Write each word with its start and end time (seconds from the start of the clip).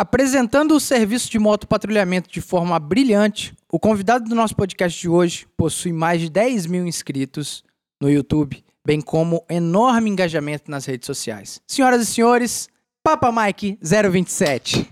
Apresentando 0.00 0.76
o 0.76 0.80
serviço 0.80 1.28
de 1.28 1.40
motopatrulhamento 1.40 2.30
de 2.30 2.40
forma 2.40 2.78
brilhante, 2.78 3.52
o 3.68 3.80
convidado 3.80 4.28
do 4.28 4.34
nosso 4.36 4.54
podcast 4.54 4.96
de 4.96 5.08
hoje 5.08 5.44
possui 5.56 5.92
mais 5.92 6.20
de 6.20 6.30
10 6.30 6.66
mil 6.66 6.86
inscritos 6.86 7.64
no 8.00 8.08
YouTube, 8.08 8.64
bem 8.86 9.00
como 9.00 9.44
enorme 9.50 10.08
engajamento 10.08 10.70
nas 10.70 10.84
redes 10.86 11.04
sociais. 11.04 11.60
Senhoras 11.66 12.02
e 12.02 12.06
senhores, 12.06 12.68
Papa 13.02 13.32
Mike 13.32 13.76
027. 13.82 14.88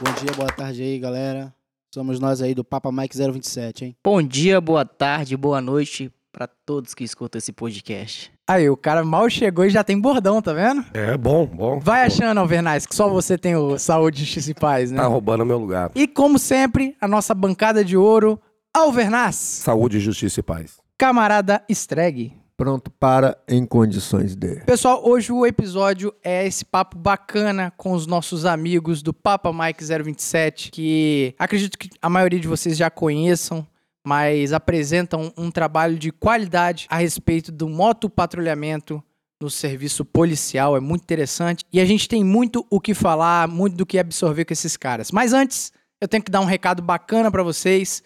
Bom 0.00 0.12
dia, 0.24 0.32
boa 0.34 0.52
tarde 0.52 0.82
aí, 0.82 0.98
galera. 0.98 1.54
Somos 1.92 2.18
nós 2.18 2.40
aí 2.40 2.54
do 2.54 2.64
Papa 2.64 2.90
Mike 2.90 3.14
027, 3.14 3.84
hein? 3.84 3.96
Bom 4.02 4.22
dia, 4.22 4.58
boa 4.58 4.86
tarde, 4.86 5.36
boa 5.36 5.60
noite 5.60 6.10
para 6.32 6.46
todos 6.46 6.94
que 6.94 7.04
escutam 7.04 7.38
esse 7.38 7.52
podcast. 7.52 8.32
Aí, 8.48 8.70
o 8.70 8.76
cara 8.78 9.04
mal 9.04 9.28
chegou 9.28 9.66
e 9.66 9.70
já 9.70 9.84
tem 9.84 10.00
bordão, 10.00 10.40
tá 10.40 10.54
vendo? 10.54 10.82
É 10.94 11.18
bom, 11.18 11.44
bom. 11.44 11.78
Vai 11.78 12.00
Bom. 12.00 12.06
achando, 12.06 12.38
Alvernais, 12.38 12.86
que 12.86 12.96
só 12.96 13.06
você 13.06 13.36
tem 13.36 13.54
o 13.54 13.78
Saúde, 13.78 14.20
Justiça 14.24 14.50
e 14.50 14.54
Paz, 14.54 14.90
né? 14.90 14.96
Tá 15.02 15.06
roubando 15.06 15.44
meu 15.44 15.58
lugar. 15.58 15.90
E 15.94 16.08
como 16.08 16.38
sempre, 16.38 16.96
a 16.98 17.06
nossa 17.06 17.34
bancada 17.34 17.84
de 17.84 17.94
ouro, 17.94 18.40
Alvernaz, 18.74 19.34
Saúde, 19.36 20.00
justiça 20.00 20.40
e 20.40 20.42
paz. 20.42 20.78
camarada 20.96 21.62
Streg. 21.68 22.32
Pronto 22.56 22.90
para 22.90 23.36
em 23.46 23.64
condições 23.66 24.34
de. 24.34 24.56
Pessoal, 24.64 25.00
hoje 25.06 25.30
o 25.30 25.46
episódio 25.46 26.12
é 26.24 26.46
esse 26.46 26.64
papo 26.64 26.96
bacana 26.98 27.72
com 27.76 27.92
os 27.92 28.06
nossos 28.06 28.44
amigos 28.44 29.00
do 29.02 29.12
Papa 29.12 29.52
Mike 29.52 29.84
027, 29.84 30.70
que 30.72 31.34
acredito 31.38 31.78
que 31.78 31.88
a 32.02 32.08
maioria 32.10 32.40
de 32.40 32.48
vocês 32.48 32.76
já 32.76 32.90
conheçam, 32.90 33.64
mas 34.06 34.52
apresentam 34.52 35.32
um 35.36 35.50
trabalho 35.50 35.98
de 35.98 36.10
qualidade 36.10 36.86
a 36.88 36.96
respeito 36.96 37.52
do 37.52 37.68
motopatrulhamento 37.68 39.02
no 39.40 39.48
serviço 39.48 40.04
policial, 40.04 40.76
é 40.76 40.80
muito 40.80 41.02
interessante. 41.02 41.64
E 41.72 41.80
a 41.80 41.84
gente 41.84 42.08
tem 42.08 42.24
muito 42.24 42.66
o 42.70 42.80
que 42.80 42.92
falar, 42.92 43.46
muito 43.46 43.76
do 43.76 43.86
que 43.86 43.98
absorver 43.98 44.44
com 44.44 44.52
esses 44.52 44.76
caras. 44.76 45.12
Mas 45.12 45.32
antes, 45.32 45.72
eu 46.00 46.08
tenho 46.08 46.22
que 46.22 46.30
dar 46.30 46.40
um 46.40 46.44
recado 46.44 46.82
bacana 46.82 47.30
para 47.30 47.42
vocês, 47.42 48.02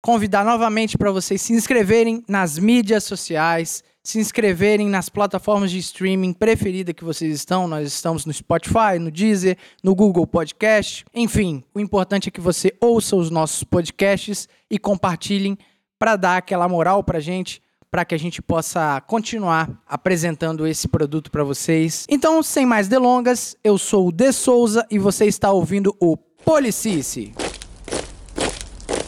convidar 0.00 0.44
novamente 0.44 0.96
para 0.96 1.10
vocês 1.10 1.42
se 1.42 1.52
inscreverem 1.52 2.22
nas 2.28 2.58
mídias 2.58 3.04
sociais, 3.04 3.82
se 4.06 4.20
inscreverem 4.20 4.88
nas 4.88 5.08
plataformas 5.08 5.70
de 5.70 5.78
streaming 5.78 6.32
preferida 6.32 6.94
que 6.94 7.04
vocês 7.04 7.34
estão. 7.34 7.66
Nós 7.66 7.88
estamos 7.88 8.24
no 8.24 8.32
Spotify, 8.32 9.00
no 9.00 9.10
Deezer, 9.10 9.56
no 9.82 9.96
Google 9.96 10.26
Podcast. 10.26 11.04
Enfim, 11.12 11.64
o 11.74 11.80
importante 11.80 12.28
é 12.28 12.30
que 12.30 12.40
você 12.40 12.72
ouça 12.80 13.16
os 13.16 13.30
nossos 13.30 13.64
podcasts 13.64 14.48
e 14.70 14.78
compartilhem 14.78 15.58
para 15.98 16.14
dar 16.14 16.36
aquela 16.36 16.68
moral 16.68 17.02
pra 17.02 17.18
gente, 17.18 17.60
para 17.90 18.04
que 18.04 18.14
a 18.14 18.18
gente 18.18 18.40
possa 18.40 19.00
continuar 19.00 19.82
apresentando 19.88 20.66
esse 20.68 20.86
produto 20.86 21.28
para 21.28 21.42
vocês. 21.42 22.06
Então, 22.08 22.42
sem 22.44 22.64
mais 22.64 22.86
delongas, 22.86 23.56
eu 23.64 23.76
sou 23.76 24.08
o 24.08 24.12
De 24.12 24.30
Souza 24.30 24.86
e 24.88 25.00
você 25.00 25.26
está 25.26 25.50
ouvindo 25.50 25.96
o 25.98 26.16
Policice. 26.16 27.34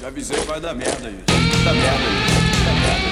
Já 0.00 0.08
avisei 0.08 0.36
que 0.40 0.46
vai 0.46 0.60
dar 0.60 0.74
merda, 0.74 1.08
gente. 1.08 1.24
Dá 1.64 1.72
merda. 1.72 2.04
Dá 2.64 2.74
merda. 2.74 3.07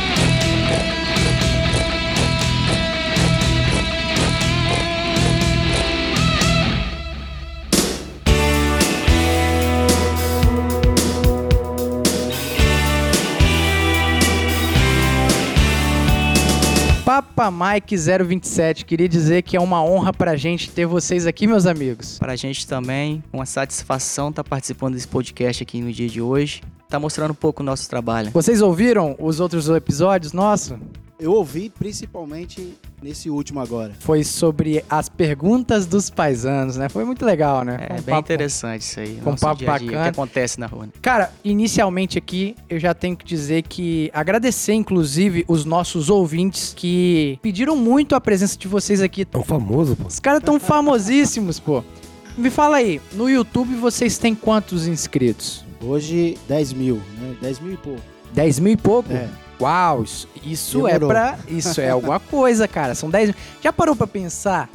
Papa 17.06 17.52
Mike 17.52 17.96
027, 17.96 18.84
queria 18.84 19.08
dizer 19.08 19.42
que 19.42 19.56
é 19.56 19.60
uma 19.60 19.80
honra 19.80 20.12
pra 20.12 20.34
gente 20.34 20.68
ter 20.68 20.86
vocês 20.86 21.24
aqui, 21.24 21.46
meus 21.46 21.64
amigos. 21.64 22.18
Para 22.18 22.32
a 22.32 22.36
gente 22.36 22.66
também, 22.66 23.22
uma 23.32 23.46
satisfação 23.46 24.30
estar 24.30 24.42
participando 24.42 24.94
desse 24.94 25.06
podcast 25.06 25.62
aqui 25.62 25.80
no 25.80 25.92
dia 25.92 26.08
de 26.08 26.20
hoje. 26.20 26.62
Tá 26.88 26.98
mostrando 26.98 27.30
um 27.30 27.34
pouco 27.34 27.62
o 27.62 27.64
nosso 27.64 27.88
trabalho. 27.88 28.32
Vocês 28.32 28.60
ouviram 28.60 29.14
os 29.20 29.38
outros 29.38 29.68
episódios? 29.68 30.32
Nossa, 30.32 30.80
Eu 31.20 31.32
ouvi 31.32 31.70
principalmente 31.70 32.74
nesse 33.02 33.28
último 33.30 33.60
agora. 33.60 33.92
foi 34.00 34.24
sobre 34.24 34.84
as 34.88 35.08
perguntas 35.08 35.86
dos 35.86 36.10
paisanos, 36.10 36.76
né? 36.76 36.88
Foi 36.88 37.04
muito 37.04 37.24
legal, 37.24 37.64
né? 37.64 37.76
É 37.88 37.92
um 37.92 37.96
bem 37.96 38.14
papo- 38.14 38.20
interessante 38.26 38.82
isso 38.82 39.00
aí. 39.00 39.16
com 39.22 39.30
nosso 39.30 39.40
papo 39.42 39.58
dia 39.58 39.72
a 39.72 39.78
dia, 39.78 39.86
o 39.86 39.90
bacana. 39.90 40.04
que 40.04 40.08
acontece 40.18 40.58
na 40.60 40.66
rua. 40.66 40.86
né? 40.86 40.92
Cara, 41.02 41.32
inicialmente 41.44 42.18
aqui 42.18 42.56
eu 42.68 42.78
já 42.78 42.94
tenho 42.94 43.16
que 43.16 43.24
dizer 43.24 43.62
que 43.62 44.10
agradecer 44.12 44.72
inclusive 44.74 45.44
os 45.48 45.64
nossos 45.64 46.08
ouvintes 46.10 46.72
que 46.74 47.38
pediram 47.42 47.76
muito 47.76 48.14
a 48.14 48.20
presença 48.20 48.56
de 48.58 48.66
vocês 48.68 49.00
aqui. 49.02 49.24
Tão 49.24 49.42
famoso, 49.44 49.96
pô. 49.96 50.06
Os 50.08 50.18
caras 50.20 50.42
tão 50.42 50.58
famosíssimos, 50.58 51.60
pô. 51.60 51.82
Me 52.36 52.50
fala 52.50 52.76
aí, 52.76 53.00
no 53.14 53.30
YouTube 53.30 53.74
vocês 53.76 54.18
têm 54.18 54.34
quantos 54.34 54.86
inscritos? 54.86 55.64
Hoje, 55.80 56.36
10 56.48 56.72
mil, 56.72 56.96
né? 57.20 57.34
10 57.40 57.60
mil 57.60 57.74
e 57.74 57.76
pouco. 57.76 58.00
10 58.34 58.58
mil 58.58 58.72
e 58.72 58.76
pouco? 58.76 59.12
É. 59.12 59.28
Uau, 59.60 60.02
isso, 60.02 60.28
isso 60.44 60.86
é 60.86 60.98
pra. 60.98 61.38
Isso 61.48 61.80
é 61.80 61.90
alguma 61.90 62.20
coisa, 62.20 62.68
cara. 62.68 62.94
São 62.94 63.08
10 63.08 63.30
mil. 63.30 63.36
Já 63.62 63.72
parou 63.72 63.96
pra 63.96 64.06
pensar 64.06 64.68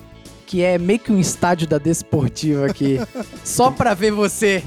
que 0.52 0.62
é 0.62 0.78
meio 0.78 1.00
que 1.00 1.14
um 1.14 1.18
estádio 1.18 1.66
da 1.66 1.78
Desportiva 1.78 2.66
aqui? 2.66 3.00
só 3.42 3.72
pra 3.72 3.94
ver 3.94 4.12
você. 4.12 4.62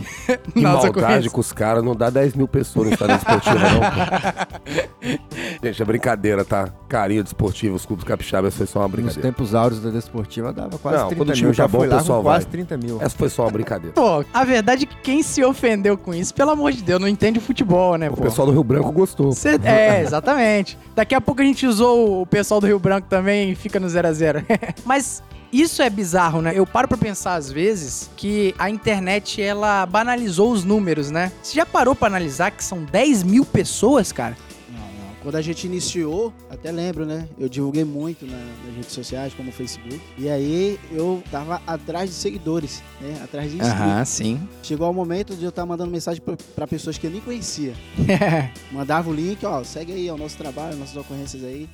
Que 0.54 0.62
Nossa, 0.62 0.86
maldade 0.90 1.28
com 1.28 1.40
os 1.42 1.52
caras. 1.52 1.84
Não 1.84 1.94
dá 1.94 2.08
10 2.08 2.32
mil 2.36 2.48
pessoas 2.48 2.86
no 2.88 2.92
estádio 2.94 3.16
esportivo, 3.16 3.58
não. 3.58 5.14
Gente, 5.62 5.82
é 5.82 5.84
brincadeira, 5.84 6.42
tá? 6.42 6.68
Carinha 6.88 7.22
de 7.22 7.28
esportivo, 7.28 7.74
os 7.76 7.84
clubes 7.84 8.02
capixabas 8.04 8.56
foi 8.56 8.66
só 8.66 8.78
uma 8.78 8.84
Nos 8.88 8.92
brincadeira. 8.92 9.22
tempos 9.28 9.54
áureos 9.54 9.82
da 9.82 9.90
Desportiva 9.90 10.54
dava 10.54 10.78
quase 10.78 10.96
Não, 10.98 11.08
30 11.08 11.16
quando 11.20 11.28
o 11.28 11.32
mil. 11.32 11.36
time 11.40 11.52
já 11.52 11.68
bom, 11.68 11.78
fui 11.80 11.88
lá 11.88 11.96
o 11.96 11.98
pessoal 11.98 12.18
com 12.20 12.24
quase 12.28 12.44
vai. 12.44 12.52
30 12.52 12.76
mil. 12.78 12.98
Essa 13.02 13.16
foi 13.18 13.28
só 13.28 13.42
uma 13.42 13.50
brincadeira. 13.50 13.92
Pô, 13.94 14.24
a 14.32 14.44
verdade 14.44 14.84
é 14.84 14.86
que 14.86 14.96
quem 15.02 15.22
se 15.22 15.44
ofendeu 15.44 15.98
com 15.98 16.14
isso, 16.14 16.32
pelo 16.32 16.50
amor 16.52 16.72
de 16.72 16.82
Deus, 16.82 16.98
não 16.98 17.08
entende 17.08 17.40
futebol, 17.40 17.98
né, 17.98 18.08
O 18.08 18.14
pô? 18.16 18.22
pessoal 18.22 18.46
do 18.46 18.52
Rio 18.52 18.64
Branco 18.64 18.90
gostou. 18.90 19.32
Cê- 19.32 19.60
é, 19.62 20.00
exatamente. 20.00 20.78
Daqui 20.94 21.14
a 21.14 21.20
pouco 21.20 21.42
a 21.42 21.44
gente 21.44 21.66
usou 21.66 22.22
o 22.22 22.26
pessoal 22.26 22.58
do 22.58 22.66
Rio 22.66 22.78
Branco 22.78 23.06
também 23.08 23.50
e 23.50 23.54
fica 23.54 23.78
no 23.78 23.86
0 23.88 24.08
a 24.08 24.12
0 24.14 24.42
Mas 24.86 25.22
isso 25.60 25.82
é 25.82 25.90
bizarro, 25.90 26.40
né? 26.42 26.52
Eu 26.54 26.66
paro 26.66 26.88
pra 26.88 26.96
pensar 26.96 27.34
às 27.34 27.50
vezes 27.50 28.10
que 28.16 28.54
a 28.58 28.70
internet 28.70 29.40
ela 29.42 29.84
banalizou 29.86 30.50
os 30.52 30.64
números, 30.64 31.10
né? 31.10 31.30
Você 31.42 31.54
já 31.56 31.66
parou 31.66 31.94
pra 31.94 32.06
analisar 32.08 32.50
que 32.50 32.62
são 32.64 32.84
10 32.84 33.22
mil 33.22 33.44
pessoas, 33.44 34.10
cara? 34.12 34.36
Não, 34.70 34.78
não. 34.78 35.14
Quando 35.22 35.36
a 35.36 35.42
gente 35.42 35.66
iniciou, 35.66 36.32
até 36.50 36.70
lembro, 36.70 37.04
né? 37.06 37.28
Eu 37.38 37.48
divulguei 37.48 37.84
muito 37.84 38.26
na- 38.26 38.36
nas 38.66 38.74
redes 38.76 38.92
sociais, 38.92 39.32
como 39.34 39.48
o 39.50 39.52
Facebook. 39.52 40.00
E 40.18 40.28
aí 40.28 40.78
eu 40.92 41.22
tava 41.30 41.60
atrás 41.66 42.10
de 42.10 42.16
seguidores, 42.16 42.82
né? 43.00 43.20
Atrás 43.22 43.50
de 43.50 43.56
inscritos. 43.58 44.08
sim. 44.08 44.48
Chegou 44.62 44.90
o 44.90 44.94
momento 44.94 45.34
de 45.34 45.44
eu 45.44 45.50
estar 45.50 45.64
mandando 45.64 45.90
mensagem 45.90 46.20
pra- 46.22 46.36
pra 46.54 46.66
pessoas 46.66 46.98
que 46.98 47.06
eu 47.06 47.10
nem 47.10 47.20
conhecia. 47.20 47.74
Mandava 48.72 49.08
o 49.10 49.14
link, 49.14 49.44
ó, 49.46 49.62
segue 49.64 49.92
aí, 49.92 50.10
o 50.10 50.16
nosso 50.16 50.36
trabalho, 50.36 50.76
nossas 50.76 50.96
ocorrências 50.96 51.42
aí. 51.44 51.68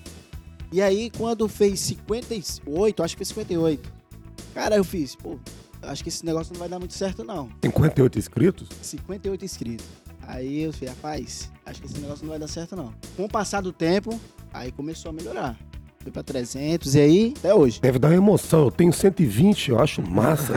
E 0.73 0.81
aí, 0.81 1.11
quando 1.11 1.49
fez 1.49 1.81
58, 1.81 3.03
acho 3.03 3.17
que 3.17 3.25
foi 3.25 3.27
58, 3.27 3.93
cara, 4.55 4.77
eu 4.77 4.85
fiz, 4.85 5.17
pô, 5.17 5.37
acho 5.83 6.03
que 6.03 6.09
esse 6.09 6.25
negócio 6.25 6.53
não 6.53 6.61
vai 6.61 6.69
dar 6.69 6.79
muito 6.79 6.95
certo, 6.95 7.25
não. 7.25 7.49
58 7.65 8.19
inscritos? 8.19 8.69
58 8.81 9.45
inscritos. 9.45 9.87
Aí 10.23 10.63
eu 10.63 10.73
falei, 10.73 10.91
rapaz, 10.91 11.51
acho 11.67 11.81
que 11.81 11.89
esse 11.89 11.99
negócio 11.99 12.23
não 12.23 12.31
vai 12.31 12.39
dar 12.39 12.47
certo, 12.47 12.77
não. 12.77 12.95
Com 13.17 13.25
o 13.25 13.29
passar 13.29 13.61
do 13.61 13.73
tempo, 13.73 14.19
aí 14.53 14.71
começou 14.71 15.09
a 15.09 15.13
melhorar. 15.13 15.59
Foi 16.03 16.11
pra 16.11 16.23
300 16.23 16.95
e 16.95 17.01
aí, 17.01 17.35
até 17.37 17.55
hoje. 17.55 17.79
Deve 17.81 17.99
dar 17.99 18.09
uma 18.09 18.17
emoção. 18.17 18.65
Eu 18.65 18.71
tenho 18.71 18.93
120, 18.93 19.71
eu 19.71 19.79
acho 19.79 20.01
massa. 20.01 20.55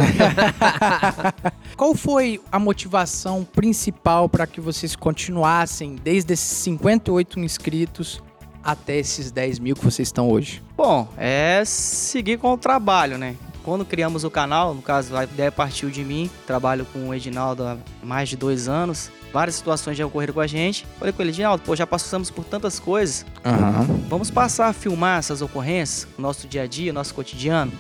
Qual 1.76 1.94
foi 1.96 2.40
a 2.50 2.58
motivação 2.58 3.44
principal 3.44 4.30
pra 4.30 4.48
que 4.48 4.62
vocês 4.62 4.96
continuassem 4.96 5.98
desde 6.02 6.32
esses 6.34 6.46
58 6.46 7.42
inscritos 7.42 8.24
até 8.64 8.98
esses 8.98 9.32
10 9.32 9.60
mil 9.60 9.76
que 9.76 9.84
vocês 9.84 10.08
estão 10.08 10.30
hoje? 10.30 10.62
Bom, 10.76 11.08
é 11.18 11.64
seguir 11.66 12.38
com 12.38 12.54
o 12.54 12.58
trabalho, 12.58 13.18
né? 13.18 13.36
Quando 13.64 13.86
criamos 13.86 14.24
o 14.24 14.30
canal, 14.30 14.74
no 14.74 14.82
caso, 14.82 15.16
a 15.16 15.24
ideia 15.24 15.52
partiu 15.52 15.90
de 15.90 16.04
mim, 16.04 16.30
trabalho 16.46 16.86
com 16.92 17.10
o 17.10 17.14
Edinaldo 17.14 17.64
há 17.64 17.78
mais 18.04 18.28
de 18.28 18.36
dois 18.36 18.68
anos. 18.68 19.10
Várias 19.32 19.56
situações 19.56 19.98
já 19.98 20.06
ocorreram 20.06 20.34
com 20.34 20.42
a 20.42 20.48
gente. 20.48 20.86
Falei 21.00 21.14
com 21.14 21.22
ele, 21.22 21.32
Edinaldo, 21.32 21.64
pô, 21.64 21.76
já 21.76 21.88
passamos 21.88 22.30
por 22.30 22.44
tantas 22.44 22.78
coisas. 22.78 23.26
Aham. 23.44 23.88
Vamos 24.10 24.30
passar 24.30 24.68
a 24.68 24.74
filmar 24.74 25.20
essas 25.20 25.42
ocorrências, 25.42 26.08
nosso 26.18 26.46
dia 26.48 26.64
a 26.64 26.68
dia, 26.68 26.92
nosso 26.92 27.14
cotidiano. 27.14 27.72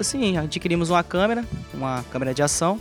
Assim, 0.00 0.36
adquirimos 0.36 0.90
uma 0.90 1.04
câmera, 1.04 1.44
uma 1.72 2.04
câmera 2.10 2.34
de 2.34 2.42
ação, 2.42 2.80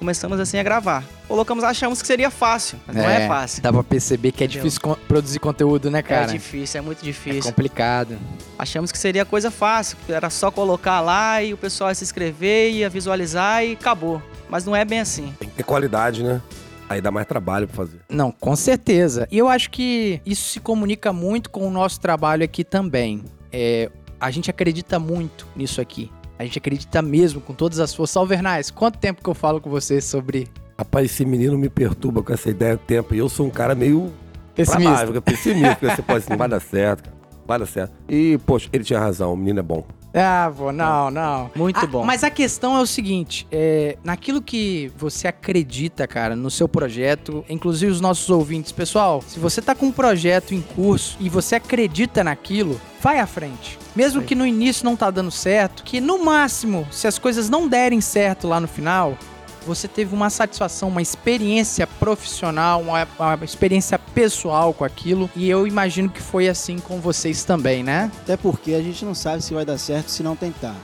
começamos 0.00 0.40
assim 0.40 0.58
a 0.58 0.62
gravar. 0.62 1.04
Colocamos, 1.28 1.62
achamos 1.62 2.00
que 2.00 2.08
seria 2.08 2.30
fácil, 2.30 2.78
mas 2.86 2.96
não 2.96 3.04
é 3.08 3.28
fácil. 3.28 3.62
Dá 3.62 3.70
pra 3.72 3.84
perceber 3.84 4.32
que 4.32 4.42
é 4.42 4.46
Entendeu? 4.46 4.64
difícil 4.64 4.96
produzir 5.06 5.38
conteúdo, 5.38 5.90
né, 5.90 5.98
É 5.98 6.02
cara? 6.02 6.26
difícil, 6.32 6.78
é 6.78 6.80
muito 6.82 7.00
É 7.00 7.04
difícil. 7.04 7.42
complicado. 7.42 8.18
Achamos 8.58 8.90
que 8.90 8.98
seria 8.98 9.24
coisa 9.26 9.50
fácil, 9.50 9.98
era 10.08 10.30
só 10.30 10.50
colocar 10.50 11.00
lá 11.02 11.42
e 11.42 11.52
o 11.52 11.56
pessoal 11.58 11.90
ia 11.90 11.94
se 11.94 12.02
inscrever, 12.02 12.72
ia 12.72 12.88
visualizar 12.88 13.62
e 13.64 13.72
acabou. 13.74 14.20
Mas 14.48 14.64
não 14.64 14.74
é 14.74 14.84
bem 14.84 15.00
assim. 15.00 15.32
Tem 15.38 15.48
que 15.48 15.54
ter 15.54 15.62
qualidade, 15.62 16.24
né? 16.24 16.40
Aí 16.88 17.00
dá 17.00 17.10
mais 17.12 17.26
trabalho 17.26 17.68
pra 17.68 17.76
fazer. 17.76 18.00
Não, 18.08 18.32
com 18.32 18.56
certeza. 18.56 19.28
E 19.30 19.38
eu 19.38 19.48
acho 19.48 19.70
que 19.70 20.20
isso 20.26 20.48
se 20.50 20.58
comunica 20.58 21.12
muito 21.12 21.50
com 21.50 21.68
o 21.68 21.70
nosso 21.70 22.00
trabalho 22.00 22.42
aqui 22.42 22.64
também. 22.64 23.22
É, 23.52 23.88
a 24.18 24.30
gente 24.30 24.50
acredita 24.50 24.98
muito 24.98 25.46
nisso 25.54 25.80
aqui. 25.80 26.10
A 26.40 26.44
gente 26.44 26.56
acredita 26.56 27.02
mesmo 27.02 27.38
com 27.38 27.52
todas 27.52 27.78
as 27.80 27.94
forças. 27.94 28.16
Alvernais, 28.16 28.70
quanto 28.70 28.98
tempo 28.98 29.22
que 29.22 29.28
eu 29.28 29.34
falo 29.34 29.60
com 29.60 29.68
você 29.68 30.00
sobre 30.00 30.48
Rapaz, 30.78 31.04
esse 31.04 31.22
menino 31.22 31.58
me 31.58 31.68
perturba 31.68 32.22
com 32.22 32.32
essa 32.32 32.48
ideia 32.48 32.78
do 32.78 32.82
tempo. 32.82 33.14
E 33.14 33.18
eu 33.18 33.28
sou 33.28 33.46
um 33.46 33.50
cara 33.50 33.74
meio 33.74 34.10
pessimista? 34.54 35.20
pessimista. 35.20 35.94
Você 35.94 36.00
pode 36.00 36.24
assim, 36.24 36.34
vai 36.38 36.48
dar 36.48 36.60
certo, 36.60 37.02
cara. 37.02 37.16
Vai 37.46 37.58
dar 37.58 37.66
certo. 37.66 37.92
E, 38.08 38.38
poxa, 38.46 38.70
ele 38.72 38.82
tinha 38.82 38.98
razão, 38.98 39.34
o 39.34 39.36
menino 39.36 39.58
é 39.58 39.62
bom. 39.62 39.84
Ah, 40.12 40.50
pô, 40.56 40.72
não, 40.72 41.10
não. 41.10 41.50
Muito 41.54 41.78
Ah, 41.78 41.86
bom. 41.86 42.04
Mas 42.04 42.24
a 42.24 42.30
questão 42.30 42.76
é 42.76 42.80
o 42.80 42.86
seguinte: 42.86 43.46
é, 43.50 43.96
naquilo 44.02 44.42
que 44.42 44.90
você 44.96 45.28
acredita, 45.28 46.06
cara, 46.06 46.34
no 46.34 46.50
seu 46.50 46.68
projeto, 46.68 47.44
inclusive 47.48 47.92
os 47.92 48.00
nossos 48.00 48.28
ouvintes, 48.28 48.72
pessoal, 48.72 49.22
se 49.26 49.38
você 49.38 49.62
tá 49.62 49.74
com 49.74 49.86
um 49.86 49.92
projeto 49.92 50.52
em 50.54 50.60
curso 50.60 51.16
e 51.20 51.28
você 51.28 51.54
acredita 51.56 52.24
naquilo, 52.24 52.80
vai 53.00 53.20
à 53.20 53.26
frente. 53.26 53.78
Mesmo 53.94 54.20
aí. 54.20 54.26
que 54.26 54.34
no 54.34 54.46
início 54.46 54.84
não 54.84 54.96
tá 54.96 55.10
dando 55.10 55.30
certo, 55.30 55.82
que 55.84 56.00
no 56.00 56.24
máximo, 56.24 56.86
se 56.90 57.06
as 57.06 57.18
coisas 57.18 57.48
não 57.48 57.68
derem 57.68 58.00
certo 58.00 58.48
lá 58.48 58.58
no 58.60 58.68
final, 58.68 59.16
você 59.66 59.86
teve 59.86 60.14
uma 60.14 60.30
satisfação, 60.30 60.88
uma 60.88 61.02
experiência 61.02 61.86
profissional, 61.86 62.80
uma, 62.80 63.06
uma 63.18 63.44
experiência 63.44 63.98
pessoal 63.98 64.72
com 64.72 64.84
aquilo. 64.84 65.30
E 65.36 65.48
eu 65.48 65.66
imagino 65.66 66.08
que 66.08 66.20
foi 66.20 66.48
assim 66.48 66.78
com 66.78 67.00
vocês 67.00 67.44
também, 67.44 67.82
né? 67.82 68.10
Até 68.22 68.36
porque 68.36 68.74
a 68.74 68.82
gente 68.82 69.04
não 69.04 69.14
sabe 69.14 69.42
se 69.42 69.54
vai 69.54 69.64
dar 69.64 69.78
certo 69.78 70.08
se 70.10 70.22
não 70.22 70.36
tentar. 70.36 70.74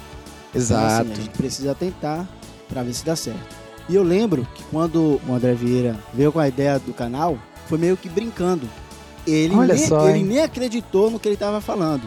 Então, 0.55 0.85
assim, 0.85 1.13
a 1.13 1.15
gente 1.15 1.31
precisa 1.31 1.75
tentar 1.75 2.27
pra 2.69 2.83
ver 2.83 2.95
se 2.95 3.05
dá 3.05 3.15
certo. 3.15 3.57
E 3.89 3.95
eu 3.95 4.03
lembro 4.03 4.47
que 4.55 4.63
quando 4.65 5.21
o 5.27 5.33
André 5.33 5.55
Vieira 5.55 5.97
veio 6.13 6.33
com 6.33 6.41
a 6.41 6.49
ideia 6.49 6.79
do 6.79 6.93
canal, 6.93 7.39
foi 7.67 7.79
meio 7.79 7.97
que 7.97 8.09
brincando. 8.09 8.69
Ele, 9.27 9.55
Olha 9.55 9.75
nem, 9.75 9.87
só, 9.87 10.09
ele 10.09 10.19
hein? 10.19 10.25
nem 10.25 10.41
acreditou 10.41 11.11
no 11.11 11.19
que 11.19 11.29
ele 11.29 11.37
tava 11.37 11.61
falando. 11.61 12.03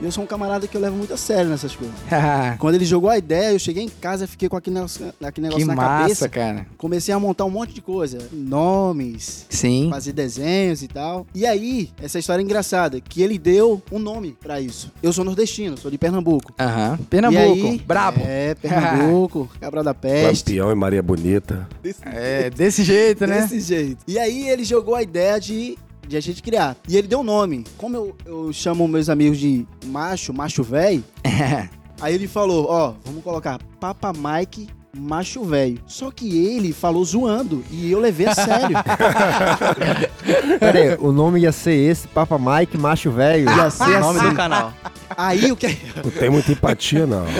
E 0.00 0.04
eu 0.04 0.10
sou 0.12 0.24
um 0.24 0.26
camarada 0.26 0.66
que 0.66 0.76
eu 0.76 0.80
levo 0.80 0.96
muito 0.96 1.14
a 1.14 1.16
sério 1.16 1.48
nessas 1.50 1.74
coisas. 1.74 1.94
Quando 2.58 2.74
ele 2.74 2.84
jogou 2.84 3.08
a 3.08 3.16
ideia, 3.16 3.52
eu 3.52 3.58
cheguei 3.58 3.84
em 3.84 3.88
casa, 3.88 4.26
fiquei 4.26 4.48
com 4.48 4.56
aquele 4.56 4.74
negócio, 4.74 5.06
aquele 5.20 5.32
que 5.32 5.40
negócio 5.40 5.66
na 5.66 5.74
massa, 5.74 5.98
cabeça. 6.02 6.28
cara. 6.28 6.66
Comecei 6.76 7.14
a 7.14 7.18
montar 7.18 7.44
um 7.44 7.50
monte 7.50 7.72
de 7.72 7.80
coisa. 7.80 8.18
Nomes, 8.32 9.46
Sim. 9.48 9.88
fazer 9.90 10.12
desenhos 10.12 10.82
e 10.82 10.88
tal. 10.88 11.26
E 11.34 11.46
aí, 11.46 11.90
essa 12.02 12.18
história 12.18 12.42
é 12.42 12.44
engraçada, 12.44 13.00
que 13.00 13.22
ele 13.22 13.38
deu 13.38 13.80
um 13.92 13.98
nome 13.98 14.36
pra 14.40 14.60
isso. 14.60 14.90
Eu 15.02 15.12
sou 15.12 15.24
nordestino, 15.24 15.76
sou 15.78 15.90
de 15.90 15.98
Pernambuco. 15.98 16.52
Aham. 16.58 16.98
Pernambuco, 17.08 17.56
E 17.56 17.68
aí, 17.70 17.78
brabo. 17.78 18.20
É, 18.26 18.54
Pernambuco, 18.56 19.48
Cabral 19.60 19.84
da 19.84 19.94
Peste. 19.94 20.50
Lampião 20.50 20.72
e 20.72 20.74
Maria 20.74 21.02
Bonita. 21.02 21.68
É, 22.02 22.50
desse 22.50 22.82
jeito, 22.82 23.26
né? 23.26 23.42
Desse 23.42 23.60
jeito. 23.60 23.98
E 24.08 24.18
aí 24.18 24.48
ele 24.48 24.64
jogou 24.64 24.94
a 24.94 25.02
ideia 25.02 25.38
de, 25.38 25.78
de 26.06 26.16
a 26.16 26.20
gente 26.20 26.42
criar. 26.42 26.76
E 26.88 26.96
ele 26.96 27.08
deu 27.08 27.20
um 27.20 27.24
nome. 27.24 27.64
Como 27.76 27.96
eu, 27.96 28.16
eu 28.24 28.52
chamo 28.52 28.86
meus 28.86 29.08
amigos 29.08 29.38
de 29.38 29.66
macho, 29.86 30.32
macho 30.32 30.62
velho, 30.62 31.04
aí 32.00 32.14
ele 32.14 32.26
falou, 32.28 32.66
ó, 32.68 32.94
vamos 33.04 33.22
colocar 33.22 33.58
Papa 33.80 34.12
Mike 34.12 34.68
macho 34.96 35.44
velho. 35.44 35.78
Só 35.86 36.10
que 36.10 36.46
ele 36.46 36.72
falou 36.72 37.04
zoando 37.04 37.64
e 37.70 37.90
eu 37.90 37.98
levei 37.98 38.26
a 38.26 38.34
sério. 38.34 38.76
Pera 40.58 40.78
aí, 40.78 40.96
o 41.00 41.12
nome 41.12 41.40
ia 41.40 41.52
ser 41.52 41.74
esse, 41.74 42.06
Papa 42.08 42.38
Mike, 42.38 42.78
macho 42.78 43.10
velho. 43.10 43.50
Ia 43.50 43.70
ser 43.70 43.82
O 43.84 44.00
nome 44.00 44.20
assim. 44.20 44.28
do 44.28 44.34
canal. 44.36 44.72
Aí 45.16 45.52
o 45.52 45.56
que 45.56 45.76
Não 46.02 46.10
tem 46.10 46.30
muita 46.30 46.52
empatia, 46.52 47.06
não. 47.06 47.24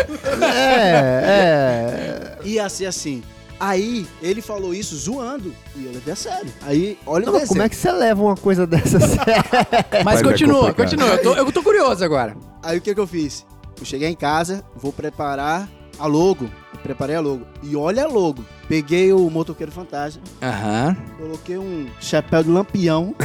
É, 0.56 2.38
é. 2.42 2.48
ia 2.48 2.68
ser 2.68 2.86
assim. 2.86 3.22
Aí 3.58 4.06
ele 4.20 4.42
falou 4.42 4.74
isso 4.74 4.96
zoando 4.96 5.54
e 5.76 5.84
eu 5.86 5.92
levei 5.92 6.12
a 6.12 6.16
sério. 6.16 6.52
Aí, 6.62 6.98
olha 7.06 7.22
o 7.22 7.26
Não, 7.26 7.32
desenho. 7.34 7.48
como 7.48 7.62
é 7.62 7.68
que 7.68 7.76
você 7.76 7.90
leva 7.92 8.22
uma 8.22 8.36
coisa 8.36 8.66
dessa? 8.66 8.98
Mas 10.04 10.20
é 10.20 10.22
continua, 10.24 10.72
continua. 10.74 11.08
Eu 11.08 11.22
tô, 11.22 11.34
eu 11.34 11.52
tô 11.52 11.62
curioso 11.62 12.04
agora. 12.04 12.36
Aí 12.62 12.78
o 12.78 12.80
que 12.80 12.94
que 12.94 13.00
eu 13.00 13.06
fiz? 13.06 13.46
Eu 13.78 13.84
cheguei 13.84 14.08
em 14.08 14.14
casa, 14.14 14.64
vou 14.76 14.92
preparar 14.92 15.68
a 15.98 16.06
logo. 16.06 16.44
Eu 16.74 16.80
preparei 16.80 17.16
a 17.16 17.20
logo. 17.20 17.46
E 17.62 17.76
olha 17.76 18.04
a 18.04 18.08
logo. 18.08 18.44
Peguei 18.68 19.12
o 19.12 19.28
motoqueiro 19.30 19.70
fantasma, 19.70 20.22
Aham. 20.42 20.96
coloquei 21.18 21.58
um 21.58 21.86
chapéu 22.00 22.42
de 22.42 22.50
lampião. 22.50 23.14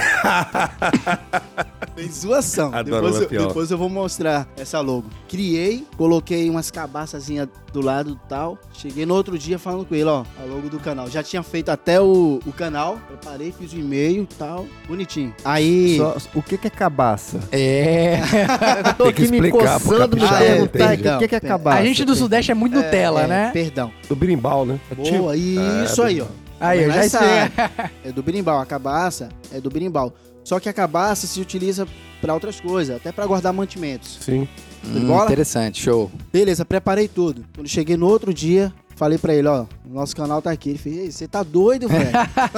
Fez 1.96 2.20
zoação. 2.22 2.74
Adoro 2.74 2.84
depois, 2.96 3.16
eu, 3.16 3.22
lampião. 3.22 3.48
depois 3.48 3.72
eu 3.72 3.78
vou 3.78 3.90
mostrar 3.90 4.48
essa 4.58 4.80
logo. 4.80 5.06
Criei, 5.28 5.86
coloquei 5.98 6.50
umas 6.50 6.70
cabaçazinhas 6.72 7.48
do 7.74 7.82
lado 7.82 8.12
e 8.12 8.30
tal. 8.30 8.58
Cheguei 8.74 9.06
no 9.06 9.14
outro 9.14 9.38
dia 9.38 9.60
falando 9.60 9.86
com 9.86 9.94
ele, 9.96 10.06
ó, 10.06 10.24
a 10.42 10.46
logo 10.46 10.70
do 10.70 10.80
canal. 10.80 11.10
Já 11.10 11.22
tinha 11.22 11.44
feito 11.44 11.70
até 11.70 12.00
o, 12.02 12.40
o 12.46 12.52
canal. 12.54 12.98
Preparei, 13.08 13.52
fiz 13.52 13.74
o 13.74 13.78
e-mail 13.78 14.24
e 14.24 14.36
tal. 14.36 14.66
Bonitinho. 14.88 15.34
Aí. 15.44 15.98
Só- 15.98 16.18
o 16.36 16.42
que 16.42 16.58
que 16.58 16.68
é 16.68 16.70
cabaça? 16.70 17.40
É. 17.52 18.22
Tô 18.98 19.06
Tem 19.12 19.14
que 19.14 19.24
aqui 19.24 19.32
me 19.32 19.38
explicar 19.38 19.80
pro 19.80 19.90
coçando, 19.90 20.16
me 20.16 20.22
capixaba, 20.22 20.68
perguntar 20.68 21.16
o 21.16 21.20
que 21.20 21.28
que 21.28 21.36
é 21.36 21.40
Não, 21.42 21.50
cabaça. 21.50 21.80
A 21.80 21.86
gente 21.86 22.06
do 22.06 22.16
Sudeste 22.16 22.52
é 22.52 22.56
muito 22.56 22.76
Nutella, 22.76 23.24
é, 23.24 23.28
né? 23.28 23.50
Perdão. 23.52 23.92
Do 24.08 24.16
birimbau, 24.16 24.66
né? 24.66 24.80
É 24.92 24.96
Boa, 25.56 25.84
isso 25.86 26.02
aí, 26.02 26.22
ó. 26.22 26.26
Aí, 26.60 26.84
eu 26.84 26.92
já 26.92 27.02
sei. 27.02 27.10
sabe. 27.10 27.54
É 28.04 28.12
do 28.12 28.22
berimbau. 28.22 28.60
A 28.60 28.66
cabaça 28.66 29.30
é 29.52 29.60
do 29.62 29.70
berimbau. 29.70 30.14
Só 30.44 30.60
que 30.60 30.68
a 30.68 30.74
cabaça 30.74 31.28
se 31.28 31.40
utiliza 31.40 31.88
pra 32.22 32.34
outras 32.34 32.60
coisas, 32.60 32.96
até 32.96 33.12
pra 33.12 33.26
guardar 33.26 33.54
mantimentos. 33.54 34.18
Sim. 34.22 34.48
Bola? 35.06 35.22
Hum, 35.22 35.26
interessante, 35.26 35.82
show. 35.82 36.10
Beleza, 36.34 36.66
preparei 36.66 37.08
tudo. 37.08 37.46
Quando 37.54 37.68
cheguei 37.68 37.96
no 37.98 38.08
outro 38.08 38.34
dia, 38.34 38.74
falei 38.96 39.18
pra 39.18 39.34
ele, 39.34 39.48
ó, 39.48 39.66
o 39.86 39.94
nosso 39.94 40.16
canal 40.16 40.42
tá 40.42 40.50
aqui. 40.52 40.70
Ele 40.70 40.78
fez, 40.80 40.98
"Ei, 40.98 41.12
você 41.12 41.28
tá 41.28 41.44
doido, 41.44 41.88
velho? 41.88 42.10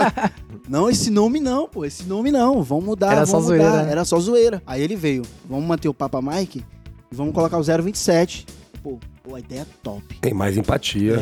não, 0.69 0.89
esse 0.89 1.09
nome 1.09 1.39
não, 1.39 1.67
pô, 1.67 1.83
esse 1.83 2.03
nome 2.03 2.31
não. 2.31 2.61
Vamos 2.63 2.85
mudar, 2.85 3.07
Era 3.13 3.25
vamos 3.25 3.29
só 3.29 3.37
mudar. 3.41 3.47
zoeira, 3.69 3.83
né? 3.83 3.91
Era 3.91 4.05
só 4.05 4.19
zoeira. 4.19 4.63
Aí 4.65 4.81
ele 4.81 4.95
veio, 4.95 5.23
vamos 5.49 5.65
manter 5.65 5.89
o 5.89 5.93
Papa 5.93 6.21
Mike 6.21 6.63
e 7.11 7.15
vamos 7.15 7.33
colocar 7.33 7.57
o 7.57 7.63
027. 7.63 8.45
Pô, 8.83 8.99
pô, 9.23 9.35
a 9.35 9.39
ideia 9.39 9.61
é 9.61 9.65
top. 9.83 10.03
Tem 10.19 10.33
mais 10.33 10.57
empatia. 10.57 11.17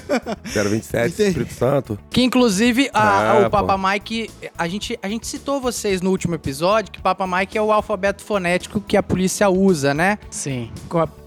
027, 0.44 1.12
Entendi. 1.12 1.28
Espírito 1.28 1.52
Santo. 1.54 1.98
Que 2.10 2.22
inclusive 2.22 2.88
a- 2.94 3.38
É, 3.42 3.46
o 3.46 3.50
Papa 3.50 3.76
pô. 3.78 3.88
Mike, 3.88 4.30
a 4.56 4.66
gente, 4.66 4.98
a 5.02 5.08
gente 5.08 5.26
citou 5.26 5.60
vocês 5.60 6.00
no 6.00 6.10
último 6.10 6.34
episódio 6.34 6.90
que 6.90 7.00
Papa 7.02 7.26
Mike 7.26 7.58
é 7.58 7.62
o 7.62 7.70
alfabeto 7.72 8.22
fonético 8.22 8.80
que 8.80 8.96
a 8.96 9.02
polícia 9.02 9.48
usa, 9.50 9.92
né? 9.92 10.18
Sim. 10.30 10.70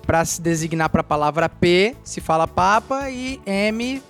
Pra 0.06 0.24
se 0.26 0.42
designar 0.42 0.90
pra 0.90 1.04
palavra 1.04 1.48
P, 1.50 1.96
se 2.04 2.22
fala 2.22 2.48
Papa 2.48 3.10
e 3.12 3.40
M, 3.46 4.02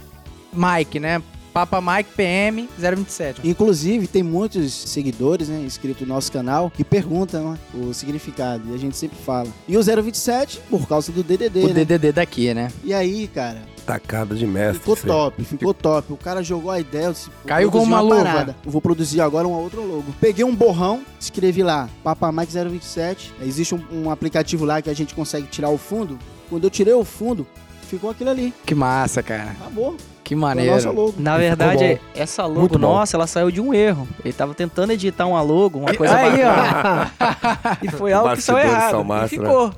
Mike, 0.54 1.00
né? 1.00 1.22
Papa 1.66 1.82
Mike 1.82 2.12
PM 2.16 2.70
027. 2.78 3.42
Inclusive, 3.44 4.06
tem 4.06 4.22
muitos 4.22 4.72
seguidores, 4.72 5.50
né, 5.50 5.60
inscritos 5.66 6.08
no 6.08 6.14
nosso 6.14 6.32
canal, 6.32 6.70
que 6.70 6.84
perguntam 6.84 7.54
né, 7.54 7.58
o 7.74 7.92
significado. 7.96 8.62
E 8.70 8.76
a 8.76 8.78
gente 8.78 8.96
sempre 8.96 9.18
fala. 9.26 9.48
E 9.68 9.76
o 9.76 9.82
027, 9.82 10.60
por 10.70 10.88
causa 10.88 11.12
do 11.12 11.24
DDD, 11.24 11.62
O 11.64 11.68
né? 11.70 11.84
DDD 11.84 12.12
daqui, 12.12 12.54
né? 12.54 12.72
E 12.84 12.94
aí, 12.94 13.28
cara, 13.28 13.64
Tacada 13.88 14.36
de 14.36 14.46
mestre. 14.46 14.78
ficou 14.78 14.96
top, 14.96 15.44
ficou 15.44 15.74
top. 15.74 16.14
O 16.14 16.18
cara 16.18 16.44
jogou 16.44 16.70
a 16.70 16.80
ideia, 16.80 17.12
disse, 17.12 17.32
Caiu 17.48 17.72
como 17.72 17.86
uma 17.86 18.02
luva. 18.02 18.18
parada. 18.24 18.56
Eu 18.64 18.72
vou 18.72 18.80
produzir 18.82 19.20
agora 19.22 19.48
uma 19.48 19.58
outra 19.58 19.80
logo. 19.80 20.14
Peguei 20.22 20.46
um 20.46 20.54
borrão, 20.56 21.02
escrevi 21.20 21.64
lá, 21.64 21.90
Papa 22.04 22.32
Mike 22.32 22.54
027. 22.54 23.34
Existe 23.42 23.74
um, 23.74 23.82
um 23.92 24.12
aplicativo 24.12 24.64
lá 24.64 24.80
que 24.80 24.92
a 24.92 24.94
gente 24.94 25.16
consegue 25.16 25.48
tirar 25.48 25.70
o 25.70 25.78
fundo. 25.80 26.20
Quando 26.52 26.66
eu 26.66 26.70
tirei 26.70 26.94
o 26.94 27.04
fundo, 27.04 27.48
ficou 27.90 28.12
aquilo 28.12 28.30
ali. 28.30 28.54
Que 28.64 28.76
massa, 28.76 29.24
cara. 29.24 29.56
Acabou. 29.60 29.98
Que 30.28 30.36
maneiro. 30.36 30.92
logo. 30.92 31.16
Na 31.18 31.38
verdade, 31.38 32.00
essa 32.14 32.46
logo 32.46 32.60
Muito 32.60 32.74
bom. 32.78 32.88
nossa, 32.94 33.16
ela 33.16 33.26
saiu 33.28 33.50
de 33.50 33.62
um 33.62 33.74
erro. 33.74 34.06
Ele 34.26 34.34
tava 34.34 34.54
tentando 34.54 34.92
editar 34.92 35.26
uma 35.26 35.42
logo, 35.42 35.80
uma 35.80 35.94
coisa 35.94 36.16
Aí, 36.16 36.32
bacana. 36.44 37.12
ó. 37.20 37.78
E 37.82 37.90
foi 37.92 38.12
algo 38.12 38.36
que 38.36 38.42
saiu 38.42 38.58
errado. 38.60 38.92
são 38.92 39.02
E 39.02 39.06
massa, 39.06 39.28
ficou. 39.30 39.74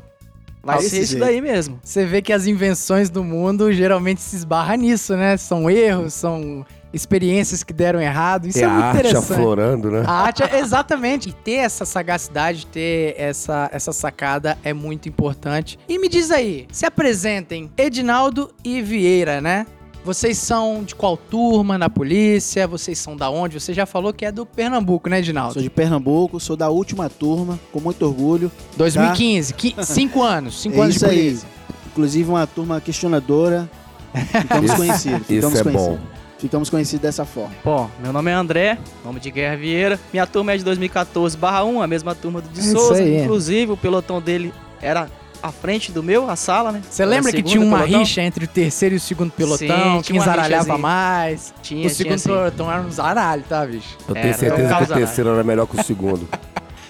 Vai 0.64 0.78
Desse 0.80 0.90
ser 0.90 1.00
isso 1.02 1.12
jeito. 1.14 1.24
daí 1.26 1.40
mesmo. 1.40 1.80
Você 1.84 2.06
vê 2.06 2.22
que 2.22 2.34
as 2.34 2.46
invenções 2.48 3.10
do 3.10 3.24
mundo 3.24 3.72
geralmente 3.72 4.22
se 4.22 4.36
esbarram 4.36 4.76
nisso, 4.78 5.16
né? 5.16 5.38
São 5.38 5.70
erros, 5.70 6.14
são 6.14 6.66
experiências 6.92 7.64
que 7.64 7.72
deram 7.72 8.02
errado. 8.02 8.48
Isso 8.48 8.60
é 8.60 8.68
muito 8.68 8.84
arte 8.84 9.00
interessante. 9.00 9.32
aflorando, 9.34 9.92
né? 9.92 10.04
A 10.06 10.12
arte, 10.24 10.44
é, 10.44 10.60
exatamente. 10.60 11.30
E 11.30 11.34
ter 11.34 11.54
essa 11.58 11.86
sagacidade, 11.86 12.66
ter 12.66 13.14
essa, 13.18 13.70
essa 13.72 13.94
sacada 13.94 14.58
é 14.64 14.74
muito 14.74 15.08
importante. 15.08 15.80
E 15.88 15.98
me 16.00 16.10
diz 16.10 16.30
aí, 16.32 16.68
se 16.72 16.86
apresentem 16.86 17.72
Edinaldo 17.78 18.50
e 18.64 18.82
Vieira, 18.82 19.40
né? 19.40 19.66
Vocês 20.04 20.38
são 20.38 20.84
de 20.84 20.96
qual 20.96 21.18
turma 21.18 21.78
na 21.78 21.90
polícia? 21.90 22.68
Vocês 22.68 22.98
são 22.98 23.16
da 23.16 23.30
onde? 23.30 23.60
Você 23.60 23.74
já 23.74 23.86
falou 23.86 24.14
que 24.14 24.26
é 24.26 24.32
do 24.32 24.46
Pernambuco, 24.46 25.10
né, 25.10 25.20
Edinaldo? 25.20 25.54
Sou 25.54 25.62
de 25.62 25.70
Pernambuco, 25.70 26.40
sou 26.40 26.56
da 26.56 26.70
última 26.70 27.10
turma, 27.10 27.60
com 27.72 27.80
muito 27.80 28.04
orgulho. 28.06 28.52
2015, 28.78 29.54
qui- 29.54 29.76
cinco 29.84 30.24
anos, 30.24 30.62
cinco 30.62 30.78
É 30.78 30.82
anos 30.82 30.94
de 30.94 30.98
isso 30.98 31.06
aí. 31.06 31.18
polícia. 31.26 31.48
Inclusive 31.92 32.30
uma 32.30 32.48
turma 32.48 32.80
questionadora. 32.82 33.70
Ficamos 34.14 34.66
Isso- 34.72 34.76
conhecidos. 34.78 35.28
Ficamos 35.28 35.54
Isso 35.60 35.60
é 35.60 35.64
conhecidos. 35.72 35.98
bom. 36.00 36.20
Ficamos 36.40 36.70
conhecidos 36.70 37.02
dessa 37.02 37.26
forma. 37.26 37.54
Bom, 37.66 37.90
meu 38.02 38.14
nome 38.14 38.32
é 38.32 38.34
André, 38.34 38.78
nome 39.04 39.20
de 39.20 39.30
Guerra 39.30 39.58
Vieira. 39.58 40.00
Minha 40.14 40.26
turma 40.26 40.54
é 40.54 40.58
de 40.58 40.64
2014/1, 40.64 41.82
a 41.84 41.88
mesma 41.88 42.16
turma 42.16 42.40
do 42.42 42.48
de 42.50 42.62
É 42.62 42.64
isso 42.64 42.72
Souza. 42.80 43.02
aí. 43.02 43.22
Inclusive, 43.24 43.74
o 43.74 43.78
pelotão 43.78 44.22
dele 44.22 44.54
era 44.82 45.10
à 45.42 45.52
frente 45.52 45.92
do 45.92 46.02
meu, 46.04 46.30
a 46.30 46.36
sala, 46.36 46.72
né? 46.72 46.82
Você 46.90 47.06
lembra 47.06 47.32
que 47.32 47.42
tinha 47.42 47.62
uma 47.64 47.80
pelotão? 47.80 48.00
rixa 48.00 48.22
entre 48.22 48.46
o 48.46 48.48
terceiro 48.48 48.96
e 48.96 48.98
o 48.98 49.00
segundo 49.00 49.32
pelotão? 49.32 49.68
Sim, 49.68 49.92
quem 49.92 50.02
tinha 50.02 50.22
zaralhava 50.22 50.78
mais? 50.78 51.54
Tinha, 51.62 51.80
o 51.80 51.82
tinha 51.82 51.90
segundo 51.94 52.14
assim. 52.16 52.30
pelotão 52.30 52.72
era 52.72 52.82
um 52.82 52.92
zaralho, 52.92 53.44
tá, 53.48 53.66
bicho? 53.66 53.98
Eu 54.08 54.16
Era, 54.16 54.22
tenho 54.22 54.38
certeza 54.38 54.76
que 54.76 54.84
o 54.84 54.88
terceiro 54.96 55.30
era 55.32 55.44
melhor 55.44 55.66
que 55.68 55.80
o 55.80 55.84
segundo. 55.84 56.28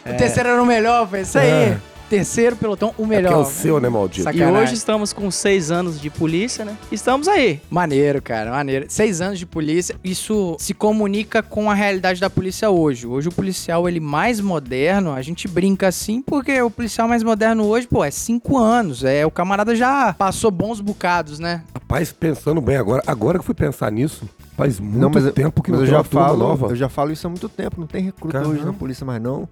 O 0.06 0.18
terceiro 0.18 0.50
era 0.50 0.64
o 0.64 0.66
melhor, 0.66 1.08
foi 1.08 1.22
isso 1.22 1.38
aí. 1.38 1.48
É. 1.48 1.78
terceiro 2.10 2.56
pelotão, 2.56 2.94
o 2.98 3.04
É 3.04 3.08
melhor. 3.08 3.32
porque 3.34 3.44
é 3.44 3.48
o 3.48 3.50
seu, 3.50 3.80
né, 3.80 3.88
maldito? 3.90 4.24
Saca- 4.24 4.36
E 4.36 4.40
Sacanagem. 4.40 4.64
hoje 4.64 4.74
estamos 4.74 5.14
com 5.14 5.30
seis 5.32 5.72
anos 5.72 6.02
de 6.02 6.10
polícia, 6.10 6.66
né? 6.66 6.76
Estamos 6.92 7.28
aí. 7.28 7.62
Maneiro, 7.70 8.22
cara, 8.22 8.52
maneiro. 8.52 8.86
Seis 8.90 9.22
anos 9.22 9.38
de 9.40 9.46
polícia, 9.46 9.96
isso 10.04 10.56
se 10.60 10.74
comunica 10.74 11.44
com 11.44 11.70
a 11.70 11.74
realidade 11.74 12.20
da 12.20 12.30
polícia 12.30 12.70
hoje. 12.70 13.06
Hoje 13.08 13.28
o 13.30 13.32
policial, 13.32 13.88
ele 13.88 14.00
mais 14.00 14.40
moderno, 14.42 15.12
a 15.14 15.22
gente 15.22 15.48
brinca 15.48 15.88
assim, 15.88 16.22
porque 16.22 16.62
o 16.62 16.70
policial 16.70 17.08
mais 17.08 17.24
moderno 17.24 17.66
hoje, 17.66 17.88
pô, 17.88 18.04
é 18.04 18.12
cinco 18.12 18.58
anos. 18.58 19.04
É, 19.04 19.26
o 19.26 19.32
camarada 19.32 19.76
já 19.76 20.14
passou 20.14 20.50
bons 20.52 20.80
bocados, 20.82 21.40
né? 21.40 21.62
Rapaz, 21.74 22.12
pensando 22.12 22.60
bem 22.62 22.76
agora, 22.78 23.04
agora 23.06 23.38
que 23.38 23.42
eu 23.42 23.46
fui 23.46 23.56
pensar 23.56 23.92
nisso, 23.92 24.28
faz 24.58 24.80
muito 24.80 25.00
Não, 25.00 25.10
mas 25.10 25.32
tempo 25.34 25.62
que 25.64 25.72
Mas 25.72 25.80
não 25.82 25.86
eu 25.88 25.92
tem 25.92 25.98
já 26.00 26.04
falo, 26.04 26.38
nova. 26.40 26.68
eu 26.68 26.76
já 26.76 26.90
falo 26.90 27.12
isso 27.12 27.28
há 27.28 27.30
muito 27.30 27.48
tempo. 27.48 27.80
Não 27.80 27.88
tem 27.88 28.04
recruta 28.04 28.48
hoje 28.48 28.64
na 28.66 28.74
polícia 28.74 29.06
mais 29.06 29.22
não. 29.22 29.48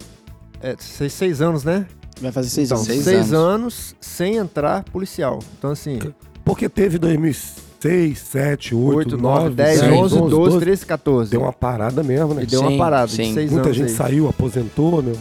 É 0.62 0.76
seis, 0.80 1.14
seis 1.14 1.40
anos, 1.42 1.64
né? 1.64 1.86
Vai 2.21 2.31
fazer 2.31 2.50
seis 2.50 2.69
Então, 2.71 2.77
anos. 2.83 3.03
seis, 3.03 3.33
anos. 3.33 3.95
sem 4.01 4.36
entrar 4.38 4.83
policial. 4.86 5.39
Então 5.57 5.71
assim, 5.71 6.00
Porque 6.43 6.67
teve 6.69 6.97
2006, 6.97 8.17
7, 8.19 8.74
8, 8.75 8.97
8, 8.97 9.17
9, 9.17 9.43
9, 9.43 9.55
10, 9.55 9.81
10, 9.81 9.93
11, 10.13 10.29
12, 10.29 10.59
13, 10.59 10.86
14. 10.86 11.31
Deu 11.31 11.41
uma 11.41 11.53
parada 11.53 12.01
mesmo, 12.03 12.33
né? 12.33 12.43
E 12.43 12.45
deu 12.45 12.59
Sim, 12.62 12.67
uma 12.67 12.77
parada 12.77 13.07
sim. 13.07 13.24
de 13.29 13.33
seis 13.33 13.51
Muita 13.51 13.67
anos 13.67 13.77
gente 13.77 13.89
aí. 13.89 13.95
saiu, 13.95 14.27
aposentou, 14.29 15.01
né? 15.01 15.13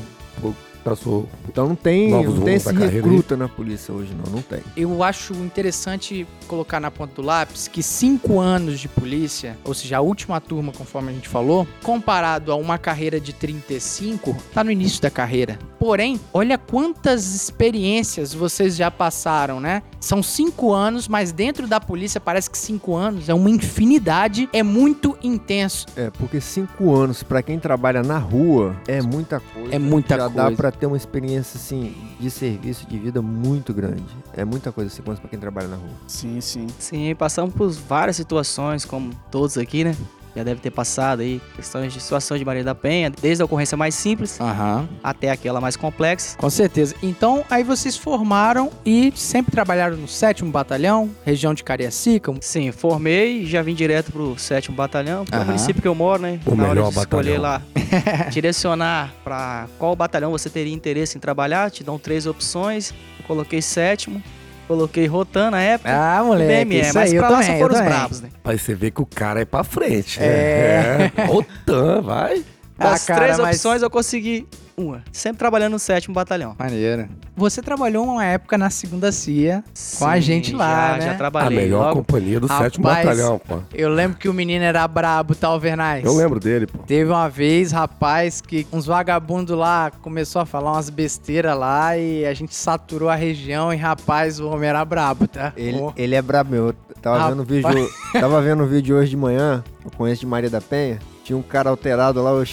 Passou. 0.86 1.28
Então 1.48 1.68
não 1.68 1.74
tem, 1.74 2.10
Novos 2.10 2.36
não 2.36 2.44
tem 2.44 2.54
esse 2.54 2.72
recruta 2.72 3.36
na 3.36 3.48
polícia 3.48 3.92
hoje, 3.92 4.14
não. 4.14 4.32
Não 4.32 4.40
tem. 4.40 4.60
Eu 4.76 5.02
acho 5.02 5.34
interessante 5.34 6.24
colocar 6.46 6.78
na 6.78 6.92
ponta 6.92 7.14
do 7.16 7.22
lápis 7.22 7.66
que 7.66 7.82
cinco 7.82 8.38
anos 8.38 8.78
de 8.78 8.86
polícia, 8.86 9.58
ou 9.64 9.74
seja, 9.74 9.96
a 9.96 10.00
última 10.00 10.40
turma, 10.40 10.72
conforme 10.72 11.10
a 11.10 11.12
gente 11.12 11.28
falou, 11.28 11.66
comparado 11.82 12.52
a 12.52 12.54
uma 12.54 12.78
carreira 12.78 13.18
de 13.18 13.32
35, 13.32 14.36
tá 14.54 14.62
no 14.62 14.70
início 14.70 15.02
da 15.02 15.10
carreira. 15.10 15.58
Porém, 15.78 16.20
olha 16.32 16.56
quantas 16.56 17.34
experiências 17.34 18.32
vocês 18.32 18.76
já 18.76 18.90
passaram, 18.90 19.60
né? 19.60 19.82
São 20.00 20.22
cinco 20.22 20.72
anos, 20.72 21.08
mas 21.08 21.32
dentro 21.32 21.66
da 21.66 21.80
polícia 21.80 22.20
parece 22.20 22.48
que 22.48 22.56
cinco 22.56 22.94
anos 22.94 23.28
é 23.28 23.34
uma 23.34 23.50
infinidade, 23.50 24.48
é 24.52 24.62
muito 24.62 25.18
intenso. 25.22 25.86
É, 25.96 26.10
porque 26.10 26.40
cinco 26.40 26.94
anos 26.94 27.22
pra 27.22 27.42
quem 27.42 27.58
trabalha 27.58 28.02
na 28.02 28.18
rua 28.18 28.76
é 28.86 29.02
muita 29.02 29.40
coisa. 29.40 29.74
É 29.74 29.78
muita 29.78 30.16
Já 30.16 30.28
dá 30.28 30.42
coisa. 30.44 30.56
pra 30.56 30.72
ter 30.78 30.86
uma 30.86 30.96
experiência, 30.96 31.58
assim, 31.58 31.94
de 32.20 32.30
serviço, 32.30 32.86
de 32.86 32.98
vida 32.98 33.20
muito 33.22 33.72
grande. 33.72 34.04
É 34.32 34.44
muita 34.44 34.70
coisa 34.72 34.90
anos 35.10 35.20
pra 35.20 35.28
quem 35.28 35.38
trabalha 35.38 35.68
na 35.68 35.76
rua. 35.76 35.94
Sim, 36.06 36.40
sim. 36.40 36.66
Sim, 36.78 37.14
passamos 37.14 37.54
por 37.54 37.70
várias 37.70 38.16
situações, 38.16 38.84
como 38.84 39.12
todos 39.30 39.56
aqui, 39.58 39.84
né? 39.84 39.96
Já 40.36 40.42
deve 40.44 40.60
ter 40.60 40.70
passado 40.70 41.20
aí 41.22 41.40
questões 41.54 41.92
de 41.94 42.00
situação 42.00 42.36
de 42.36 42.44
Maria 42.44 42.62
da 42.62 42.74
Penha, 42.74 43.10
desde 43.10 43.40
a 43.42 43.46
ocorrência 43.46 43.74
mais 43.76 43.94
simples 43.94 44.38
Aham. 44.38 44.86
até 45.02 45.30
aquela 45.30 45.60
mais 45.62 45.76
complexa. 45.76 46.36
Com 46.36 46.50
certeza. 46.50 46.94
Então, 47.02 47.42
aí 47.48 47.64
vocês 47.64 47.96
formaram 47.96 48.70
e 48.84 49.10
sempre 49.16 49.50
trabalharam 49.50 49.96
no 49.96 50.06
7 50.06 50.44
Batalhão, 50.44 51.10
região 51.24 51.54
de 51.54 51.64
Cariacica. 51.64 52.32
Sim, 52.42 52.70
formei 52.70 53.42
e 53.42 53.46
já 53.46 53.62
vim 53.62 53.74
direto 53.74 54.12
pro 54.12 54.38
7 54.38 54.70
Batalhão, 54.72 55.24
que 55.24 55.34
é 55.34 55.38
o 55.38 55.44
município 55.46 55.80
que 55.80 55.88
eu 55.88 55.94
moro, 55.94 56.20
né? 56.20 56.38
O 56.44 56.54
Na 56.54 56.64
hora 56.64 56.74
melhor 56.74 56.92
de 56.92 56.98
escolher 56.98 57.38
batalhão. 57.38 57.42
lá, 57.42 57.62
direcionar 58.30 59.14
pra 59.24 59.66
qual 59.78 59.96
batalhão 59.96 60.30
você 60.30 60.50
teria 60.50 60.74
interesse 60.74 61.16
em 61.16 61.20
trabalhar, 61.20 61.70
te 61.70 61.82
dão 61.82 61.98
três 61.98 62.26
opções. 62.26 62.92
Eu 63.18 63.24
coloquei 63.26 63.62
sétimo, 63.62 64.22
coloquei 64.66 65.06
Rotan 65.06 65.50
na 65.50 65.60
época. 65.62 65.90
Ah, 65.92 66.22
moleque, 66.24 66.64
BME, 66.64 66.80
isso 66.80 66.94
mas 66.94 67.10
aí, 67.10 67.16
eu 67.16 67.22
pra 67.22 67.28
lá 67.30 67.36
também, 67.38 67.46
só 67.48 67.52
eu 67.54 67.58
foram 67.60 67.72
os 67.74 67.78
também. 67.80 67.92
bravos, 67.94 68.20
né? 68.20 68.28
Aí 68.44 68.58
você 68.58 68.74
vê 68.74 68.90
que 68.90 69.00
o 69.02 69.06
cara 69.06 69.40
é 69.40 69.44
pra 69.44 69.64
frente. 69.64 70.20
né? 70.20 70.26
É. 70.26 71.12
É. 71.16 71.24
Rotan, 71.24 72.02
vai. 72.02 72.44
Das 72.78 73.02
Ah, 73.04 73.06
cara, 73.06 73.20
três 73.24 73.38
mas- 73.38 73.56
opções 73.56 73.82
eu 73.82 73.90
consegui 73.90 74.46
uma. 74.76 75.02
Sempre 75.12 75.38
trabalhando 75.38 75.72
no 75.72 75.78
sétimo 75.78 76.14
batalhão. 76.14 76.54
Maneiro. 76.58 77.08
Você 77.36 77.60
trabalhou 77.62 78.04
uma 78.04 78.24
época 78.24 78.56
na 78.56 78.70
segunda 78.70 79.12
CIA 79.12 79.62
com 79.98 80.06
a 80.06 80.14
Sim, 80.16 80.20
gente 80.22 80.54
lá, 80.54 80.92
já, 80.92 80.96
né? 80.98 81.04
Já 81.06 81.12
A 81.12 81.14
trabalhei. 81.16 81.58
melhor 81.58 81.86
Logo, 81.88 81.96
companhia 81.96 82.40
do 82.40 82.46
Rapaz, 82.46 82.64
sétimo 82.64 82.84
batalhão, 82.84 83.38
pô. 83.38 83.58
Eu 83.74 83.88
lembro 83.90 84.16
que 84.16 84.28
o 84.28 84.34
menino 84.34 84.64
era 84.64 84.86
brabo, 84.88 85.34
tá, 85.34 85.48
Alvernais? 85.48 86.04
Eu 86.04 86.14
lembro 86.14 86.40
dele, 86.40 86.66
pô. 86.66 86.78
Teve 86.78 87.10
uma 87.10 87.28
vez, 87.28 87.72
rapaz, 87.72 88.40
que 88.40 88.66
uns 88.72 88.86
vagabundos 88.86 89.56
lá 89.56 89.90
começou 90.02 90.40
a 90.40 90.46
falar 90.46 90.72
umas 90.72 90.88
besteiras 90.90 91.56
lá 91.58 91.96
e 91.96 92.24
a 92.24 92.32
gente 92.34 92.54
saturou 92.54 93.08
a 93.08 93.14
região 93.14 93.72
e, 93.72 93.76
rapaz, 93.76 94.40
o 94.40 94.48
homem 94.48 94.68
era 94.68 94.84
brabo, 94.84 95.26
tá? 95.28 95.52
Ele, 95.56 95.78
Pô. 95.78 95.92
ele 95.96 96.14
é 96.14 96.22
brabo, 96.22 96.50
meu. 96.50 96.66
Eu 96.68 96.74
tava 97.02 97.16
Rapaz. 97.18 97.34
vendo 97.36 97.42
o 97.42 97.46
vídeo. 97.46 97.90
Tava 98.12 98.40
vendo 98.42 98.62
o 98.62 98.66
vídeo 98.66 98.96
hoje 98.96 99.10
de 99.10 99.16
manhã, 99.16 99.62
eu 99.84 99.90
conheço 99.90 100.20
de 100.20 100.26
Maria 100.26 100.48
da 100.50 100.60
Penha. 100.60 100.98
Tinha 101.24 101.36
um 101.36 101.42
cara 101.42 101.68
alterado 101.70 102.22
lá, 102.22 102.30
eu 102.30 102.44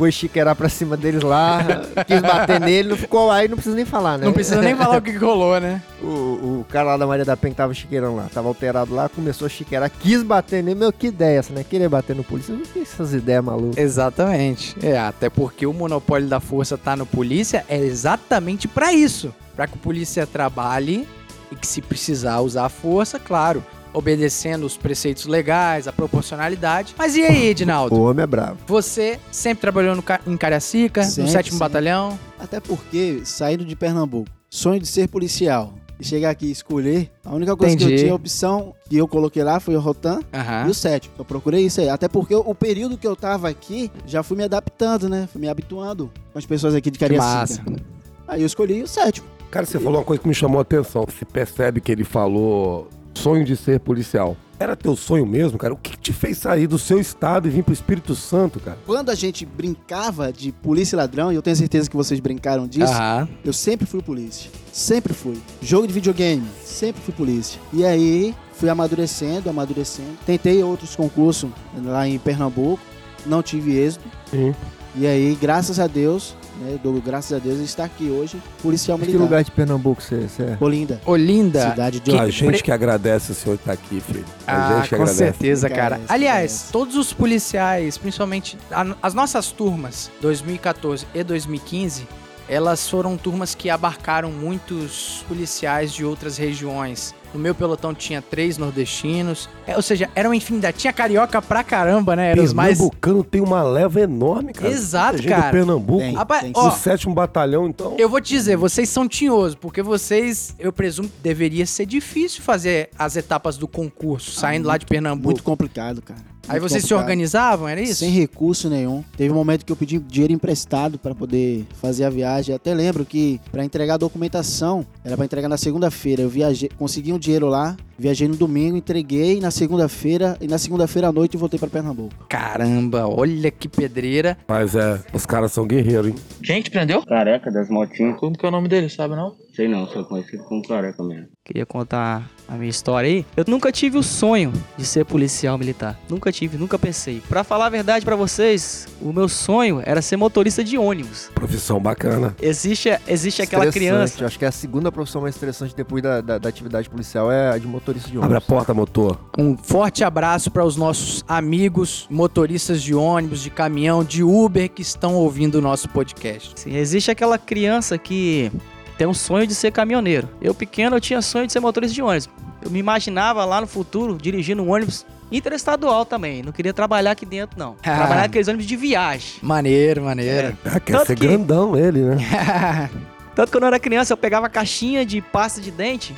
foi 0.00 0.10
chiqueirar 0.10 0.56
pra 0.56 0.70
cima 0.70 0.96
deles 0.96 1.22
lá, 1.22 1.58
quis 2.08 2.22
bater 2.22 2.58
nele, 2.58 2.88
não 2.88 2.96
ficou 2.96 3.30
aí, 3.30 3.46
não 3.48 3.56
precisa 3.56 3.76
nem 3.76 3.84
falar, 3.84 4.16
né? 4.16 4.24
Não 4.24 4.32
precisa 4.32 4.62
nem 4.62 4.74
falar 4.74 4.96
o 4.96 5.02
que 5.02 5.14
rolou, 5.14 5.60
né? 5.60 5.82
O, 6.02 6.60
o 6.60 6.66
cara 6.70 6.88
lá 6.88 6.96
da 6.96 7.06
Maria 7.06 7.26
da 7.26 7.36
Penha 7.36 7.50
que 7.50 7.58
tava 7.58 7.74
chiqueirando 7.74 8.16
lá, 8.16 8.26
tava 8.32 8.48
alterado 8.48 8.94
lá, 8.94 9.06
começou 9.10 9.44
a 9.44 9.48
chiqueirar, 9.50 9.90
quis 9.90 10.22
bater 10.22 10.62
nele. 10.62 10.80
Meu, 10.80 10.90
que 10.90 11.08
ideia 11.08 11.40
essa, 11.40 11.52
né? 11.52 11.62
Querer 11.62 11.90
bater 11.90 12.16
no 12.16 12.24
polícia, 12.24 12.54
não 12.54 12.62
tem 12.62 12.80
essas 12.80 13.12
ideias 13.12 13.44
malucas. 13.44 13.76
Exatamente. 13.76 14.74
É, 14.82 14.98
até 14.98 15.28
porque 15.28 15.66
o 15.66 15.74
monopólio 15.74 16.26
da 16.26 16.40
força 16.40 16.78
tá 16.78 16.96
no 16.96 17.04
polícia 17.04 17.66
é 17.68 17.76
exatamente 17.76 18.66
pra 18.66 18.94
isso. 18.94 19.34
Pra 19.54 19.66
que 19.66 19.74
o 19.74 19.78
polícia 19.78 20.26
trabalhe 20.26 21.06
e 21.52 21.54
que 21.54 21.66
se 21.66 21.82
precisar 21.82 22.40
usar 22.40 22.64
a 22.64 22.70
força, 22.70 23.18
claro, 23.18 23.62
obedecendo 23.92 24.64
os 24.64 24.76
preceitos 24.76 25.26
legais, 25.26 25.86
a 25.88 25.92
proporcionalidade. 25.92 26.94
Mas 26.96 27.16
e 27.16 27.22
aí, 27.22 27.46
Edinaldo? 27.48 27.94
O 27.94 28.02
homem 28.10 28.22
é 28.22 28.26
bravo. 28.26 28.58
Você 28.66 29.18
sempre 29.30 29.60
trabalhou 29.62 29.94
no, 29.96 30.04
em 30.26 30.36
Cariacica, 30.36 31.02
no 31.02 31.10
Sempre, 31.10 31.30
7 31.32 31.44
sempre. 31.50 31.58
Batalhão. 31.58 32.18
Até 32.38 32.60
porque, 32.60 33.20
saindo 33.24 33.64
de 33.64 33.74
Pernambuco, 33.76 34.30
sonho 34.48 34.80
de 34.80 34.86
ser 34.86 35.08
policial 35.08 35.74
e 35.98 36.04
chegar 36.04 36.30
aqui 36.30 36.46
e 36.46 36.50
escolher, 36.50 37.10
a 37.22 37.34
única 37.34 37.54
coisa 37.54 37.76
que 37.76 37.82
Entendi. 37.84 38.00
eu 38.00 38.04
tinha 38.04 38.14
opção 38.14 38.74
que 38.88 38.96
eu 38.96 39.06
coloquei 39.06 39.44
lá 39.44 39.60
foi 39.60 39.76
o 39.76 39.80
Rotan 39.80 40.20
Aham. 40.32 40.66
e 40.66 40.70
o 40.70 40.74
7. 40.74 41.10
Eu 41.18 41.24
procurei 41.26 41.66
isso 41.66 41.80
aí. 41.80 41.90
Até 41.90 42.08
porque 42.08 42.34
o 42.34 42.54
período 42.54 42.96
que 42.96 43.06
eu 43.06 43.14
tava 43.14 43.48
aqui, 43.50 43.90
já 44.06 44.22
fui 44.22 44.36
me 44.36 44.44
adaptando, 44.44 45.08
né? 45.10 45.28
Fui 45.30 45.40
me 45.40 45.48
habituando 45.48 46.10
com 46.32 46.38
as 46.38 46.46
pessoas 46.46 46.74
aqui 46.74 46.90
de 46.90 46.98
Que 46.98 47.04
Cariacica. 47.04 47.62
massa. 47.70 47.82
Aí 48.26 48.40
eu 48.40 48.46
escolhi 48.46 48.82
o 48.82 48.86
sétimo. 48.88 49.26
Cara, 49.50 49.66
você 49.66 49.78
falou 49.78 49.98
uma 49.98 50.04
coisa 50.04 50.22
que 50.22 50.28
me 50.28 50.34
chamou 50.34 50.58
a 50.60 50.62
atenção. 50.62 51.04
Você 51.06 51.24
percebe 51.24 51.80
que 51.80 51.90
ele 51.92 52.04
falou 52.04 52.88
sonho 53.14 53.44
de 53.44 53.56
ser 53.56 53.80
policial. 53.80 54.36
Era 54.58 54.76
teu 54.76 54.94
sonho 54.94 55.24
mesmo, 55.24 55.56
cara? 55.56 55.72
O 55.72 55.76
que 55.76 55.96
te 55.96 56.12
fez 56.12 56.36
sair 56.36 56.66
do 56.66 56.78
seu 56.78 57.00
estado 57.00 57.48
e 57.48 57.50
vir 57.50 57.64
pro 57.64 57.72
Espírito 57.72 58.14
Santo, 58.14 58.60
cara? 58.60 58.76
Quando 58.84 59.08
a 59.08 59.14
gente 59.14 59.46
brincava 59.46 60.30
de 60.30 60.52
polícia 60.52 60.94
e 60.94 60.98
ladrão, 60.98 61.32
e 61.32 61.34
eu 61.34 61.40
tenho 61.40 61.56
certeza 61.56 61.88
que 61.88 61.96
vocês 61.96 62.20
brincaram 62.20 62.66
disso, 62.66 62.92
Aham. 62.92 63.26
eu 63.42 63.54
sempre 63.54 63.86
fui 63.86 64.02
polícia. 64.02 64.50
Sempre 64.70 65.14
fui. 65.14 65.38
Jogo 65.62 65.86
de 65.86 65.94
videogame, 65.94 66.46
sempre 66.62 67.00
fui 67.00 67.14
polícia. 67.14 67.58
E 67.72 67.86
aí, 67.86 68.34
fui 68.52 68.68
amadurecendo, 68.68 69.48
amadurecendo. 69.48 70.18
Tentei 70.26 70.62
outros 70.62 70.94
concursos 70.94 71.50
lá 71.82 72.06
em 72.06 72.18
Pernambuco, 72.18 72.82
não 73.24 73.42
tive 73.42 73.78
êxito. 73.78 74.04
Sim. 74.30 74.54
E 74.94 75.06
aí, 75.06 75.38
graças 75.40 75.80
a 75.80 75.86
Deus, 75.86 76.36
né, 76.60 76.78
dou 76.82 77.00
graças 77.00 77.32
a 77.32 77.38
Deus, 77.40 77.58
está 77.60 77.84
aqui 77.84 78.10
hoje, 78.10 78.40
policial 78.62 78.98
Mas 78.98 79.06
que 79.06 79.12
militar. 79.12 79.24
lugar 79.24 79.44
de 79.44 79.50
Pernambuco 79.50 80.02
você 80.02 80.14
é? 80.42 80.56
Olinda, 80.60 81.00
Olinda. 81.06 81.70
cidade 81.70 82.00
de 82.00 82.10
Que- 82.10 82.16
A 82.16 82.22
Olinda. 82.22 82.30
gente 82.32 82.62
que 82.62 82.70
agradece 82.70 83.32
o 83.32 83.34
senhor 83.34 83.54
estar 83.56 83.72
aqui, 83.72 84.00
filho. 84.00 84.24
A 84.46 84.52
Ah, 84.52 84.74
gente 84.76 84.82
que 84.90 84.96
com 84.96 85.02
agradece. 85.02 85.18
certeza, 85.18 85.68
cara. 85.70 85.96
essa, 86.04 86.12
Aliás, 86.12 86.52
essa. 86.52 86.72
todos 86.72 86.96
os 86.96 87.12
policiais, 87.12 87.96
principalmente 87.98 88.58
a- 88.70 88.94
as 89.02 89.14
nossas 89.14 89.50
turmas, 89.50 90.10
2014 90.20 91.06
e 91.14 91.22
2015, 91.24 92.06
elas 92.48 92.88
foram 92.88 93.16
turmas 93.16 93.54
que 93.54 93.70
abarcaram 93.70 94.30
muitos 94.32 95.24
policiais 95.28 95.92
de 95.92 96.04
outras 96.04 96.36
regiões. 96.36 97.14
No 97.32 97.40
meu 97.40 97.54
pelotão 97.54 97.94
tinha 97.94 98.20
três 98.20 98.58
nordestinos, 98.58 99.48
é, 99.66 99.76
ou 99.76 99.82
seja, 99.82 100.10
era 100.14 100.28
uma 100.28 100.34
infinidade. 100.34 100.78
Tinha 100.78 100.92
carioca 100.92 101.40
pra 101.40 101.62
caramba, 101.62 102.16
né? 102.16 102.32
Eram 102.32 102.42
os 102.42 102.52
mais. 102.52 102.78
Pernambucano 102.78 103.24
tem 103.24 103.40
uma 103.40 103.62
leva 103.62 104.00
enorme, 104.00 104.52
cara. 104.52 104.70
Exato, 104.70 105.12
Muita 105.12 105.22
gente 105.22 105.30
cara. 105.30 105.48
do 105.48 105.52
Pernambuco. 105.52 105.98
Tem. 106.00 106.14
Rapaz, 106.14 106.42
tem 106.42 106.52
ó, 106.56 106.68
O 106.68 106.70
sétimo 106.72 107.14
batalhão, 107.14 107.68
então. 107.68 107.94
Eu 107.98 108.08
vou 108.08 108.20
te 108.20 108.30
dizer, 108.30 108.56
vocês 108.56 108.88
são 108.88 109.06
tinhosos, 109.08 109.54
porque 109.54 109.82
vocês, 109.82 110.54
eu 110.58 110.72
presumo 110.72 111.08
que 111.08 111.20
deveria 111.22 111.66
ser 111.66 111.86
difícil 111.86 112.42
fazer 112.42 112.90
as 112.98 113.16
etapas 113.16 113.56
do 113.56 113.68
concurso, 113.68 114.32
saindo 114.32 114.66
lá 114.66 114.76
de 114.76 114.86
Pernambuco. 114.86 115.28
Muito 115.28 115.42
complicado, 115.42 116.02
cara. 116.02 116.20
Aí 116.48 116.58
Muito 116.58 116.68
vocês 116.70 116.82
se 116.82 116.88
complicado. 116.88 117.04
organizavam, 117.04 117.68
era 117.68 117.80
isso? 117.80 117.96
Sem 117.96 118.10
recurso 118.10 118.68
nenhum. 118.68 119.04
Teve 119.16 119.30
um 119.32 119.36
momento 119.36 119.64
que 119.64 119.70
eu 119.70 119.76
pedi 119.76 119.98
dinheiro 119.98 120.32
emprestado 120.32 120.98
para 120.98 121.14
poder 121.14 121.66
fazer 121.80 122.04
a 122.04 122.10
viagem. 122.10 122.54
Até 122.54 122.74
lembro 122.74 123.04
que 123.04 123.40
para 123.52 123.64
entregar 123.64 123.94
a 123.94 123.98
documentação, 123.98 124.84
era 125.04 125.16
para 125.16 125.24
entregar 125.24 125.48
na 125.48 125.56
segunda-feira. 125.56 126.22
Eu 126.22 126.28
viajei, 126.28 126.68
consegui 126.76 127.12
um 127.12 127.18
dinheiro 127.18 127.46
lá, 127.48 127.76
Viajei 128.00 128.26
no 128.26 128.34
domingo, 128.34 128.78
entreguei 128.78 129.40
na 129.40 129.50
segunda-feira 129.50 130.34
e 130.40 130.48
na 130.48 130.56
segunda-feira 130.56 131.08
à 131.08 131.12
noite 131.12 131.36
voltei 131.36 131.58
pra 131.58 131.68
Pernambuco. 131.68 132.14
Caramba, 132.30 133.06
olha 133.06 133.50
que 133.50 133.68
pedreira. 133.68 134.38
Mas 134.48 134.74
é, 134.74 134.98
os 135.12 135.26
caras 135.26 135.52
são 135.52 135.66
guerreiros, 135.66 136.08
hein? 136.08 136.14
Quem 136.42 136.62
que 136.62 136.70
te 136.70 136.72
prendeu? 136.72 137.04
Careca 137.04 137.50
das 137.50 137.68
motinhas. 137.68 138.18
Como 138.18 138.38
que 138.38 138.46
é 138.46 138.48
o 138.48 138.52
nome 138.52 138.68
dele, 138.68 138.88
sabe 138.88 139.14
não? 139.14 139.36
Sei 139.54 139.68
não, 139.68 139.86
só 139.86 140.02
conhecido 140.04 140.42
como 140.44 140.66
careca 140.66 141.02
mesmo. 141.02 141.28
Queria 141.44 141.66
contar 141.66 142.30
a 142.48 142.54
minha 142.54 142.70
história 142.70 143.06
aí. 143.06 143.26
Eu 143.36 143.44
nunca 143.46 143.70
tive 143.70 143.98
o 143.98 144.02
sonho 144.02 144.50
de 144.78 144.86
ser 144.86 145.04
policial 145.04 145.58
militar. 145.58 145.98
Nunca 146.08 146.32
tive, 146.32 146.56
nunca 146.56 146.78
pensei. 146.78 147.20
Pra 147.28 147.44
falar 147.44 147.66
a 147.66 147.70
verdade 147.70 148.02
pra 148.02 148.16
vocês, 148.16 148.86
o 149.02 149.12
meu 149.12 149.28
sonho 149.28 149.82
era 149.84 150.00
ser 150.00 150.16
motorista 150.16 150.64
de 150.64 150.78
ônibus. 150.78 151.30
Profissão 151.34 151.78
bacana. 151.78 152.34
Existe, 152.40 152.88
existe 153.06 153.42
aquela 153.42 153.70
criança. 153.70 154.22
Eu 154.22 154.26
acho 154.26 154.38
que 154.38 154.44
é 154.44 154.48
a 154.48 154.52
segunda 154.52 154.90
profissão 154.90 155.20
mais 155.20 155.34
estressante 155.34 155.76
depois 155.76 156.02
da, 156.02 156.22
da, 156.22 156.38
da 156.38 156.48
atividade 156.48 156.88
policial 156.88 157.30
é 157.30 157.50
a 157.50 157.58
de 157.58 157.66
motorista 157.66 157.89
de 157.98 158.16
Abre 158.16 158.18
a 158.18 158.26
ônibus. 158.26 158.44
porta, 158.44 158.72
motor. 158.74 159.18
Um 159.38 159.56
forte 159.56 160.04
abraço 160.04 160.50
para 160.50 160.64
os 160.64 160.76
nossos 160.76 161.24
amigos 161.26 162.06
motoristas 162.10 162.82
de 162.82 162.94
ônibus, 162.94 163.42
de 163.42 163.50
caminhão, 163.50 164.04
de 164.04 164.22
Uber 164.22 164.68
que 164.70 164.82
estão 164.82 165.14
ouvindo 165.14 165.56
o 165.56 165.60
nosso 165.60 165.88
podcast. 165.88 166.52
Sim, 166.60 166.76
existe 166.76 167.10
aquela 167.10 167.38
criança 167.38 167.96
que 167.98 168.50
tem 168.98 169.06
um 169.06 169.14
sonho 169.14 169.46
de 169.46 169.54
ser 169.54 169.72
caminhoneiro. 169.72 170.28
Eu 170.40 170.54
pequeno 170.54 170.96
eu 170.96 171.00
tinha 171.00 171.22
sonho 171.22 171.46
de 171.46 171.52
ser 171.52 171.60
motorista 171.60 171.94
de 171.94 172.02
ônibus. 172.02 172.28
Eu 172.62 172.70
me 172.70 172.78
imaginava 172.78 173.44
lá 173.44 173.60
no 173.60 173.66
futuro 173.66 174.18
dirigindo 174.20 174.62
um 174.62 174.70
ônibus 174.70 175.06
interestadual 175.32 176.04
também. 176.04 176.42
Não 176.42 176.52
queria 176.52 176.74
trabalhar 176.74 177.12
aqui 177.12 177.24
dentro 177.24 177.58
não. 177.58 177.76
Ah. 177.82 177.96
Trabalhar 177.96 178.20
naqueles 178.22 178.48
ônibus 178.48 178.66
de 178.66 178.76
viagem. 178.76 179.34
Maneiro, 179.40 180.02
maneiro. 180.02 180.56
Ah, 180.64 180.78
quer 180.80 180.92
Tanto 180.92 181.06
ser 181.06 181.14
que- 181.16 181.26
grandão 181.26 181.76
ele, 181.76 182.00
né? 182.00 182.16
Tanto 183.34 183.46
que 183.46 183.52
quando 183.52 183.62
eu 183.62 183.68
era 183.68 183.78
criança 183.78 184.12
eu 184.12 184.16
pegava 184.16 184.48
caixinha 184.48 185.06
de 185.06 185.20
pasta 185.22 185.60
de 185.60 185.70
dente 185.70 186.14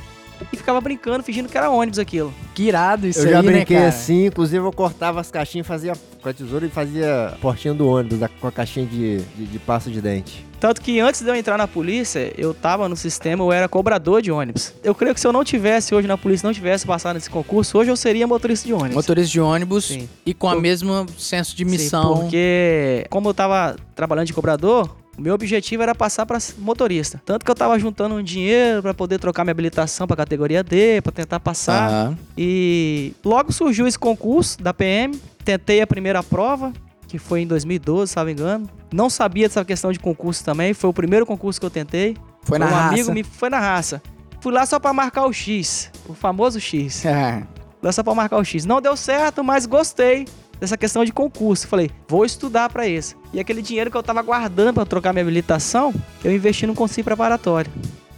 e 0.51 0.57
ficava 0.57 0.79
brincando, 0.81 1.23
fingindo 1.23 1.47
que 1.49 1.57
era 1.57 1.69
ônibus 1.69 1.99
aquilo. 1.99 2.33
que 2.55 2.63
irado 2.63 3.07
isso 3.07 3.19
Eu 3.21 3.25
aí, 3.27 3.31
já 3.31 3.41
né, 3.41 3.51
brinquei 3.51 3.77
cara? 3.77 3.89
assim, 3.89 4.25
inclusive 4.27 4.65
eu 4.65 4.71
cortava 4.71 5.19
as 5.21 5.29
caixinhas, 5.31 5.65
fazia 5.67 5.93
com 6.21 6.29
a 6.29 6.33
tesoura 6.33 6.65
e 6.65 6.69
fazia 6.69 7.27
a 7.27 7.31
portinha 7.37 7.73
do 7.73 7.87
ônibus 7.87 8.19
da- 8.19 8.27
com 8.29 8.47
a 8.47 8.51
caixinha 8.51 8.85
de, 8.85 9.19
de, 9.21 9.45
de 9.45 9.59
pasta 9.59 9.89
de 9.89 9.99
dente. 10.01 10.45
Tanto 10.59 10.81
que 10.81 10.97
antes 11.01 11.21
de 11.21 11.27
eu 11.29 11.35
entrar 11.35 11.57
na 11.57 11.67
polícia, 11.67 12.31
eu 12.37 12.53
tava 12.53 12.87
no 12.87 12.95
sistema, 12.95 13.43
eu 13.43 13.51
era 13.51 13.67
cobrador 13.67 14.21
de 14.21 14.31
ônibus. 14.31 14.73
Eu 14.81 14.95
creio 14.95 15.13
que 15.13 15.19
se 15.19 15.27
eu 15.27 15.33
não 15.33 15.43
tivesse 15.43 15.93
hoje 15.93 16.07
na 16.07 16.17
polícia, 16.17 16.47
não 16.47 16.53
tivesse 16.53 16.85
passado 16.85 17.15
nesse 17.15 17.29
concurso, 17.29 17.77
hoje 17.77 17.91
eu 17.91 17.97
seria 17.97 18.25
motorista 18.25 18.65
de 18.65 18.73
ônibus. 18.73 18.95
Motorista 18.95 19.29
de 19.29 19.41
ônibus 19.41 19.85
Sim. 19.85 20.07
e 20.25 20.33
com 20.33 20.47
a 20.47 20.53
Por- 20.53 20.61
mesma 20.61 21.05
senso 21.17 21.53
de 21.53 21.65
Sim, 21.65 21.69
missão. 21.71 22.17
porque 22.19 23.05
como 23.09 23.27
eu 23.27 23.33
tava 23.33 23.75
trabalhando 23.93 24.27
de 24.27 24.33
cobrador, 24.33 24.89
o 25.17 25.21
meu 25.21 25.33
objetivo 25.33 25.83
era 25.83 25.93
passar 25.93 26.25
para 26.25 26.39
motorista. 26.57 27.21
Tanto 27.25 27.45
que 27.45 27.51
eu 27.51 27.55
tava 27.55 27.77
juntando 27.77 28.15
um 28.15 28.23
dinheiro 28.23 28.81
para 28.81 28.93
poder 28.93 29.19
trocar 29.19 29.43
minha 29.43 29.51
habilitação 29.51 30.07
para 30.07 30.17
categoria 30.17 30.63
D, 30.63 31.01
para 31.01 31.11
tentar 31.11 31.39
passar. 31.39 31.89
Aham. 31.89 32.17
E 32.37 33.13
logo 33.23 33.51
surgiu 33.51 33.87
esse 33.87 33.97
concurso 33.99 34.61
da 34.61 34.73
PM. 34.73 35.15
Tentei 35.45 35.81
a 35.81 35.87
primeira 35.87 36.23
prova, 36.23 36.73
que 37.07 37.19
foi 37.19 37.41
em 37.41 37.47
2012, 37.47 38.11
se 38.11 38.17
não 38.17 38.25
me 38.25 38.31
engano. 38.31 38.69
Não 38.91 39.09
sabia 39.09 39.47
dessa 39.47 39.63
questão 39.63 39.91
de 39.91 39.99
concurso 39.99 40.43
também. 40.43 40.73
Foi 40.73 40.89
o 40.89 40.93
primeiro 40.93 41.25
concurso 41.25 41.59
que 41.59 41.65
eu 41.65 41.69
tentei. 41.69 42.17
Foi 42.41 42.57
na 42.57 42.65
um 42.65 42.69
raça. 42.69 42.87
amigo 42.89 43.11
me 43.13 43.23
foi 43.23 43.49
na 43.49 43.59
raça. 43.59 44.01
Fui 44.41 44.51
lá 44.51 44.65
só 44.65 44.79
para 44.79 44.91
marcar 44.93 45.25
o 45.25 45.31
X, 45.31 45.89
o 46.07 46.13
famoso 46.13 46.59
X. 46.59 47.05
É. 47.05 47.43
Lá 47.81 47.91
só 47.91 48.01
pra 48.01 48.15
marcar 48.15 48.37
o 48.37 48.43
X. 48.45 48.65
Não 48.65 48.81
deu 48.81 48.95
certo, 48.95 49.43
mas 49.43 49.65
gostei 49.65 50.25
dessa 50.63 50.77
questão 50.77 51.03
de 51.03 51.11
concurso. 51.11 51.67
Falei, 51.67 51.91
vou 52.07 52.23
estudar 52.23 52.69
pra 52.69 52.87
isso. 52.87 53.17
E 53.33 53.39
aquele 53.39 53.61
dinheiro 53.61 53.91
que 53.91 53.97
eu 53.97 54.01
tava 54.03 54.21
guardando 54.21 54.75
pra 54.75 54.85
trocar 54.85 55.11
minha 55.11 55.21
habilitação, 55.21 55.93
eu 56.23 56.33
investi 56.33 56.65
num 56.65 56.73
cursinho 56.73 57.03
preparatório. 57.03 57.69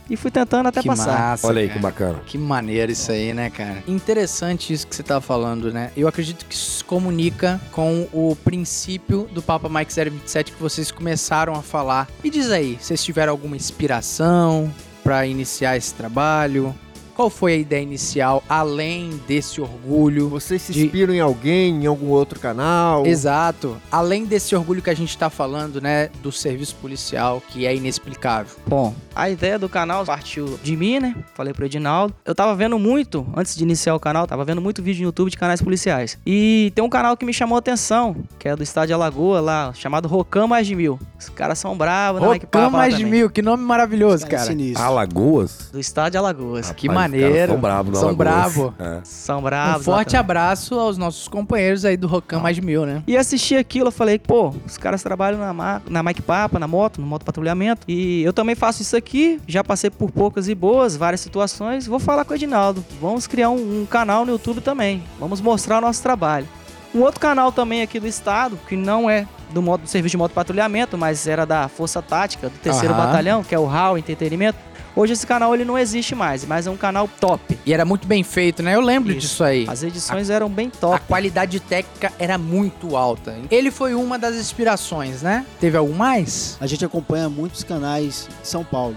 E 0.07 0.15
fui 0.15 0.29
tentando 0.29 0.67
até 0.67 0.83
que 0.83 0.87
passar. 0.87 1.17
massa, 1.17 1.47
Olha 1.47 1.61
aí 1.61 1.67
cara. 1.67 1.79
que 1.79 1.83
bacana. 1.83 2.21
Que 2.27 2.37
maneiro 2.37 2.91
isso 2.91 3.11
aí, 3.11 3.33
né, 3.33 3.49
cara? 3.49 3.83
Interessante 3.87 4.71
isso 4.71 4.85
que 4.85 4.95
você 4.95 5.01
tá 5.01 5.19
falando, 5.19 5.73
né? 5.73 5.89
Eu 5.97 6.07
acredito 6.07 6.45
que 6.45 6.53
isso 6.53 6.77
se 6.77 6.83
comunica 6.83 7.59
com 7.71 8.07
o 8.13 8.35
princípio 8.43 9.27
do 9.33 9.41
Papa 9.41 9.67
Mike 9.67 9.91
027 9.91 10.51
que 10.51 10.61
vocês 10.61 10.91
começaram 10.91 11.55
a 11.55 11.63
falar. 11.63 12.07
Me 12.23 12.29
diz 12.29 12.51
aí, 12.51 12.77
vocês 12.79 13.03
tiveram 13.03 13.31
alguma 13.31 13.55
inspiração 13.55 14.71
pra 15.03 15.25
iniciar 15.25 15.75
esse 15.77 15.95
trabalho? 15.95 16.75
Qual 17.15 17.29
foi 17.29 17.53
a 17.53 17.55
ideia 17.55 17.81
inicial, 17.81 18.43
além 18.49 19.19
desse 19.25 19.61
orgulho? 19.61 20.27
Vocês 20.27 20.61
se 20.61 20.73
De- 20.73 20.85
inspiram 20.85 21.13
em 21.13 21.21
alguém, 21.21 21.83
em 21.83 21.85
algum 21.85 22.09
outro 22.09 22.39
canal? 22.39 23.05
Exato. 23.05 23.77
Além 23.89 24.25
desse 24.25 24.53
orgulho 24.53 24.81
que 24.81 24.89
a 24.89 24.93
gente 24.93 25.17
tá 25.17 25.29
falando, 25.29 25.79
né, 25.79 26.09
do 26.21 26.29
serviço 26.31 26.75
policial, 26.75 27.41
que 27.47 27.65
é 27.65 27.73
inexplicável. 27.73 28.53
Bom, 28.67 28.93
a 29.15 29.29
ideia 29.29 29.57
do 29.57 29.69
canal 29.69 30.03
partiu 30.05 30.59
de 30.61 30.75
mim, 30.75 30.99
né? 30.99 31.15
Falei 31.33 31.53
pro 31.53 31.65
Edinaldo. 31.65 32.13
Eu 32.25 32.35
tava 32.35 32.53
vendo 32.53 32.77
muito, 32.77 33.25
antes 33.35 33.55
de 33.55 33.63
iniciar 33.63 33.95
o 33.95 33.99
canal, 33.99 34.27
tava 34.27 34.43
vendo 34.43 34.59
muito 34.61 34.83
vídeo 34.83 35.01
no 35.03 35.07
YouTube 35.07 35.31
de 35.31 35.37
canais 35.37 35.61
policiais. 35.61 36.17
E 36.25 36.71
tem 36.75 36.83
um 36.83 36.89
canal 36.89 37.15
que 37.15 37.25
me 37.25 37.33
chamou 37.33 37.55
a 37.55 37.59
atenção, 37.59 38.15
que 38.37 38.49
é 38.49 38.55
do 38.57 38.61
estado 38.63 38.87
de 38.87 38.93
Alagoa 38.93 39.39
lá, 39.39 39.73
chamado 39.73 40.07
Rocam 40.09 40.47
Mais 40.49 40.67
de 40.67 40.75
Mil. 40.75 40.99
Os 41.17 41.29
caras 41.29 41.57
são 41.59 41.77
bravos, 41.77 42.21
não 42.21 42.33
é 42.33 42.39
que 42.39 42.45
Rocam 42.45 42.69
mais 42.69 42.95
de 42.97 43.05
mil, 43.05 43.29
que 43.29 43.41
nome 43.41 43.63
maravilhoso, 43.63 44.25
Cara, 44.25 44.37
cara. 44.37 44.47
sinistro. 44.49 44.83
Alagoas? 44.83 45.69
Do 45.71 45.79
estado 45.79 46.11
de 46.11 46.17
Alagoas. 46.17 46.71
Que 46.71 46.87
Rapaz, 46.87 47.04
os 47.04 47.04
caras 47.04 47.04
maneiro. 47.11 47.51
São 47.53 47.61
bravos, 47.61 47.97
São 47.99 48.07
Alagoas. 48.09 48.17
bravo. 48.17 48.73
É. 48.79 48.99
São 49.03 49.39
Um 49.39 49.43
bravos. 49.43 49.85
forte 49.85 50.09
exatamente. 50.09 50.15
abraço 50.17 50.79
aos 50.79 50.97
nossos 50.97 51.27
companheiros 51.27 51.85
aí 51.85 51.97
do 51.97 52.07
Rocam 52.07 52.39
Mais 52.41 52.55
de 52.55 52.61
Mil, 52.61 52.85
né? 52.85 53.01
E 53.07 53.15
assisti 53.17 53.55
aquilo, 53.55 53.87
eu 53.87 53.91
falei, 53.91 54.17
pô, 54.19 54.53
os 54.65 54.77
caras 54.77 55.01
trabalham 55.03 55.39
na, 55.39 55.53
ma- 55.53 55.81
na 55.89 56.01
Mike 56.03 56.21
Papa, 56.21 56.59
na 56.59 56.67
moto, 56.67 56.99
no 57.01 57.07
moto 57.07 57.23
patrulhamento. 57.25 57.81
E 57.87 58.23
eu 58.23 58.33
também 58.33 58.55
faço 58.55 58.81
isso 58.81 58.95
aqui, 58.95 59.39
já 59.47 59.63
passei 59.63 59.89
por 59.89 60.11
poucas 60.11 60.47
e 60.47 60.55
boas, 60.55 60.95
várias 60.95 61.21
situações. 61.21 61.85
Vou 61.87 61.99
falar 61.99 62.25
com 62.25 62.33
o 62.33 62.35
Edinaldo. 62.35 62.83
Vamos 63.01 63.27
criar 63.27 63.49
um, 63.49 63.81
um 63.81 63.85
canal 63.85 64.25
no 64.25 64.31
YouTube 64.33 64.61
também. 64.61 65.03
Vamos 65.19 65.41
mostrar 65.41 65.77
o 65.77 65.81
nosso 65.81 66.01
trabalho. 66.01 66.47
Um 66.93 67.01
outro 67.01 67.19
canal 67.19 67.51
também 67.51 67.81
aqui 67.81 67.99
do 67.99 68.07
estado, 68.07 68.57
que 68.69 68.75
não 68.75 69.09
é 69.09 69.27
do, 69.51 69.61
modo, 69.61 69.81
do 69.81 69.89
serviço 69.89 70.11
de 70.11 70.17
moto 70.17 70.31
patrulhamento, 70.31 70.97
mas 70.97 71.27
era 71.27 71.45
da 71.45 71.67
Força 71.67 72.01
Tática, 72.01 72.47
do 72.49 72.57
terceiro 72.57 72.93
batalhão, 72.93 73.43
que 73.43 73.53
é 73.53 73.59
o 73.59 73.69
HAL 73.69 73.97
Entretenimento. 73.97 74.57
Hoje 74.95 75.11
esse 75.13 75.27
canal 75.27 75.53
ele 75.53 75.65
não 75.65 75.77
existe 75.77 76.15
mais, 76.15 76.45
mas 76.45 76.67
é 76.67 76.71
um 76.71 76.77
canal 76.77 77.09
top. 77.19 77.57
E 77.65 77.73
era 77.73 77.83
muito 77.83 78.07
bem 78.07 78.23
feito, 78.23 78.63
né? 78.63 78.75
Eu 78.75 78.81
lembro 78.81 79.11
Isso. 79.11 79.19
disso 79.21 79.43
aí. 79.43 79.65
As 79.67 79.83
edições 79.83 80.29
eram 80.29 80.49
bem 80.49 80.67
A 80.67 80.77
top. 80.77 81.01
qualidade 81.07 81.59
técnica 81.59 82.13
era 82.17 82.37
muito 82.37 82.95
alta. 82.95 83.35
Ele 83.51 83.71
foi 83.71 83.93
uma 83.93 84.17
das 84.17 84.35
inspirações, 84.35 85.21
né? 85.21 85.45
Teve 85.59 85.75
algum 85.77 85.93
mais? 85.93 86.57
A 86.61 86.67
gente 86.67 86.85
acompanha 86.85 87.27
muitos 87.29 87.63
canais 87.63 88.29
de 88.41 88.47
São 88.47 88.63
Paulo. 88.63 88.95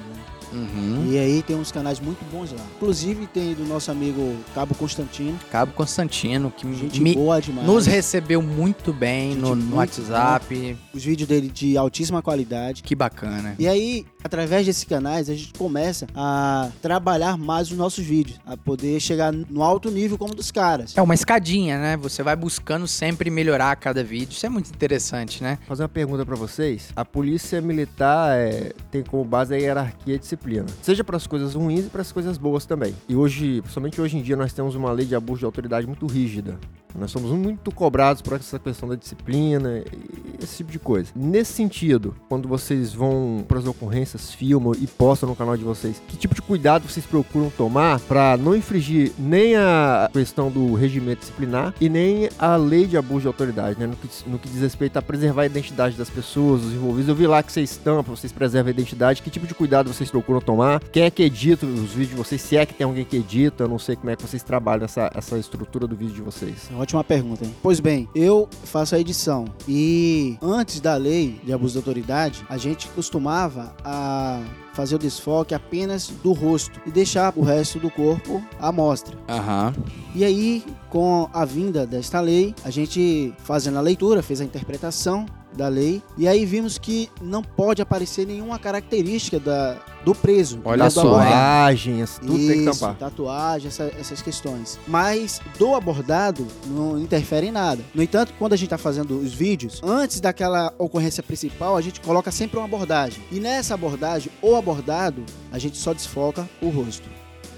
Uhum. 0.52 1.06
E 1.10 1.18
aí 1.18 1.42
tem 1.42 1.56
uns 1.56 1.70
canais 1.72 2.00
muito 2.00 2.24
bons 2.30 2.52
lá. 2.52 2.64
Inclusive 2.76 3.26
tem 3.26 3.54
do 3.54 3.64
nosso 3.64 3.90
amigo 3.90 4.36
Cabo 4.54 4.74
Constantino. 4.74 5.38
Cabo 5.50 5.72
Constantino, 5.72 6.50
que 6.50 6.72
Gente 6.74 7.00
me- 7.00 7.14
boa 7.14 7.40
demais. 7.40 7.66
nos 7.66 7.86
recebeu 7.86 8.40
muito 8.42 8.92
bem 8.92 9.32
Gente 9.32 9.40
no, 9.40 9.50
no 9.50 9.56
muito 9.56 9.76
WhatsApp. 9.76 10.76
Os 10.94 11.04
vídeos 11.04 11.28
dele 11.28 11.48
de 11.48 11.76
altíssima 11.76 12.22
qualidade. 12.22 12.82
Que 12.82 12.94
bacana. 12.94 13.54
E 13.58 13.66
aí, 13.68 14.06
através 14.22 14.66
desses 14.66 14.84
canais, 14.84 15.28
a 15.30 15.34
gente 15.34 15.52
começa 15.54 16.06
a 16.14 16.70
trabalhar 16.82 17.36
mais 17.36 17.70
os 17.70 17.76
nossos 17.76 18.04
vídeos. 18.04 18.38
A 18.46 18.56
poder 18.56 18.98
chegar 19.00 19.32
no 19.32 19.62
alto 19.62 19.90
nível 19.90 20.16
como 20.18 20.34
dos 20.34 20.50
caras. 20.50 20.96
É 20.96 21.02
uma 21.02 21.14
escadinha, 21.14 21.78
né? 21.78 21.96
Você 21.96 22.22
vai 22.22 22.36
buscando 22.36 22.86
sempre 22.86 23.30
melhorar 23.30 23.72
a 23.72 23.76
cada 23.76 24.02
vídeo. 24.02 24.32
Isso 24.32 24.46
é 24.46 24.48
muito 24.48 24.68
interessante, 24.70 25.42
né? 25.42 25.58
Fazer 25.66 25.82
uma 25.82 25.88
pergunta 25.88 26.24
pra 26.24 26.36
vocês. 26.36 26.88
A 26.96 27.04
polícia 27.04 27.60
militar 27.60 28.36
é, 28.38 28.72
tem 28.90 29.02
como 29.02 29.24
base 29.24 29.54
a 29.54 29.56
hierarquia 29.58 30.14
e 30.14 30.16
a 30.16 30.18
disciplina. 30.38 30.66
Seja 30.82 31.04
para 31.04 31.16
as 31.16 31.26
coisas 31.26 31.54
ruins 31.54 31.86
e 31.86 31.90
para 31.90 32.00
as 32.00 32.12
coisas 32.12 32.38
boas 32.38 32.64
também. 32.64 32.94
E 33.08 33.16
hoje, 33.16 33.60
principalmente 33.60 34.00
hoje 34.00 34.16
em 34.16 34.22
dia, 34.22 34.36
nós 34.36 34.52
temos 34.52 34.74
uma 34.74 34.92
lei 34.92 35.04
de 35.04 35.14
abuso 35.14 35.40
de 35.40 35.44
autoridade 35.44 35.86
muito 35.86 36.06
rígida. 36.06 36.58
Nós 36.94 37.10
somos 37.10 37.30
muito 37.30 37.70
cobrados 37.72 38.22
por 38.22 38.34
essa 38.34 38.58
questão 38.58 38.88
da 38.88 38.94
disciplina 38.94 39.78
e 39.78 40.42
esse 40.42 40.58
tipo 40.58 40.70
de 40.70 40.78
coisa. 40.78 41.10
Nesse 41.14 41.52
sentido, 41.52 42.14
quando 42.28 42.48
vocês 42.48 42.92
vão 42.92 43.44
para 43.46 43.58
as 43.58 43.66
ocorrências, 43.66 44.32
filmam 44.32 44.72
e 44.78 44.86
postam 44.86 45.28
no 45.28 45.36
canal 45.36 45.56
de 45.56 45.64
vocês, 45.64 46.00
que 46.08 46.16
tipo 46.16 46.34
de 46.34 46.42
cuidado 46.42 46.88
vocês 46.88 47.06
procuram 47.06 47.50
tomar 47.50 48.00
para 48.00 48.36
não 48.36 48.54
infringir 48.54 49.12
nem 49.18 49.56
a 49.56 50.08
questão 50.12 50.50
do 50.50 50.74
regimento 50.74 51.20
disciplinar 51.20 51.74
e 51.80 51.88
nem 51.88 52.28
a 52.38 52.56
lei 52.56 52.86
de 52.86 52.96
abuso 52.96 53.22
de 53.22 53.26
autoridade, 53.26 53.78
né? 53.78 53.86
No 53.86 53.96
que, 53.96 54.08
no 54.28 54.38
que 54.38 54.48
diz 54.48 54.60
respeito 54.60 54.96
a 54.96 55.02
preservar 55.02 55.42
a 55.42 55.46
identidade 55.46 55.96
das 55.96 56.10
pessoas, 56.10 56.62
dos 56.62 56.72
envolvidos. 56.72 57.08
Eu 57.08 57.14
vi 57.14 57.26
lá 57.26 57.42
que 57.42 57.52
vocês 57.52 57.70
estampam, 57.70 58.14
vocês 58.14 58.32
preservam 58.32 58.68
a 58.68 58.70
identidade. 58.70 59.22
Que 59.22 59.30
tipo 59.30 59.46
de 59.46 59.54
cuidado 59.54 59.92
vocês 59.92 60.10
procuram 60.10 60.40
tomar? 60.40 60.80
Quem 60.80 61.04
é 61.04 61.10
que 61.10 61.22
edita 61.22 61.66
os 61.66 61.92
vídeos 61.92 62.10
de 62.10 62.16
vocês? 62.16 62.40
Se 62.40 62.56
é 62.56 62.66
que 62.66 62.74
tem 62.74 62.84
alguém 62.84 63.04
que 63.04 63.16
edita, 63.16 63.64
eu 63.64 63.68
não 63.68 63.78
sei 63.78 63.96
como 63.96 64.10
é 64.10 64.16
que 64.16 64.22
vocês 64.22 64.42
trabalham 64.42 64.84
essa, 64.84 65.10
essa 65.14 65.38
estrutura 65.38 65.86
do 65.86 65.96
vídeo 65.96 66.14
de 66.14 66.22
vocês. 66.22 66.68
Ótima 66.78 67.02
pergunta, 67.02 67.44
hein? 67.44 67.52
Pois 67.60 67.80
bem, 67.80 68.08
eu 68.14 68.48
faço 68.62 68.94
a 68.94 69.00
edição. 69.00 69.46
E 69.66 70.38
antes 70.40 70.78
da 70.80 70.94
lei 70.94 71.40
de 71.42 71.52
abuso 71.52 71.72
de 71.72 71.78
autoridade, 71.78 72.46
a 72.48 72.56
gente 72.56 72.86
costumava 72.88 73.74
a 73.84 74.40
fazer 74.74 74.94
o 74.94 74.98
desfoque 74.98 75.56
apenas 75.56 76.06
do 76.22 76.32
rosto 76.32 76.80
e 76.86 76.90
deixar 76.92 77.32
o 77.34 77.42
resto 77.42 77.80
do 77.80 77.90
corpo 77.90 78.40
à 78.60 78.70
mostra. 78.70 79.18
Aham. 79.28 79.74
E 80.14 80.24
aí, 80.24 80.64
com 80.88 81.28
a 81.32 81.44
vinda 81.44 81.84
desta 81.84 82.20
lei, 82.20 82.54
a 82.64 82.70
gente 82.70 83.34
fazendo 83.38 83.78
a 83.78 83.80
leitura, 83.80 84.22
fez 84.22 84.40
a 84.40 84.44
interpretação, 84.44 85.26
da 85.58 85.68
lei. 85.68 86.02
E 86.16 86.26
aí 86.26 86.46
vimos 86.46 86.78
que 86.78 87.10
não 87.20 87.42
pode 87.42 87.82
aparecer 87.82 88.26
nenhuma 88.26 88.58
característica 88.58 89.38
da, 89.38 89.76
do 90.04 90.14
preso. 90.14 90.60
Olha 90.64 90.84
né, 90.84 90.90
só. 90.90 91.02
Tatuagens, 91.02 92.18
tudo 92.20 92.32
tem 92.36 92.46
que 92.64 92.70
Isso, 92.70 92.80
tampar. 92.80 92.94
tatuagem, 92.96 93.68
essa- 93.68 93.92
essas 93.98 94.22
questões. 94.22 94.78
Mas 94.86 95.40
do 95.58 95.74
abordado 95.74 96.46
não 96.66 96.98
interfere 96.98 97.48
em 97.48 97.52
nada. 97.52 97.84
No 97.94 98.02
entanto, 98.02 98.32
quando 98.38 98.52
a 98.54 98.56
gente 98.56 98.66
está 98.66 98.78
fazendo 98.78 99.18
os 99.18 99.34
vídeos, 99.34 99.80
antes 99.82 100.20
daquela 100.20 100.72
ocorrência 100.78 101.22
principal, 101.22 101.76
a 101.76 101.80
gente 101.80 102.00
coloca 102.00 102.30
sempre 102.30 102.56
uma 102.58 102.64
abordagem. 102.64 103.22
E 103.30 103.40
nessa 103.40 103.74
abordagem, 103.74 104.30
o 104.40 104.54
abordado, 104.56 105.24
a 105.52 105.58
gente 105.58 105.76
só 105.76 105.92
desfoca 105.92 106.48
o 106.62 106.68
rosto. 106.68 107.08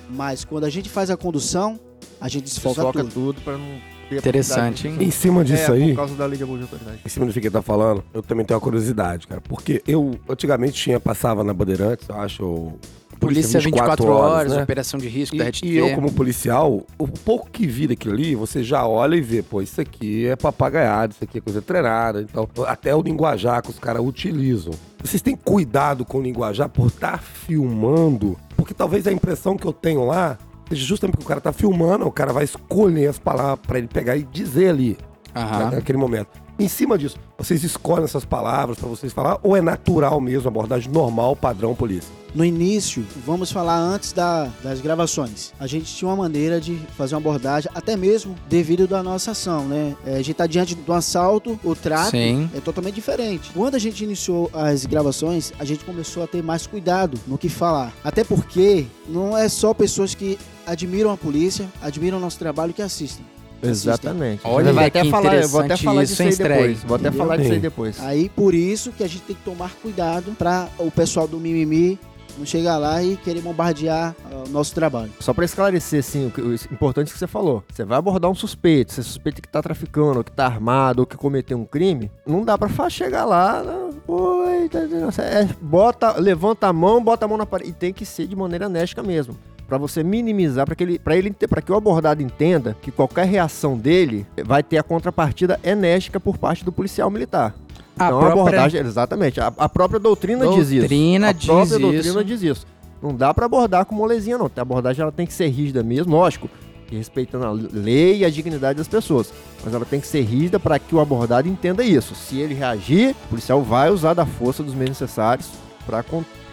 Mas 0.08 0.44
quando 0.44 0.64
a 0.64 0.70
gente 0.70 0.88
faz 0.88 1.10
a 1.10 1.16
condução, 1.16 1.78
a 2.20 2.28
gente 2.28 2.44
desfoca, 2.44 2.76
Desfoca 2.82 3.00
tudo. 3.04 3.12
tudo 3.12 3.40
pra 3.42 3.56
não 3.56 3.80
Interessante, 4.18 4.88
hein? 4.88 4.96
Em 5.00 5.10
cima 5.10 5.44
disso 5.44 5.72
é, 5.72 5.74
aí, 5.74 5.88
por 5.90 5.96
causa 5.96 6.14
da 6.14 6.26
lei 6.26 6.36
de 6.36 6.44
abuso 6.44 6.58
de 6.58 6.64
autoridade. 6.64 7.00
em 7.04 7.08
cima 7.08 7.26
do 7.26 7.32
que 7.32 7.38
ele 7.38 7.50
tá 7.50 7.62
falando, 7.62 8.02
eu 8.12 8.22
também 8.22 8.44
tenho 8.44 8.58
uma 8.58 8.62
curiosidade, 8.62 9.26
cara. 9.26 9.40
Porque 9.40 9.82
eu, 9.86 10.18
antigamente, 10.28 10.74
tinha, 10.74 10.98
passava 11.00 11.44
na 11.44 11.52
Bandeirantes, 11.52 12.08
eu 12.08 12.16
acho. 12.16 12.44
ou 12.44 12.78
Polícia 13.20 13.60
24 13.60 14.06
horas, 14.08 14.52
né? 14.52 14.62
operação 14.62 14.98
de 14.98 15.06
risco 15.06 15.36
da 15.36 15.44
E, 15.44 15.48
RTT. 15.50 15.66
e 15.66 15.76
eu, 15.76 15.94
como 15.94 16.10
policial, 16.10 16.86
o 16.98 17.06
pouco 17.06 17.50
que 17.50 17.66
vi 17.66 17.86
daquilo 17.86 18.14
ali, 18.14 18.34
você 18.34 18.62
já 18.62 18.86
olha 18.86 19.14
e 19.14 19.20
vê, 19.20 19.42
pô, 19.42 19.60
isso 19.60 19.78
aqui 19.78 20.26
é 20.26 20.34
papagaiado, 20.34 21.12
isso 21.12 21.22
aqui 21.22 21.36
é 21.36 21.40
coisa 21.40 21.60
treinada. 21.60 22.22
Então, 22.22 22.48
até 22.66 22.94
o 22.94 23.02
linguajar 23.02 23.62
que 23.62 23.68
os 23.68 23.78
caras 23.78 24.02
utilizam. 24.02 24.72
Vocês 25.02 25.20
têm 25.20 25.36
cuidado 25.36 26.02
com 26.02 26.18
o 26.18 26.22
linguajar 26.22 26.70
por 26.70 26.86
estar 26.86 27.18
filmando, 27.22 28.38
porque 28.56 28.72
talvez 28.72 29.06
a 29.06 29.12
impressão 29.12 29.56
que 29.56 29.66
eu 29.66 29.72
tenho 29.72 30.06
lá 30.06 30.38
justamente 30.70 31.12
porque 31.12 31.24
o 31.24 31.28
cara 31.28 31.40
tá 31.40 31.52
filmando, 31.52 32.06
o 32.06 32.12
cara 32.12 32.32
vai 32.32 32.44
escolher 32.44 33.08
as 33.08 33.18
palavras 33.18 33.66
pra 33.66 33.78
ele 33.78 33.88
pegar 33.88 34.16
e 34.16 34.22
dizer 34.22 34.68
ali, 34.68 34.98
Na- 35.34 35.70
naquele 35.72 35.98
momento. 35.98 36.28
Em 36.58 36.68
cima 36.68 36.98
disso, 36.98 37.16
vocês 37.38 37.64
escolhem 37.64 38.04
essas 38.04 38.24
palavras 38.24 38.78
pra 38.78 38.86
vocês 38.88 39.12
falar 39.14 39.38
ou 39.42 39.56
é 39.56 39.62
natural 39.62 40.20
mesmo, 40.20 40.46
abordagem 40.46 40.92
normal, 40.92 41.34
padrão 41.34 41.74
polícia? 41.74 42.10
No 42.34 42.44
início, 42.44 43.04
vamos 43.26 43.50
falar 43.50 43.78
antes 43.78 44.12
da- 44.12 44.48
das 44.62 44.80
gravações. 44.80 45.52
A 45.58 45.66
gente 45.66 45.92
tinha 45.92 46.08
uma 46.08 46.16
maneira 46.16 46.60
de 46.60 46.76
fazer 46.96 47.14
uma 47.14 47.20
abordagem, 47.20 47.70
até 47.74 47.96
mesmo 47.96 48.36
devido 48.48 48.86
da 48.86 49.02
nossa 49.02 49.30
ação, 49.30 49.64
né? 49.64 49.96
É, 50.06 50.16
a 50.16 50.22
gente 50.22 50.34
tá 50.34 50.46
diante 50.46 50.76
um 50.86 50.92
assalto, 50.92 51.58
o 51.64 51.74
trato 51.74 52.10
Sim. 52.10 52.48
é 52.54 52.60
totalmente 52.60 52.94
diferente. 52.94 53.50
Quando 53.54 53.74
a 53.74 53.78
gente 53.78 54.04
iniciou 54.04 54.50
as 54.52 54.84
gravações, 54.84 55.52
a 55.58 55.64
gente 55.64 55.82
começou 55.84 56.22
a 56.22 56.26
ter 56.26 56.42
mais 56.42 56.66
cuidado 56.66 57.18
no 57.26 57.38
que 57.38 57.48
falar. 57.48 57.92
Até 58.04 58.22
porque 58.22 58.86
não 59.08 59.36
é 59.36 59.48
só 59.48 59.72
pessoas 59.72 60.14
que 60.14 60.38
admiram 60.66 61.10
a 61.10 61.16
polícia, 61.16 61.66
admiram 61.82 62.18
o 62.18 62.20
nosso 62.20 62.38
trabalho 62.38 62.72
que 62.74 62.82
assistem. 62.82 63.24
Exatamente. 63.62 64.40
Olha 64.44 64.72
vai 64.72 64.86
até 64.86 65.04
falar, 65.04 65.36
eu 65.36 65.48
vou 65.48 65.60
até 65.60 65.76
falar 65.76 66.02
isso, 66.04 66.22
disso 66.22 66.42
aí 66.42 66.48
depois. 66.48 66.82
Vou 66.84 66.96
até 66.96 67.08
Entendeu? 67.08 67.26
falar 67.26 67.36
disso 67.36 67.52
aí 67.52 67.58
depois. 67.60 68.00
Aí 68.00 68.28
por 68.28 68.54
isso 68.54 68.92
que 68.92 69.02
a 69.04 69.08
gente 69.08 69.22
tem 69.22 69.36
que 69.36 69.42
tomar 69.42 69.72
cuidado 69.82 70.32
para 70.38 70.68
o 70.78 70.90
pessoal 70.90 71.26
do 71.28 71.38
mimimi 71.38 71.98
não 72.38 72.46
chegar 72.46 72.78
lá 72.78 73.02
e 73.02 73.16
querer 73.16 73.42
bombardear 73.42 74.14
ah, 74.24 74.44
o 74.46 74.48
nosso 74.50 74.72
trabalho. 74.74 75.10
Só 75.20 75.34
pra 75.34 75.44
esclarecer, 75.44 75.98
assim, 76.00 76.28
o, 76.28 76.30
que- 76.30 76.40
o 76.40 76.54
importante 76.72 77.12
que 77.12 77.18
você 77.18 77.26
falou. 77.26 77.62
Você 77.70 77.84
vai 77.84 77.98
abordar 77.98 78.30
um 78.30 78.34
suspeito, 78.34 78.92
você 78.92 79.02
suspeita 79.02 79.42
que 79.42 79.48
tá 79.48 79.60
traficando, 79.60 80.18
ou 80.18 80.24
que 80.24 80.30
tá 80.32 80.46
armado, 80.46 81.00
ou 81.00 81.06
que 81.06 81.16
cometeu 81.16 81.58
um 81.58 81.66
crime, 81.66 82.10
não 82.26 82.42
dá 82.44 82.56
pra 82.56 82.68
chegar 82.88 83.24
lá, 83.26 83.62
não, 83.62 83.90
oi, 84.06 84.68
tá- 84.70 84.78
tá- 85.14 85.22
é, 85.22 85.48
bota, 85.60 86.18
levanta 86.18 86.68
a 86.68 86.72
mão, 86.72 87.02
bota 87.02 87.24
a 87.26 87.28
mão 87.28 87.36
na 87.36 87.44
parede, 87.44 87.70
e 87.70 87.74
tem 87.74 87.92
que 87.92 88.06
ser 88.06 88.26
de 88.26 88.36
maneira 88.36 88.66
enérgica 88.66 89.02
mesmo. 89.02 89.36
Pra 89.70 89.78
você 89.78 90.02
minimizar, 90.02 90.66
pra 90.66 90.74
que 90.74 90.82
ele, 90.82 90.98
para 90.98 91.16
ele, 91.16 91.30
para 91.30 91.62
que 91.62 91.70
o 91.70 91.76
abordado 91.76 92.20
entenda 92.20 92.76
que 92.82 92.90
qualquer 92.90 93.24
reação 93.24 93.78
dele 93.78 94.26
vai 94.44 94.64
ter 94.64 94.78
a 94.78 94.82
contrapartida 94.82 95.60
enérgica 95.62 96.18
por 96.18 96.36
parte 96.36 96.64
do 96.64 96.72
policial 96.72 97.08
militar. 97.08 97.54
A 97.96 98.06
Então 98.06 98.06
a 98.06 98.20
própria 98.20 98.32
abordagem, 98.32 98.80
exatamente, 98.80 99.40
a, 99.40 99.52
a 99.56 99.68
própria 99.68 100.00
doutrina, 100.00 100.44
diz 100.48 100.70
isso. 100.70 100.80
Doutrina 100.80 101.28
A 101.28 101.32
diz 101.32 101.46
própria 101.46 101.78
doutrina 101.78 102.02
isso. 102.02 102.24
diz 102.24 102.42
isso. 102.42 102.66
Não 103.00 103.14
dá 103.14 103.32
pra 103.32 103.46
abordar 103.46 103.84
com 103.84 103.94
molezinha 103.94 104.36
não. 104.36 104.50
A 104.56 104.60
abordagem 104.60 105.02
ela 105.02 105.12
tem 105.12 105.24
que 105.24 105.32
ser 105.32 105.46
rígida 105.46 105.84
mesmo, 105.84 106.16
lógico, 106.16 106.50
respeitando 106.90 107.46
a 107.46 107.52
lei 107.52 108.18
e 108.18 108.24
a 108.24 108.30
dignidade 108.30 108.76
das 108.76 108.88
pessoas. 108.88 109.32
Mas 109.64 109.72
ela 109.72 109.84
tem 109.84 110.00
que 110.00 110.06
ser 110.08 110.22
rígida 110.22 110.58
para 110.58 110.80
que 110.80 110.96
o 110.96 110.98
abordado 110.98 111.48
entenda 111.48 111.84
isso. 111.84 112.16
Se 112.16 112.40
ele 112.40 112.54
reagir, 112.54 113.14
o 113.26 113.28
policial 113.28 113.62
vai 113.62 113.88
usar 113.88 114.14
da 114.14 114.26
força 114.26 114.64
dos 114.64 114.74
meios 114.74 114.98
necessários 114.98 115.48
para 115.86 116.02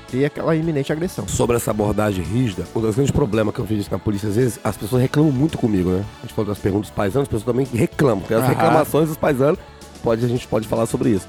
conter 0.08 0.26
aquela 0.26 0.56
iminente 0.56 0.91
agressão. 0.91 1.28
Sobre 1.28 1.58
essa 1.58 1.72
abordagem 1.72 2.24
rígida, 2.24 2.65
um 2.76 2.82
dos 2.82 2.96
grandes 2.96 3.12
problemas 3.12 3.54
que 3.54 3.60
eu 3.60 3.65
vejo 3.65 3.88
na 3.91 4.00
polícia, 4.00 4.30
às 4.30 4.36
vezes, 4.36 4.60
as 4.63 4.78
pessoas 4.78 5.02
reclamam 5.02 5.32
muito 5.32 5.58
comigo, 5.58 5.89
né? 5.89 6.04
A 6.20 6.22
gente 6.22 6.34
falou 6.34 6.50
das 6.50 6.60
perguntas 6.60 6.88
dos 6.88 6.96
paisanos, 6.96 7.28
as 7.28 7.28
pessoas 7.28 7.43
também 7.43 7.67
reclamam. 7.74 8.24
Tem 8.26 8.38
as 8.38 8.48
reclamações 8.48 9.10
dos 9.10 9.17
paisanos, 9.17 9.60
pode, 10.02 10.24
a 10.24 10.28
gente 10.28 10.48
pode 10.48 10.67
falar 10.67 10.86
sobre 10.86 11.10
isso. 11.10 11.28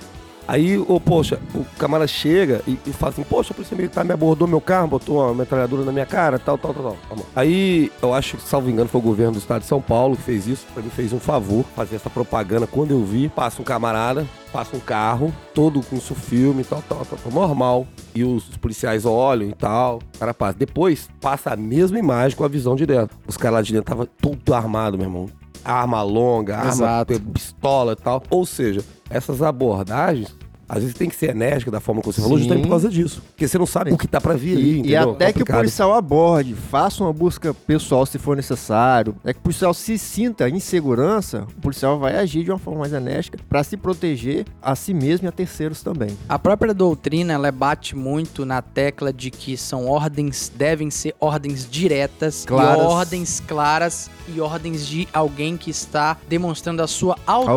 Aí, 0.48 0.78
ô, 0.78 0.98
poxa, 0.98 1.38
o 1.54 1.62
camarada 1.78 2.08
chega 2.08 2.62
e, 2.66 2.78
e 2.86 2.90
fala 2.90 3.12
assim, 3.12 3.22
poxa, 3.22 3.52
a 3.52 3.54
polícia 3.54 3.76
militar 3.76 4.02
me 4.02 4.14
abordou 4.14 4.48
meu 4.48 4.62
carro, 4.62 4.88
botou 4.88 5.22
uma 5.22 5.34
metralhadora 5.34 5.84
na 5.84 5.92
minha 5.92 6.06
cara, 6.06 6.38
tal, 6.38 6.56
tal, 6.56 6.72
tal, 6.72 6.96
tal. 7.06 7.18
Aí, 7.36 7.92
eu 8.00 8.14
acho 8.14 8.38
que, 8.38 8.42
salvo 8.44 8.70
engano, 8.70 8.88
foi 8.88 8.98
o 8.98 9.04
governo 9.04 9.32
do 9.32 9.38
estado 9.38 9.60
de 9.60 9.66
São 9.68 9.82
Paulo 9.82 10.16
que 10.16 10.22
fez 10.22 10.46
isso. 10.46 10.66
Pra 10.72 10.82
mim, 10.82 10.88
fez 10.88 11.12
um 11.12 11.20
favor, 11.20 11.66
fazer 11.76 11.96
essa 11.96 12.08
propaganda. 12.08 12.66
Quando 12.66 12.92
eu 12.92 13.04
vi, 13.04 13.28
passa 13.28 13.60
um 13.60 13.64
camarada, 13.64 14.26
passa 14.50 14.74
um 14.74 14.80
carro, 14.80 15.34
todo 15.52 15.82
com 15.82 15.96
isso 15.96 16.14
filme, 16.14 16.64
tal, 16.64 16.82
tal, 16.88 17.04
tal, 17.04 17.18
tal, 17.22 17.30
normal. 17.32 17.86
E 18.14 18.24
os, 18.24 18.48
os 18.48 18.56
policiais 18.56 19.04
olham 19.04 19.50
e 19.50 19.52
tal, 19.52 19.98
o 20.14 20.18
cara 20.18 20.32
passa. 20.32 20.58
Depois, 20.58 21.10
passa 21.20 21.50
a 21.50 21.56
mesma 21.56 21.98
imagem 21.98 22.38
com 22.38 22.44
a 22.44 22.48
visão 22.48 22.74
de 22.74 22.86
dentro. 22.86 23.14
Os 23.26 23.36
caras 23.36 23.56
lá 23.56 23.62
de 23.62 23.74
dentro 23.74 23.84
tava 23.94 24.06
tudo 24.06 24.54
armado, 24.54 24.96
meu 24.96 25.06
irmão. 25.06 25.26
Arma 25.62 26.00
longa, 26.02 26.56
arma 26.56 26.70
Exato. 26.70 27.20
pistola 27.20 27.92
e 27.92 27.96
tal. 27.96 28.22
Ou 28.30 28.46
seja, 28.46 28.82
essas 29.10 29.42
abordagens, 29.42 30.34
às 30.68 30.80
vezes 30.82 30.94
tem 30.94 31.08
que 31.08 31.16
ser 31.16 31.30
enérgica 31.30 31.70
da 31.70 31.80
forma 31.80 32.00
que 32.00 32.06
você 32.08 32.20
falou, 32.20 32.36
Sim. 32.36 32.44
justamente 32.44 32.62
por 32.64 32.70
causa 32.70 32.88
disso. 32.90 33.22
Porque 33.30 33.48
você 33.48 33.56
não 33.58 33.66
sabe 33.66 33.92
o 33.92 33.96
que 33.98 34.06
tá 34.06 34.20
pra 34.20 34.34
vir 34.34 34.56
ali, 34.56 34.62
E, 34.70 34.74
e 34.76 34.78
entendeu? 34.80 35.10
até 35.12 35.32
que 35.32 35.42
o 35.42 35.46
policial 35.46 35.94
aborde, 35.94 36.54
faça 36.54 37.02
uma 37.02 37.12
busca 37.12 37.54
pessoal 37.54 38.04
se 38.04 38.18
for 38.18 38.36
necessário, 38.36 39.14
é 39.24 39.32
que 39.32 39.38
o 39.38 39.42
policial 39.42 39.72
se 39.72 39.96
sinta 39.98 40.48
em 40.48 40.60
segurança, 40.60 41.46
o 41.56 41.60
policial 41.60 41.98
vai 41.98 42.16
agir 42.16 42.44
de 42.44 42.50
uma 42.50 42.58
forma 42.58 42.80
mais 42.80 42.92
enérgica 42.92 43.38
para 43.48 43.62
se 43.64 43.76
proteger 43.76 44.44
a 44.62 44.74
si 44.74 44.92
mesmo 44.92 45.26
e 45.26 45.28
a 45.28 45.32
terceiros 45.32 45.82
também. 45.82 46.10
A 46.28 46.38
própria 46.38 46.74
doutrina, 46.74 47.32
ela 47.32 47.50
bate 47.50 47.96
muito 47.96 48.44
na 48.44 48.60
tecla 48.62 49.12
de 49.12 49.30
que 49.30 49.56
são 49.56 49.86
ordens, 49.88 50.50
devem 50.54 50.90
ser 50.90 51.14
ordens 51.20 51.68
diretas, 51.70 52.44
Claras. 52.46 52.78
e 52.82 52.86
ordens 52.86 53.40
claras 53.46 54.10
e 54.34 54.40
ordens 54.40 54.86
de 54.86 55.08
alguém 55.12 55.56
que 55.56 55.70
está 55.70 56.16
demonstrando 56.28 56.82
a 56.82 56.86
sua 56.86 57.16
autoridade, 57.26 57.48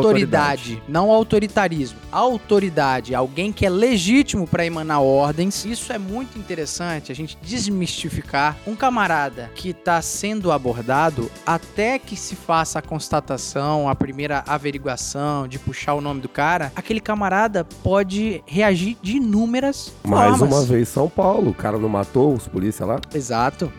Autoridade. 0.75 0.83
não 0.87 1.11
autoritarismo, 1.11 1.97
autoridade, 2.11 3.00
alguém 3.15 3.51
que 3.51 3.65
é 3.65 3.69
legítimo 3.69 4.45
para 4.47 4.65
emanar 4.65 5.01
ordens. 5.01 5.65
Isso 5.65 5.91
é 5.91 5.97
muito 5.97 6.37
interessante 6.37 7.11
a 7.11 7.15
gente 7.15 7.37
desmistificar 7.41 8.57
um 8.67 8.75
camarada 8.75 9.49
que 9.55 9.69
está 9.69 10.01
sendo 10.01 10.51
abordado 10.51 11.29
até 11.45 11.97
que 11.97 12.15
se 12.15 12.35
faça 12.35 12.79
a 12.79 12.81
constatação, 12.81 13.89
a 13.89 13.95
primeira 13.95 14.43
averiguação 14.47 15.47
de 15.47 15.57
puxar 15.57 15.93
o 15.93 16.01
nome 16.01 16.21
do 16.21 16.29
cara, 16.29 16.71
aquele 16.75 16.99
camarada 16.99 17.63
pode 17.83 18.43
reagir 18.45 18.97
de 19.01 19.17
inúmeras 19.17 19.91
Mais 20.03 20.37
formas. 20.37 20.53
uma 20.53 20.65
vez, 20.65 20.89
São 20.89 21.09
Paulo. 21.09 21.51
O 21.51 21.53
cara 21.53 21.77
não 21.77 21.89
matou 21.89 22.33
os 22.33 22.47
polícia 22.47 22.85
lá. 22.85 22.99
Exato. 23.13 23.71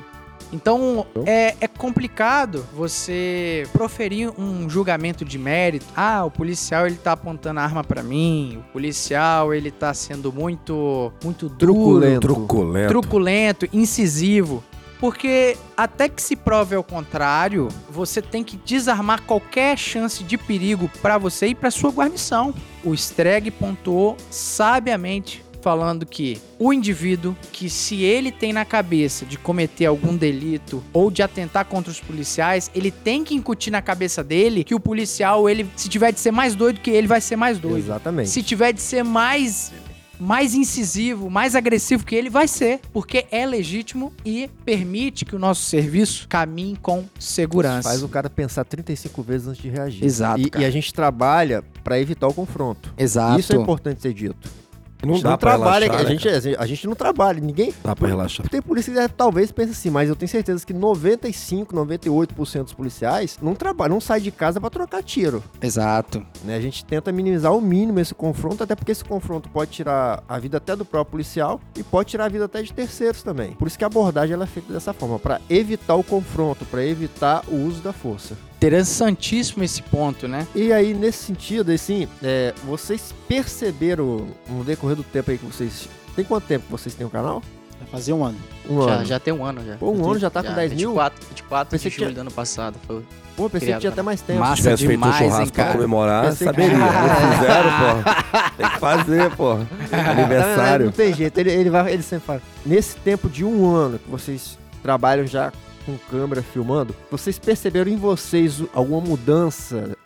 Então 0.53 1.07
é, 1.27 1.55
é 1.61 1.67
complicado 1.67 2.67
você 2.75 3.67
proferir 3.73 4.31
um 4.39 4.69
julgamento 4.69 5.25
de 5.25 5.39
mérito. 5.39 5.87
Ah, 5.97 6.25
o 6.25 6.31
policial 6.31 6.87
ele 6.87 6.97
tá 6.97 7.13
apontando 7.13 7.61
a 7.61 7.63
arma 7.63 7.83
pra 7.83 8.03
mim. 8.03 8.63
O 8.69 8.73
policial 8.73 9.55
ele 9.55 9.71
tá 9.71 9.95
sendo 9.95 10.33
muito 10.33 11.13
muito 11.25 11.49
duro, 11.49 11.73
Truculento. 11.73 12.21
Truculento. 12.21 12.89
truculento, 12.89 13.69
incisivo. 13.73 14.63
Porque 15.01 15.57
até 15.77 16.09
que 16.09 16.23
se 16.23 16.37
prove 16.37 16.77
ao 16.77 16.85
contrário, 16.85 17.67
você 17.91 18.23
tem 18.23 18.45
que 18.45 18.57
desarmar 18.57 19.23
qualquer 19.23 19.77
chance 19.77 20.23
de 20.23 20.39
perigo 20.39 20.89
pra 21.01 21.19
você 21.19 21.49
e 21.49 21.55
pra 21.57 21.73
sua 21.73 21.91
guarnição. 21.91 22.55
O 22.85 22.95
Streg 22.95 23.51
pontuou 23.51 24.17
sabiamente 24.31 25.43
falando 25.63 26.05
que 26.05 26.39
o 26.59 26.73
indivíduo 26.73 27.37
que 27.53 27.71
se 27.71 28.03
ele 28.03 28.31
tem 28.31 28.53
na 28.53 28.65
cabeça 28.65 29.25
de 29.25 29.39
cometer 29.39 29.87
algum 29.87 30.17
delito 30.17 30.83
ou 30.93 31.11
de 31.11 31.23
atentar 31.23 31.65
contra 31.65 31.91
os 31.91 32.01
policiais, 32.01 32.71
ele 32.75 32.91
tem 32.91 33.25
que 33.25 33.35
incutir 33.35 33.71
na 33.71 33.81
cabeça 33.81 34.23
dele 34.23 34.65
que 34.65 34.75
o 34.75 34.81
policial, 34.81 35.49
ele 35.49 35.67
se 35.77 35.89
tiver 35.89 36.13
de 36.13 36.21
ser 36.21 36.33
mais 36.33 36.55
doido 36.55 36.81
que 36.81 36.91
ele, 36.91 37.07
vai 37.07 37.21
ser 37.21 37.37
mais 37.37 37.59
doido. 37.59 37.79
Exatamente. 37.79 38.29
Se 38.29 38.43
tiver 38.43 38.73
de 38.73 38.83
ser 38.83 39.05
mais 39.05 39.73
mais 40.19 40.55
incisivo, 40.55 41.29
mais 41.29 41.57
agressivo 41.57 42.05
que 42.07 42.15
ele, 42.15 42.31
vai 42.31 42.47
ser, 42.47 42.81
porque 42.93 43.27
é 43.29 43.45
legítimo 43.45 44.13
e 44.25 44.49
permite 44.65 45.25
que 45.25 45.35
o 45.35 45.39
nosso 45.39 45.63
serviço 45.63 46.29
caminhe 46.29 46.77
com 46.77 47.05
segurança. 47.19 47.89
Faz 47.89 48.05
o 48.05 48.09
cara 48.09 48.31
pensar 48.31 48.65
35 48.65 49.21
vezes 49.21 49.49
antes 49.49 49.61
de 49.61 49.69
reagir. 49.69 50.05
Exato, 50.05 50.41
E, 50.41 50.61
e 50.61 50.65
a 50.65 50.71
gente 50.71 50.95
trabalha 50.95 51.65
para 51.83 51.99
evitar 51.99 52.29
o 52.29 52.33
confronto. 52.33 52.95
Exato. 52.97 53.41
Isso 53.41 53.53
é 53.53 53.57
importante 53.57 54.01
ser 54.01 54.15
dito. 54.15 54.62
A 55.03 55.07
Não 55.07 55.15
não 55.15 55.37
trabalha, 55.37 55.87
relaxar, 55.87 56.01
a, 56.07 56.11
né, 56.11 56.17
gente, 56.41 56.57
a 56.57 56.67
gente 56.67 56.87
não 56.87 56.95
trabalha, 56.95 57.41
ninguém. 57.41 57.75
Dá 57.83 57.95
pra 57.97 58.07
relaxar. 58.09 58.49
Tem 58.49 58.63
polícia 58.63 58.93
que 58.93 58.99
deve- 58.99 59.13
talvez 59.15 59.51
pense 59.51 59.73
assim, 59.73 59.91
mas 59.91 60.09
eu 60.09 60.15
tenho 60.15 60.29
certeza 60.29 60.65
que 60.65 60.73
95, 60.73 61.75
98% 61.75 62.63
dos 62.65 62.73
policiais 62.73 63.39
não 63.43 63.55
trabalham, 63.55 63.95
não 63.95 64.01
saem 64.01 64.23
de 64.23 64.31
casa 64.31 64.61
pra 64.61 64.71
trocar 64.71 65.03
tiro. 65.03 65.43
Exato. 65.61 66.25
né? 66.45 66.57
A 66.57 66.61
gente 66.61 66.85
tenta 66.85 67.11
minimizar 67.13 67.51
ao 67.53 67.61
mínimo 67.61 67.99
esse 68.01 68.15
confronto, 68.15 68.63
até 68.63 68.75
porque 68.75 68.93
esse 68.93 69.05
confronto 69.05 69.49
pode 69.49 69.71
tirar 69.73 70.23
a 70.29 70.39
vida 70.39 70.57
até 70.59 70.75
do 70.77 70.85
próprio 70.85 71.11
policial 71.13 71.61
e 71.77 71.83
pode 71.83 72.11
tirar 72.11 72.27
a 72.27 72.29
vida 72.29 72.45
até 72.45 72.63
de 72.63 72.73
terceiros 72.73 73.23
também. 73.23 73.53
Por 73.53 73.67
isso 73.69 73.77
que 73.79 73.85
a 73.85 73.89
abordagem 73.89 74.35
ela 74.35 74.45
é 74.45 74.47
feita 74.47 74.73
dessa 74.73 74.93
forma, 74.93 75.19
pra 75.19 75.41
evitar 75.51 75.95
o 75.97 76.05
confronto, 76.05 76.65
pra 76.67 76.85
evitar 76.85 77.43
o 77.49 77.57
uso 77.57 77.81
da 77.83 77.93
força. 77.93 78.37
Interessantíssimo 78.67 79.65
esse 79.65 79.83
ponto, 79.83 80.29
né? 80.29 80.47
E 80.55 80.73
aí, 80.73 80.95
nesse 80.95 81.25
sentido, 81.25 81.73
assim, 81.73 82.07
é, 82.23 82.55
vocês 82.65 83.13
perceberam 83.27 84.29
no 84.49 84.63
decorrer 84.63 84.97
do 84.97 85.03
tempo 85.03 85.31
aí 85.33 85.39
que 85.39 85.45
vocês. 85.45 85.89
Tem 86.15 86.25
quanto 86.25 86.45
tempo 86.47 86.67
que 86.67 86.71
vocês 86.71 86.95
têm 86.95 87.05
o 87.07 87.11
canal? 87.11 87.43
Vai 87.81 87.89
fazer 87.91 88.13
um 88.13 88.25
ano. 88.25 88.39
Um 88.71 88.83
Já, 88.85 88.91
ano. 88.93 89.05
já 89.05 89.19
tem 89.19 89.35
um 89.35 89.45
ano 89.45 89.65
já. 89.67 89.75
Pô, 89.77 89.91
um 89.91 90.09
ano 90.09 90.19
já 90.21 90.31
tá 90.31 90.43
com 90.45 90.55
10 90.55 90.73
mil? 90.75 90.91
24, 90.91 91.27
24 91.29 91.71
Pensei 91.71 91.91
de 91.91 91.95
que 91.97 92.01
julho 92.03 92.13
tinha- 92.15 92.23
do 92.25 92.27
ano 92.29 92.31
passado. 92.31 92.77
Foi. 92.87 93.03
Pô, 93.37 93.51
pensei 93.51 93.67
criado, 93.67 93.79
que 93.79 93.81
tinha 93.81 93.89
até 93.91 93.97
cara. 93.97 94.05
mais 94.05 94.21
tempo. 94.21 94.39
Massa 94.41 94.57
Se 94.57 94.63
tivesse 94.63 94.87
feito 94.87 94.99
um 94.99 95.03
demais, 95.03 95.21
hein, 95.23 95.31
churrasco 95.31 95.55
pra 95.55 95.73
comemorar, 95.73 96.25
Pensei 96.27 96.39
que- 96.39 96.45
saberia. 96.55 96.79
Não 96.79 97.33
fizeram, 97.33 97.71
pô. 97.81 98.57
Tem 98.57 98.69
que 98.71 98.79
fazer, 98.79 99.31
pô. 99.37 99.55
Não 99.91 100.11
Aniversário. 100.13 100.93
tem 100.93 101.13
jeito, 101.15 101.37
ele, 101.39 101.51
ele, 101.51 101.71
vai, 101.71 101.93
ele 101.93 102.03
sempre 102.03 102.27
fala. 102.27 102.43
Nesse 102.65 102.95
tempo 102.97 103.29
de 103.29 103.45
um 103.45 103.75
ano 103.75 103.99
que 103.99 104.09
vocês 104.09 104.57
trabalham 104.83 105.27
já 105.27 105.53
com 105.85 105.97
câmera 106.11 106.43
filmando, 106.43 106.95
vocês 107.11 107.39
perceberam 107.39 107.91
em 107.91 107.97
vocês 107.97 108.63
alguma 108.75 109.01
mudança 109.01 109.97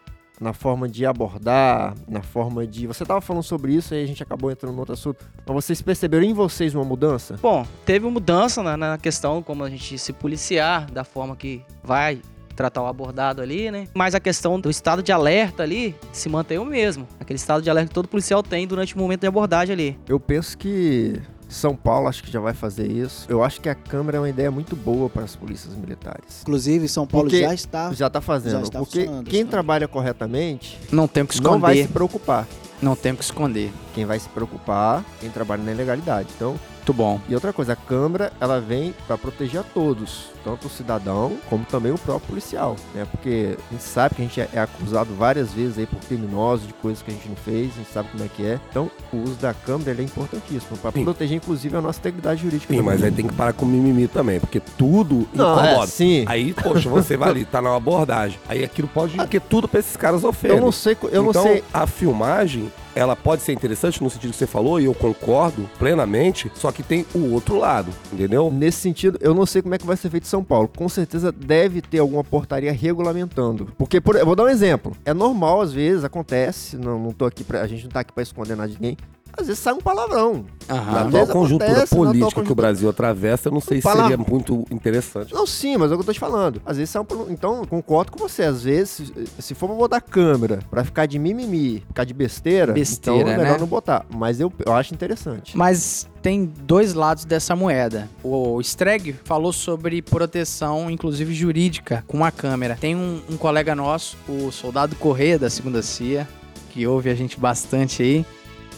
na 0.40 0.52
forma 0.52 0.88
de 0.88 1.06
abordar, 1.06 1.94
na 2.08 2.22
forma 2.22 2.66
de. 2.66 2.86
Você 2.86 3.04
tava 3.04 3.20
falando 3.20 3.42
sobre 3.42 3.74
isso 3.74 3.94
aí 3.94 4.02
a 4.02 4.06
gente 4.06 4.22
acabou 4.22 4.50
entrando 4.50 4.72
no 4.74 4.80
outro 4.80 4.94
assunto. 4.94 5.24
Mas 5.46 5.64
vocês 5.64 5.80
perceberam 5.80 6.24
em 6.24 6.34
vocês 6.34 6.74
uma 6.74 6.84
mudança? 6.84 7.38
Bom, 7.40 7.66
teve 7.84 8.06
mudança 8.08 8.62
na, 8.62 8.76
na 8.76 8.98
questão 8.98 9.42
como 9.42 9.64
a 9.64 9.70
gente 9.70 9.98
se 9.98 10.12
policiar, 10.12 10.90
da 10.90 11.04
forma 11.04 11.34
que 11.36 11.62
vai 11.82 12.20
tratar 12.54 12.82
o 12.82 12.86
abordado 12.86 13.42
ali, 13.42 13.70
né? 13.70 13.86
Mas 13.94 14.14
a 14.14 14.20
questão 14.20 14.58
do 14.58 14.70
estado 14.70 15.02
de 15.02 15.12
alerta 15.12 15.62
ali 15.62 15.94
se 16.10 16.28
mantém 16.28 16.58
o 16.58 16.64
mesmo. 16.64 17.06
Aquele 17.20 17.36
estado 17.36 17.62
de 17.62 17.68
alerta 17.68 17.88
que 17.88 17.94
todo 17.94 18.08
policial 18.08 18.42
tem 18.42 18.66
durante 18.66 18.94
o 18.94 18.98
momento 18.98 19.20
de 19.20 19.26
abordagem 19.26 19.74
ali. 19.74 19.98
Eu 20.08 20.18
penso 20.18 20.56
que 20.56 21.20
São 21.48 21.76
Paulo 21.76 22.08
acho 22.08 22.22
que 22.24 22.30
já 22.30 22.40
vai 22.40 22.52
fazer 22.54 22.90
isso. 22.90 23.26
Eu 23.28 23.42
acho 23.42 23.60
que 23.60 23.68
a 23.68 23.74
câmera 23.74 24.16
é 24.18 24.20
uma 24.20 24.28
ideia 24.28 24.50
muito 24.50 24.74
boa 24.74 25.08
para 25.08 25.22
as 25.22 25.36
polícias 25.36 25.74
militares. 25.74 26.42
Inclusive, 26.42 26.88
São 26.88 27.06
Paulo 27.06 27.28
Porque 27.28 27.42
já 27.42 27.54
está. 27.54 27.92
Já 27.92 28.10
tá 28.10 28.20
fazendo. 28.20 28.52
Já 28.52 28.62
está 28.62 28.78
porque 28.78 29.06
quem 29.26 29.40
está. 29.40 29.50
trabalha 29.52 29.86
corretamente 29.86 30.78
Não 30.90 31.06
tem 31.06 31.22
o 31.22 31.26
que 31.26 31.40
não 31.40 31.58
vai 31.60 31.74
se 31.74 31.80
esconder. 31.80 31.94
preocupar. 31.94 32.46
Não 32.82 32.94
tem 32.96 33.12
o 33.12 33.16
que 33.16 33.24
esconder. 33.24 33.72
Quem 33.94 34.04
vai 34.04 34.18
se 34.18 34.28
preocupar, 34.28 35.04
quem 35.20 35.30
trabalha 35.30 35.62
na 35.62 35.72
ilegalidade. 35.72 36.28
Então, 36.36 36.58
Muito 36.86 36.92
bom. 36.92 37.20
e 37.28 37.34
outra 37.34 37.52
coisa, 37.52 37.72
a 37.72 37.76
câmera, 37.76 38.32
ela 38.40 38.60
vem 38.60 38.94
para 39.08 39.18
proteger 39.18 39.60
a 39.60 39.64
todos, 39.64 40.26
tanto 40.44 40.68
o 40.68 40.70
cidadão 40.70 41.36
como 41.50 41.64
também 41.64 41.90
o 41.90 41.98
próprio 41.98 42.28
policial, 42.28 42.76
né? 42.94 43.04
Porque 43.10 43.56
a 43.58 43.72
gente 43.72 43.82
sabe 43.82 44.14
que 44.14 44.22
a 44.22 44.24
gente 44.24 44.40
é 44.40 44.48
é 44.52 44.60
acusado 44.60 45.12
várias 45.14 45.52
vezes 45.52 45.78
aí 45.78 45.86
por 45.86 45.98
criminosos 45.98 46.68
de 46.68 46.72
coisas 46.74 47.02
que 47.02 47.10
a 47.10 47.14
gente 47.14 47.28
não 47.28 47.34
fez, 47.34 47.72
a 47.72 47.78
gente 47.78 47.92
sabe 47.92 48.08
como 48.10 48.22
é 48.22 48.28
que 48.28 48.46
é. 48.46 48.60
Então, 48.70 48.88
o 49.12 49.16
uso 49.16 49.34
da 49.34 49.52
câmera 49.52 49.90
ele 49.90 50.02
é 50.02 50.04
importantíssimo 50.04 50.76
para 50.78 50.92
proteger 50.92 51.36
inclusive 51.36 51.76
a 51.76 51.80
nossa 51.80 51.98
integridade 51.98 52.42
jurídica. 52.42 52.72
Sim, 52.72 52.82
mas 52.82 53.02
aí 53.02 53.10
tem 53.10 53.26
que 53.26 53.34
parar 53.34 53.52
com 53.52 53.66
mimimi 53.66 54.06
também, 54.06 54.38
porque 54.38 54.60
tudo 54.60 55.26
não, 55.34 55.58
é, 55.58 55.70
incomoda. 55.72 55.86
sim. 55.88 56.24
Aí, 56.28 56.54
poxa, 56.54 56.88
você 56.88 57.16
vai 57.16 57.30
ali, 57.30 57.44
tá 57.44 57.60
na 57.60 57.74
abordagem. 57.74 58.38
Aí 58.48 58.62
aquilo 58.62 58.86
pode. 58.86 59.16
Porque 59.16 59.40
tudo 59.40 59.66
pra 59.66 59.80
esses 59.80 59.96
caras 59.96 60.22
ofende. 60.22 60.54
Eu 60.54 60.60
não 60.60 60.70
sei, 60.70 60.96
eu 61.02 61.08
então, 61.08 61.24
não 61.24 61.42
sei. 61.42 61.64
a 61.74 61.86
filmagem, 61.88 62.70
ela 62.96 63.14
pode 63.14 63.42
ser 63.42 63.52
interessante 63.52 64.02
no 64.02 64.08
sentido 64.08 64.30
que 64.30 64.36
você 64.36 64.46
falou, 64.46 64.80
e 64.80 64.86
eu 64.86 64.94
concordo 64.94 65.68
plenamente, 65.78 66.50
só 66.54 66.72
que 66.72 66.82
tem 66.82 67.04
o 67.14 67.30
outro 67.32 67.58
lado, 67.58 67.92
entendeu? 68.10 68.50
Nesse 68.50 68.78
sentido, 68.78 69.18
eu 69.20 69.34
não 69.34 69.44
sei 69.44 69.60
como 69.60 69.74
é 69.74 69.78
que 69.78 69.86
vai 69.86 69.96
ser 69.96 70.08
feito 70.08 70.24
em 70.24 70.28
São 70.28 70.42
Paulo. 70.42 70.66
Com 70.74 70.88
certeza 70.88 71.30
deve 71.30 71.82
ter 71.82 71.98
alguma 71.98 72.24
portaria 72.24 72.72
regulamentando. 72.72 73.68
Porque, 73.76 74.00
por, 74.00 74.16
eu 74.16 74.24
vou 74.24 74.34
dar 74.34 74.44
um 74.44 74.48
exemplo. 74.48 74.96
É 75.04 75.12
normal, 75.12 75.60
às 75.60 75.72
vezes, 75.72 76.04
acontece. 76.04 76.76
Não, 76.78 76.98
não 76.98 77.12
tô 77.12 77.26
aqui 77.26 77.44
pra, 77.44 77.60
a 77.60 77.66
gente 77.66 77.84
não 77.84 77.90
tá 77.90 78.00
aqui 78.00 78.12
pra 78.12 78.22
esconder 78.22 78.56
nada 78.56 78.70
de 78.70 78.80
ninguém. 78.80 78.96
Às 79.36 79.46
vezes 79.48 79.62
sai 79.62 79.74
um 79.74 79.80
palavrão. 79.80 80.44
Na 80.68 80.74
Aham. 80.76 80.98
Às 80.98 81.06
atual 81.06 81.26
conjuntura 81.28 81.70
acontece, 81.70 81.76
na 81.76 81.82
atual 81.82 82.04
política 82.06 82.16
que 82.16 82.26
o 82.26 82.34
conjuntura- 82.42 82.54
Brasil 82.54 82.88
atravessa, 82.88 83.48
eu 83.48 83.52
não 83.52 83.60
sei 83.60 83.80
se 83.80 83.88
seria 83.88 84.16
muito 84.16 84.64
interessante. 84.70 85.32
Não, 85.34 85.46
sim, 85.46 85.76
mas 85.76 85.90
é 85.90 85.94
o 85.94 85.98
que 85.98 86.02
eu 86.02 86.06
tô 86.06 86.12
te 86.12 86.18
falando. 86.18 86.60
Às 86.64 86.76
vezes 86.78 86.90
sai 86.90 87.02
um. 87.02 87.06
Então, 87.30 87.64
concordo 87.66 88.12
com 88.12 88.18
você. 88.18 88.42
Às 88.44 88.62
vezes, 88.64 88.90
se, 88.90 89.42
se 89.42 89.54
for 89.54 89.68
pra 89.68 89.76
botar 89.76 90.00
câmera 90.00 90.60
pra 90.70 90.84
ficar 90.84 91.06
de 91.06 91.18
mimimi, 91.18 91.84
ficar 91.86 92.04
de 92.04 92.14
besteira, 92.14 92.72
Besteira, 92.72 93.20
então 93.20 93.32
é 93.32 93.36
melhor 93.36 93.52
né? 93.54 93.58
não 93.60 93.66
botar. 93.66 94.04
Mas 94.14 94.40
eu, 94.40 94.52
eu 94.64 94.72
acho 94.72 94.92
interessante. 94.94 95.56
Mas 95.56 96.08
tem 96.22 96.44
dois 96.46 96.94
lados 96.94 97.24
dessa 97.24 97.54
moeda. 97.54 98.08
O 98.24 98.60
Streg 98.60 99.14
falou 99.24 99.52
sobre 99.52 100.02
proteção, 100.02 100.90
inclusive 100.90 101.32
jurídica, 101.34 102.02
com 102.08 102.24
a 102.24 102.30
câmera. 102.30 102.76
Tem 102.80 102.96
um, 102.96 103.20
um 103.30 103.36
colega 103.36 103.74
nosso, 103.74 104.16
o 104.28 104.50
Soldado 104.50 104.96
Correia, 104.96 105.38
da 105.38 105.48
Segunda 105.48 105.82
CIA, 105.82 106.26
que 106.70 106.86
ouve 106.86 107.08
a 107.10 107.14
gente 107.14 107.38
bastante 107.38 108.02
aí. 108.02 108.26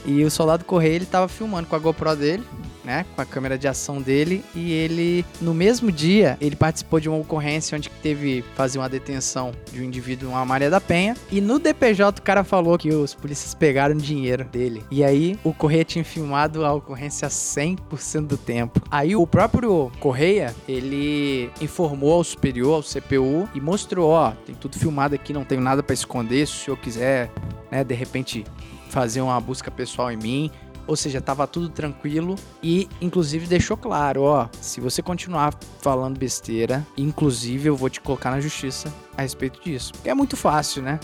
E 0.04 0.24
o 0.24 0.30
Soldado 0.30 0.64
Correia, 0.64 0.94
ele 0.96 1.06
tava 1.06 1.28
filmando 1.28 1.68
com 1.68 1.76
a 1.76 1.78
GoPro 1.78 2.16
dele, 2.16 2.44
né? 2.88 3.04
Com 3.14 3.20
a 3.20 3.26
câmera 3.26 3.58
de 3.58 3.68
ação 3.68 4.00
dele. 4.00 4.42
E 4.54 4.72
ele, 4.72 5.24
no 5.42 5.52
mesmo 5.52 5.92
dia, 5.92 6.38
ele 6.40 6.56
participou 6.56 6.98
de 6.98 7.08
uma 7.08 7.18
ocorrência 7.18 7.76
onde 7.76 7.90
teve 8.02 8.42
fazer 8.54 8.78
uma 8.78 8.88
detenção 8.88 9.52
de 9.70 9.82
um 9.82 9.84
indivíduo 9.84 10.30
uma 10.30 10.44
Maria 10.44 10.70
da 10.70 10.80
Penha. 10.80 11.14
E 11.30 11.38
no 11.38 11.58
DPJ 11.58 12.18
o 12.18 12.22
cara 12.22 12.42
falou 12.42 12.78
que 12.78 12.88
os 12.88 13.14
polícias 13.14 13.54
pegaram 13.54 13.94
dinheiro 13.94 14.44
dele. 14.44 14.82
E 14.90 15.04
aí 15.04 15.38
o 15.44 15.52
Correia 15.52 15.84
tinha 15.84 16.04
filmado 16.04 16.64
a 16.64 16.72
ocorrência 16.72 17.28
100% 17.28 18.26
do 18.26 18.38
tempo. 18.38 18.80
Aí 18.90 19.14
o 19.14 19.26
próprio 19.26 19.92
Correia, 20.00 20.54
ele 20.66 21.50
informou 21.60 22.14
ao 22.14 22.24
superior, 22.24 22.76
ao 22.76 22.82
CPU, 22.82 23.46
e 23.54 23.60
mostrou, 23.60 24.08
ó, 24.10 24.32
tem 24.46 24.54
tudo 24.54 24.78
filmado 24.78 25.14
aqui, 25.14 25.34
não 25.34 25.44
tenho 25.44 25.60
nada 25.60 25.82
pra 25.82 25.92
esconder, 25.92 26.46
se 26.46 26.54
o 26.54 26.56
senhor 26.64 26.76
quiser, 26.78 27.30
né, 27.70 27.84
de 27.84 27.94
repente 27.94 28.46
fazer 28.88 29.20
uma 29.20 29.40
busca 29.40 29.70
pessoal 29.70 30.10
em 30.10 30.16
mim. 30.16 30.50
Ou 30.86 30.96
seja, 30.96 31.20
tava 31.20 31.46
tudo 31.46 31.68
tranquilo 31.68 32.34
e 32.62 32.88
inclusive 32.98 33.46
deixou 33.46 33.76
claro, 33.76 34.22
ó, 34.22 34.48
se 34.58 34.80
você 34.80 35.02
continuar 35.02 35.52
falando 35.82 36.18
besteira, 36.18 36.86
inclusive 36.96 37.68
eu 37.68 37.76
vou 37.76 37.90
te 37.90 38.00
colocar 38.00 38.30
na 38.30 38.40
justiça 38.40 38.90
a 39.14 39.20
respeito 39.20 39.60
disso. 39.62 39.92
Porque 39.92 40.08
é 40.08 40.14
muito 40.14 40.34
fácil, 40.34 40.82
né? 40.82 40.98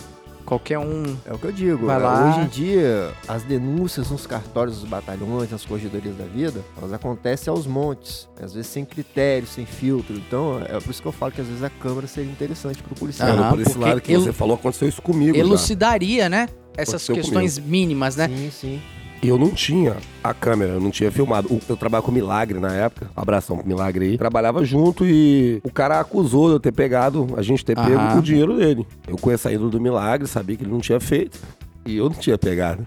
Qualquer 0.45 0.77
um 0.77 1.17
É 1.25 1.33
o 1.33 1.39
que 1.39 1.45
eu 1.45 1.51
digo. 1.51 1.87
Vai 1.87 1.95
é, 1.95 1.99
lá. 1.99 2.29
Hoje 2.29 2.39
em 2.39 2.47
dia, 2.47 3.13
as 3.27 3.43
denúncias 3.43 4.11
nos 4.11 4.27
cartórios 4.27 4.79
dos 4.79 4.87
batalhões, 4.87 5.49
nas 5.49 5.65
corregedorias 5.65 6.15
da 6.15 6.25
vida, 6.25 6.63
elas 6.77 6.93
acontecem 6.93 7.51
aos 7.51 7.65
montes. 7.65 8.29
Às 8.41 8.53
vezes 8.53 8.67
sem 8.71 8.85
critério, 8.85 9.47
sem 9.47 9.65
filtro. 9.65 10.15
Então, 10.15 10.61
é 10.63 10.79
por 10.79 10.91
isso 10.91 11.01
que 11.01 11.07
eu 11.07 11.11
falo 11.11 11.31
que 11.31 11.41
às 11.41 11.47
vezes 11.47 11.63
a 11.63 11.69
câmera 11.69 12.05
seria 12.05 12.31
interessante 12.31 12.81
pro 12.83 12.93
policial. 12.95 13.29
Aham, 13.29 13.49
por 13.49 13.59
esse 13.59 13.77
lado 13.77 13.99
que 13.99 14.15
você 14.15 14.31
falou, 14.31 14.55
aconteceu 14.55 14.87
isso 14.87 15.01
comigo. 15.01 15.35
já. 15.35 15.39
elucidaria, 15.39 16.29
né? 16.29 16.47
Essas 16.77 17.07
questões 17.07 17.57
mínimas, 17.59 18.15
né? 18.15 18.27
Sim, 18.27 18.49
sim. 18.51 18.81
E 19.23 19.27
eu 19.29 19.39
não 19.39 19.49
tinha 19.49 19.95
a 20.23 20.33
câmera, 20.33 20.73
eu 20.73 20.81
não 20.81 20.91
tinha 20.91 21.11
filmado. 21.11 21.47
O- 21.51 21.59
Eu 21.67 21.75
trabalhava 21.77 22.05
com 22.05 22.11
Milagre 22.11 22.59
na 22.59 22.73
época, 22.73 23.09
um 23.17 23.21
abração 23.21 23.57
pro 23.57 23.65
Milagre 23.67 24.05
aí. 24.05 24.17
Trabalhava 24.17 24.63
junto 24.63 25.05
e 25.05 25.59
o 25.63 25.71
cara 25.71 25.99
acusou 25.99 26.47
de 26.49 26.55
eu 26.55 26.59
ter 26.59 26.71
pegado, 26.71 27.27
a 27.35 27.41
gente 27.41 27.63
ter 27.65 27.77
Aham. 27.77 27.87
pego 28.07 28.19
o 28.19 28.21
dinheiro 28.21 28.57
dele. 28.57 28.85
Eu 29.07 29.17
conheço 29.17 29.47
a 29.47 29.53
ídolo 29.53 29.69
do 29.71 29.79
Milagre, 29.81 30.27
sabia 30.27 30.55
que 30.55 30.63
ele 30.63 30.71
não 30.71 30.79
tinha 30.79 30.99
feito. 30.99 31.39
E 31.85 31.95
eu 31.97 32.05
não 32.09 32.15
tinha 32.15 32.37
pegado. 32.37 32.85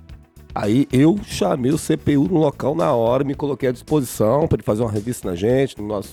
Aí 0.55 0.87
eu 0.93 1.19
chamei 1.25 1.73
o 1.73 1.79
CPU 1.79 2.25
no 2.31 2.39
local 2.39 2.75
na 2.75 2.93
hora, 2.93 3.25
me 3.25 3.35
coloquei 3.35 3.69
à 3.69 3.73
disposição 3.73 4.47
para 4.47 4.57
ele 4.57 4.63
fazer 4.65 4.83
uma 4.83 4.91
revista 4.93 5.29
na 5.29 5.35
gente, 5.37 5.81
no 5.81 5.87
nosso 5.89 6.13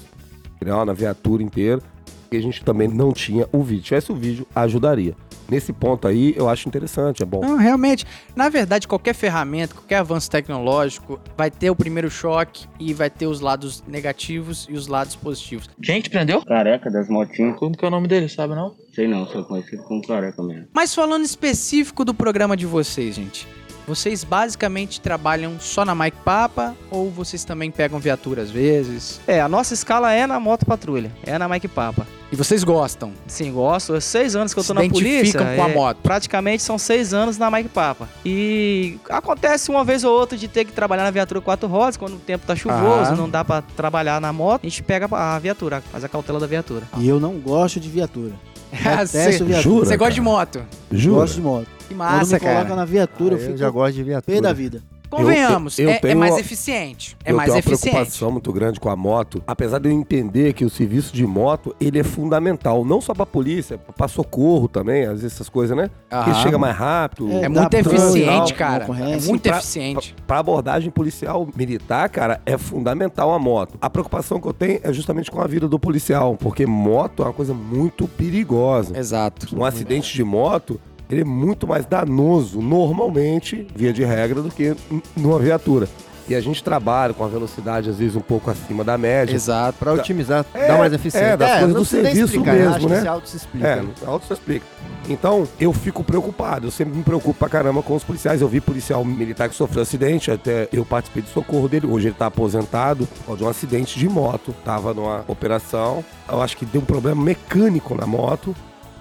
canal, 0.59 0.85
na 0.85 0.93
viatura 0.93 1.43
inteira. 1.43 1.81
Porque 2.23 2.37
a 2.37 2.41
gente 2.41 2.63
também 2.63 2.87
não 2.87 3.11
tinha 3.11 3.47
o 3.51 3.61
vídeo. 3.61 3.83
Se 3.83 3.87
tivesse 3.89 4.11
o 4.11 4.15
vídeo, 4.15 4.47
ajudaria. 4.55 5.13
Nesse 5.47 5.71
ponto 5.71 6.07
aí, 6.07 6.33
eu 6.35 6.49
acho 6.49 6.67
interessante, 6.67 7.21
é 7.21 7.25
bom. 7.25 7.41
Não, 7.41 7.57
realmente. 7.57 8.05
Na 8.35 8.49
verdade, 8.49 8.87
qualquer 8.87 9.13
ferramenta, 9.13 9.75
qualquer 9.75 9.97
avanço 9.97 10.29
tecnológico 10.29 11.19
vai 11.37 11.51
ter 11.51 11.69
o 11.69 11.75
primeiro 11.75 12.09
choque 12.09 12.65
e 12.79 12.93
vai 12.93 13.09
ter 13.09 13.27
os 13.27 13.39
lados 13.39 13.83
negativos 13.87 14.67
e 14.69 14.73
os 14.73 14.87
lados 14.87 15.15
positivos. 15.15 15.69
Quem 15.81 16.01
que 16.01 16.09
te 16.09 16.11
prendeu? 16.11 16.43
Careca 16.43 16.89
das 16.89 17.07
motinhas. 17.07 17.57
Como 17.57 17.77
que 17.77 17.83
é 17.85 17.87
o 17.87 17.91
nome 17.91 18.07
dele, 18.07 18.27
sabe 18.27 18.55
não? 18.55 18.75
Sei 18.93 19.07
não, 19.07 19.27
sou 19.27 19.43
conhecido 19.43 19.83
como 19.83 20.01
careca 20.01 20.41
mesmo. 20.41 20.67
Mas 20.73 20.95
falando 20.95 21.23
específico 21.25 22.05
do 22.05 22.13
programa 22.13 22.55
de 22.55 22.65
vocês, 22.65 23.15
gente. 23.15 23.47
Vocês 23.87 24.23
basicamente 24.23 24.99
trabalham 24.99 25.59
só 25.59 25.85
na 25.85 25.93
Mike 25.93 26.17
Papa 26.25 26.75
ou 26.89 27.09
vocês 27.11 27.43
também 27.43 27.69
pegam 27.69 27.99
viatura 27.99 28.41
às 28.41 28.49
vezes? 28.49 29.19
É, 29.27 29.39
a 29.39 29.47
nossa 29.47 29.73
escala 29.73 30.11
é 30.11 30.25
na 30.25 30.39
moto 30.39 30.65
patrulha, 30.65 31.11
é 31.23 31.37
na 31.37 31.47
Mike 31.47 31.67
Papa. 31.67 32.07
E 32.31 32.35
vocês 32.35 32.63
gostam? 32.63 33.11
Sim, 33.27 33.51
gosto. 33.51 33.93
É 33.95 33.99
seis 33.99 34.35
anos 34.35 34.51
que 34.53 34.59
eu 34.59 34.63
Se 34.63 34.67
tô 34.69 34.73
na 34.73 34.81
polícia. 34.81 35.07
identificam 35.19 35.55
com 35.55 35.63
a 35.63 35.69
é, 35.69 35.73
moto. 35.73 35.97
Praticamente 36.01 36.63
são 36.63 36.77
seis 36.77 37.13
anos 37.13 37.37
na 37.37 37.51
Mike 37.51 37.69
Papa. 37.69 38.09
E 38.25 38.97
acontece 39.09 39.69
uma 39.69 39.83
vez 39.83 40.03
ou 40.03 40.11
outra 40.11 40.35
de 40.35 40.47
ter 40.47 40.65
que 40.65 40.71
trabalhar 40.71 41.03
na 41.03 41.11
viatura 41.11 41.39
quatro 41.39 41.67
rodas, 41.69 41.95
quando 41.95 42.15
o 42.15 42.19
tempo 42.19 42.45
tá 42.47 42.55
chuvoso, 42.55 43.11
Ah. 43.11 43.15
não 43.15 43.29
dá 43.29 43.45
pra 43.45 43.61
trabalhar 43.61 44.19
na 44.19 44.33
moto, 44.33 44.61
a 44.65 44.67
gente 44.67 44.81
pega 44.81 45.07
a 45.11 45.37
viatura, 45.37 45.81
faz 45.91 46.03
a 46.03 46.09
cautela 46.09 46.39
da 46.39 46.47
viatura. 46.47 46.87
E 46.97 47.07
eu 47.07 47.19
não 47.19 47.33
gosto 47.35 47.79
de 47.79 47.87
viatura. 47.89 48.33
Você. 48.99 49.31
Jura, 49.61 49.85
você 49.85 49.95
gosta 49.95 50.13
de 50.15 50.21
moto? 50.21 50.61
Jura? 50.91 51.21
Gosto 51.21 51.35
de 51.35 51.41
moto. 51.41 51.67
Que 51.87 51.93
Quando 51.93 51.97
massa, 51.97 52.33
me 52.35 52.39
coloca 52.39 52.63
cara. 52.63 52.75
na 52.75 52.85
viatura, 52.85 53.35
Ah, 53.35 53.37
eu 53.37 53.41
eu 53.41 53.45
fico 53.47 53.57
já 53.57 53.69
gosto 53.69 53.93
de 53.95 53.99
pé 54.01 54.05
viatura. 54.09 54.41
da 54.41 54.53
vida. 54.53 54.81
Convenhamos, 55.07 55.77
eu 55.79 55.87
é, 55.87 55.93
é 55.93 55.99
tenho 55.99 56.17
mais 56.17 56.33
uma- 56.33 56.39
eficiente. 56.41 57.15
É 57.23 57.31
eu 57.31 57.37
mais 57.37 57.45
tenho 57.45 57.55
uma 57.55 57.59
eficiente. 57.59 57.91
preocupação 57.93 58.31
muito 58.31 58.51
grande 58.51 58.79
com 58.79 58.89
a 58.89 58.95
moto, 58.97 59.41
apesar 59.47 59.79
de 59.79 59.87
eu 59.87 59.91
entender 59.93 60.51
que 60.51 60.65
o 60.65 60.69
serviço 60.69 61.13
de 61.13 61.25
moto, 61.25 61.73
ele 61.79 61.99
é 61.99 62.03
fundamental, 62.03 62.83
não 62.83 62.99
só 62.99 63.13
pra 63.13 63.25
polícia, 63.25 63.77
pra 63.77 64.07
socorro 64.09 64.67
também, 64.67 65.03
às 65.05 65.21
vezes 65.21 65.33
essas 65.33 65.47
coisas, 65.47 65.77
né? 65.77 65.89
Que 66.09 66.15
Aham. 66.15 66.33
chega 66.41 66.57
mais 66.57 66.75
rápido. 66.75 67.31
É 67.31 67.47
dá 67.47 67.61
muito 67.61 67.73
eficiente, 67.75 68.25
não, 68.51 68.57
cara. 68.57 68.85
É 68.85 69.19
muito 69.21 69.43
pra- 69.43 69.57
eficiente. 69.59 70.15
Pra 70.25 70.39
abordagem 70.39 70.89
policial 70.89 71.47
militar, 71.55 72.09
cara, 72.09 72.41
é 72.45 72.57
fundamental 72.57 73.31
a 73.31 73.39
moto. 73.39 73.77
A 73.79 73.89
preocupação 73.89 74.41
que 74.41 74.47
eu 74.47 74.53
tenho 74.53 74.79
é 74.83 74.91
justamente 74.91 75.29
com 75.31 75.39
a 75.39 75.47
vida 75.47 75.67
do 75.67 75.79
policial, 75.79 76.35
porque 76.37 76.65
moto 76.65 77.21
é 77.21 77.27
uma 77.27 77.33
coisa 77.33 77.53
muito 77.53 78.05
perigosa. 78.07 78.97
Exato. 78.97 79.55
Um 79.57 79.63
acidente 79.63 80.13
de 80.13 80.23
moto, 80.23 80.81
ele 81.09 81.21
é 81.21 81.25
muito 81.25 81.67
mais 81.67 81.85
danoso, 81.85 82.61
normalmente, 82.61 83.67
via 83.75 83.93
de 83.93 84.03
regra, 84.03 84.41
do 84.41 84.49
que 84.49 84.75
numa 85.15 85.39
viatura. 85.39 85.87
E 86.27 86.33
a 86.33 86.41
gente 86.41 86.63
trabalha 86.63 87.13
com 87.13 87.23
a 87.23 87.27
velocidade, 87.27 87.87
às 87.87 87.97
vezes, 87.99 88.15
um 88.15 88.19
pouco 88.21 88.49
acima 88.49 88.83
da 88.83 88.97
média. 88.97 89.35
Exato. 89.35 89.77
Pra 89.77 89.93
otimizar, 89.93 90.43
É, 90.55 90.67
dar 90.69 90.79
mais 90.79 90.91
eficiência. 90.91 91.27
é, 91.27 91.37
das 91.37 91.51
coisas 91.59 91.69
não 91.73 91.79
do 91.81 91.85
serviço 91.85 92.23
explicar, 92.25 92.53
mesmo, 92.55 92.69
acho 92.75 92.87
que 92.87 92.93
né? 92.93 93.07
auto 93.07 93.29
se 93.29 93.37
explica. 93.37 93.67
É, 93.67 93.83
auto 94.07 94.25
se 94.25 94.33
explica. 94.33 94.65
Então, 95.07 95.47
eu 95.59 95.71
fico 95.71 96.03
preocupado, 96.03 96.65
eu 96.65 96.71
sempre 96.71 96.97
me 96.97 97.03
preocupo 97.03 97.37
pra 97.37 97.47
caramba 97.47 97.83
com 97.83 97.93
os 97.95 98.03
policiais. 98.03 98.41
Eu 98.41 98.47
vi 98.47 98.59
policial 98.59 99.05
militar 99.05 99.47
que 99.47 99.53
sofreu 99.55 99.83
acidente, 99.83 100.31
até 100.31 100.67
eu 100.73 100.83
participei 100.83 101.21
do 101.21 101.29
socorro 101.29 101.67
dele. 101.69 101.85
Hoje 101.85 102.07
ele 102.07 102.15
tá 102.15 102.25
aposentado 102.25 103.07
de 103.37 103.43
um 103.43 103.47
acidente 103.47 103.99
de 103.99 104.09
moto. 104.09 104.51
Tava 104.65 104.95
numa 104.95 105.23
operação, 105.27 106.03
eu 106.27 106.41
acho 106.41 106.57
que 106.57 106.65
deu 106.65 106.81
um 106.81 106.85
problema 106.85 107.23
mecânico 107.23 107.93
na 107.93 108.07
moto. 108.07 108.55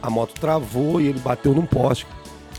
A 0.05 0.11
moto 0.11 0.35
travou 0.39 1.01
e 1.01 1.07
ele 1.07 1.19
bateu 1.19 1.55
num 1.55 1.65
poste. 1.65 2.07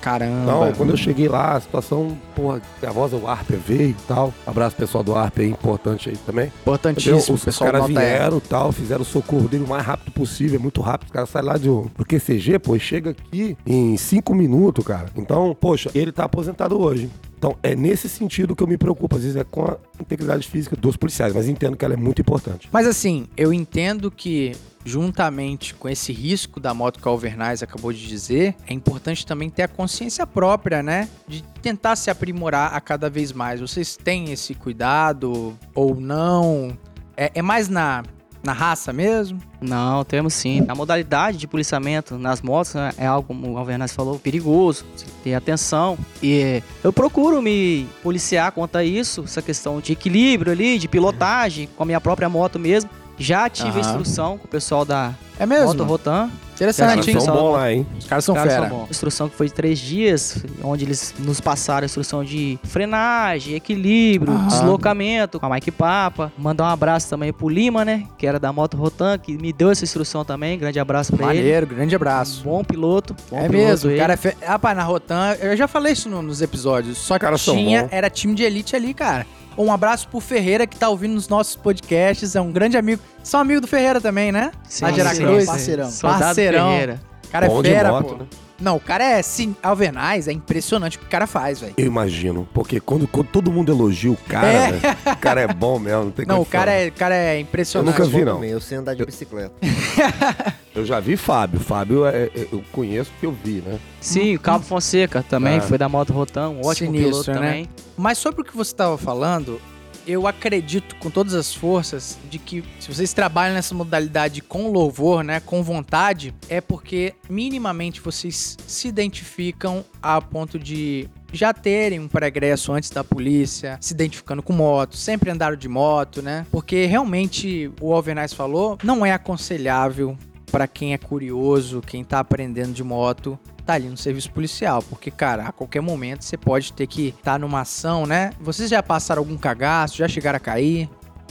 Caramba. 0.01 0.43
Então, 0.43 0.73
quando 0.73 0.89
eu 0.91 0.97
cheguei 0.97 1.27
lá, 1.27 1.53
a 1.53 1.61
situação, 1.61 2.17
porra, 2.35 2.61
a 2.85 2.91
voz 2.91 3.11
do 3.11 3.27
Arper 3.27 3.57
veio 3.57 3.89
e 3.89 3.95
tal. 4.07 4.33
Abraço 4.45 4.75
pessoal 4.75 5.03
do 5.03 5.15
Arper 5.15 5.45
aí, 5.45 5.51
importante 5.51 6.09
aí 6.09 6.17
também. 6.17 6.51
Importantíssimo. 6.61 7.17
Entendeu? 7.17 7.35
Os 7.35 7.43
pessoal 7.43 7.71
caras 7.71 7.87
vieram 7.87 8.37
e 8.37 8.41
tal, 8.41 8.71
fizeram 8.71 9.01
o 9.01 9.05
socorro 9.05 9.47
dele 9.47 9.63
o 9.63 9.67
mais 9.67 9.83
rápido 9.83 10.11
possível, 10.11 10.59
é 10.59 10.61
muito 10.61 10.81
rápido. 10.81 11.07
Os 11.07 11.11
caras 11.11 11.29
saem 11.29 11.45
lá 11.45 11.57
de, 11.57 11.67
do 11.67 12.05
QCG, 12.07 12.59
pô, 12.59 12.75
e 12.75 12.79
chega 12.79 13.11
aqui 13.11 13.57
em 13.65 13.95
cinco 13.97 14.33
minutos, 14.33 14.83
cara. 14.85 15.07
Então, 15.15 15.55
poxa, 15.59 15.89
ele 15.95 16.11
tá 16.11 16.25
aposentado 16.25 16.79
hoje. 16.79 17.09
Então, 17.37 17.55
é 17.61 17.75
nesse 17.75 18.07
sentido 18.09 18.55
que 18.55 18.63
eu 18.63 18.67
me 18.67 18.77
preocupo. 18.77 19.15
Às 19.15 19.23
vezes 19.23 19.37
é 19.37 19.43
com 19.43 19.65
a 19.65 19.77
integridade 19.99 20.47
física 20.47 20.75
dos 20.75 20.97
policiais, 20.97 21.33
mas 21.33 21.47
entendo 21.47 21.77
que 21.77 21.85
ela 21.85 21.93
é 21.93 21.97
muito 21.97 22.21
importante. 22.21 22.69
Mas 22.71 22.87
assim, 22.87 23.27
eu 23.35 23.53
entendo 23.53 24.11
que 24.11 24.53
juntamente 24.85 25.73
com 25.73 25.89
esse 25.89 26.13
risco 26.13 26.59
da 26.59 26.73
moto 26.73 27.01
que 27.01 27.07
o 27.07 27.11
Alvernaz 27.11 27.63
acabou 27.63 27.91
de 27.91 28.07
dizer, 28.07 28.55
é 28.67 28.73
importante 28.73 29.25
também 29.25 29.49
ter 29.49 29.63
a 29.63 29.67
consciência 29.67 30.27
própria, 30.27 30.83
né? 30.83 31.09
De 31.27 31.41
tentar 31.61 31.95
se 31.95 32.11
aprimorar 32.11 32.73
a 32.73 32.79
cada 32.79 33.09
vez 33.09 33.33
mais. 33.33 33.59
Vocês 33.59 33.97
têm 33.97 34.31
esse 34.31 34.53
cuidado 34.53 35.57
ou 35.73 35.99
não? 35.99 36.77
É, 37.17 37.31
é 37.33 37.41
mais 37.41 37.67
na, 37.67 38.03
na 38.43 38.53
raça 38.53 38.93
mesmo? 38.93 39.39
Não, 39.59 40.03
temos 40.03 40.35
sim. 40.35 40.63
A 40.67 40.75
modalidade 40.75 41.39
de 41.39 41.47
policiamento 41.47 42.19
nas 42.19 42.43
motos 42.43 42.75
né, 42.75 42.91
é 42.97 43.07
algo, 43.07 43.27
como 43.27 43.53
o 43.53 43.57
Alvernaz 43.57 43.91
falou, 43.91 44.19
perigoso. 44.19 44.85
Ter 45.23 45.33
atenção. 45.33 45.97
E 46.21 46.61
eu 46.83 46.93
procuro 46.93 47.41
me 47.41 47.87
policiar 48.03 48.51
quanto 48.51 48.77
a 48.77 48.83
isso, 48.83 49.23
essa 49.23 49.41
questão 49.41 49.79
de 49.79 49.93
equilíbrio 49.93 50.51
ali, 50.51 50.77
de 50.77 50.87
pilotagem, 50.87 51.67
com 51.75 51.81
a 51.81 51.85
minha 51.87 51.99
própria 51.99 52.29
moto 52.29 52.59
mesmo. 52.59 52.89
Já 53.17 53.49
tive 53.49 53.69
Aham. 53.69 53.79
instrução 53.79 54.37
com 54.37 54.45
o 54.45 54.49
pessoal 54.49 54.83
da 54.85 55.13
É 55.39 55.45
mesmo? 55.45 55.67
Moto 55.67 55.83
Rotan. 55.83 56.25
Os 56.25 56.61
Interessante, 56.61 56.89
caras 56.89 57.07
hein? 57.09 57.19
São 57.19 57.35
bons 57.35 57.51
lá, 57.51 57.73
hein? 57.73 57.85
Os 57.99 58.05
caras 58.05 58.23
são 58.23 58.33
Caras 58.33 58.53
fera. 58.53 58.69
são 58.69 58.77
bons. 58.79 58.89
Instrução 58.89 59.27
que 59.27 59.35
foi 59.35 59.47
de 59.47 59.53
três 59.53 59.77
dias, 59.77 60.41
onde 60.63 60.85
eles 60.85 61.13
nos 61.19 61.41
passaram 61.41 61.83
a 61.83 61.85
instrução 61.85 62.23
de 62.23 62.57
frenagem, 62.63 63.55
equilíbrio, 63.55 64.31
Aham. 64.33 64.47
deslocamento 64.47 65.37
com 65.37 65.45
a 65.45 65.49
Mike 65.49 65.71
Papa. 65.71 66.31
Mandar 66.37 66.63
um 66.63 66.67
abraço 66.69 67.09
também 67.09 67.33
pro 67.33 67.49
Lima, 67.49 67.83
né? 67.83 68.05
Que 68.17 68.25
era 68.25 68.39
da 68.39 68.53
Moto 68.53 68.77
Rotan, 68.77 69.17
que 69.17 69.37
me 69.37 69.51
deu 69.51 69.69
essa 69.69 69.83
instrução 69.83 70.23
também. 70.23 70.57
Grande 70.57 70.79
abraço 70.79 71.11
pra 71.13 71.27
ele. 71.33 71.39
Maneiro, 71.39 71.67
grande 71.67 71.93
abraço. 71.93 72.41
Bom 72.45 72.63
piloto. 72.63 73.13
Bom 73.29 73.37
É 73.37 73.49
piloto 73.49 73.53
mesmo, 73.57 73.89
o 73.89 73.91
ele. 73.91 73.99
cara 73.99 74.13
é 74.13 74.17
fe... 74.17 74.33
Rapaz, 74.41 74.77
na 74.77 74.83
Rotan, 74.83 75.35
eu 75.41 75.57
já 75.57 75.67
falei 75.67 75.91
isso 75.91 76.07
no- 76.07 76.21
nos 76.21 76.41
episódios, 76.41 76.97
só 76.97 77.15
que 77.15 77.19
caras 77.25 77.41
são 77.41 77.53
tinha, 77.55 77.83
bons. 77.83 77.89
era 77.91 78.09
time 78.09 78.33
de 78.33 78.43
elite 78.43 78.77
ali, 78.77 78.93
cara. 78.93 79.27
Um 79.57 79.71
abraço 79.71 80.07
pro 80.07 80.19
Ferreira 80.19 80.67
que 80.67 80.77
tá 80.77 80.89
ouvindo 80.89 81.13
nos 81.13 81.27
nossos 81.29 81.55
podcasts, 81.55 82.35
é 82.35 82.41
um 82.41 82.51
grande 82.51 82.77
amigo. 82.77 83.01
São 83.23 83.39
amigo 83.39 83.61
do 83.61 83.67
Ferreira 83.67 84.01
também, 84.01 84.31
né? 84.31 84.51
Sim, 84.67 84.83
lá 84.85 84.91
de 84.91 84.95
sim, 84.97 85.01
Aracruz. 85.01 85.43
sim. 85.43 85.49
Parceirão. 85.49 85.91
Soldado 85.91 86.23
Parceirão. 86.23 86.69
Ferreira. 86.71 87.01
O 87.23 87.27
cara 87.29 87.47
Bom 87.47 87.59
é 87.59 87.63
de 87.63 87.69
fera, 87.69 87.91
moto, 87.91 88.07
pô. 88.09 88.15
né? 88.17 88.25
Não, 88.59 88.77
o 88.77 88.79
cara 88.79 89.03
é, 89.03 89.21
sim, 89.21 89.55
Alvernaz, 89.61 90.27
é 90.27 90.31
impressionante 90.31 90.97
o 90.97 90.99
que 91.01 91.05
o 91.05 91.09
cara 91.09 91.27
faz, 91.27 91.59
velho. 91.59 91.73
Eu 91.77 91.85
imagino. 91.85 92.47
Porque 92.53 92.79
quando, 92.79 93.07
quando 93.07 93.27
todo 93.27 93.51
mundo 93.51 93.71
elogia 93.71 94.11
o 94.11 94.17
cara, 94.17 94.47
É. 94.47 94.71
velho, 94.71 94.97
o 95.13 95.17
cara 95.17 95.41
é 95.41 95.47
bom 95.47 95.77
mesmo. 95.77 96.05
Não, 96.05 96.11
tem 96.11 96.25
Não, 96.25 96.41
o 96.41 96.45
cara 96.45 96.71
é, 96.71 96.87
o 96.87 96.91
cara 96.93 97.15
é 97.15 97.39
impressionante. 97.39 97.97
Eu 97.99 98.05
nunca 98.05 98.17
vi, 98.17 98.23
não. 98.25 98.35
também, 98.35 98.49
eu 98.51 98.61
sei 98.61 98.77
andar 98.77 98.95
de 98.95 99.05
bicicleta. 99.05 99.53
Eu 100.75 100.85
já 100.85 100.99
vi 100.99 101.15
Fábio. 101.15 101.57
Fábio 101.57 102.05
é, 102.05 102.23
é- 102.35 102.47
eu 102.51 102.61
conheço 102.73 103.09
porque 103.11 103.25
eu 103.25 103.31
vi, 103.31 103.63
né? 103.65 103.79
Sim, 104.01 104.35
o 104.35 104.39
Cabo 104.41 104.65
Fonseca 104.65 105.23
também, 105.23 105.59
Ah. 105.59 105.61
foi 105.61 105.77
da 105.77 105.87
Moto 105.87 106.11
um 106.13 106.19
ótimo 106.19 106.73
Sinistro, 106.73 106.93
piloto 107.11 107.31
né? 107.31 107.35
também. 107.37 107.69
Mas 107.95 108.17
sobre 108.17 108.41
o 108.41 108.43
que 108.43 108.53
você 108.55 108.71
estava 108.73 108.97
falando, 108.97 109.61
eu 110.07 110.27
acredito 110.27 110.95
com 110.97 111.09
todas 111.09 111.33
as 111.33 111.53
forças 111.53 112.17
de 112.29 112.37
que 112.37 112.63
se 112.79 112.93
vocês 112.93 113.13
trabalham 113.13 113.55
nessa 113.55 113.73
modalidade 113.73 114.41
com 114.41 114.71
louvor, 114.71 115.23
né, 115.23 115.39
com 115.39 115.63
vontade, 115.63 116.33
é 116.49 116.61
porque 116.61 117.13
minimamente 117.29 118.01
vocês 118.01 118.57
se 118.67 118.87
identificam 118.87 119.83
a 120.01 120.21
ponto 120.21 120.59
de 120.59 121.09
já 121.33 121.53
terem 121.53 121.99
um 121.99 122.07
progresso 122.07 122.71
antes 122.71 122.89
da 122.89 123.03
polícia, 123.03 123.77
se 123.81 123.93
identificando 123.93 124.41
com 124.41 124.53
moto, 124.53 124.95
sempre 124.95 125.29
andaram 125.29 125.57
de 125.57 125.67
moto, 125.67 126.21
né? 126.21 126.45
Porque 126.49 126.85
realmente 126.85 127.69
o 127.81 127.93
Alvernaz 127.93 128.33
falou, 128.33 128.77
não 128.83 129.05
é 129.05 129.11
aconselhável 129.11 130.17
para 130.49 130.67
quem 130.67 130.93
é 130.93 130.97
curioso, 130.97 131.81
quem 131.81 132.03
tá 132.03 132.19
aprendendo 132.19 132.71
de 132.71 132.83
moto, 132.83 133.37
tá 133.65 133.73
ali 133.73 133.87
no 133.87 133.97
serviço 133.97 134.31
policial, 134.31 134.83
porque, 134.83 135.09
cara, 135.09 135.47
a 135.47 135.51
qualquer 135.51 135.81
momento 135.81 136.23
você 136.23 136.37
pode 136.37 136.71
ter 136.73 136.87
que 136.87 137.09
estar 137.09 137.33
tá 137.33 137.39
numa 137.39 137.61
ação, 137.61 138.05
né? 138.05 138.31
Vocês 138.39 138.69
já 138.69 138.81
passaram 138.83 139.21
algum 139.21 139.37
cagaço, 139.37 139.97
já 139.97 140.07
chegaram 140.07 140.37
a 140.37 140.39
cair? 140.39 140.89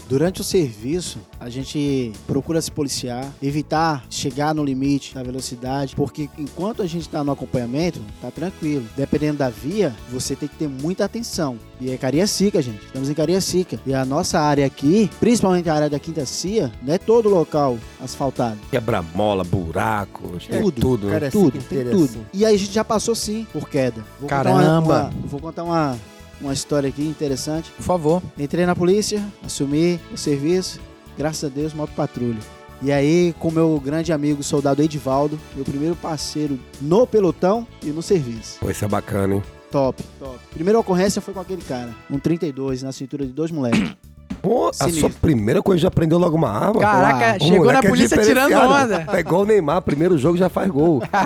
Durante 0.08 0.42
o 0.42 0.44
serviço, 0.44 1.18
a 1.40 1.48
gente 1.48 2.12
procura 2.26 2.60
se 2.60 2.70
policiar, 2.70 3.26
evitar 3.42 4.04
chegar 4.10 4.54
no 4.54 4.62
limite 4.62 5.14
da 5.14 5.22
velocidade, 5.22 5.96
porque 5.96 6.28
enquanto 6.38 6.82
a 6.82 6.86
gente 6.86 7.02
está 7.02 7.24
no 7.24 7.32
acompanhamento, 7.32 8.00
tá 8.20 8.30
tranquilo. 8.30 8.84
Dependendo 8.96 9.38
da 9.38 9.48
via, 9.48 9.94
você 10.12 10.36
tem 10.36 10.48
que 10.48 10.56
ter 10.56 10.68
muita 10.68 11.04
atenção. 11.06 11.56
E 11.80 11.90
é 11.90 11.96
Cariacica, 11.96 12.60
gente. 12.60 12.84
Estamos 12.84 13.08
em 13.08 13.14
Cariacica. 13.14 13.80
E 13.86 13.94
a 13.94 14.04
nossa 14.04 14.38
área 14.38 14.66
aqui, 14.66 15.10
principalmente 15.18 15.68
a 15.70 15.74
área 15.74 15.90
da 15.90 15.98
Quinta 15.98 16.24
Cia, 16.26 16.70
não 16.82 16.92
é 16.94 16.98
todo 16.98 17.28
local 17.28 17.78
asfaltado. 18.00 18.58
Quebra-mola, 18.70 19.42
buraco, 19.42 20.38
tem 20.48 20.60
Tudo, 20.60 20.80
tudo. 20.80 21.08
cara, 21.08 21.26
é 21.26 21.30
tudo, 21.30 21.58
assim, 21.58 21.66
tem 21.68 21.84
tudo. 21.90 22.26
E 22.32 22.44
aí 22.44 22.54
a 22.54 22.58
gente 22.58 22.72
já 22.72 22.84
passou 22.84 23.14
sim 23.14 23.46
por 23.52 23.68
queda. 23.68 24.04
Vou 24.20 24.28
contar 24.28 24.50
uma- 24.50 24.60
Caramba! 24.62 25.10
uma- 25.12 25.28
vou 25.28 25.40
contar 25.40 25.64
uma, 25.64 25.98
uma 26.40 26.52
história 26.52 26.88
aqui 26.88 27.02
interessante. 27.02 27.70
Por 27.70 27.82
favor. 27.82 28.22
Entrei 28.38 28.66
na 28.66 28.74
polícia, 28.76 29.22
assumi 29.44 30.00
o 30.12 30.16
serviço, 30.16 30.80
graças 31.16 31.44
a 31.44 31.54
Deus, 31.54 31.72
moto 31.74 31.90
patrulha. 31.94 32.38
E 32.82 32.92
aí, 32.92 33.34
com 33.38 33.50
meu 33.50 33.80
grande 33.82 34.12
amigo, 34.12 34.42
soldado 34.42 34.82
Edivaldo, 34.82 35.38
meu 35.54 35.64
primeiro 35.64 35.96
parceiro 35.96 36.58
no 36.80 37.06
pelotão 37.06 37.66
e 37.82 37.86
no 37.86 38.02
serviço. 38.02 38.58
Pô, 38.60 38.70
isso 38.70 38.84
é 38.84 38.88
bacana, 38.88 39.36
hein? 39.36 39.42
Top, 39.70 40.02
top. 40.18 40.38
Primeira 40.52 40.78
ocorrência 40.78 41.22
foi 41.22 41.32
com 41.32 41.40
aquele 41.40 41.62
cara, 41.62 41.94
um 42.10 42.18
32 42.18 42.82
na 42.82 42.92
cintura 42.92 43.24
de 43.26 43.32
dois 43.32 43.50
moleques. 43.50 43.94
Pô, 44.42 44.68
a 44.68 44.88
sua 44.90 45.08
primeira 45.08 45.62
coisa 45.62 45.80
já 45.82 45.88
aprendeu 45.88 46.18
logo 46.18 46.36
uma 46.36 46.50
arma? 46.50 46.78
Caraca, 46.78 47.38
Pô, 47.38 47.46
chegou 47.46 47.72
na 47.72 47.78
é 47.78 47.82
polícia 47.88 48.18
tirando 48.18 48.48
diferenciado. 48.48 48.94
onda. 48.94 49.16
É 49.16 49.20
igual 49.20 49.40
o 49.42 49.46
Neymar, 49.46 49.80
primeiro 49.80 50.18
jogo 50.18 50.36
já 50.36 50.50
faz 50.50 50.70
gol. 50.70 51.02
É 51.10 51.16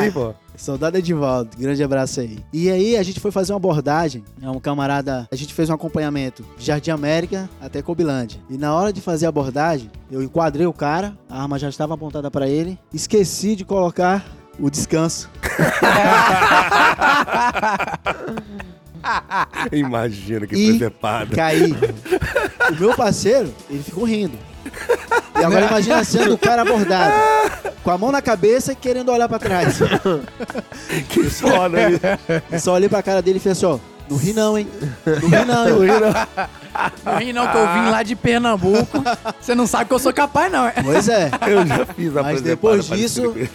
assim, 0.00 0.12
pô. 0.12 0.32
Soldado 0.58 0.98
Edivaldo, 0.98 1.50
grande 1.56 1.82
abraço 1.84 2.18
aí. 2.20 2.38
E 2.52 2.68
aí 2.70 2.96
a 2.96 3.02
gente 3.02 3.20
foi 3.20 3.30
fazer 3.30 3.52
uma 3.52 3.58
abordagem, 3.58 4.24
é 4.42 4.50
um 4.50 4.58
camarada, 4.58 5.28
a 5.30 5.36
gente 5.36 5.54
fez 5.54 5.70
um 5.70 5.74
acompanhamento 5.74 6.44
de 6.58 6.64
Jardim 6.66 6.90
América 6.90 7.48
até 7.60 7.80
Cobilândia. 7.80 8.40
E 8.50 8.58
na 8.58 8.74
hora 8.74 8.92
de 8.92 9.00
fazer 9.00 9.26
a 9.26 9.28
abordagem, 9.28 9.88
eu 10.10 10.20
enquadrei 10.22 10.66
o 10.66 10.72
cara, 10.72 11.16
a 11.30 11.40
arma 11.42 11.58
já 11.60 11.68
estava 11.68 11.94
apontada 11.94 12.28
para 12.30 12.48
ele, 12.48 12.76
esqueci 12.92 13.54
de 13.54 13.64
colocar 13.64 14.26
o 14.58 14.68
descanso. 14.68 15.30
Imagina 19.72 20.44
que 20.46 20.56
E- 20.56 20.68
presepada. 20.70 21.34
Caí. 21.36 21.72
O 21.72 22.80
meu 22.80 22.94
parceiro, 22.96 23.52
ele 23.70 23.82
ficou 23.82 24.04
rindo. 24.04 24.36
E 25.40 25.44
agora 25.44 25.66
imagina 25.66 26.02
sendo 26.04 26.34
o 26.34 26.38
cara 26.38 26.62
abordado, 26.62 27.14
com 27.84 27.90
a 27.90 27.98
mão 27.98 28.10
na 28.10 28.20
cabeça 28.22 28.72
e 28.72 28.76
querendo 28.76 29.12
olhar 29.12 29.28
pra 29.28 29.38
trás. 29.38 29.78
Que 31.08 31.24
foda, 31.30 31.80
hein? 31.80 32.00
Eu 32.50 32.58
só 32.60 32.72
olhei 32.74 32.88
pra 32.88 33.02
cara 33.02 33.20
dele 33.22 33.36
e 33.36 33.40
falei 33.40 33.52
assim, 33.52 33.66
ó, 33.66 33.78
não 34.10 34.16
ri 34.16 34.32
não, 34.32 34.58
hein? 34.58 34.68
Não 35.06 35.14
ri 35.28 35.44
não, 35.44 35.66
hein? 35.68 35.72
Não 35.74 35.80
ri 35.80 36.00
não. 36.00 37.12
Não 37.12 37.18
ri 37.18 37.32
não 37.32 37.48
que 37.48 37.56
eu 37.56 37.66
vim 37.74 37.90
lá 37.90 38.02
de 38.02 38.16
Pernambuco. 38.16 39.02
Você 39.40 39.54
não 39.54 39.66
sabe 39.66 39.86
que 39.86 39.94
eu 39.94 39.98
sou 39.98 40.12
capaz, 40.12 40.50
não. 40.50 40.70
Pois 40.82 41.08
é. 41.08 41.30
Eu 41.46 41.66
já 41.66 41.84
fiz 41.86 42.16
a 42.16 42.22
Mas 42.22 42.40
depois 42.42 42.86
disso- 42.86 43.34
isso. 43.36 43.50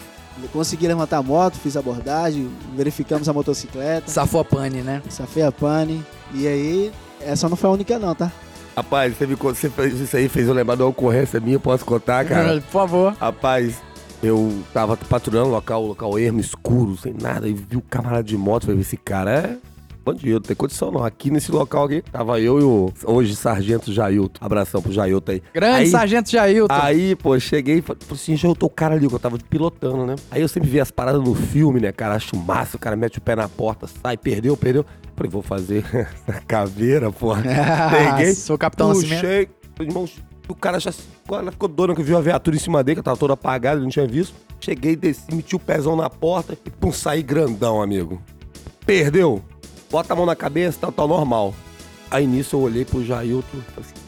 Consegui 0.51 0.87
levantar 0.87 1.17
a 1.17 1.23
moto, 1.23 1.57
fiz 1.57 1.77
a 1.77 1.79
abordagem, 1.79 2.51
verificamos 2.75 3.29
a 3.29 3.33
motocicleta, 3.33 4.09
Safou 4.11 4.41
a 4.41 4.45
pane, 4.45 4.81
né? 4.81 5.01
safei 5.09 5.43
a 5.43 5.51
pane. 5.51 6.03
E 6.33 6.47
aí, 6.47 6.91
essa 7.21 7.47
não 7.47 7.55
foi 7.55 7.69
a 7.69 7.73
única 7.73 7.97
não, 7.99 8.13
tá? 8.15 8.31
Rapaz, 8.75 9.15
você, 9.15 9.27
me, 9.27 9.35
você 9.35 9.69
fez 9.69 9.99
isso 9.99 10.17
aí, 10.17 10.27
fez 10.27 10.47
eu 10.47 10.53
lembrar 10.53 10.75
de 10.75 10.81
uma 10.81 10.89
ocorrência 10.89 11.39
minha, 11.39 11.59
posso 11.59 11.85
contar, 11.85 12.25
cara? 12.25 12.55
Por 12.55 12.61
favor. 12.61 13.15
Rapaz, 13.19 13.81
eu 14.21 14.63
tava 14.73 14.97
patrulhando 14.97 15.49
o 15.49 15.51
local, 15.51 15.85
local 15.85 16.17
ermo, 16.17 16.39
escuro, 16.39 16.97
sem 16.97 17.13
nada, 17.13 17.47
e 17.47 17.53
vi 17.53 17.77
o 17.77 17.81
camarada 17.81 18.23
de 18.23 18.37
moto, 18.37 18.65
falei, 18.65 18.81
esse 18.81 18.97
cara 18.97 19.31
é 19.31 19.57
bandido, 20.03 20.33
não 20.35 20.41
tem 20.41 20.55
condição 20.55 20.91
não. 20.91 21.03
Aqui 21.03 21.31
nesse 21.31 21.51
local 21.51 21.85
aqui, 21.85 22.01
tava 22.01 22.39
eu 22.39 22.59
e 22.59 22.63
o 22.63 22.93
hoje 23.05 23.35
sargento 23.35 23.91
Jailton. 23.91 24.43
Abração 24.45 24.81
pro 24.81 24.91
Jailton 24.91 25.31
aí. 25.33 25.43
Grande 25.53 25.75
Aí- 25.77 25.87
Sargento 25.87 26.29
Jailton. 26.29 26.73
Aí, 26.73 27.15
pô, 27.15 27.39
cheguei 27.39 27.77
e 27.77 27.81
falei 27.81 28.01
assim, 28.11 28.35
já 28.35 28.47
eu 28.47 28.55
tô 28.55 28.65
o 28.65 28.69
cara 28.69 28.95
ali, 28.95 29.07
que 29.07 29.13
eu 29.15 29.19
tava 29.19 29.37
pilotando, 29.37 30.05
né? 30.05 30.15
Aí 30.29 30.41
eu 30.41 30.47
sempre 30.47 30.69
vi 30.69 30.79
as 30.79 30.91
paradas 30.91 31.21
no 31.21 31.33
filme, 31.33 31.79
né, 31.79 31.91
cara? 31.91 32.15
Acho 32.15 32.35
massa, 32.35 32.77
o 32.77 32.79
cara 32.79 32.95
mete 32.95 33.17
o 33.17 33.21
pé 33.21 33.35
na 33.35 33.47
porta, 33.47 33.87
sai, 34.01 34.17
perdeu, 34.17 34.55
perdeu. 34.57 34.85
Falei, 35.15 35.29
vou 35.31 35.41
fazer 35.41 35.85
essa 36.27 36.41
caveira, 36.41 37.11
porra. 37.11 37.43
Peguei, 38.17 38.33
Sou 38.33 38.55
o 38.55 38.59
Capitão 38.59 38.91
puxei, 38.91 39.47
irmão, 39.79 40.05
o 40.47 40.55
cara 40.55 40.79
já 40.79 40.91
agora 41.25 41.51
ficou 41.51 41.69
doido 41.69 41.95
que 41.95 42.03
viu 42.03 42.17
a 42.17 42.21
viatura 42.21 42.55
em 42.55 42.59
cima 42.59 42.83
dele, 42.83 42.95
que 42.95 42.99
eu 42.99 43.03
tava 43.03 43.17
todo 43.17 43.31
apagado, 43.31 43.77
ele 43.77 43.83
não 43.85 43.91
tinha 43.91 44.07
visto. 44.07 44.33
Cheguei, 44.59 44.95
desci, 44.95 45.23
meti 45.33 45.55
o 45.55 45.59
pezão 45.59 45.95
na 45.95 46.09
porta 46.09 46.57
e 46.65 46.69
pum, 46.69 46.91
saí 46.91 47.21
grandão, 47.21 47.81
amigo. 47.81 48.21
Perdeu. 48.85 49.41
Bota 49.93 50.11
a 50.11 50.15
mão 50.15 50.25
na 50.25 50.35
cabeça, 50.35 50.79
tá, 50.81 50.91
tá 50.91 51.05
normal. 51.05 51.53
Aí 52.09 52.25
nisso 52.25 52.55
eu 52.55 52.61
olhei 52.61 52.83
pro 52.83 53.05
Jailton, 53.05 53.59
falei 53.75 53.79
assim, 53.79 54.05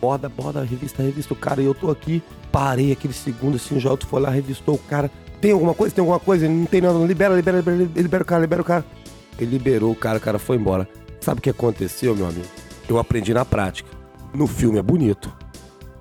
borda, 0.00 0.28
borda, 0.28 0.64
revista, 0.64 1.04
revista 1.04 1.32
o 1.34 1.36
cara, 1.36 1.62
e 1.62 1.66
eu 1.66 1.72
tô 1.72 1.88
aqui. 1.88 2.20
Parei 2.50 2.90
aquele 2.90 3.14
segundo 3.14 3.54
assim, 3.54 3.76
o 3.76 3.78
Jailton 3.78 4.08
foi 4.08 4.20
lá, 4.20 4.28
revistou 4.28 4.74
o 4.74 4.78
cara. 4.78 5.08
Tem 5.40 5.52
alguma 5.52 5.72
coisa? 5.72 5.94
Tem 5.94 6.02
alguma 6.02 6.18
coisa? 6.18 6.46
Ele 6.46 6.54
não 6.54 6.66
tem 6.66 6.80
nada, 6.80 6.98
libera, 6.98 7.36
libera, 7.36 7.60
libera, 7.60 7.88
libera 7.94 8.22
o 8.24 8.26
cara, 8.26 8.40
libera 8.40 8.60
o 8.60 8.64
cara. 8.64 8.84
Ele 9.38 9.52
liberou 9.52 9.92
o 9.92 9.94
cara, 9.94 10.18
o 10.18 10.20
cara 10.20 10.40
foi 10.40 10.56
embora. 10.56 10.88
Sabe 11.20 11.38
o 11.38 11.42
que 11.42 11.50
aconteceu, 11.50 12.16
meu 12.16 12.26
amigo? 12.26 12.48
Eu 12.88 12.98
aprendi 12.98 13.32
na 13.32 13.44
prática. 13.44 13.88
No 14.34 14.48
filme 14.48 14.80
é 14.80 14.82
bonito. 14.82 15.32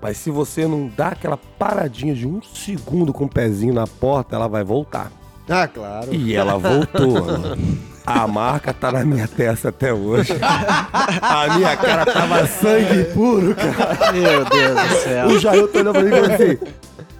Mas 0.01 0.17
se 0.17 0.31
você 0.31 0.65
não 0.65 0.87
dá 0.87 1.09
aquela 1.09 1.37
paradinha 1.37 2.15
de 2.15 2.27
um 2.27 2.41
segundo 2.41 3.13
com 3.13 3.25
o 3.25 3.29
pezinho 3.29 3.75
na 3.75 3.85
porta, 3.85 4.35
ela 4.35 4.47
vai 4.47 4.63
voltar. 4.63 5.11
Ah, 5.47 5.67
claro. 5.67 6.11
E 6.15 6.33
ela 6.33 6.57
voltou. 6.57 7.25
A 8.09 8.27
marca 8.27 8.73
tá 8.73 8.91
na 8.91 9.05
minha 9.05 9.27
testa 9.27 9.69
até 9.69 9.93
hoje. 9.93 10.33
A 11.21 11.55
minha 11.55 11.77
cara 11.77 12.05
tava 12.05 12.47
sangue 12.47 13.03
puro, 13.13 13.55
cara. 13.55 14.11
Meu 14.11 14.45
Deus 14.45 14.89
do 14.89 14.95
céu. 15.03 15.27
O 15.27 15.39
Jailton 15.39 15.79
olhou 15.79 15.93
pra 15.93 16.01
mim 16.03 16.09
e 16.09 16.11
falou 16.11 16.33
assim: 16.33 16.57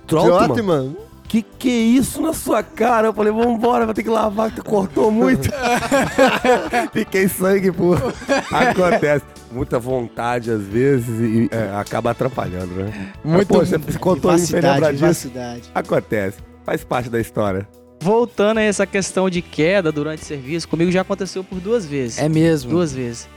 Trotman, 0.07 0.95
que 1.27 1.43
que 1.43 1.69
é 1.69 1.81
isso 1.99 2.19
na 2.21 2.33
sua 2.33 2.63
cara? 2.63 3.07
Eu 3.09 3.13
falei, 3.13 3.31
vambora, 3.31 3.85
vai 3.85 3.93
ter 3.93 4.01
que 4.01 4.09
lavar, 4.09 4.49
que 4.49 4.55
tu 4.55 4.65
cortou 4.65 5.11
muito. 5.11 5.47
Fiquei 6.91 7.27
sangue 7.27 7.71
puro. 7.71 8.11
Acontece. 8.51 9.25
Muita 9.51 9.79
vontade 9.79 10.51
às 10.51 10.61
vezes 10.61 11.07
e 11.19 11.49
é, 11.51 11.75
acaba 11.75 12.11
atrapalhando, 12.11 12.73
né? 12.75 13.13
Muito 13.23 13.37
Mas, 13.37 13.47
pô, 13.47 13.59
você 13.65 13.99
contou 13.99 14.33
isso, 14.35 14.53
lembra 14.55 14.91
Vivacidade, 14.91 15.61
disso? 15.61 15.71
Acontece. 15.73 16.37
Faz 16.63 16.83
parte 16.83 17.09
da 17.09 17.19
história. 17.19 17.67
Voltando 18.01 18.59
a 18.59 18.61
essa 18.61 18.85
questão 18.85 19.29
de 19.29 19.41
queda 19.41 19.91
durante 19.91 20.21
o 20.21 20.25
serviço, 20.25 20.67
comigo 20.67 20.91
já 20.91 21.01
aconteceu 21.01 21.43
por 21.43 21.59
duas 21.59 21.85
vezes. 21.85 22.17
É 22.17 22.29
mesmo. 22.29 22.71
Duas 22.71 22.93
vezes. 22.93 23.27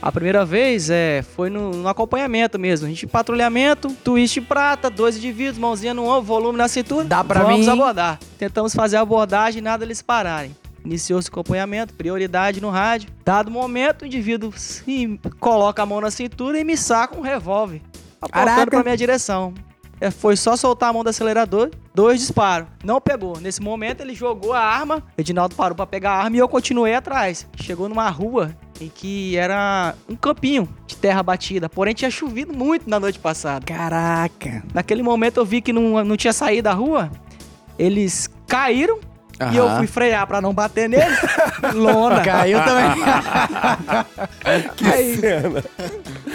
A 0.00 0.12
primeira 0.12 0.44
vez 0.44 0.90
é, 0.90 1.22
foi 1.34 1.48
no, 1.48 1.70
no 1.70 1.88
acompanhamento 1.88 2.58
mesmo. 2.58 2.86
A 2.86 2.90
gente 2.90 3.06
patrulhamento, 3.06 3.90
twist 4.04 4.40
prata, 4.42 4.90
dois 4.90 5.16
indivíduos, 5.16 5.56
mãozinha 5.58 5.94
no 5.94 6.04
ombro, 6.04 6.22
volume 6.22 6.58
na 6.58 6.68
cintura. 6.68 7.04
Dá 7.06 7.24
pra 7.24 7.42
Vamos 7.42 7.60
mim? 7.60 7.68
abordar. 7.72 8.18
Tentamos 8.38 8.74
fazer 8.74 8.96
a 8.98 9.00
abordagem, 9.00 9.62
nada 9.62 9.84
eles 9.84 10.02
pararem. 10.02 10.54
Iniciou-se 10.84 11.28
o 11.30 11.32
acompanhamento, 11.32 11.94
prioridade 11.94 12.60
no 12.60 12.68
rádio. 12.68 13.08
Dado 13.24 13.50
momento, 13.50 14.02
o 14.02 14.06
indivíduo 14.06 14.52
se 14.54 15.18
coloca 15.40 15.82
a 15.82 15.86
mão 15.86 16.02
na 16.02 16.10
cintura 16.10 16.60
e 16.60 16.64
me 16.64 16.76
saca 16.76 17.16
um 17.16 17.22
revólver. 17.22 17.80
Apontando 18.20 18.46
Caraca. 18.46 18.70
pra 18.70 18.82
minha 18.82 18.96
direção. 18.96 19.54
É, 20.00 20.10
foi 20.10 20.36
só 20.36 20.56
soltar 20.56 20.90
a 20.90 20.92
mão 20.92 21.04
do 21.04 21.10
acelerador, 21.10 21.70
dois 21.94 22.20
disparos. 22.20 22.68
Não 22.82 23.00
pegou. 23.00 23.38
Nesse 23.40 23.60
momento, 23.62 24.00
ele 24.00 24.14
jogou 24.14 24.52
a 24.52 24.60
arma. 24.60 25.02
Edinaldo 25.16 25.54
parou 25.54 25.74
pra 25.74 25.86
pegar 25.86 26.12
a 26.12 26.24
arma 26.24 26.36
e 26.36 26.40
eu 26.40 26.48
continuei 26.48 26.94
atrás. 26.94 27.46
Chegou 27.56 27.88
numa 27.88 28.08
rua 28.10 28.54
em 28.80 28.88
que 28.88 29.36
era 29.36 29.94
um 30.08 30.16
campinho 30.16 30.68
de 30.86 30.96
terra 30.96 31.22
batida. 31.22 31.68
Porém, 31.68 31.94
tinha 31.94 32.10
chovido 32.10 32.52
muito 32.52 32.88
na 32.88 32.98
noite 32.98 33.18
passada. 33.18 33.64
Caraca. 33.64 34.62
Naquele 34.72 35.02
momento, 35.02 35.38
eu 35.38 35.44
vi 35.44 35.60
que 35.60 35.72
não, 35.72 36.04
não 36.04 36.16
tinha 36.16 36.32
saído 36.32 36.64
da 36.64 36.72
rua. 36.72 37.10
Eles 37.78 38.28
caíram 38.46 38.98
e 39.52 39.56
eu 39.56 39.68
fui 39.76 39.86
frear 39.86 40.26
pra 40.26 40.40
não 40.40 40.52
bater 40.54 40.88
neles. 40.88 41.18
Lona. 41.74 42.20
Caiu 42.24 42.58
também. 42.64 43.04
Aí, 44.92 45.18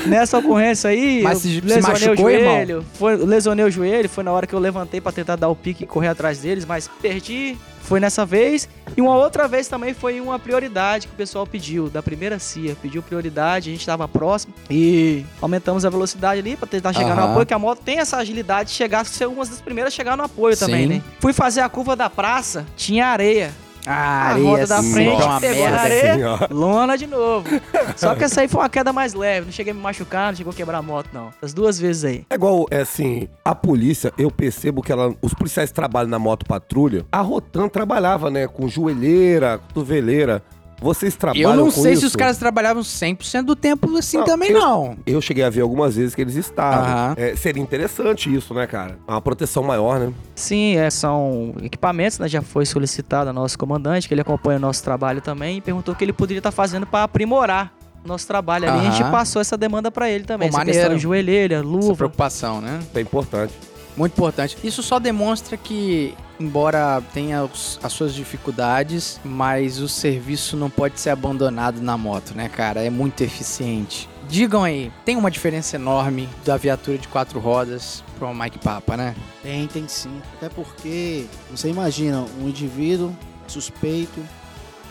nessa 0.07 0.37
ocorrência 0.37 0.89
aí, 0.89 1.21
Mas 1.23 1.39
se- 1.39 1.55
se 1.55 1.61
lesionei 1.61 1.81
machucou, 2.07 2.25
o 2.25 2.29
irmão? 2.29 2.53
joelho. 2.55 2.85
Foi, 2.93 3.15
lesionei 3.15 3.65
o 3.65 3.71
joelho, 3.71 4.09
foi 4.09 4.23
na 4.23 4.31
hora 4.31 4.45
que 4.47 4.53
eu 4.53 4.59
levantei 4.59 4.99
pra 5.01 5.11
tentar 5.11 5.35
dar 5.35 5.47
o 5.49 5.55
pique 5.55 5.83
e 5.83 5.87
correr 5.87 6.07
atrás 6.09 6.39
deles, 6.39 6.65
mas 6.65 6.89
perdi. 7.01 7.57
Foi 7.89 7.99
nessa 7.99 8.23
vez. 8.23 8.69
E 8.95 9.01
uma 9.01 9.15
outra 9.15 9.47
vez 9.47 9.67
também 9.67 9.95
foi 9.95 10.21
uma 10.21 10.37
prioridade 10.37 11.07
que 11.07 11.13
o 11.13 11.17
pessoal 11.17 11.47
pediu, 11.47 11.89
da 11.89 12.03
primeira 12.03 12.37
CIA. 12.37 12.77
Pediu 12.79 13.01
prioridade, 13.01 13.71
a 13.71 13.73
gente 13.73 13.83
tava 13.83 14.07
próximo. 14.07 14.53
E 14.69 15.25
aumentamos 15.41 15.83
a 15.83 15.89
velocidade 15.89 16.39
ali 16.39 16.55
pra 16.55 16.67
tentar 16.67 16.93
chegar 16.93 17.15
no 17.15 17.23
apoio, 17.23 17.47
que 17.47 17.53
a 17.53 17.57
moto 17.57 17.81
tem 17.83 17.97
essa 17.97 18.17
agilidade 18.17 18.69
de 18.69 18.75
chegar, 18.75 19.03
ser 19.07 19.27
uma 19.27 19.43
das 19.43 19.59
primeiras 19.59 19.91
a 19.91 19.95
chegar 19.95 20.15
no 20.15 20.21
apoio 20.21 20.55
também, 20.55 20.83
Sim. 20.83 20.93
né? 20.95 21.03
Fui 21.19 21.33
fazer 21.33 21.61
a 21.61 21.69
curva 21.69 21.95
da 21.95 22.11
praça, 22.11 22.63
tinha 22.77 23.07
areia. 23.07 23.51
Ah, 23.85 24.31
A 24.31 24.33
roda 24.33 24.67
da 24.67 24.81
sim, 24.81 24.93
frente 24.93 25.21
é 25.21 25.25
uma 25.25 25.39
pegou 25.41 25.69
na 25.69 25.79
areia. 25.79 26.13
Senhora. 26.13 26.47
Lona 26.51 26.97
de 26.97 27.07
novo. 27.07 27.47
Só 27.95 28.15
que 28.15 28.23
essa 28.23 28.41
aí 28.41 28.47
foi 28.47 28.61
uma 28.61 28.69
queda 28.69 28.91
mais 28.93 29.13
leve. 29.13 29.45
Não 29.47 29.51
cheguei 29.51 29.71
a 29.71 29.73
me 29.73 29.81
machucar, 29.81 30.31
não 30.31 30.35
chegou 30.37 30.51
a 30.51 30.55
quebrar 30.55 30.77
a 30.79 30.81
moto, 30.81 31.09
não. 31.13 31.29
As 31.41 31.53
duas 31.53 31.79
vezes 31.79 32.03
aí. 32.05 32.25
É 32.29 32.35
igual, 32.35 32.65
é 32.69 32.81
assim, 32.81 33.27
a 33.43 33.55
polícia, 33.55 34.11
eu 34.17 34.29
percebo 34.29 34.81
que 34.81 34.91
ela, 34.91 35.13
os 35.21 35.33
policiais 35.33 35.71
trabalham 35.71 36.09
na 36.09 36.19
moto 36.19 36.45
patrulha. 36.45 37.05
A 37.11 37.21
Rotan 37.21 37.67
trabalhava, 37.67 38.29
né, 38.29 38.47
com 38.47 38.67
joelheira, 38.67 39.57
cotoveleira. 39.57 40.43
Vocês 40.81 41.15
trabalham 41.15 41.49
Eu 41.51 41.55
não 41.55 41.69
sei 41.71 41.91
isso? 41.93 42.01
se 42.01 42.07
os 42.07 42.15
caras 42.15 42.37
trabalhavam 42.37 42.81
100% 42.83 43.43
do 43.43 43.55
tempo 43.55 43.97
assim 43.97 44.17
Não, 44.17 44.25
também, 44.25 44.51
eu- 44.51 44.59
não. 44.59 44.97
Eu 45.05 45.21
cheguei 45.21 45.43
a 45.43 45.49
ver 45.49 45.61
algumas 45.61 45.95
vezes 45.95 46.15
que 46.15 46.21
eles 46.21 46.35
estavam. 46.35 46.83
Aham. 46.89 47.13
É, 47.17 47.35
seria 47.35 47.61
interessante 47.61 48.33
isso, 48.33 48.53
né, 48.53 48.65
cara? 48.65 48.97
Uma 49.07 49.21
proteção 49.21 49.61
maior, 49.63 49.99
né? 49.99 50.13
Sim, 50.35 50.75
é, 50.77 50.89
são 50.89 51.53
equipamentos, 51.61 52.19
né? 52.19 52.27
Já 52.27 52.41
foi 52.41 52.65
solicitado 52.65 53.29
ao 53.29 53.33
nosso 53.33 53.57
comandante, 53.57 54.07
que 54.07 54.13
ele 54.13 54.21
acompanha 54.21 54.57
o 54.57 54.61
nosso 54.61 54.83
trabalho 54.83 55.21
também, 55.21 55.57
e 55.57 55.61
perguntou 55.61 55.93
o 55.93 55.97
que 55.97 56.03
ele 56.05 56.13
poderia 56.13 56.39
estar 56.39 56.51
fazendo 56.51 56.85
para 56.85 57.03
aprimorar 57.03 57.73
o 58.03 58.07
nosso 58.07 58.25
trabalho 58.25 58.69
ali. 58.69 58.87
A 58.87 58.91
gente 58.91 59.11
passou 59.11 59.41
essa 59.41 59.57
demanda 59.57 59.91
para 59.91 60.09
ele 60.09 60.23
também. 60.23 60.49
Pô, 60.49 60.55
essa 60.57 60.65
questão 60.65 60.95
de 60.95 60.99
joelheira, 61.01 61.55
Essa 61.55 61.63
luva. 61.65 61.95
preocupação, 61.95 62.61
né? 62.61 62.79
Isso 62.81 62.97
é 62.97 63.01
importante. 63.01 63.53
Muito 63.97 64.13
importante. 64.13 64.57
Isso 64.63 64.81
só 64.81 64.97
demonstra 64.99 65.57
que, 65.57 66.15
embora 66.39 67.01
tenha 67.13 67.43
os- 67.43 67.79
as 67.83 67.91
suas 67.91 68.13
dificuldades, 68.13 69.19
mas 69.23 69.79
o 69.79 69.89
serviço 69.89 70.55
não 70.55 70.69
pode 70.69 70.99
ser 70.99 71.09
abandonado 71.09 71.81
na 71.81 71.97
moto, 71.97 72.33
né, 72.33 72.47
cara? 72.47 72.81
É 72.83 72.89
muito 72.89 73.21
eficiente. 73.21 74.07
Digam 74.29 74.63
aí, 74.63 74.91
tem 75.03 75.17
uma 75.17 75.31
diferença 75.31 75.75
enorme 75.75 76.29
da 76.45 76.55
viatura 76.55 76.97
de 76.97 77.07
quatro 77.07 77.39
rodas 77.39 78.03
para 78.17 78.27
uma 78.27 78.43
Mike 78.45 78.59
Papa, 78.59 78.95
né? 78.95 79.15
Tem, 79.41 79.67
tem 79.67 79.87
sim. 79.87 80.21
Até 80.37 80.47
porque 80.49 81.25
você 81.49 81.67
imagina 81.69 82.23
um 82.39 82.47
indivíduo 82.47 83.13
suspeito 83.47 84.21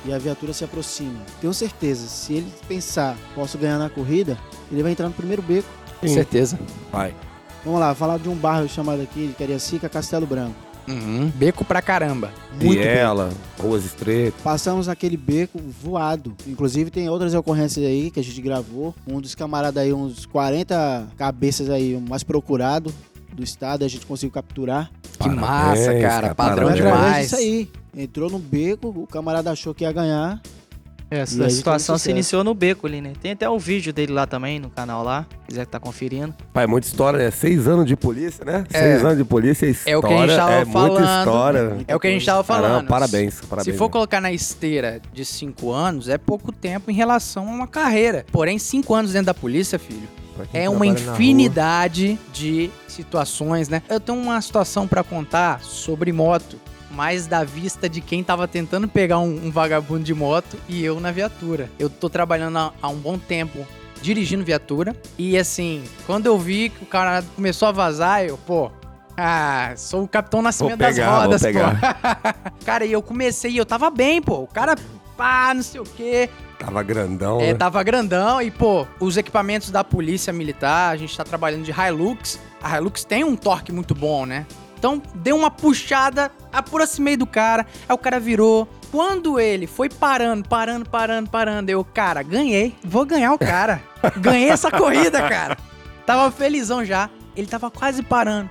e 0.04 0.12
a 0.12 0.18
viatura 0.18 0.52
se 0.52 0.64
aproxima. 0.64 1.20
Tenho 1.40 1.54
certeza, 1.54 2.06
se 2.08 2.34
ele 2.34 2.52
pensar, 2.66 3.16
posso 3.34 3.56
ganhar 3.56 3.78
na 3.78 3.88
corrida, 3.88 4.36
ele 4.72 4.82
vai 4.82 4.92
entrar 4.92 5.06
no 5.06 5.14
primeiro 5.14 5.40
beco. 5.40 5.68
Com 6.00 6.08
certeza. 6.08 6.58
Vai. 6.92 7.14
Vamos 7.68 7.82
lá, 7.82 7.94
falar 7.94 8.18
de 8.18 8.30
um 8.30 8.34
bairro 8.34 8.66
chamado 8.66 9.02
aqui 9.02 9.26
de 9.26 9.34
Cariacica, 9.34 9.90
Castelo 9.90 10.26
Branco. 10.26 10.54
Uhum. 10.88 11.30
Beco 11.34 11.66
pra 11.66 11.82
caramba. 11.82 12.30
Muito 12.52 12.64
bem. 12.64 12.78
Viela, 12.78 13.28
ruas 13.60 13.84
estreitas. 13.84 14.40
Passamos 14.40 14.88
aquele 14.88 15.18
beco 15.18 15.58
voado. 15.58 16.34
Inclusive 16.46 16.90
tem 16.90 17.10
outras 17.10 17.34
ocorrências 17.34 17.84
aí 17.84 18.10
que 18.10 18.18
a 18.18 18.24
gente 18.24 18.40
gravou. 18.40 18.94
Um 19.06 19.20
dos 19.20 19.34
camaradas 19.34 19.82
aí, 19.82 19.92
uns 19.92 20.24
40 20.24 21.08
cabeças 21.18 21.68
aí, 21.68 21.94
o 21.94 22.00
mais 22.00 22.22
procurado 22.22 22.90
do 23.34 23.44
estado, 23.44 23.84
a 23.84 23.88
gente 23.88 24.06
conseguiu 24.06 24.32
capturar. 24.32 24.90
Que 25.02 25.18
Parabéns, 25.18 25.38
massa, 25.38 25.84
cara. 25.84 26.00
cara, 26.00 26.34
Padrão. 26.34 26.68
Através 26.70 26.76
demais. 26.96 27.24
disso 27.24 27.36
aí. 27.36 27.70
Entrou 27.94 28.30
no 28.30 28.38
beco, 28.38 28.88
o 28.88 29.06
camarada 29.06 29.50
achou 29.50 29.74
que 29.74 29.84
ia 29.84 29.92
ganhar. 29.92 30.40
É, 31.10 31.20
Essa 31.20 31.44
aí 31.44 31.50
situação 31.50 31.96
se 31.96 32.10
iniciou 32.10 32.44
no 32.44 32.54
beco 32.54 32.86
ali, 32.86 33.00
né? 33.00 33.12
Tem 33.20 33.32
até 33.32 33.48
um 33.48 33.58
vídeo 33.58 33.92
dele 33.92 34.12
lá 34.12 34.26
também, 34.26 34.58
no 34.58 34.68
canal 34.68 35.02
lá, 35.02 35.26
se 35.30 35.46
quiser 35.48 35.64
que 35.64 35.72
tá 35.72 35.80
conferindo. 35.80 36.34
Pai, 36.52 36.66
muita 36.66 36.86
história, 36.86 37.18
né? 37.18 37.30
Seis 37.30 37.66
anos 37.66 37.86
de 37.86 37.96
polícia, 37.96 38.44
né? 38.44 38.64
É. 38.72 38.78
Seis 38.78 39.04
anos 39.04 39.16
de 39.16 39.24
polícia, 39.24 39.66
é 39.66 39.70
história. 39.70 39.94
É 39.94 39.96
o 39.96 40.02
que 40.02 40.12
a 40.12 40.26
gente 40.26 40.36
tava 40.36 40.52
é 40.52 40.64
muita 40.64 40.72
falando. 40.72 41.18
história. 41.18 41.76
É 41.88 41.96
o 41.96 42.00
que 42.00 42.06
a 42.06 42.10
gente 42.10 42.26
tava 42.26 42.44
falando. 42.44 42.70
Caramba, 42.72 42.88
parabéns, 42.88 43.40
parabéns. 43.40 43.64
Se 43.64 43.78
for 43.78 43.86
né? 43.86 43.92
colocar 43.92 44.20
na 44.20 44.32
esteira 44.32 45.00
de 45.12 45.24
cinco 45.24 45.72
anos, 45.72 46.08
é 46.08 46.18
pouco 46.18 46.52
tempo 46.52 46.90
em 46.90 46.94
relação 46.94 47.48
a 47.48 47.50
uma 47.50 47.66
carreira. 47.66 48.26
Porém, 48.30 48.58
cinco 48.58 48.94
anos 48.94 49.12
dentro 49.12 49.26
da 49.26 49.34
polícia, 49.34 49.78
filho, 49.78 50.08
é 50.52 50.68
uma 50.68 50.86
infinidade 50.86 52.18
de 52.32 52.70
situações, 52.86 53.68
né? 53.68 53.82
Eu 53.88 53.98
tenho 53.98 54.18
uma 54.18 54.40
situação 54.40 54.86
pra 54.86 55.02
contar 55.02 55.60
sobre 55.62 56.12
moto, 56.12 56.58
mas 56.98 57.28
da 57.28 57.44
vista 57.44 57.88
de 57.88 58.00
quem 58.00 58.24
tava 58.24 58.48
tentando 58.48 58.88
pegar 58.88 59.20
um, 59.20 59.46
um 59.46 59.52
vagabundo 59.52 60.02
de 60.02 60.12
moto 60.12 60.58
e 60.68 60.84
eu 60.84 60.98
na 60.98 61.12
viatura. 61.12 61.70
Eu 61.78 61.88
tô 61.88 62.10
trabalhando 62.10 62.58
há, 62.58 62.72
há 62.82 62.88
um 62.88 62.96
bom 62.96 63.16
tempo 63.16 63.64
dirigindo 64.02 64.42
viatura. 64.44 64.96
E 65.16 65.38
assim, 65.38 65.84
quando 66.08 66.26
eu 66.26 66.36
vi 66.36 66.70
que 66.70 66.82
o 66.82 66.86
cara 66.86 67.22
começou 67.36 67.68
a 67.68 67.70
vazar, 67.72 68.24
eu, 68.24 68.36
pô. 68.36 68.72
Ah, 69.16 69.74
sou 69.76 70.02
o 70.02 70.08
Capitão 70.08 70.42
Nascimento 70.42 70.76
pegar, 70.78 70.90
das 70.90 71.06
vou 71.06 71.20
rodas, 71.22 71.42
pegar. 71.42 71.78
pô. 71.80 72.50
cara, 72.66 72.84
e 72.84 72.90
eu 72.90 73.00
comecei 73.00 73.52
e 73.52 73.56
eu 73.58 73.64
tava 73.66 73.90
bem, 73.90 74.20
pô. 74.20 74.38
O 74.42 74.48
cara, 74.48 74.74
pá, 75.16 75.54
não 75.54 75.62
sei 75.62 75.80
o 75.80 75.84
quê. 75.84 76.28
Tava 76.58 76.82
grandão, 76.82 77.40
É, 77.40 77.52
né? 77.52 77.54
tava 77.54 77.80
grandão 77.84 78.42
e, 78.42 78.50
pô, 78.50 78.84
os 78.98 79.16
equipamentos 79.16 79.70
da 79.70 79.84
polícia 79.84 80.32
militar, 80.32 80.90
a 80.90 80.96
gente 80.96 81.16
tá 81.16 81.22
trabalhando 81.22 81.62
de 81.62 81.70
Hilux. 81.70 82.40
A 82.60 82.76
Hilux 82.76 83.04
tem 83.04 83.22
um 83.22 83.36
torque 83.36 83.70
muito 83.70 83.94
bom, 83.94 84.26
né? 84.26 84.44
Então, 84.78 85.02
deu 85.16 85.36
uma 85.36 85.50
puxada, 85.50 86.30
aproximei 86.52 87.16
do 87.16 87.26
cara, 87.26 87.66
aí 87.88 87.94
o 87.94 87.98
cara 87.98 88.20
virou. 88.20 88.68
Quando 88.92 89.38
ele 89.38 89.66
foi 89.66 89.88
parando, 89.88 90.48
parando, 90.48 90.88
parando, 90.88 91.28
parando, 91.28 91.70
eu, 91.70 91.84
cara, 91.84 92.22
ganhei, 92.22 92.74
vou 92.84 93.04
ganhar 93.04 93.34
o 93.34 93.38
cara. 93.38 93.82
ganhei 94.16 94.48
essa 94.48 94.70
corrida, 94.70 95.28
cara. 95.28 95.58
Tava 96.06 96.30
felizão 96.30 96.84
já. 96.84 97.10
Ele 97.36 97.46
tava 97.46 97.70
quase 97.70 98.02
parando. 98.02 98.48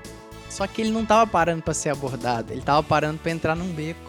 Só 0.49 0.67
que 0.67 0.81
ele 0.81 0.91
não 0.91 1.05
tava 1.05 1.25
parando 1.25 1.61
pra 1.61 1.73
ser 1.73 1.89
abordado, 1.89 2.53
ele 2.53 2.61
tava 2.61 2.83
parando 2.83 3.19
pra 3.19 3.31
entrar 3.31 3.55
num 3.55 3.67
beco. 3.67 3.99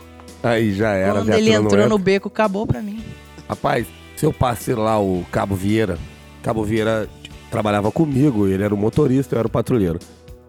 Aí 0.42 0.72
já 0.72 0.90
era, 0.90 1.14
Quando 1.20 1.32
ele 1.32 1.52
entrou 1.52 1.88
no 1.88 1.98
beco, 1.98 2.28
acabou 2.28 2.66
pra 2.66 2.82
mim. 2.82 3.02
Rapaz, 3.48 3.86
seu 4.16 4.32
parceiro 4.32 4.82
lá, 4.82 5.00
o 5.00 5.24
Cabo 5.32 5.54
Vieira, 5.54 5.98
Cabo 6.42 6.62
Vieira 6.62 7.08
trabalhava 7.50 7.90
comigo, 7.90 8.46
ele 8.46 8.62
era 8.62 8.74
o 8.74 8.78
motorista, 8.78 9.34
eu 9.34 9.38
era 9.38 9.48
o 9.48 9.50
patrulheiro. 9.50 9.98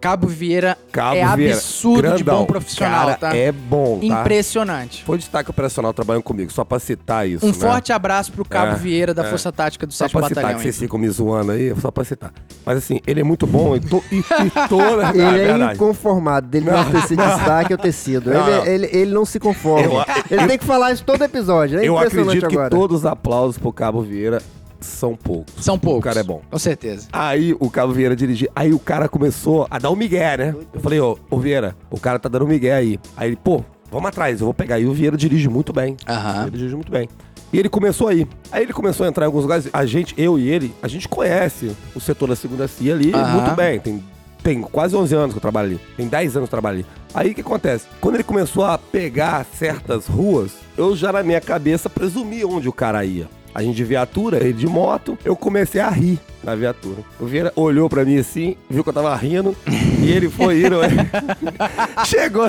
Cabo 0.00 0.26
Vieira 0.26 0.76
Cabo 0.92 1.16
é 1.16 1.36
Vieira, 1.36 1.54
absurdo 1.54 2.02
de 2.16 2.24
grandão. 2.24 2.40
bom 2.40 2.46
profissional, 2.46 3.06
Cara, 3.06 3.16
tá? 3.18 3.36
É 3.36 3.52
bom, 3.52 3.98
tá? 4.00 4.06
Impressionante. 4.06 5.04
Foi 5.04 5.18
destaque 5.18 5.50
operacional 5.50 5.92
trabalhando 5.92 6.22
comigo, 6.22 6.50
só 6.50 6.64
pra 6.64 6.78
citar 6.78 7.28
isso, 7.28 7.44
Um 7.44 7.48
né? 7.50 7.54
forte 7.54 7.92
abraço 7.92 8.32
pro 8.32 8.44
Cabo 8.44 8.72
É, 8.72 8.76
Vieira 8.76 9.12
da 9.12 9.24
é. 9.24 9.30
Força 9.30 9.52
Tática 9.52 9.86
do 9.86 9.92
Só 9.92 10.04
7 10.04 10.12
pra 10.12 10.22
citar, 10.28 10.34
Batalhão. 10.42 10.58
que 10.58 10.62
vocês 10.64 10.78
ficam 10.78 10.98
me 10.98 11.08
zoando 11.08 11.52
aí, 11.52 11.74
só 11.80 11.90
pra 11.90 12.04
citar. 12.04 12.32
Mas 12.64 12.78
assim, 12.78 13.00
ele 13.06 13.20
é 13.20 13.24
muito 13.24 13.46
bom 13.46 13.76
e, 13.76 13.80
to, 13.80 14.02
e, 14.10 14.18
e 14.18 14.68
toda... 14.68 15.10
Ele 15.14 15.22
é 15.22 15.30
verdade. 15.46 15.74
inconformado 15.74 16.46
dele 16.48 16.66
não, 16.70 16.82
Não, 16.84 16.90
ter 16.90 16.98
esse 16.98 17.16
destaque 17.16 17.72
ou 17.72 17.78
ter 17.78 17.92
sido. 17.92 18.30
Não, 18.30 18.46
ele, 18.48 18.56
não. 18.56 18.66
Ele, 18.66 18.86
ele 18.92 19.10
não 19.12 19.24
se 19.24 19.38
conforma. 19.38 20.06
Eu- 20.30 20.38
ele 20.38 20.46
tem 20.48 20.58
que 20.58 20.64
falar 20.64 20.92
isso 20.92 21.04
todo 21.04 21.22
episódio. 21.22 21.78
É 21.78 21.84
Eu 21.86 21.94
impressionante 21.96 22.28
acredito 22.28 22.48
que 22.48 22.54
agora. 22.56 22.70
todos 22.70 23.00
os 23.00 23.06
aplausos 23.06 23.58
pro 23.58 23.72
Cabo 23.72 24.00
Vieira 24.02 24.40
são 24.80 25.16
poucos. 25.16 25.64
São 25.64 25.78
poucos. 25.78 26.00
O 26.00 26.02
cara 26.02 26.20
é 26.20 26.22
bom. 26.22 26.42
Com 26.50 26.58
certeza. 26.58 27.08
Aí 27.12 27.54
o 27.58 27.70
Cabo 27.70 27.92
Vieira 27.92 28.14
dirigiu. 28.16 28.48
Aí 28.54 28.72
o 28.72 28.78
cara 28.78 29.08
começou 29.08 29.66
a 29.70 29.78
dar 29.78 29.90
um 29.90 29.96
migué, 29.96 30.36
né? 30.36 30.54
Eu 30.72 30.80
falei, 30.80 31.00
ô, 31.00 31.18
ô 31.30 31.38
Vieira, 31.38 31.76
o 31.90 31.98
cara 31.98 32.18
tá 32.18 32.28
dando 32.28 32.44
um 32.44 32.48
migué 32.48 32.72
aí. 32.74 32.98
Aí 33.16 33.28
ele, 33.30 33.36
pô, 33.36 33.62
vamos 33.90 34.08
atrás, 34.08 34.40
eu 34.40 34.46
vou 34.46 34.54
pegar. 34.54 34.78
E 34.78 34.86
o 34.86 34.92
Vieira 34.92 35.16
dirige 35.16 35.48
muito 35.48 35.72
bem. 35.72 35.96
Aham. 36.08 36.42
Ele 36.42 36.56
dirige 36.56 36.74
muito 36.74 36.90
bem. 36.90 37.08
E 37.52 37.58
ele 37.58 37.68
começou 37.68 38.08
aí. 38.08 38.26
Aí 38.52 38.62
ele 38.62 38.72
começou 38.72 39.04
a 39.04 39.08
entrar 39.08 39.24
em 39.24 39.26
alguns 39.26 39.42
lugares. 39.42 39.68
A 39.72 39.84
gente, 39.84 40.14
eu 40.16 40.38
e 40.38 40.48
ele, 40.48 40.74
a 40.82 40.88
gente 40.88 41.08
conhece 41.08 41.76
o 41.94 42.00
setor 42.00 42.28
da 42.28 42.36
segunda 42.36 42.68
CIA 42.68 42.94
ali 42.94 43.12
Aham. 43.12 43.40
muito 43.42 43.56
bem. 43.56 43.80
Tem, 43.80 44.04
tem 44.42 44.62
quase 44.62 44.94
11 44.94 45.14
anos 45.14 45.32
que 45.32 45.38
eu 45.38 45.42
trabalho 45.42 45.70
ali. 45.70 45.80
Tem 45.96 46.06
10 46.06 46.36
anos 46.36 46.48
que 46.48 46.54
eu 46.54 46.60
trabalho 46.60 46.76
ali. 46.78 46.86
Aí 47.12 47.32
o 47.32 47.34
que 47.34 47.40
acontece? 47.40 47.86
Quando 48.00 48.14
ele 48.14 48.22
começou 48.24 48.64
a 48.64 48.78
pegar 48.78 49.44
certas 49.44 50.06
ruas, 50.06 50.52
eu 50.78 50.94
já 50.94 51.12
na 51.12 51.24
minha 51.24 51.40
cabeça 51.40 51.90
presumi 51.90 52.44
onde 52.44 52.68
o 52.68 52.72
cara 52.72 53.04
ia. 53.04 53.28
A 53.54 53.62
gente 53.62 53.76
de 53.76 53.84
viatura, 53.84 54.38
ele 54.38 54.52
de 54.52 54.66
moto, 54.66 55.18
eu 55.24 55.34
comecei 55.34 55.80
a 55.80 55.88
rir 55.90 56.18
na 56.42 56.54
viatura. 56.54 57.02
O 57.18 57.26
Vieira 57.26 57.52
olhou 57.56 57.88
pra 57.88 58.04
mim 58.04 58.18
assim, 58.18 58.56
viu 58.68 58.82
que 58.82 58.88
eu 58.90 58.94
tava 58.94 59.14
rindo, 59.16 59.56
e 60.00 60.10
ele 60.10 60.30
foi 60.30 60.60
indo. 60.64 60.76
Chegou, 62.06 62.48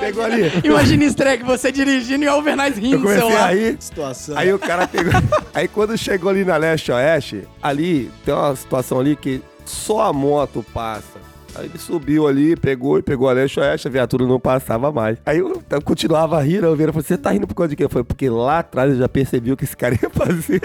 pegou 0.00 0.24
ali. 0.24 0.50
Imagina 0.64 1.04
esse 1.04 1.14
track, 1.16 1.44
você 1.44 1.70
dirigindo 1.70 2.24
e 2.24 2.28
o 2.28 2.36
Overnight 2.36 2.80
rindo 2.80 2.94
Eu 2.96 2.98
do 3.00 3.04
comecei 3.04 3.28
celular. 3.28 3.48
a 3.48 3.54
rir, 3.54 3.76
Situação. 3.78 4.36
Aí 4.38 4.52
o 4.52 4.58
cara 4.58 4.86
pegou. 4.86 5.12
aí 5.54 5.68
quando 5.68 5.96
chegou 5.98 6.30
ali 6.30 6.44
na 6.44 6.56
leste-oeste, 6.56 7.46
ali 7.62 8.10
tem 8.24 8.34
uma 8.34 8.56
situação 8.56 8.98
ali 9.00 9.14
que 9.14 9.42
só 9.64 10.02
a 10.02 10.12
moto 10.12 10.64
passa. 10.72 11.11
Aí 11.54 11.66
ele 11.66 11.78
subiu 11.78 12.26
ali, 12.26 12.56
pegou 12.56 12.98
e 12.98 13.02
pegou 13.02 13.28
a 13.28 13.32
leste-oeste, 13.32 13.88
a 13.88 13.90
viatura 13.90 14.26
não 14.26 14.40
passava 14.40 14.90
mais. 14.90 15.18
Aí 15.26 15.38
eu, 15.38 15.62
eu 15.68 15.82
continuava 15.82 16.40
rindo, 16.40 16.66
eu 16.66 16.76
falei, 16.76 16.92
você 16.92 17.18
tá 17.18 17.30
rindo 17.30 17.46
por 17.46 17.54
causa 17.54 17.70
de 17.70 17.76
quê? 17.76 17.88
Foi 17.88 18.02
porque 18.02 18.28
lá 18.28 18.60
atrás 18.60 18.92
eu 18.92 18.98
já 18.98 19.08
percebi 19.08 19.52
o 19.52 19.56
que 19.56 19.64
esse 19.64 19.76
cara 19.76 19.94
ia 20.00 20.08
fazer, 20.10 20.60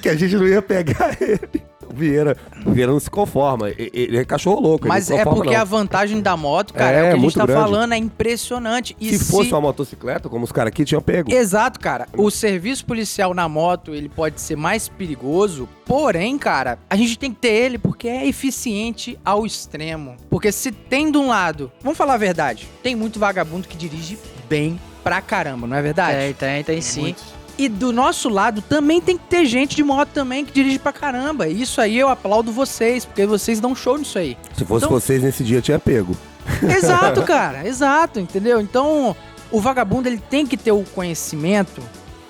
que 0.00 0.08
a 0.08 0.14
gente 0.14 0.36
não 0.36 0.46
ia 0.46 0.62
pegar 0.62 1.16
ele. 1.20 1.71
O 1.92 1.96
Vieira, 1.96 2.36
o 2.64 2.70
Vieira 2.72 2.90
não 2.90 2.98
se 2.98 3.10
conforma, 3.10 3.68
e- 3.70 3.90
ele 3.92 4.16
é 4.16 4.24
cachorro 4.24 4.60
louco. 4.60 4.88
Mas 4.88 5.04
se 5.04 5.14
é 5.14 5.24
porque 5.24 5.50
não. 5.52 5.60
a 5.60 5.64
vantagem 5.64 6.20
da 6.22 6.36
moto, 6.36 6.72
cara, 6.72 6.96
é, 6.96 7.00
É, 7.00 7.02
o 7.02 7.12
que 7.12 7.18
a 7.18 7.20
gente 7.20 7.34
tá 7.34 7.44
grande. 7.46 7.60
falando, 7.62 7.92
é 7.92 7.96
impressionante. 7.98 8.96
E 9.00 9.16
Se 9.18 9.30
fosse 9.30 9.50
uma 9.52 9.60
motocicleta, 9.60 10.28
como 10.28 10.44
os 10.44 10.52
caras 10.52 10.68
aqui 10.68 10.84
tinham 10.84 11.02
pego. 11.02 11.30
Exato, 11.32 11.78
cara. 11.78 12.06
O 12.16 12.30
serviço 12.30 12.84
policial 12.86 13.34
na 13.34 13.48
moto, 13.48 13.94
ele 13.94 14.08
pode 14.08 14.40
ser 14.40 14.56
mais 14.56 14.88
perigoso, 14.88 15.68
porém, 15.84 16.38
cara, 16.38 16.78
a 16.88 16.96
gente 16.96 17.18
tem 17.18 17.30
que 17.30 17.40
ter 17.40 17.52
ele 17.52 17.78
porque 17.78 18.08
é 18.08 18.26
eficiente 18.26 19.18
ao 19.24 19.44
extremo. 19.44 20.16
Porque 20.30 20.50
se 20.50 20.72
tem 20.72 21.10
de 21.10 21.18
um 21.18 21.28
lado, 21.28 21.70
vamos 21.82 21.98
falar 21.98 22.14
a 22.14 22.18
verdade, 22.18 22.66
tem 22.82 22.96
muito 22.96 23.18
vagabundo 23.18 23.68
que 23.68 23.76
dirige 23.76 24.18
bem 24.48 24.80
pra 25.04 25.20
caramba, 25.20 25.66
não 25.66 25.76
é 25.76 25.82
verdade? 25.82 26.16
Tem, 26.16 26.32
tem, 26.34 26.64
tem 26.64 26.80
sim. 26.80 27.14
E 27.58 27.68
do 27.68 27.92
nosso 27.92 28.28
lado 28.28 28.62
também 28.62 29.00
tem 29.00 29.16
que 29.18 29.24
ter 29.24 29.44
gente 29.46 29.76
de 29.76 29.82
moto 29.84 30.08
também 30.08 30.44
que 30.44 30.52
dirige 30.52 30.78
pra 30.78 30.92
caramba. 30.92 31.48
E 31.48 31.60
Isso 31.62 31.80
aí 31.80 31.98
eu 31.98 32.08
aplaudo 32.08 32.50
vocês, 32.50 33.04
porque 33.04 33.26
vocês 33.26 33.60
dão 33.60 33.74
show 33.74 33.98
nisso 33.98 34.18
aí. 34.18 34.36
Se 34.56 34.64
fosse 34.64 34.86
Então- 34.86 34.98
vocês 35.00 35.22
nesse 35.22 35.44
dia, 35.44 35.60
tinha 35.60 35.78
pego. 35.78 36.16
Exato, 36.62 37.22
cara, 37.24 37.66
exato, 37.66 38.18
entendeu? 38.18 38.60
Então, 38.60 39.14
o 39.50 39.60
vagabundo 39.60 40.08
ele 40.08 40.18
tem 40.18 40.46
que 40.46 40.56
ter 40.56 40.72
o 40.72 40.82
conhecimento 40.94 41.80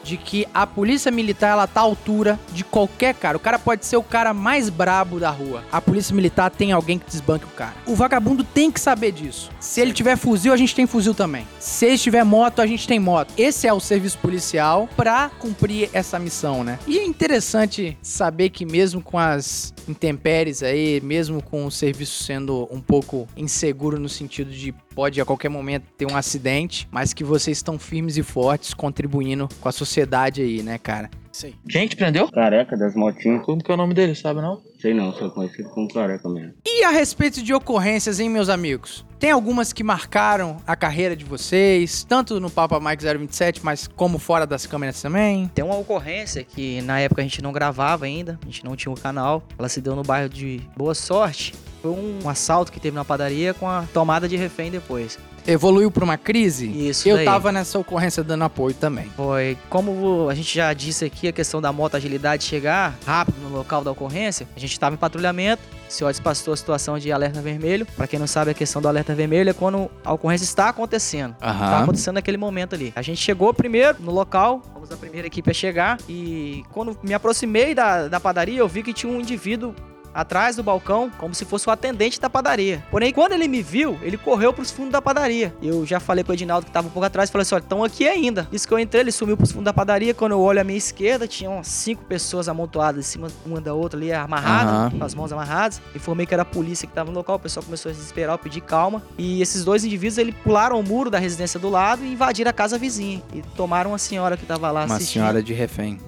de 0.03 0.17
que 0.17 0.47
a 0.53 0.67
polícia 0.67 1.11
militar 1.11 1.53
ela 1.53 1.67
tá 1.67 1.81
à 1.81 1.85
altura 1.85 2.39
de 2.53 2.65
qualquer 2.65 3.15
cara. 3.15 3.37
O 3.37 3.41
cara 3.41 3.59
pode 3.59 3.87
ser 3.87 3.97
o 3.97 4.03
cara 4.03 4.35
mais 4.35 4.69
brabo 4.69 5.19
da 5.19 5.31
rua. 5.31 5.63
A 5.71 5.81
polícia 5.81 6.15
militar 6.15 6.51
tem 6.51 6.73
alguém 6.73 6.99
que 6.99 7.07
desbanque 7.07 7.45
o 7.45 7.49
cara. 7.49 7.75
O 7.87 7.95
vagabundo 7.95 8.45
tem 8.45 8.71
que 8.71 8.81
saber 8.81 9.13
disso. 9.13 9.51
Se 9.61 9.81
ele 9.81 9.93
tiver 9.93 10.17
fuzil, 10.17 10.53
a 10.53 10.57
gente 10.57 10.75
tem 10.75 10.87
fuzil 10.87 11.15
também. 11.15 11.47
Se 11.59 11.87
ele 11.87 11.99
tiver 11.99 12.25
moto, 12.25 12.61
a 12.61 12.67
gente 12.67 12.87
tem 12.87 12.99
moto. 12.99 13.33
Esse 13.37 13.67
é 13.67 13.73
o 13.73 13.81
serviço 13.81 14.19
policial 14.19 14.89
pra 14.97 15.31
cumprir 15.39 15.91
essa 15.93 16.19
missão, 16.19 16.65
né? 16.65 16.79
E 16.87 16.99
é 16.99 17.05
interessante 17.05 17.97
saber 18.03 18.51
que 18.51 18.65
mesmo 18.65 19.01
com 19.01 19.19
as 19.19 19.73
intempéries 19.89 20.63
aí, 20.63 21.01
mesmo 21.01 21.43
com 21.43 21.67
o 21.67 21.71
serviço 21.71 22.25
sendo 22.25 22.69
um 22.71 22.81
pouco 22.81 23.29
inseguro 23.37 23.99
no 23.99 24.09
sentido 24.09 24.51
de 24.51 24.75
pode 24.95 25.21
a 25.21 25.25
qualquer 25.25 25.49
momento 25.49 25.85
ter 25.97 26.11
um 26.11 26.17
acidente, 26.17 26.89
mas 26.91 27.13
que 27.13 27.25
vocês 27.25 27.59
estão 27.59 27.79
firmes 27.79 28.17
e 28.17 28.23
fortes 28.23 28.75
contribuindo 28.75 29.49
com 29.61 29.69
a 29.69 29.73
sociedade 29.73 30.43
aí, 30.43 30.63
né, 30.63 30.79
cara? 30.79 31.11
Isso 31.33 31.47
aí. 31.47 31.55
Quem 31.67 31.89
te 31.89 31.97
prendeu? 31.97 32.31
Careca 32.31 32.77
das 32.77 32.95
motinhas. 32.95 33.43
Como 33.45 33.63
que 33.63 33.71
é 33.71 33.75
o 33.75 33.77
nome 33.77 33.95
dele, 33.95 34.15
sabe 34.15 34.43
não? 34.43 34.61
Sei 34.79 34.93
não, 34.93 35.13
sou 35.15 35.31
conhecido 35.31 35.71
como 35.71 35.89
careca 35.89 36.29
mesmo. 36.29 36.53
E 36.67 36.85
a 36.85 36.91
respeito 36.91 37.43
de 37.43 37.55
ocorrências, 37.55 38.21
hein, 38.21 38.29
meus 38.29 38.51
amigos? 38.51 39.05
Tem 39.19 39.31
algumas 39.31 39.73
que 39.73 39.83
marcaram 39.83 40.59
a 40.67 40.77
carreira 40.77 41.17
de 41.17 41.25
vocês, 41.25 42.05
tanto 42.05 42.39
no 42.39 42.51
Papa 42.51 42.79
Mike 42.79 43.03
027, 43.03 43.65
mas 43.65 43.87
como 43.87 44.19
fora 44.19 44.47
das 44.47 44.67
câmeras 44.67 45.01
também? 45.01 45.49
Tem 45.55 45.65
uma 45.65 45.79
ocorrência 45.79 46.45
que 46.45 46.83
na 46.83 47.01
época 47.01 47.23
a 47.23 47.25
gente 47.25 47.41
não 47.41 47.53
gravava 47.53 48.05
ainda, 48.05 48.39
a 48.43 48.45
gente 48.45 48.65
não 48.65 48.77
tinha 48.77 48.93
o 48.93 49.01
canal. 49.01 49.43
Ela 49.59 49.69
se 49.69 49.81
deu 49.81 49.97
no 49.97 50.03
bairro 50.03 50.29
de 50.29 50.61
Boa 50.77 50.95
Sorte. 50.95 51.55
Foi 51.83 51.91
um 51.91 52.29
assalto 52.29 52.71
que 52.71 52.79
teve 52.79 52.95
na 52.95 53.05
padaria 53.05 53.53
com 53.53 53.69
a 53.69 53.85
tomada 53.93 54.29
de 54.29 54.37
refém 54.37 54.71
depois. 54.71 55.19
Evoluiu 55.45 55.91
pra 55.91 56.05
uma 56.05 56.17
crise? 56.17 56.69
Isso 56.89 57.09
Eu 57.09 57.17
daí. 57.17 57.25
tava 57.25 57.51
nessa 57.51 57.77
ocorrência 57.77 58.23
dando 58.23 58.45
apoio 58.45 58.75
também. 58.77 59.07
Foi 59.17 59.59
como 59.69 60.29
a 60.31 60.35
gente 60.37 60.55
já 60.55 60.73
disse 60.73 61.05
aqui, 61.05 61.27
a 61.27 61.33
questão 61.33 61.61
da 61.61 61.73
moto 61.73 61.97
agilidade 61.97 62.45
chegar 62.45 62.97
rápido 63.05 63.41
no 63.43 63.49
local 63.49 63.83
da 63.83 63.91
ocorrência. 63.91 64.47
A 64.57 64.61
gente 64.61 64.71
estava 64.73 64.95
em 64.95 64.99
patrulhamento, 64.99 65.61
o 65.89 65.93
senhor 65.93 66.15
passou 66.23 66.55
a 66.55 66.57
situação 66.57 66.97
de 66.97 67.11
alerta 67.11 67.43
vermelho. 67.43 67.85
Para 67.97 68.07
quem 68.07 68.21
não 68.21 68.29
sabe, 68.29 68.53
a 68.53 68.55
questão 68.55 68.81
do 68.81 68.87
alerta 68.87 69.17
vermelho 69.17 69.51
é 69.51 69.53
quando 69.53 69.91
a 70.05 70.13
ocorrência 70.13 70.45
está 70.45 70.69
acontecendo. 70.69 71.35
Tá 71.41 71.49
Aham. 71.51 71.83
acontecendo 71.83 72.15
naquele 72.15 72.37
momento 72.37 72.77
ali. 72.77 72.93
A 72.95 73.03
gente 73.03 73.21
chegou 73.21 73.53
primeiro 73.53 73.97
no 74.01 74.13
local, 74.13 74.63
fomos 74.73 74.93
a 74.93 74.97
primeira 74.97 75.27
equipe 75.27 75.51
a 75.51 75.55
chegar. 75.55 75.99
E 76.09 76.63
quando 76.73 76.97
me 77.03 77.15
aproximei 77.15 77.75
da, 77.75 78.07
da 78.07 78.21
padaria, 78.21 78.61
eu 78.61 78.69
vi 78.69 78.85
que 78.85 78.93
tinha 78.93 79.13
um 79.13 79.21
indivíduo 79.21 79.75
atrás 80.15 80.57
do 80.57 80.63
balcão, 80.63 81.11
como 81.19 81.35
se 81.35 81.45
fosse 81.45 81.69
o 81.69 81.71
atendente 81.73 82.21
da 82.21 82.29
padaria. 82.31 82.83
Porém, 82.91 83.13
quando 83.13 83.33
ele 83.33 83.49
me 83.49 83.63
viu, 83.63 83.99
ele 84.03 84.17
correu 84.17 84.53
pros 84.53 84.71
fundos 84.71 84.93
da 84.93 85.01
padaria. 85.03 85.55
Eu 85.63 85.85
já 85.87 85.99
falei 86.01 86.23
pro 86.25 86.35
Edinaldo 86.35 86.67
que 86.67 86.73
tava 86.73 86.89
um 86.89 86.91
pouco 86.91 87.07
atrás, 87.07 87.31
falei 87.31 87.43
assim, 87.43 87.55
olha, 87.55 87.63
estão 87.63 87.85
aqui 87.85 88.07
ainda. 88.07 88.49
Isso 88.53 88.67
que 88.69 88.75
eu 88.75 88.79
entrei, 88.79 89.03
ele 89.03 89.13
sumiu 89.13 89.37
pros 89.37 89.51
fundos 89.53 89.65
da 89.65 89.73
padaria. 89.73 90.13
Quando 90.15 90.33
eu 90.33 90.41
olho 90.41 90.61
à 90.61 90.65
minha 90.65 90.79
esquerda, 90.79 91.27
tinham 91.27 91.55
umas 91.55 91.69
cinco 91.69 92.05
pessoas 92.05 92.49
amontoadas 92.49 93.07
em 93.07 93.09
cima 93.09 93.29
uma 93.47 93.61
da 93.61 93.75
outra 93.75 93.99
ali, 93.99 94.13
amarradas, 94.13 94.73
Aham. 94.75 94.91
com 94.99 95.05
as 95.05 95.15
mãos 95.15 95.33
amarradas. 95.33 95.81
Informei 95.95 96.27
que 96.27 96.35
era 96.35 96.43
a 96.43 96.47
polícia 96.47 96.87
que 96.87 96.93
tava 96.95 97.11
no 97.11 97.17
local, 97.19 97.37
o 97.37 97.41
pessoal 97.41 97.65
começou 97.65 97.91
a 97.91 97.95
se 97.95 98.01
desesperar, 98.01 98.35
eu 98.35 98.39
pedi 98.39 98.61
calma. 98.61 99.03
E 99.19 99.41
esses 99.43 99.65
dois 99.65 99.85
indivíduos, 99.85 100.19
eles 100.19 100.35
pularam 100.43 100.79
o 100.79 100.83
muro 100.83 101.11
da 101.11 101.19
residência 101.19 101.59
do 101.59 101.69
lado 101.69 102.05
e 102.05 102.13
invadiram 102.13 102.51
a 102.51 102.53
casa 102.53 102.79
vizinha. 102.79 103.23
E 103.35 103.43
tomaram 103.57 103.91
uma 103.93 103.99
senhora 103.99 104.37
que 104.37 104.45
tava 104.47 104.71
lá 104.71 104.85
Uma 104.85 104.97
assistindo. 104.97 105.23
senhora 105.23 105.43
de 105.43 105.53
refém. 105.53 105.99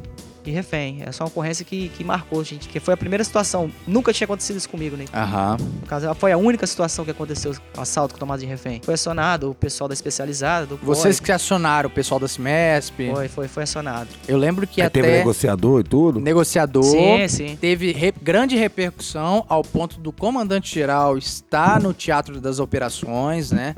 De 0.44 0.50
refém. 0.50 0.98
Essa 1.04 1.22
é 1.22 1.24
uma 1.24 1.28
ocorrência 1.28 1.64
que, 1.64 1.88
que 1.88 2.04
marcou, 2.04 2.44
gente, 2.44 2.68
que 2.68 2.78
foi 2.78 2.94
a 2.94 2.96
primeira 2.96 3.24
situação. 3.24 3.70
Nunca 3.86 4.12
tinha 4.12 4.26
acontecido 4.26 4.56
isso 4.56 4.68
comigo, 4.68 4.96
né? 4.96 5.06
Aham. 5.12 5.56
No 5.80 5.86
caso, 5.86 6.14
foi 6.14 6.32
a 6.32 6.36
única 6.36 6.66
situação 6.66 7.04
que 7.04 7.10
aconteceu, 7.10 7.54
assalto 7.76 8.14
com 8.14 8.20
tomada 8.20 8.40
de 8.40 8.46
refém. 8.46 8.80
Foi 8.84 8.94
acionado 8.94 9.50
o 9.50 9.54
pessoal 9.54 9.88
da 9.88 9.94
especializada, 9.94 10.66
do 10.66 10.76
Vocês 10.76 11.18
COI. 11.18 11.24
que 11.26 11.32
acionaram 11.32 11.88
o 11.88 11.92
pessoal 11.92 12.20
da 12.20 12.28
CIMESP. 12.28 13.10
Foi, 13.12 13.28
foi, 13.28 13.48
foi 13.48 13.62
acionado. 13.62 14.08
Eu 14.28 14.36
lembro 14.36 14.66
que 14.66 14.80
Aí 14.80 14.86
até 14.86 15.00
teve 15.00 15.16
negociador 15.18 15.80
e 15.80 15.84
tudo. 15.84 16.20
negociador 16.20 16.84
Sim, 16.84 17.28
sim. 17.28 17.56
teve 17.60 17.92
re- 17.92 18.12
grande 18.22 18.56
repercussão 18.56 19.44
ao 19.48 19.62
ponto 19.62 19.98
do 19.98 20.12
comandante-geral 20.12 21.16
estar 21.18 21.80
no 21.80 21.92
teatro 21.94 22.40
das 22.40 22.58
operações, 22.58 23.50
né? 23.50 23.74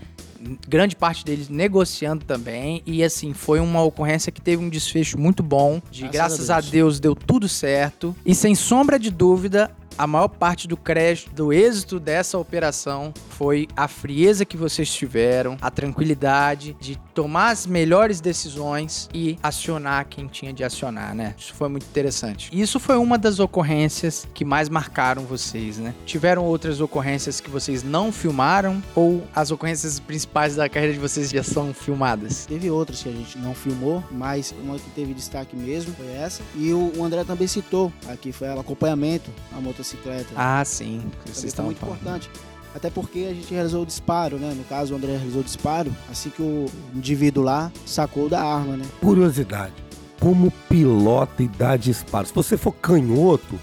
Grande 0.69 0.95
parte 0.97 1.25
deles 1.25 1.49
negociando 1.49 2.25
também. 2.25 2.83
E 2.87 3.03
assim, 3.03 3.33
foi 3.33 3.61
uma 3.61 3.83
ocorrência 3.83 4.31
que 4.33 4.41
teve 4.41 4.63
um 4.63 4.69
desfecho 4.69 5.19
muito 5.19 5.43
bom. 5.43 5.81
De 5.91 6.03
Graças 6.03 6.17
graças, 6.17 6.51
a 6.51 6.57
a, 6.57 6.61
Deus. 6.61 6.73
Deus. 6.73 7.01
deu 7.01 7.15
tudo 7.15 7.49
certo. 7.49 8.15
E 8.25 8.35
sem 8.35 8.55
sombra 8.55 8.99
de 8.99 9.11
dúvida, 9.11 9.71
a 9.99 10.07
maior 10.07 10.29
parte 10.29 10.69
do 10.69 10.77
crédito, 10.77 11.31
do 11.33 11.53
êxito 11.53 11.99
dessa 11.99 12.39
operação 12.39 13.13
foi 13.37 13.69
a 13.77 13.87
frieza 13.87 14.45
que 14.45 14.57
vocês 14.57 14.93
tiveram, 14.93 15.59
a 15.61 15.71
tranquilidade 15.71 16.77
de 16.81 16.97
tomar 17.15 17.51
as 17.51 17.67
melhores 17.67 18.21
decisões 18.21 19.09
e 19.13 19.39
acionar 19.43 20.07
quem 20.09 20.27
tinha 20.27 20.53
de 20.53 20.65
acionar, 20.65 21.15
né? 21.15 21.35
Isso 21.37 21.53
foi 21.55 21.69
muito 21.69 21.85
interessante. 21.85 22.49
E 22.53 22.61
Isso 22.61 22.81
foi 22.81 22.97
uma 22.97 23.19
das 23.19 23.39
ocorrências 23.39 24.27
que 24.33 24.45
mais 24.45 24.69
marcaram 24.69 25.23
vocês, 25.23 25.79
né? 25.79 25.95
Tiveram 26.07 26.45
outras 26.45 26.81
ocorrências 26.81 27.41
que 27.41 27.51
vocês 27.51 27.83
não 27.83 28.11
filmaram 28.11 28.83
ou 28.95 29.23
as 29.35 29.51
ocorrências 29.51 30.01
principais 30.01 30.57
da 30.57 30.69
carreira 30.69 30.95
de 30.95 30.99
vocês 30.99 31.31
já 31.31 31.43
são 31.43 31.75
filmadas? 31.75 32.47
Teve 32.47 32.71
outras 32.71 33.03
que 33.03 33.09
a 33.09 33.13
gente 33.13 33.39
não 33.39 33.55
filmou, 33.55 34.03
mas 34.11 34.55
uma 34.63 34.79
que 34.79 34.91
teve 34.91 35.13
destaque 35.13 35.55
mesmo 35.55 35.95
foi 35.95 36.09
essa. 36.09 36.43
E 36.55 36.73
o, 36.73 37.05
André 37.05 37.23
também 37.25 37.47
citou 37.47 37.93
aqui, 38.09 38.33
foi 38.33 38.49
o 38.49 38.59
acompanhamento 38.61 39.31
à 39.57 39.61
motocicleta. 39.61 40.29
Ah, 40.35 40.65
sim. 40.65 41.03
Vocês 41.25 41.41
foi 41.41 41.49
estavam 41.49 41.67
muito 41.67 41.79
falando. 41.79 42.01
importante. 42.01 42.31
Até 42.77 42.91
porque 42.91 43.21
a 43.31 43.33
gente 43.33 43.55
realizou 43.55 43.83
o 43.85 43.87
disparo, 43.87 44.37
né? 44.37 44.53
No 44.55 44.63
caso, 44.65 44.93
o 44.93 44.97
André 44.99 45.13
realizou 45.13 45.41
o 45.41 45.45
disparo 45.45 45.91
assim 46.11 46.29
que 46.29 46.43
o 46.43 46.67
indivíduo 46.95 47.43
lá 47.43 47.73
sacou 47.87 48.29
da 48.29 48.43
arma, 48.43 48.77
né? 48.77 48.85
Curiosidade. 49.01 49.73
Como 50.21 50.51
pilota 50.69 51.43
e 51.43 51.49
dá 51.49 51.75
disparo? 51.79 52.27
Se 52.27 52.35
você 52.35 52.59
for 52.59 52.73
canhoto, 52.73 53.59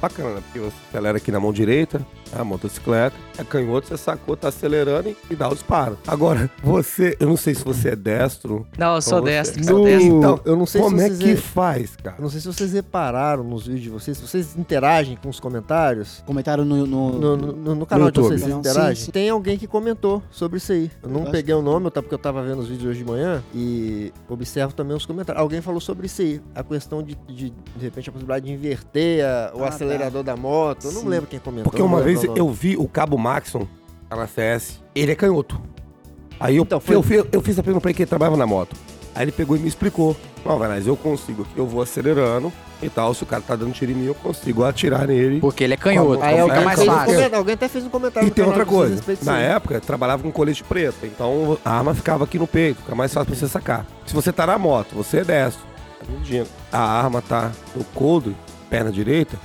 bacana, 0.00 0.36
né? 0.36 0.42
porque 0.44 0.60
você 0.60 0.76
acelera 0.88 1.18
aqui 1.18 1.32
na 1.32 1.40
mão 1.40 1.52
direita, 1.52 2.06
a 2.32 2.44
motocicleta, 2.44 3.16
é 3.38 3.44
canhoto, 3.44 3.88
você 3.88 3.96
sacou, 3.96 4.36
tá 4.36 4.48
acelerando 4.48 5.08
e, 5.08 5.16
e 5.30 5.36
dá 5.36 5.48
o 5.48 5.54
disparo. 5.54 5.98
Agora, 6.06 6.50
você, 6.62 7.16
eu 7.20 7.28
não 7.28 7.36
sei 7.36 7.54
se 7.54 7.64
você 7.64 7.90
é 7.90 7.96
destro. 7.96 8.66
Não, 8.78 8.94
eu 8.96 9.02
sou 9.02 9.20
você- 9.20 9.30
destro, 9.30 9.64
sou 9.64 9.78
No- 9.78 9.84
destro. 9.84 10.16
Então, 10.18 10.40
eu 10.44 10.56
não 10.56 10.66
sei 10.66 10.80
como 10.80 10.98
se 10.98 11.04
é 11.04 11.10
que 11.10 11.30
é- 11.32 11.36
faz, 11.36 11.96
cara? 11.96 12.16
Eu 12.18 12.22
não 12.22 12.30
sei 12.30 12.40
se 12.40 12.46
vocês 12.46 12.72
repararam 12.72 13.44
nos 13.44 13.66
vídeos 13.66 13.82
de 13.82 13.88
vocês, 13.90 14.16
se 14.18 14.26
vocês 14.26 14.56
interagem 14.56 15.16
com 15.22 15.28
os 15.28 15.40
comentários. 15.40 16.22
Comentaram 16.26 16.64
no. 16.64 16.86
no- 16.86 17.12
No, 17.12 17.36
no- 17.36 17.52
no- 17.52 17.74
no 17.74 17.86
canal 17.86 18.10
de 18.10 18.18
YouTube. 18.18 18.28
vocês, 18.38 18.40
vocês 18.42 18.52
Sim, 18.52 18.58
interagem? 18.58 19.04
sim. 19.04 19.10
Tem 19.10 19.28
alguém 19.30 19.56
que 19.58 19.66
comentou 19.66 20.22
sobre 20.30 20.58
isso 20.58 20.72
aí. 20.72 20.90
Eu 21.02 21.08
não 21.08 21.20
Bastante. 21.20 21.32
peguei 21.32 21.54
o 21.54 21.62
nome, 21.62 21.90
tá, 21.90 22.02
porque 22.02 22.14
eu 22.14 22.18
tava 22.18 22.42
vendo 22.42 22.60
os 22.60 22.68
vídeos 22.68 22.90
hoje 22.90 22.98
de 22.98 23.04
manhã 23.04 23.42
e 23.54 24.12
observo 24.28 24.72
também 24.74 24.96
os 24.96 25.06
comentários. 25.06 25.40
Alguém 25.40 25.60
falou 25.60 25.80
sobre 25.80 26.06
isso 26.06 26.22
aí. 26.22 26.40
A 26.54 26.62
questão 26.62 27.02
de, 27.02 27.14
de, 27.28 27.50
de 27.50 27.54
repente, 27.80 28.08
a 28.08 28.12
possibilidade 28.12 28.46
de 28.46 28.52
inverter 28.52 29.24
a- 29.24 29.52
o 29.54 29.64
Ah, 29.64 29.68
acelerador 29.68 30.22
da 30.22 30.36
moto. 30.36 30.86
Eu 30.86 30.92
não 30.92 31.02
Sim. 31.02 31.08
lembro 31.08 31.26
quem 31.26 31.38
comentou. 31.38 31.70
Porque 31.70 31.82
uma 31.82 32.00
vez 32.00 32.22
eu 32.24 32.48
vi 32.50 32.76
o 32.76 32.86
Cabo 32.88 33.16
Maxon 33.22 33.66
tá 34.10 34.16
na 34.16 34.26
CS, 34.26 34.80
ele 34.94 35.12
é 35.12 35.14
canhoto. 35.14 35.60
Aí 36.40 36.56
eu, 36.56 36.64
Então, 36.64 36.80
foi- 36.80 36.96
eu, 36.96 37.02
fi- 37.02 37.24
eu 37.32 37.40
fiz 37.40 37.58
a 37.58 37.62
pergunta 37.62 37.80
pra 37.82 37.90
ele 37.90 37.96
que 37.96 38.02
ele 38.02 38.08
trabalhava 38.08 38.36
na 38.36 38.46
moto. 38.46 38.74
Aí 39.14 39.24
ele 39.24 39.32
pegou 39.32 39.56
e 39.56 39.60
me 39.60 39.68
explicou. 39.68 40.16
Não, 40.44 40.58
Vanessa, 40.58 40.88
eu 40.88 40.96
consigo 40.96 41.42
aqui, 41.42 41.52
eu 41.56 41.66
vou 41.66 41.82
acelerando 41.82 42.52
e 42.82 42.88
tal. 42.88 43.14
Se 43.14 43.22
o 43.22 43.26
cara 43.26 43.42
tá 43.42 43.54
dando 43.54 43.72
tiro 43.72 43.92
em 43.92 43.94
mim, 43.94 44.06
eu 44.06 44.14
consigo 44.14 44.64
atirar 44.64 45.06
nele. 45.06 45.38
Porque 45.38 45.62
ele 45.62 45.74
é 45.74 45.76
canhoto, 45.76 46.20
Aí 46.22 46.30
fica 46.30 46.42
alguém, 46.42 46.64
mais 46.64 46.78
fez 46.78 46.88
um 46.88 46.92
fácil. 46.92 47.06
comentário- 47.06 47.36
alguém 47.38 47.54
até 47.54 47.68
fez 47.68 47.84
um 47.84 47.88
comentário 47.90 48.26
E 48.26 48.30
tem 48.32 48.44
outra 48.44 48.66
coisa. 48.66 49.00
Na 49.22 49.38
época, 49.38 49.74
eu 49.74 49.80
trabalhava 49.80 50.22
com 50.22 50.32
colete 50.32 50.64
preto. 50.64 50.96
Então 51.06 51.56
a 51.64 51.70
arma 51.78 51.94
ficava 51.94 52.24
aqui 52.24 52.38
no 52.40 52.46
peito. 52.48 52.80
Fica 52.82 52.94
mais 52.96 53.12
fácil 53.14 53.26
pra 53.26 53.36
você 53.36 53.46
sacar. 53.48 53.86
Se 54.04 54.12
você 54.14 54.32
tá 54.32 54.46
na 54.46 54.58
moto, 54.58 54.96
você 54.96 55.18
é 55.18 55.24
destro. 55.24 55.62
tá 56.70 56.78
A 56.78 57.02
arma 57.04 57.22
tá 57.22 57.52
no 57.76 57.84
coldre, 57.84 58.34
perna 58.68 58.90
direita. 58.90 59.36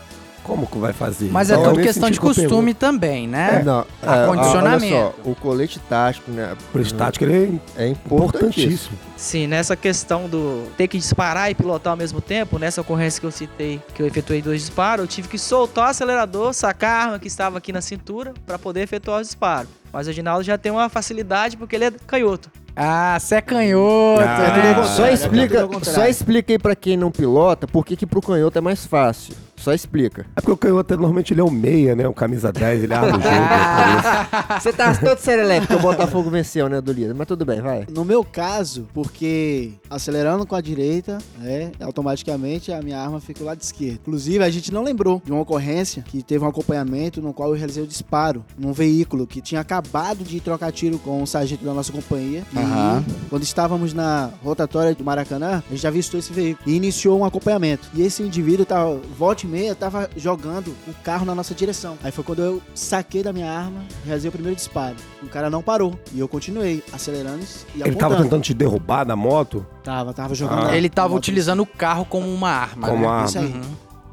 Como 0.48 0.66
que 0.66 0.78
vai 0.78 0.94
fazer? 0.94 1.30
Mas 1.30 1.50
é 1.52 1.54
Então, 1.56 1.66
tudo 1.66 1.76
nesse 1.78 1.88
questão 1.90 2.10
de 2.10 2.18
eu 2.18 2.22
costume 2.22 2.74
também, 2.74 3.28
né? 3.28 3.62
Não, 3.66 3.86
é, 4.02 4.24
Acondicionamento. 4.24 4.96
olha 4.96 5.14
só, 5.24 5.30
o 5.30 5.36
colete 5.36 5.80
tático, 5.80 6.32
né? 6.32 6.56
O 6.74 6.80
estático 6.80 7.26
ele 7.26 7.60
É 7.76 7.84
é 7.84 7.88
importantíssimo. 7.90 8.98
Sim, 9.18 9.48
nessa 9.48 9.76
questão 9.76 10.30
do 10.30 10.64
ter 10.78 10.88
que 10.88 10.98
disparar 10.98 11.52
e 11.52 11.56
pilotar 11.56 11.92
ao 11.92 11.98
mesmo 11.98 12.22
tempo, 12.22 12.58
nessa 12.58 12.80
ocorrência 12.82 13.20
que 13.20 13.26
eu 13.26 13.32
citei, 13.32 13.82
que 13.94 14.02
eu 14.02 14.08
efetuei 14.08 14.42
dois 14.42 14.62
disparos, 14.62 15.04
eu 15.04 15.08
tive 15.08 15.28
que 15.28 15.38
soltar 15.38 15.88
o 15.88 15.90
acelerador, 15.90 16.54
sacar 16.54 16.90
a 16.90 17.04
arma 17.08 17.20
que 17.20 17.28
estava 17.28 17.58
aqui 17.58 17.74
na 17.74 17.82
cintura 17.82 18.34
para 18.46 18.58
poder 18.58 18.82
efetuar 18.82 19.20
os 19.22 19.28
disparos. 19.28 19.70
Mas 19.92 20.08
o 20.08 20.14
Ginaldo 20.14 20.44
já 20.44 20.58
tem 20.58 20.72
uma 20.72 20.88
facilidade 20.88 21.58
porque 21.58 21.76
ele 21.76 21.86
é 21.86 21.92
canhoto. 22.06 22.50
Ah, 22.76 23.18
você 23.20 23.36
é 23.36 23.42
canhoto, 23.42 24.22
Ah, 24.22 24.38
né? 24.58 24.74
tudo 24.76 24.86
Só 24.88 24.92
contrário, 25.08 25.14
é 25.14 25.18
tudo 25.18 25.36
explica, 25.78 25.92
só 25.92 26.06
explica 26.06 26.54
aí 26.54 26.60
pra 26.60 26.76
quem 26.76 26.96
não 26.96 27.10
pilota 27.12 27.68
por 27.68 27.84
que 27.86 27.96
que 27.98 28.06
pro 28.06 28.22
canhoto 28.22 28.58
é 28.58 28.62
mais 28.62 28.86
fácil. 28.86 29.34
Só 29.58 29.74
explica. 29.74 30.26
É 30.36 30.40
porque 30.42 30.52
o 30.52 30.58
canhoto 30.58 30.94
normalmente 30.96 31.34
ele 31.34 31.42
é 31.42 31.44
o 31.44 31.50
meia, 31.52 31.96
né? 31.96 32.08
O 32.08 32.14
camisa 32.14 32.52
10, 32.54 32.84
ele 32.84 32.94
abre 32.94 33.10
o 33.10 33.14
jogo. 33.14 33.26
né? 33.26 34.60
Você 34.60 34.72
tá 34.72 34.96
todo 34.96 35.18
serelepe 35.18 35.68
que 35.68 35.74
o 35.76 35.80
Botafogo 35.80 36.30
venceu, 36.30 36.70
né, 36.70 36.80
do 36.80 36.92
líder. 36.92 37.14
Mas 37.16 37.28
tudo 37.28 37.44
bem, 37.46 37.60
vai. 37.62 37.86
No 37.90 38.06
meu 38.06 38.24
caso, 38.24 38.88
porque 38.94 39.74
acelerando 39.90 40.46
com 40.46 40.56
a 40.56 40.62
direita, 40.62 41.18
né, 41.40 41.72
automaticamente 41.82 42.72
a 42.72 42.82
minha 42.82 43.00
arma 43.00 43.20
fica 43.20 43.40
do 43.40 43.46
lado 43.46 43.62
esquerdo. 43.62 44.00
Inclusive, 44.02 44.44
a 44.44 44.50
gente 44.50 44.72
não 44.72 44.84
lembrou 44.84 45.22
de 45.26 45.32
uma 45.32 45.42
ocorrência 45.42 46.04
que 46.04 46.22
teve 46.22 46.46
um 46.46 46.48
acompanhamento 46.48 47.22
no 47.22 47.34
qual 47.34 47.50
eu 47.50 47.56
realizei 47.56 47.84
o 47.84 47.88
disparo 47.88 48.46
num 48.58 48.72
veículo 48.74 49.26
que 49.26 49.42
tinha 49.42 49.62
acabado 49.62 50.24
de 50.24 50.40
trocar 50.40 50.72
tiro 50.72 51.00
com 51.00 51.22
um 51.22 51.26
sargento 51.26 51.66
da 51.66 51.74
nossa 51.74 51.92
companhia. 51.92 52.44
E 52.54 52.60
Aham. 52.60 53.04
quando 53.30 53.44
estávamos 53.44 53.94
na 53.94 54.30
rotatória 54.44 54.94
do 54.94 55.04
Maracanã, 55.04 55.64
a 55.68 55.70
gente 55.72 55.82
já 55.82 55.90
avistou 55.90 56.20
esse 56.20 56.32
veículo 56.32 56.70
e 56.70 56.76
iniciou 56.76 57.20
um 57.20 57.26
acompanhamento. 57.26 57.90
E 57.94 58.02
esse 58.04 58.22
indivíduo 58.22 58.66
tava, 58.66 59.00
volta 59.18 59.47
e 59.48 59.52
meia, 59.52 59.74
tava 59.76 60.10
jogando 60.16 60.76
o 60.88 60.94
carro 61.04 61.26
na 61.26 61.34
nossa 61.34 61.54
direção. 61.56 61.98
Aí 62.04 62.12
foi 62.12 62.24
quando 62.24 62.42
eu 62.42 62.62
saquei 62.76 63.24
da 63.24 63.32
minha 63.34 63.52
arma, 63.52 63.82
realizei 64.06 64.30
o 64.30 64.32
primeiro 64.32 64.56
disparo. 64.56 64.96
O 65.24 65.28
cara 65.28 65.50
não 65.50 65.62
parou. 65.64 65.98
E 66.14 66.20
eu 66.20 66.28
continuei 66.28 66.84
acelerando 66.94 67.44
e 67.76 67.82
Ele 67.82 67.96
tava 67.96 68.14
apontando. 68.14 68.24
tentando 68.24 68.44
te 68.44 68.54
derrubar 68.54 69.04
da 69.04 69.16
moto. 69.16 69.66
Tava, 69.84 70.14
tava 70.14 70.36
jogando. 70.36 70.68
Ah. 70.68 70.76
Ele 70.78 70.90
tava 70.90 71.16
utilizando 71.16 71.62
o 71.64 71.66
carro 71.66 72.06
como 72.06 72.28
uma 72.32 72.50
arma. 72.50 72.88
Como 72.88 73.02
né? 73.04 73.08
arma. 73.08 73.26
Isso 73.26 73.40
aí. 73.40 73.46
Uhum. 73.46 73.62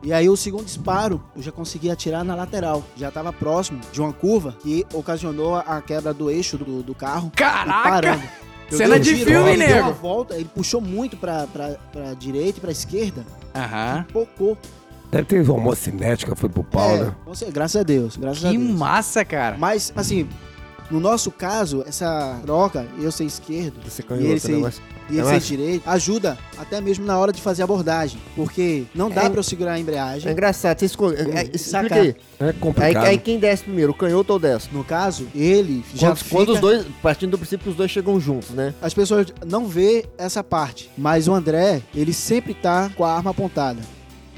E 0.03 0.13
aí 0.13 0.29
o 0.29 0.37
segundo 0.37 0.65
disparo, 0.67 1.23
eu 1.35 1.43
já 1.43 1.51
consegui 1.51 1.91
atirar 1.91 2.23
na 2.25 2.35
lateral. 2.35 2.85
Já 2.95 3.11
tava 3.11 3.33
próximo 3.33 3.81
de 3.91 4.01
uma 4.01 4.13
curva 4.13 4.55
que 4.63 4.87
ocasionou 4.93 5.57
a 5.57 5.81
quebra 5.81 6.13
do 6.13 6.31
eixo 6.31 6.59
do, 6.59 6.83
do 6.83 6.95
carro. 6.95 7.31
e 7.33 7.37
Caraca! 7.37 7.89
parando. 7.89 8.23
Eu 8.71 8.79
Cena 8.79 8.97
um 8.97 8.99
de 8.99 9.15
tiro, 9.17 9.31
filme, 9.31 9.57
deu 9.57 9.69
nego. 9.69 9.81
uma 9.83 9.93
volta, 9.93 10.35
ele 10.37 10.49
puxou 10.55 10.81
muito 10.81 11.17
pra, 11.19 11.47
pra, 11.47 11.77
pra 11.93 12.15
direita 12.15 12.59
e 12.59 12.61
pra 12.61 12.73
esquerda. 12.73 13.25
Aham. 13.55 14.05
Pocou. 14.13 14.59
Deve 15.15 15.25
ter 15.29 15.43
uma 15.43 15.55
homocinética, 15.55 16.35
foi 16.35 16.49
pro 16.49 16.65
pau, 16.65 16.91
É, 16.91 17.05
né? 17.05 17.15
graças 17.53 17.81
a 17.81 17.85
Deus, 17.85 18.17
graças 18.17 18.45
a 18.45 18.51
Que 18.51 18.59
Deus. 18.59 18.71
massa, 18.71 19.25
cara. 19.25 19.57
Mas, 19.57 19.93
assim, 19.95 20.27
no 20.91 20.99
nosso 20.99 21.31
caso, 21.31 21.85
essa 21.87 22.41
troca, 22.45 22.85
eu 23.01 23.13
ser 23.13 23.25
esquerdo 23.25 23.75
Você 23.89 24.03
E 24.03 24.05
canhoto, 24.05 24.25
ele 24.27 24.35
né? 24.35 24.39
se- 24.41 24.53
Mas 24.55 24.83
e 25.09 25.13
ele 25.13 25.21
Eu 25.21 25.27
ser 25.27 25.39
direito, 25.41 25.83
ajuda 25.89 26.37
até 26.59 26.81
mesmo 26.81 27.05
na 27.05 27.17
hora 27.19 27.31
de 27.31 27.41
fazer 27.41 27.63
a 27.63 27.65
abordagem. 27.65 28.19
Porque 28.35 28.85
não 28.95 29.09
dá 29.09 29.25
É- 29.25 29.29
pra 29.31 29.39
eu 29.39 29.43
segurar 29.45 29.75
a 29.75 29.77
é 29.77 29.81
embreagem. 29.81 30.33
engraçado. 30.33 30.79
Você 30.81 30.87
escolhe. 30.87 31.17
É, 31.17 31.51
é, 31.55 31.59
Sacar. 31.59 31.99
aí. 31.99 32.17
É 32.41 32.47
Aí, 32.47 32.53
complicado. 32.55 33.05
aí 33.07 33.19
quem 33.19 33.39
desce 33.39 33.63
primeiro, 33.65 33.93
o 33.93 33.95
canhoto 33.95 34.33
ou 34.33 34.37
o 34.39 34.41
destro? 34.41 34.77
No 34.77 34.83
caso, 34.83 35.29
ele 35.35 35.85
já 35.95 36.09
Quando, 36.09 36.17
fica... 36.17 36.31
quando 36.37 36.49
os 36.55 36.61
dois, 36.61 36.87
partindo 37.03 37.31
do 37.33 37.39
princípio 37.39 37.65
que 37.65 37.71
os 37.71 37.77
dois 37.77 37.91
chegam 37.91 38.19
juntos, 38.19 38.51
né? 38.51 38.75
As 38.83 38.93
pessoas 38.95 39.27
não 39.47 39.67
vê 39.69 40.07
essa 40.19 40.43
parte, 40.43 40.91
mas 40.99 41.29
o 41.29 41.35
André, 41.35 41.83
ele 41.95 42.13
sempre 42.15 42.53
tá 42.55 42.91
com 42.97 43.05
a 43.05 43.13
arma 43.15 43.31
apontada. 43.31 43.79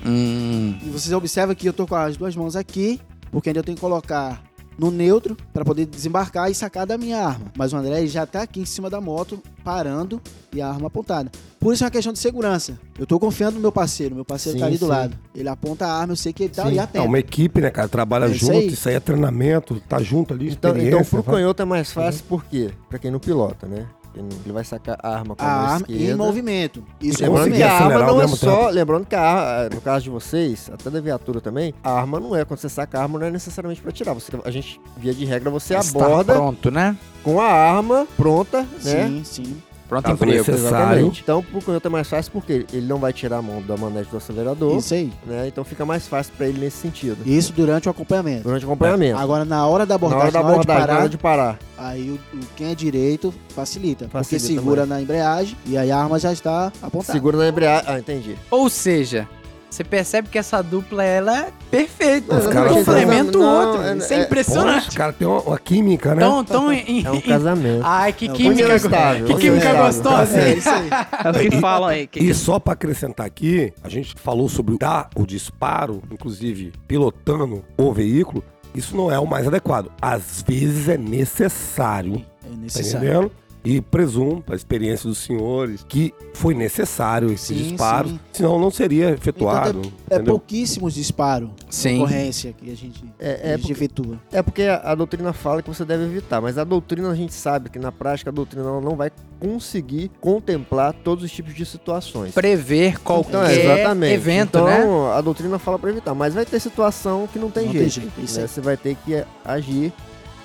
Hum. 0.07 0.79
E 0.83 0.89
vocês 0.91 1.13
observam 1.13 1.55
que 1.55 1.69
eu 1.69 1.73
tô 1.73 1.87
com 1.87 1.95
as 1.97 2.17
duas 2.17 2.37
mãos 2.37 2.55
aqui, 2.57 3.01
porque 3.31 3.51
ainda 3.51 3.61
eu 3.61 3.65
tenho 3.65 3.75
que 3.77 3.81
colocar 3.81 4.43
no 4.79 4.91
neutro 4.91 5.35
para 5.55 5.65
poder 5.65 5.87
desembarcar 5.87 6.51
e 6.51 6.55
sacar 6.55 6.87
da 6.87 6.99
minha 6.99 7.19
arma. 7.19 7.47
Mas 7.57 7.73
o 7.73 7.77
André 7.77 8.07
já 8.07 8.27
tá 8.27 8.43
aqui 8.43 8.61
em 8.61 8.65
cima 8.67 8.91
da 8.91 9.01
moto, 9.01 9.43
parando 9.65 10.21
e 10.53 10.61
a 10.61 10.69
arma 10.69 10.89
apontada. 10.89 11.31
Por 11.59 11.73
isso 11.73 11.83
é 11.83 11.87
uma 11.87 11.91
questão 11.91 12.13
de 12.13 12.19
segurança. 12.19 12.79
Eu 12.99 13.07
tô 13.07 13.19
confiando 13.19 13.55
no 13.57 13.61
meu 13.63 13.73
parceiro, 13.73 14.15
meu 14.15 14.25
parceiro 14.25 14.59
Sim, 14.59 14.61
tá 14.61 14.67
ali 14.67 14.77
do 14.77 14.85
sim. 14.85 14.91
lado. 14.91 15.19
Ele 15.35 15.49
aponta 15.49 15.87
a 15.87 15.93
arma, 15.99 16.13
eu 16.13 16.17
sei 16.17 16.31
que 16.33 16.43
ele 16.45 16.53
tá 16.53 16.63
Sim. 16.63 16.69
ali 16.69 16.79
É 16.79 16.83
atento. 16.83 17.07
uma 17.07 17.19
equipe, 17.19 17.61
né, 17.61 17.71
cara? 17.71 17.89
Trabalha 17.89 18.27
É 18.27 18.31
isso 18.31 18.41
junto, 18.47 18.59
aí. 18.59 18.67
isso 18.69 18.89
aí 18.89 18.95
é 18.97 19.01
treinamento, 19.01 19.81
tá 19.89 20.01
junto 20.03 20.35
ali, 20.35 20.51
Então, 20.51 20.77
então 20.77 21.03
pro 21.03 21.23
canhoto 21.23 21.63
é 21.63 21.65
mais 21.65 21.91
fácil, 21.91 22.23
por 22.29 22.45
quê? 22.45 22.71
Pra 22.91 22.99
quem 22.99 23.11
não 23.11 23.19
pilota, 23.19 23.67
né? 23.67 23.87
Ele 24.19 24.53
vai 24.53 24.65
sacar 24.65 24.99
a 25.03 25.09
arma 25.17 25.37
com 25.37 25.45
a, 25.45 25.47
A 25.47 25.51
mão 25.57 25.65
arma 25.67 25.77
esquerda. 25.89 26.05
em 26.05 26.15
movimento. 26.17 26.85
Isso 27.01 27.23
é 27.23 27.27
Lembrando 27.27 27.45
conseguir 27.51 27.57
que 27.57 27.63
a 27.63 27.69
movimento. 27.81 27.93
arma 28.01 28.13
não 28.13 28.21
é 28.23 28.29
só. 28.29 28.57
tempo. 28.61 28.71
Lembrando 28.71 29.07
que 29.07 29.15
a, 29.15 29.69
no 29.75 29.81
caso 29.81 30.05
de 30.05 30.11
vocês, 30.11 30.71
até 30.73 30.91
da 30.91 31.01
viatura 31.01 31.41
também, 31.41 31.75
a 31.83 31.91
arma 31.93 32.19
não 32.21 32.35
é. 32.35 32.45
Quando 32.45 32.61
você 32.61 32.69
saca 32.69 32.99
a 32.99 33.03
arma, 33.03 33.19
não 33.19 33.27
é 33.27 33.31
necessariamente 33.31 33.81
pra 33.83 33.93
tirar. 33.93 34.13
Você, 34.15 34.33
a 34.45 34.51
gente, 34.51 34.81
via 34.97 35.13
de 35.15 35.25
regra, 35.25 35.51
você 35.51 35.75
Está 35.77 35.99
aborda 36.01 36.35
pronto, 36.35 36.71
né? 36.71 36.97
com 37.23 37.41
a 37.41 37.47
arma 37.47 38.07
pronta, 38.17 38.63
né? 38.63 39.07
Sim, 39.09 39.23
sim. 39.25 39.63
Pronto 39.89 40.05
Caso 40.05 40.15
emprego. 40.17 40.39
necessário. 40.39 40.67
Exatamente. 40.67 41.21
Então, 41.23 41.43
pro 41.43 41.63
canhoto 41.63 41.87
é 41.87 41.91
mais 41.91 42.09
fácil 42.09 42.33
porque 42.33 42.67
ele 42.73 42.87
não 42.87 42.99
vai 42.99 43.13
tirar 43.13 43.39
a 43.39 43.43
mão 43.43 43.63
da 43.63 43.77
manete 43.77 44.11
do 44.11 44.17
acelerador, 44.17 44.77
Isso 44.79 44.93
aí. 44.95 45.13
né? 45.27 45.47
Então 45.47 45.63
fica 45.65 45.85
mais 45.87 46.09
fácil 46.09 46.33
pra 46.37 46.47
ele 46.49 46.59
nesse 46.59 46.79
sentido. 46.79 47.19
Isso 47.25 47.53
durante 47.53 47.87
o 47.87 47.91
acompanhamento. 47.91 48.43
Durante 48.45 48.65
o 48.65 48.69
acompanhamento. 48.69 49.19
Agora, 49.19 49.45
na 49.45 49.67
hora 49.67 49.87
da 49.87 49.91
na 49.91 49.95
abordagem, 49.97 50.23
hora 50.25 50.33
da 50.33 50.41
abordagem, 50.41 50.61
de 50.63 50.69
na 50.69 50.87
parar, 50.87 50.99
hora 51.01 51.09
de 51.09 51.19
parar. 51.19 51.59
aí 51.79 52.11
o, 52.11 52.37
o- 52.37 52.41
quem 52.57 52.71
é 52.71 52.75
direito 52.75 53.33
facilita. 53.51 54.07
porque 54.07 54.19
Facilita 54.19 54.47
segura 54.61 54.87
na 54.87 55.01
embreagem 55.01 55.57
e 55.67 55.79
aí 55.79 55.91
a 55.91 55.99
arma 55.99 56.19
já 56.19 56.33
está 56.33 56.73
apontada. 56.83 57.13
Segura 57.13 57.37
na 57.39 57.49
embreagem. 57.49 57.85
Ah, 57.89 57.99
entendi. 57.99 58.37
Ou 58.51 58.69
seja, 58.69 59.29
você 59.69 59.85
percebe 59.85 60.29
que 60.29 60.39
essa 60.39 60.63
dupla 60.63 61.05
ela 61.05 61.39
é 61.39 61.49
perfeita. 61.71 62.35
Os 62.37 62.47
um 62.47 62.51
caras 62.51 62.73
complementa 62.73 63.37
o 63.37 63.41
não, 63.43 63.69
outro. 63.69 63.83
é- 63.83 63.97
Isso 63.97 64.13
é 64.13 64.17
é- 64.17 64.19
Pô, 64.21 64.25
impressionante. 64.27 64.89
os 64.89 64.97
caras 64.97 65.17
têm 65.17 65.27
uma, 65.27 65.41
uma 65.41 65.59
química, 65.59 66.15
né? 66.15 66.21
Tão, 66.21 66.45
tão 66.45 66.73
em- 66.73 67.05
É 67.05 67.11
um 67.11 67.21
casamento. 67.21 67.83
Ai, 67.85 68.13
que 68.13 68.27
É 68.29 68.31
um 68.31 68.35
química, 68.35 68.75
estável, 68.77 69.27
que 69.27 69.33
união 69.35 69.39
química 69.59 69.75
gostosa. 69.75 70.39
É 70.39 70.55
isso 70.55 70.69
aí. 70.71 70.89
É 71.25 71.31
o 71.31 71.51
que 71.51 71.61
falam 71.61 71.89
aí. 71.89 72.07
Que, 72.07 72.21
E 72.21 72.33
só 72.35 72.59
pra 72.59 72.73
acrescentar 72.73 73.27
aqui, 73.27 73.73
a 73.83 73.89
gente 73.89 74.15
falou 74.19 74.49
sobre 74.49 74.79
dar 74.79 75.11
o 75.15 75.27
disparo, 75.27 76.03
inclusive 76.11 76.73
pilotando 76.89 77.63
o 77.77 77.93
veículo. 77.93 78.43
Isso 78.75 78.97
não 78.97 79.11
é 79.11 79.19
o 79.19 79.27
mais 79.27 79.47
adequado. 79.47 79.91
Às 80.01 80.43
vezes 80.47 80.89
é 80.89 80.97
necessário, 80.99 82.25
É 82.45 82.49
tá 82.51 82.57
necessário. 82.57 83.07
entendendo? 83.09 83.33
E 83.69 83.81
presumo, 83.81 84.41
pela 84.43 84.55
experiência 84.55 85.09
dos 85.09 85.19
senhores, 85.19 85.85
que 85.89 86.15
foi 86.35 86.55
necessário 86.55 87.33
esse 87.33 87.53
Sim, 87.53 87.63
disparo, 87.71 88.09
sim. 88.11 88.21
senão 88.33 88.61
não 88.61 88.71
seria 88.71 89.11
efetuado. 89.11 89.83
É 90.09 90.15
entendeu? 90.15 90.35
pouquíssimos 90.35 90.95
disparos 90.95 91.49
de 91.69 91.75
Sim. 91.75 91.97
ocorrência 91.97 92.53
que 92.53 92.71
a 92.71 92.77
gente, 92.77 93.05
É- 93.19 93.41
é 93.51 93.55
a 93.55 93.57
gente 93.57 93.61
porque- 93.69 93.73
efetua. 93.73 94.21
É 94.31 94.41
porque 94.43 94.63
a, 94.63 94.77
a 94.93 94.95
doutrina 94.95 95.33
fala 95.33 95.63
que 95.63 95.69
você 95.69 95.85
deve 95.85 96.05
evitar, 96.05 96.41
mas 96.41 96.57
a 96.59 96.63
doutrina 96.65 97.11
a 97.11 97.15
gente 97.17 97.35
sabe 97.35 97.69
que 97.69 97.79
na 97.79 97.91
prática 97.91 98.31
a 98.31 98.33
doutrina 98.33 98.81
não 98.81 98.95
vai 98.95 99.11
conseguir 99.41 100.11
contemplar 100.21 100.93
todos 100.93 101.25
os 101.25 101.31
tipos 101.33 101.53
de 101.55 101.67
situações. 101.67 102.33
Prever 102.33 103.01
qualquer 103.01 103.29
Então, 103.31 103.43
é, 103.43 103.55
exatamente. 103.79 104.13
evento, 104.15 104.49
então, 104.59 104.67
né? 104.67 105.13
a 105.13 105.21
doutrina 105.21 105.59
fala 105.59 105.77
pra 105.79 105.91
evitar, 105.91 106.15
mas 106.15 106.35
vai 106.35 106.47
ter 106.47 106.61
situação 106.61 107.27
que 107.33 107.39
não 107.39 107.51
tem 107.51 107.65
Não 107.67 107.73
tem 107.73 107.81
jeito. 107.89 107.95
jeito, 107.95 108.21
é 108.21 108.23
isso 108.25 108.37
né? 108.37 108.43
aí. 108.43 108.49
Você 108.49 108.61
vai 108.61 108.77
ter 108.77 108.97
que 109.05 109.25
agir, 109.45 109.93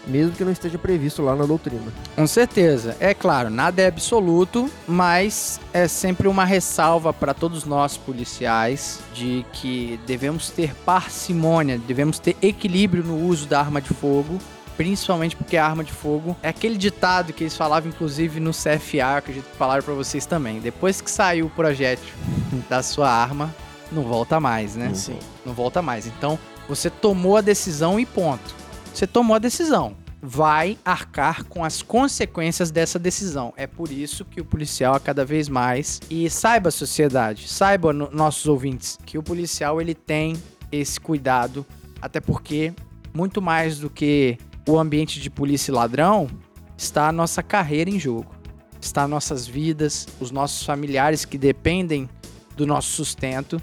mesmo 0.08 0.34
que 0.34 0.43
não 0.43 0.52
esteja 0.52 0.78
previsto 0.78 1.22
lá 1.22 1.36
na 1.36 1.45
doutrina. 1.45 1.91
Com 2.16 2.28
certeza. 2.28 2.95
É 2.99 3.14
claro, 3.14 3.49
nada 3.49 3.82
é 3.82 3.88
absoluto, 3.88 4.70
mas 4.88 5.60
é 5.74 5.88
sempre 5.88 6.28
uma 6.28 6.45
ressalva 6.45 7.14
para 7.14 7.34
todos 7.34 7.66
nós 7.66 7.97
policiais 7.97 8.99
de 9.14 9.45
que 9.54 9.99
devemos 10.06 10.49
ter 10.49 10.74
parcimônia, 10.76 11.78
devemos 11.78 12.20
ter 12.20 12.36
equilíbrio 12.41 13.04
no 13.04 13.26
uso 13.28 13.47
da 13.47 13.60
arma 13.60 13.82
de 13.82 13.89
fogo. 13.89 14.38
Principalmente 14.78 15.36
porque 15.36 15.58
a 15.58 15.66
arma 15.66 15.84
de 15.84 15.91
fogo 15.91 16.36
é 16.41 16.49
aquele 16.49 16.76
ditado 16.76 17.34
que 17.34 17.43
eles 17.43 17.56
falavam, 17.56 17.89
inclusive, 17.89 18.39
no 18.39 18.52
CFA, 18.52 19.18
acredito 19.18 19.45
que 19.52 19.56
falaram 19.56 19.84
para 19.84 19.93
vocês 19.93 20.26
também. 20.26 20.60
Depois 20.60 21.02
que 21.02 21.12
saiu 21.12 21.47
o 21.47 21.49
projétil 21.52 22.10
da 22.68 22.82
sua 22.82 23.12
arma, 23.12 23.54
não 23.91 24.04
volta 24.04 24.39
mais, 24.39 24.76
né? 24.76 24.91
Sim. 24.95 25.20
Não 25.45 25.54
volta 25.54 25.82
mais. 25.82 26.08
Então, 26.08 26.39
você 26.68 26.89
tomou 26.89 27.38
a 27.38 27.41
decisão 27.41 27.99
e 27.99 28.06
ponto. 28.06 28.56
Você 28.94 29.08
tomou 29.08 29.36
a 29.36 29.39
decisão. 29.39 29.96
Vai 30.22 30.78
arcar 30.86 31.46
com 31.46 31.64
as 31.64 31.82
consequências 31.82 32.70
dessa 32.70 33.00
decisão. 33.00 33.54
É 33.58 33.66
por 33.66 33.92
isso 33.92 34.24
que 34.24 34.39
o 34.39 34.46
policial, 34.46 34.94
a 34.94 35.00
cada 35.00 35.26
vez 35.26 35.50
mais, 35.50 36.00
e 36.10 36.30
saiba 36.30 36.70
a 36.70 36.72
sociedade, 36.72 37.48
saiba 37.48 37.92
no- 37.92 38.12
nossos 38.12 38.46
ouvintes, 38.46 39.00
que 39.04 39.18
o 39.18 39.24
policial 39.24 39.82
ele 39.82 39.96
tem 39.96 40.36
esse 40.72 41.00
cuidado, 41.00 41.66
até 42.00 42.20
porque 42.20 42.72
muito 43.14 43.42
mais 43.42 43.80
do 43.80 43.89
que 43.89 44.38
o 44.70 44.78
ambiente 44.78 45.20
de 45.20 45.30
polícia 45.30 45.72
e 45.72 45.76
ladrão, 45.76 46.30
está 46.78 47.08
a 47.08 47.12
nossa 47.12 47.42
carreira 47.42 47.89
em 47.89 48.00
jogo. 48.00 48.32
Está 48.80 49.08
nossas 49.08 49.48
vidas, 49.48 50.08
os 50.20 50.30
nossos 50.32 50.64
familiares 50.64 51.26
que 51.26 51.38
dependem 51.38 52.08
do 52.56 52.66
nosso 52.68 52.89
sustento. 52.92 53.60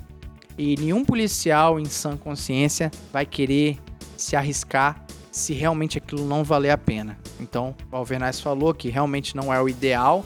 E 0.56 0.74
nenhum 0.76 1.04
policial 1.04 1.78
em 1.78 1.84
sã 1.84 2.16
consciência 2.16 2.90
vai 3.12 3.24
querer 3.24 3.78
se 4.16 4.34
arriscar 4.34 5.04
se 5.30 5.52
realmente 5.52 5.98
aquilo 5.98 6.24
não 6.24 6.42
valer 6.42 6.70
a 6.70 6.78
pena. 6.78 7.18
Então, 7.40 7.74
o 7.90 7.96
Alvernaz 7.96 8.40
falou 8.40 8.74
que 8.74 8.88
realmente 8.88 9.36
não 9.36 9.52
é 9.52 9.60
o 9.60 9.68
ideal, 9.68 10.24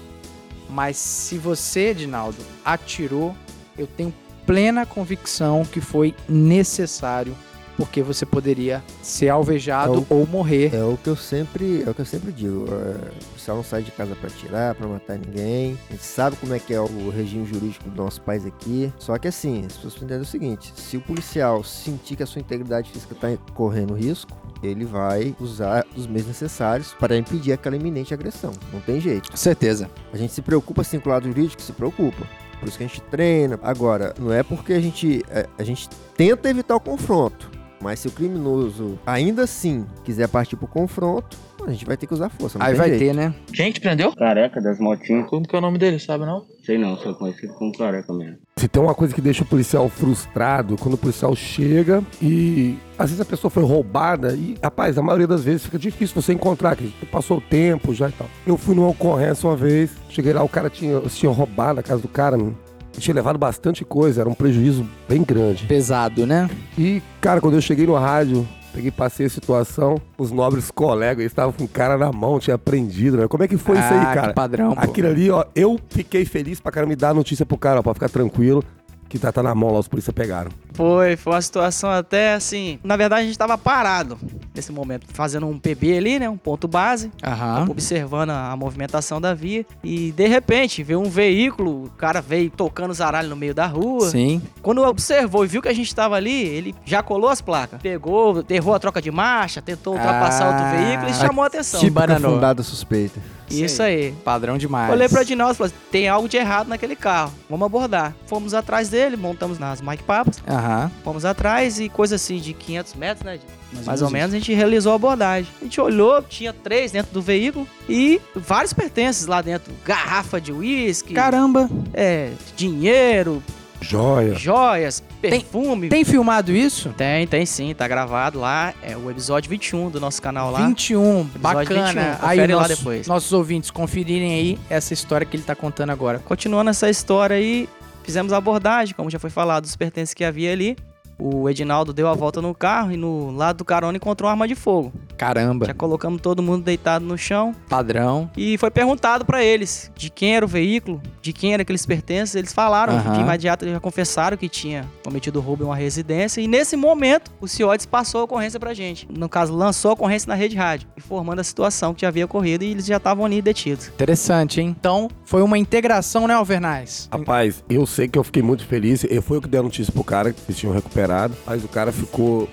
mas 0.69 0.97
se 0.97 1.37
você, 1.39 1.91
Edinaldo, 1.91 2.39
atirou, 2.65 3.37
eu 3.77 3.87
tenho 3.87 4.13
plena 4.47 4.87
convicção 4.87 5.65
que 5.65 5.81
foi 5.81 6.15
necessário, 6.29 7.37
porque 7.77 8.03
você 8.03 8.25
poderia 8.27 8.83
ser 9.03 9.29
alvejado 9.29 9.95
É 9.95 10.15
o- 10.15 10.19
ou 10.21 10.27
morrer. 10.27 10.75
É 10.75 10.85
o 10.85 10.97
que 10.97 11.09
eu 11.09 11.17
sempre, 11.17 11.83
é 11.87 11.91
o 11.91 11.95
que 11.95 12.01
eu 12.01 12.07
sempre 12.07 12.33
digo. 12.33 12.67
é, 12.71 13.09
o 13.23 13.25
policial 13.31 13.57
não 13.57 13.65
sai 13.65 13.83
de 13.83 13.91
casa 13.91 14.15
pra 14.15 14.29
atirar, 14.29 14.75
pra 14.75 14.87
matar 14.87 15.19
ninguém. 15.19 15.79
A 15.89 15.93
gente 15.93 16.05
sabe 16.05 16.37
como 16.37 16.55
é 16.55 16.59
que 16.59 16.73
é 16.75 16.81
o 16.81 17.11
regime 17.11 17.45
jurídico 17.47 17.89
do 17.91 18.03
nosso 18.03 18.21
país 18.23 18.45
aqui. 18.47 18.93
Só 18.99 19.17
que 19.19 19.29
assim, 19.29 19.65
as 19.67 19.75
pessoas 19.75 19.97
entendem 19.97 20.21
o 20.21 20.25
seguinte: 20.25 20.73
se 20.77 20.97
o 20.97 21.01
policial 21.01 21.63
sentir 21.65 22.17
que 22.17 22.23
a 22.23 22.27
sua 22.27 22.41
integridade 22.41 22.91
física 22.91 23.15
tá 23.15 23.29
correndo 23.55 23.95
risco, 23.95 24.31
ele 24.63 24.85
vai 24.85 25.35
usar 25.41 25.85
os 25.97 26.07
meios 26.07 26.27
necessários 26.29 26.95
para 26.99 27.17
impedir 27.17 27.53
aquela 27.53 27.75
iminente 27.75 28.15
agressão. 28.15 28.53
Não 28.73 28.81
tem 28.81 29.01
jeito. 29.01 29.31
Com 29.31 29.37
certeza. 29.37 29.91
A 30.13 30.17
gente 30.17 30.33
se 30.33 30.41
preocupa 30.43 30.85
sim 30.85 31.01
com 31.01 31.09
o 31.11 31.13
lado 31.13 31.27
jurídico, 31.27 31.61
se 31.61 31.73
preocupa. 31.73 32.25
Por 32.61 32.69
isso 32.69 32.79
que 32.79 32.85
a 32.85 32.87
gente 32.87 33.01
treina. 33.03 33.59
Agora, 33.61 34.15
não 34.21 34.33
é 34.33 34.45
porque 34.45 34.73
a 34.73 34.81
gente, 34.81 35.21
é, 35.29 35.49
a 35.59 35.65
gente 35.65 35.89
tenta 36.17 36.49
evitar 36.49 36.77
o 36.77 36.81
confronto. 36.81 37.51
Mas 37.83 37.99
se 37.99 38.09
o 38.09 38.13
criminoso 38.13 38.99
ainda 39.05 39.43
assim 39.43 39.85
quiser 40.05 40.29
partir 40.29 40.55
pro 40.57 40.69
confronto, 40.69 41.37
a 41.67 41.71
gente 41.71 41.85
vai 41.85 41.97
ter 41.97 42.07
que 42.07 42.15
usar 42.15 42.29
força. 42.29 42.59
Não 42.59 42.67
Aí 42.67 42.73
tem 42.73 42.79
vai 42.81 42.89
jeito. 42.91 43.01
ter, 43.05 43.15
né? 43.15 43.35
Quem 43.53 43.71
te 43.73 43.81
prendeu? 43.81 44.13
Careca 44.15 44.61
das 44.61 44.79
motinhas. 44.79 45.29
Como 45.29 45.47
que 45.47 45.55
é 45.55 45.59
o 45.59 45.63
nome 45.63 45.79
dele, 45.79 45.99
sabe 45.99 46.25
não? 46.25 46.45
Sei 46.65 46.79
não, 46.79 46.97
sou 46.97 47.15
conhecido 47.15 47.53
como 47.55 47.77
careca 47.77 48.13
mesmo. 48.13 48.39
Se 48.57 48.69
tem 48.69 48.81
uma 48.83 48.95
coisa 48.95 49.15
que 49.15 49.21
deixa 49.21 49.43
o 49.43 49.47
policial 49.47 49.89
frustrado, 49.89 50.77
quando 50.77 50.95
o 50.95 50.99
policial 50.99 51.35
chega 51.35 52.03
e 52.21 52.79
às 52.99 53.11
vezes 53.11 53.21
a 53.21 53.25
pessoa 53.25 53.51
foi 53.51 53.65
roubada 53.65 54.33
e, 54.35 54.57
rapaz, 54.63 54.97
a 54.97 55.03
maioria 55.03 55.27
das 55.27 55.43
vezes 55.43 55.65
fica 55.65 55.79
difícil 55.79 56.21
você 56.21 56.33
encontrar, 56.33 56.77
que 56.77 56.89
passou 57.07 57.39
o 57.39 57.41
tempo 57.41 57.93
já 57.95 58.09
e 58.09 58.13
tal. 58.13 58.29
Eu 58.47 58.57
fui 58.57 58.75
numa 58.77 58.89
ocorrência 58.89 59.49
uma 59.49 59.57
vez, 59.57 59.91
cheguei 60.09 60.33
lá, 60.33 60.43
o 60.43 60.49
cara 60.49 60.71
tinha, 60.71 61.01
tinha 61.01 61.33
roubado 61.33 61.81
a 61.81 61.83
casa 61.83 62.01
do 62.03 62.09
cara, 62.09 62.37
mano. 62.37 62.57
Tinha 63.01 63.15
levado 63.15 63.39
bastante 63.39 63.85
coisa, 63.85 64.21
era 64.21 64.29
um 64.29 64.35
prejuízo 64.35 64.87
bem 65.09 65.23
grande. 65.23 65.67
Pesado, 65.67 66.27
né? 66.27 66.49
E, 66.79 67.03
cara, 67.21 67.41
quando 67.41 67.55
eu 67.55 67.61
cheguei 67.61 67.87
no 67.87 67.95
rádio, 67.95 68.47
peguei, 68.73 68.91
passei 68.91 69.27
a 69.27 69.31
situação, 69.31 70.01
os 70.19 70.31
nobres 70.31 70.71
colegas 70.71 71.25
estavam 71.25 71.53
com 71.53 71.65
o 71.65 71.69
cara 71.69 71.97
na 71.99 72.13
mão, 72.13 72.39
tinha 72.39 72.57
prendido, 72.59 73.17
né? 73.19 73.29
Como 73.29 73.43
é 73.43 73.49
que 73.49 73.57
foi 73.57 73.77
isso 73.79 73.87
Ah, 73.89 74.01
aí, 74.01 74.07
que 74.07 74.21
cara? 74.21 74.33
padrão, 74.33 74.75
pô. 74.75 74.81
Aquilo 74.81 75.09
ali, 75.09 75.31
ó, 75.31 75.45
eu 75.55 75.79
fiquei 75.89 76.25
feliz 76.25 76.61
pra 76.61 76.71
cara 76.73 76.87
me 76.87 76.97
dar 76.97 77.11
a 77.11 77.15
notícia 77.15 77.45
pro 77.47 77.57
cara, 77.59 77.81
ó, 77.81 77.83
pra 77.83 77.95
ficar 77.95 78.09
tranquilo, 78.09 78.63
que 79.09 79.19
tá, 79.19 79.31
tá 79.33 79.43
na 79.43 79.55
mão 79.55 79.73
lá, 79.73 79.79
os 79.79 79.89
polícia 79.89 80.13
pegaram. 80.13 80.51
Foi, 80.75 81.17
foi 81.17 81.33
uma 81.35 81.43
situação 81.43 81.91
até 81.91 82.35
assim. 82.35 82.79
Na 82.83 82.97
verdade, 82.97 83.23
a 83.23 83.27
gente 83.27 83.39
tava 83.39 83.57
parado 83.59 84.19
nesse 84.55 84.71
momento, 84.73 85.07
fazendo 85.13 85.47
um 85.47 85.59
PB 85.59 85.97
ali, 85.97 86.19
né? 86.19 86.29
Um 86.29 86.37
ponto 86.37 86.69
base. 86.69 87.11
Aham. 87.25 87.67
observando 87.71 88.31
a, 88.31 88.51
a 88.53 88.57
movimentação 88.57 89.21
da 89.21 89.33
via 89.35 89.65
e 89.83 90.13
de 90.13 90.27
repente 90.27 90.83
veio 90.83 91.01
um 91.01 91.09
veículo, 91.09 91.85
o 91.85 91.91
cara 91.91 92.21
veio 92.21 92.51
tocando 92.51 92.93
zaralho 92.93 93.29
no 93.29 93.37
meio 93.37 93.55
da 93.55 93.67
rua. 93.67 94.09
Sim. 94.11 94.43
Quando 94.61 94.83
observou 94.83 95.45
e 95.45 95.49
viu 95.49 95.63
que 95.63 95.69
a 95.69 95.73
gente 95.75 95.95
tava 95.95 96.17
ali, 96.17 96.43
ele 96.43 96.75
já 96.85 97.03
colou 97.03 97.31
as 97.31 97.41
placas, 97.41 97.81
pegou, 97.81 98.45
errou 98.51 98.75
a 98.75 98.79
troca 98.79 99.01
de 99.01 99.11
marcha, 99.11 99.63
tentou 99.63 99.95
ultrapassar 99.95 100.45
Ah, 100.45 100.49
outro 100.49 100.85
veículo 100.85 101.11
e 101.11 101.15
chamou 101.15 101.45
a 101.45 101.47
atenção. 101.47 101.81
tipo- 101.81 101.93
Típica 101.93 102.07
bananou. 102.15 102.35
fundada 102.35 102.63
suspeita. 102.63 103.21
Isso 103.51 103.83
aí. 103.83 104.13
Padrão 104.25 104.57
demais. 104.57 104.91
Olhei 104.91 105.09
pro 105.11 105.21
Adinaldo 105.21 105.53
e 105.53 105.57
falei, 105.57 105.73
tem 105.91 106.09
algo 106.09 106.27
de 106.27 106.39
errado 106.39 106.69
naquele 106.69 106.97
carro, 106.97 107.33
vamos 107.51 107.67
abordar. 107.67 108.15
Fomos 108.27 108.55
atrás 108.55 108.89
dele, 108.89 109.15
montamos 109.15 109.59
nas 109.59 109.83
Mike 109.83 110.05
Papas, 110.05 110.43
Aham. 110.63 110.91
fomos 111.03 111.25
atrás 111.25 111.81
e 111.81 111.89
coisa 111.89 112.17
assim 112.17 112.39
de 112.39 112.53
500 112.53 112.95
metros, 112.95 113.25
né? 113.25 113.39
Mais, 113.73 113.87
Mais 113.87 114.03
ou 114.03 114.11
menos 114.11 114.35
a 114.35 114.39
gente 114.39 114.53
realizou 114.53 114.93
a 114.93 114.97
abordagem. 114.97 115.51
A 115.61 115.65
gente 115.65 115.81
olhou, 115.81 116.23
tinha 116.23 116.53
três 116.53 116.93
dentro 116.93 117.13
do 117.13 117.23
veículo 117.23 117.67
e 117.89 118.21
vários 118.35 118.73
pertences 118.73 119.27
lá 119.27 119.41
dentro. 119.41 119.73
Garrafa 119.85 120.41
de 120.41 120.53
uísque, 120.53 121.15
Caramba. 121.15 121.69
é, 121.95 122.33
dinheiro, 122.55 123.43
Joia. 123.81 124.35
joias, 124.35 125.03
perfume. 125.21 125.89
Tem 125.89 126.05
filmado 126.05 126.53
isso? 126.53 126.91
tem, 126.97 127.27
tem 127.27 127.45
sim, 127.45 127.75
tá 127.75 127.89
gravado 127.89 128.39
lá. 128.39 128.73
É 128.83 128.97
o 128.97 129.11
episódio 129.11 129.51
21 129.51 129.91
do 129.91 129.99
nosso 129.99 130.21
canal 130.23 130.51
lá. 130.51 130.67
21, 130.67 131.25
bacana. 131.37 131.87
21, 131.87 132.01
aí 132.01 132.17
confere 132.21 132.55
lá 132.55 132.63
nossos, 132.63 132.79
depois. 132.79 133.07
nossos 133.07 133.33
ouvintes 133.33 133.71
conferirem 133.71 134.35
aí 134.35 134.59
essa 134.71 134.93
história 134.95 135.27
que 135.27 135.37
ele 135.37 135.43
tá 135.45 135.55
contando 135.57 135.91
agora. 135.91 136.21
Continuando 136.21 136.71
essa 136.71 136.89
história 136.89 137.37
aí, 137.37 137.69
fizemos 138.03 138.33
a 138.33 138.37
abordagem, 138.37 138.95
como 138.95 139.11
já 139.11 139.19
foi 139.19 139.31
falado, 139.31 139.63
dos 139.63 139.77
pertences 139.77 140.15
que 140.15 140.25
havia 140.25 140.53
ali. 140.53 140.77
O 141.25 141.49
Edinaldo 141.49 141.93
deu 141.93 142.09
a 142.09 142.15
volta 142.15 142.43
no 142.43 142.53
carro 142.53 142.91
e 142.91 142.97
no 142.97 143.31
lado 143.31 143.59
do 143.59 143.65
carona 143.65 143.97
encontrou 143.97 144.27
uma 144.27 144.33
arma 144.33 144.49
de 144.49 144.57
fogo. 144.57 144.93
Caramba, 145.17 145.67
Já 145.67 145.75
colocamos 145.75 146.21
todo 146.21 146.43
mundo 146.43 146.65
deitado 146.65 147.05
no 147.05 147.17
chão 147.17 147.55
padrão. 147.69 148.29
e 148.37 148.59
foi 148.59 148.73
perguntado 148.73 149.25
pra 149.25 149.45
eles 149.45 149.89
de 149.97 150.11
quem 150.11 150.35
era 150.35 150.45
o 150.45 150.49
veículo, 150.49 151.01
de 151.21 151.33
quem 151.33 151.53
era 151.53 151.63
aqueles 151.63 151.87
pertences. 151.87 152.35
Eles 152.35 152.53
falaram 152.53 152.95
Aham. 152.95 153.13
de 153.13 153.21
imediato, 153.21 153.65
eles 153.65 153.75
já 153.75 153.79
confessaram 153.81 154.37
que 154.37 154.49
tinha 154.49 154.85
cometido 155.05 155.41
roubo 155.41 155.63
em 155.63 155.67
uma 155.67 155.77
residência. 155.77 156.41
E 156.41 156.49
nesse 156.49 156.77
momento, 156.77 157.31
o 157.41 157.47
CIODES 157.47 157.87
passou 157.87 158.23
a 158.23 158.25
ocorrência 158.25 158.59
pra 158.59 158.75
gente. 158.75 159.07
No 159.17 159.29
caso, 159.29 159.55
lançou 159.55 159.91
a 159.93 159.95
ocorrência 159.95 160.29
na 160.29 160.35
rede 160.35 160.57
rádio, 160.57 160.89
informando 160.99 161.41
a 161.41 161.45
situação 161.45 161.95
que 161.95 162.01
já 162.03 162.09
havia 162.09 162.25
ocorrido 162.25 162.65
e 162.65 162.73
eles 162.73 162.87
já 162.87 162.97
estavam 162.97 163.25
ali 163.25 163.41
detidos. 163.41 163.87
Interessante, 163.89 164.61
hein? 164.61 164.75
Então, 164.77 165.09
foi 165.25 165.43
uma 165.43 165.57
integração, 165.57 166.27
né, 166.27 166.35
Alvernais? 166.35 167.09
Rapaz, 167.13 167.63
eu 167.71 167.87
sei 167.87 168.09
que 168.09 168.19
eu 168.19 168.25
fiquei 168.25 168.43
muito 168.43 168.67
feliz. 168.67 169.05
Eu 169.09 169.23
fui 169.23 169.37
eu 169.37 169.43
que 169.43 169.49
dei 169.49 169.61
a 169.61 169.63
notícia 169.63 169.93
pro 169.93 170.03
cara 170.03 170.33
que 170.33 170.41
vocês 170.41 170.59
tinham 170.59 170.75
recuperado. 170.75 171.12
Mas 171.47 171.65
o 171.65 171.69
cara 171.69 171.93
ficou 171.93 172.49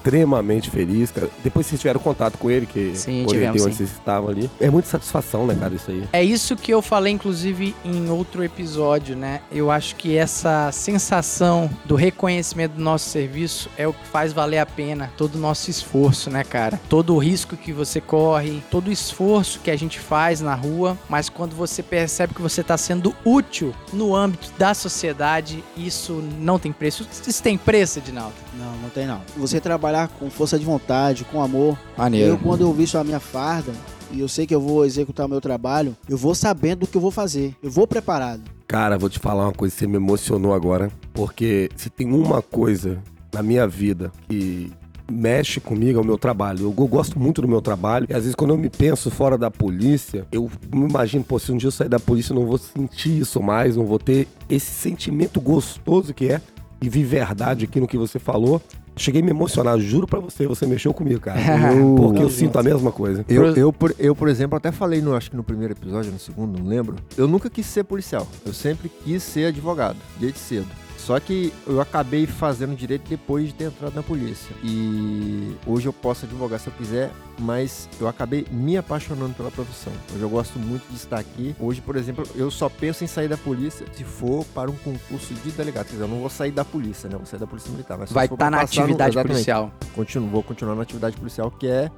extremamente 0.00 0.70
feliz, 0.70 1.10
cara. 1.10 1.28
Depois 1.44 1.66
vocês 1.66 1.80
tiveram 1.80 2.00
contato 2.00 2.38
com 2.38 2.50
ele, 2.50 2.66
que 2.66 2.92
Sim, 2.96 3.26
orientei 3.26 3.34
tivemos, 3.34 3.62
onde 3.62 3.74
sim. 3.74 3.76
vocês 3.78 3.90
estavam 3.92 4.30
ali. 4.30 4.50
É 4.58 4.70
muita 4.70 4.88
satisfação, 4.88 5.46
né, 5.46 5.54
cara, 5.54 5.74
isso 5.74 5.90
aí. 5.90 6.08
É 6.12 6.24
isso 6.24 6.56
que 6.56 6.72
eu 6.72 6.80
falei, 6.80 7.12
inclusive, 7.12 7.74
em 7.84 8.10
outro 8.10 8.42
episódio, 8.42 9.14
né? 9.16 9.42
Eu 9.52 9.70
acho 9.70 9.94
que 9.96 10.16
essa 10.16 10.70
sensação 10.72 11.70
do 11.84 11.94
reconhecimento 11.94 12.72
do 12.72 12.82
nosso 12.82 13.10
serviço 13.10 13.68
é 13.76 13.86
o 13.86 13.92
que 13.92 14.06
faz 14.06 14.32
valer 14.32 14.58
a 14.58 14.66
pena 14.66 15.12
todo 15.16 15.34
o 15.34 15.38
nosso 15.38 15.70
esforço, 15.70 16.30
né, 16.30 16.42
cara? 16.42 16.80
Todo 16.88 17.14
o 17.14 17.18
risco 17.18 17.56
que 17.56 17.72
você 17.72 18.00
corre, 18.00 18.62
todo 18.70 18.88
o 18.88 18.92
esforço 18.92 19.60
que 19.60 19.70
a 19.70 19.76
gente 19.76 19.98
faz 19.98 20.40
na 20.40 20.54
rua, 20.54 20.96
mas 21.08 21.28
quando 21.28 21.54
você 21.54 21.82
percebe 21.82 22.34
que 22.34 22.42
você 22.42 22.62
está 22.62 22.76
sendo 22.76 23.14
útil 23.24 23.74
no 23.92 24.14
âmbito 24.14 24.50
da 24.58 24.72
sociedade, 24.72 25.62
isso 25.76 26.22
não 26.38 26.58
tem 26.58 26.72
preço. 26.72 27.06
Isso 27.26 27.42
tem 27.42 27.58
preço, 27.58 27.98
Edinaldo? 27.98 28.34
Não, 28.56 28.72
não 28.78 28.90
tem 28.90 29.06
não. 29.06 29.20
Você 29.36 29.60
trabalhar 29.90 30.08
com 30.08 30.30
força 30.30 30.58
de 30.58 30.64
vontade, 30.64 31.24
com 31.24 31.42
amor. 31.42 31.76
Eu, 31.96 32.02
Maneiro. 32.02 32.38
quando 32.38 32.62
eu 32.62 32.72
visto 32.72 32.96
a 32.96 33.04
minha 33.04 33.20
farda, 33.20 33.72
e 34.12 34.20
eu 34.20 34.28
sei 34.28 34.46
que 34.46 34.54
eu 34.54 34.60
vou 34.60 34.84
executar 34.84 35.26
o 35.26 35.28
meu 35.28 35.40
trabalho, 35.40 35.96
eu 36.08 36.16
vou 36.16 36.34
sabendo 36.34 36.80
do 36.80 36.86
que 36.86 36.96
eu 36.96 37.00
vou 37.00 37.10
fazer. 37.10 37.54
Eu 37.62 37.70
vou 37.70 37.86
preparado. 37.86 38.42
Cara, 38.66 38.98
vou 38.98 39.08
te 39.08 39.18
falar 39.18 39.44
uma 39.44 39.52
coisa, 39.52 39.74
você 39.74 39.86
me 39.86 39.96
emocionou 39.96 40.54
agora, 40.54 40.90
porque 41.12 41.68
se 41.76 41.90
tem 41.90 42.12
uma 42.12 42.40
coisa 42.40 42.98
na 43.32 43.42
minha 43.42 43.66
vida 43.66 44.12
que 44.28 44.72
mexe 45.10 45.60
comigo 45.60 45.98
é 45.98 46.02
o 46.02 46.04
meu 46.04 46.16
trabalho. 46.16 46.60
Eu, 46.60 46.74
eu 46.76 46.86
gosto 46.86 47.18
muito 47.18 47.42
do 47.42 47.48
meu 47.48 47.60
trabalho 47.60 48.06
e 48.08 48.14
às 48.14 48.22
vezes 48.22 48.34
quando 48.36 48.50
eu 48.50 48.58
me 48.58 48.70
penso 48.70 49.10
fora 49.10 49.36
da 49.36 49.50
polícia, 49.50 50.24
eu 50.30 50.48
me 50.72 50.88
imagino, 50.88 51.24
pô, 51.24 51.36
se 51.38 51.50
um 51.50 51.56
dia 51.56 51.66
eu 51.66 51.72
sair 51.72 51.88
da 51.88 51.98
polícia 51.98 52.32
eu 52.32 52.38
não 52.38 52.46
vou 52.46 52.58
sentir 52.58 53.18
isso 53.18 53.42
mais, 53.42 53.76
não 53.76 53.86
vou 53.86 53.98
ter 53.98 54.28
esse 54.48 54.70
sentimento 54.70 55.40
gostoso 55.40 56.14
que 56.14 56.28
é 56.32 56.40
e 56.82 56.88
vi 56.88 57.04
verdade 57.04 57.64
aqui 57.66 57.78
no 57.78 57.86
que 57.86 57.98
você 57.98 58.18
falou. 58.18 58.60
Cheguei 59.00 59.22
a 59.22 59.24
me 59.24 59.30
emocionar, 59.30 59.78
juro 59.78 60.06
pra 60.06 60.20
você, 60.20 60.46
você 60.46 60.66
mexeu 60.66 60.92
comigo, 60.92 61.20
cara. 61.20 61.40
Eu- 61.74 61.94
Porque 61.96 62.22
eu 62.22 62.28
sinto 62.28 62.58
a 62.58 62.62
mesma 62.62 62.92
coisa. 62.92 63.24
Eu, 63.26 63.56
eu, 63.56 63.72
por, 63.72 63.94
eu, 63.98 64.14
por 64.14 64.28
exemplo, 64.28 64.58
até 64.58 64.70
falei, 64.70 65.00
no, 65.00 65.14
acho 65.16 65.30
que 65.30 65.36
no 65.38 65.42
primeiro 65.42 65.72
episódio, 65.72 66.12
no 66.12 66.18
segundo, 66.18 66.58
não 66.58 66.68
lembro. 66.68 66.96
Eu 67.16 67.26
nunca 67.26 67.48
quis 67.48 67.64
ser 67.64 67.82
policial. 67.84 68.28
Eu 68.44 68.52
sempre 68.52 68.90
quis 69.02 69.22
ser 69.22 69.46
advogado, 69.46 69.96
desde 70.18 70.38
cedo. 70.38 70.66
Só 71.06 71.18
que 71.18 71.52
eu 71.66 71.80
acabei 71.80 72.26
fazendo 72.26 72.76
direito 72.76 73.08
depois 73.08 73.46
de 73.48 73.54
ter 73.54 73.64
entrado 73.64 73.94
na 73.94 74.02
polícia. 74.02 74.54
E 74.62 75.56
hoje 75.66 75.86
eu 75.88 75.92
posso 75.92 76.26
advogar 76.26 76.60
se 76.60 76.66
eu 76.68 76.72
quiser, 76.74 77.10
mas 77.38 77.88
eu 77.98 78.06
acabei 78.06 78.46
me 78.50 78.76
apaixonando 78.76 79.32
pela 79.34 79.50
profissão. 79.50 79.92
Hoje 80.14 80.22
eu 80.22 80.28
gosto 80.28 80.58
muito 80.58 80.86
de 80.90 80.96
estar 80.96 81.18
aqui. 81.18 81.56
Hoje, 81.58 81.80
por 81.80 81.96
exemplo, 81.96 82.24
eu 82.36 82.50
só 82.50 82.68
penso 82.68 83.02
em 83.02 83.06
sair 83.06 83.28
da 83.28 83.36
polícia 83.38 83.86
se 83.94 84.04
for 84.04 84.44
para 84.54 84.70
um 84.70 84.76
concurso 84.76 85.32
de 85.34 85.50
delegado. 85.50 85.86
Quer 85.86 85.92
dizer, 85.92 86.04
eu 86.04 86.08
não 86.08 86.20
vou 86.20 86.30
sair 86.30 86.50
da 86.52 86.64
polícia, 86.66 87.08
né? 87.08 87.14
Eu 87.14 87.20
vou 87.20 87.26
sair 87.26 87.40
da 87.40 87.46
polícia 87.46 87.70
militar. 87.72 87.96
Mas 87.98 88.12
Vai 88.12 88.26
estar 88.26 88.36
pra 88.36 88.50
na 88.50 88.58
no- 88.58 88.62
atividade 88.64 89.14
exatamente. 89.14 89.32
policial. 89.32 89.72
Continuo, 89.94 90.28
vou 90.28 90.42
continuar 90.42 90.74
na 90.76 90.82
atividade 90.82 91.16
policial, 91.16 91.50
que 91.50 91.66
é 91.66 91.90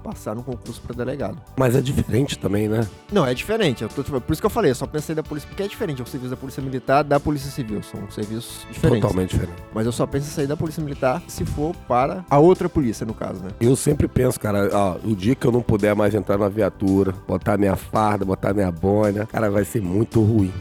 passar 0.00 0.34
no 0.34 0.42
concurso 0.42 0.80
para 0.80 0.94
delegado. 0.94 1.38
Mas 1.56 1.76
é 1.76 1.80
diferente 1.80 2.38
também, 2.38 2.68
né? 2.68 2.86
Não, 3.12 3.26
é 3.26 3.34
diferente. 3.34 3.86
Tô, 3.94 4.02
tipo, 4.02 4.20
por 4.20 4.32
isso 4.32 4.42
que 4.42 4.46
eu 4.46 4.50
falei, 4.50 4.70
eu 4.70 4.74
só 4.74 4.86
pensei 4.86 5.14
da 5.14 5.22
polícia, 5.22 5.48
porque 5.48 5.62
é 5.62 5.68
diferente. 5.68 6.00
É 6.00 6.04
o 6.04 6.06
serviço 6.06 6.30
da 6.30 6.36
polícia 6.36 6.62
militar 6.62 7.02
da 7.02 7.20
polícia 7.20 7.50
civil. 7.50 7.82
São 7.82 8.10
serviços 8.10 8.66
diferentes. 8.70 9.02
Totalmente 9.02 9.30
diferente. 9.30 9.62
Mas 9.74 9.86
eu 9.86 9.92
só 9.92 10.06
penso 10.06 10.26
em 10.26 10.30
sair 10.30 10.46
da 10.46 10.56
polícia 10.56 10.82
militar 10.82 11.22
se 11.28 11.44
for 11.44 11.74
para 11.88 12.24
a 12.28 12.38
outra 12.38 12.68
polícia, 12.68 13.06
no 13.06 13.14
caso, 13.14 13.42
né? 13.42 13.50
Eu 13.60 13.76
sempre 13.76 14.08
penso, 14.08 14.38
cara, 14.38 14.70
ó, 14.72 14.96
o 15.04 15.14
dia 15.14 15.34
que 15.34 15.46
eu 15.46 15.52
não 15.52 15.62
puder 15.62 15.94
mais 15.94 16.14
entrar 16.14 16.38
na 16.38 16.48
viatura, 16.48 17.14
botar 17.26 17.56
minha 17.56 17.76
farda, 17.76 18.24
botar 18.24 18.52
minha 18.54 18.70
boina, 18.70 19.26
cara, 19.26 19.50
vai 19.50 19.64
ser 19.64 19.80
muito 19.80 20.20
ruim. 20.22 20.52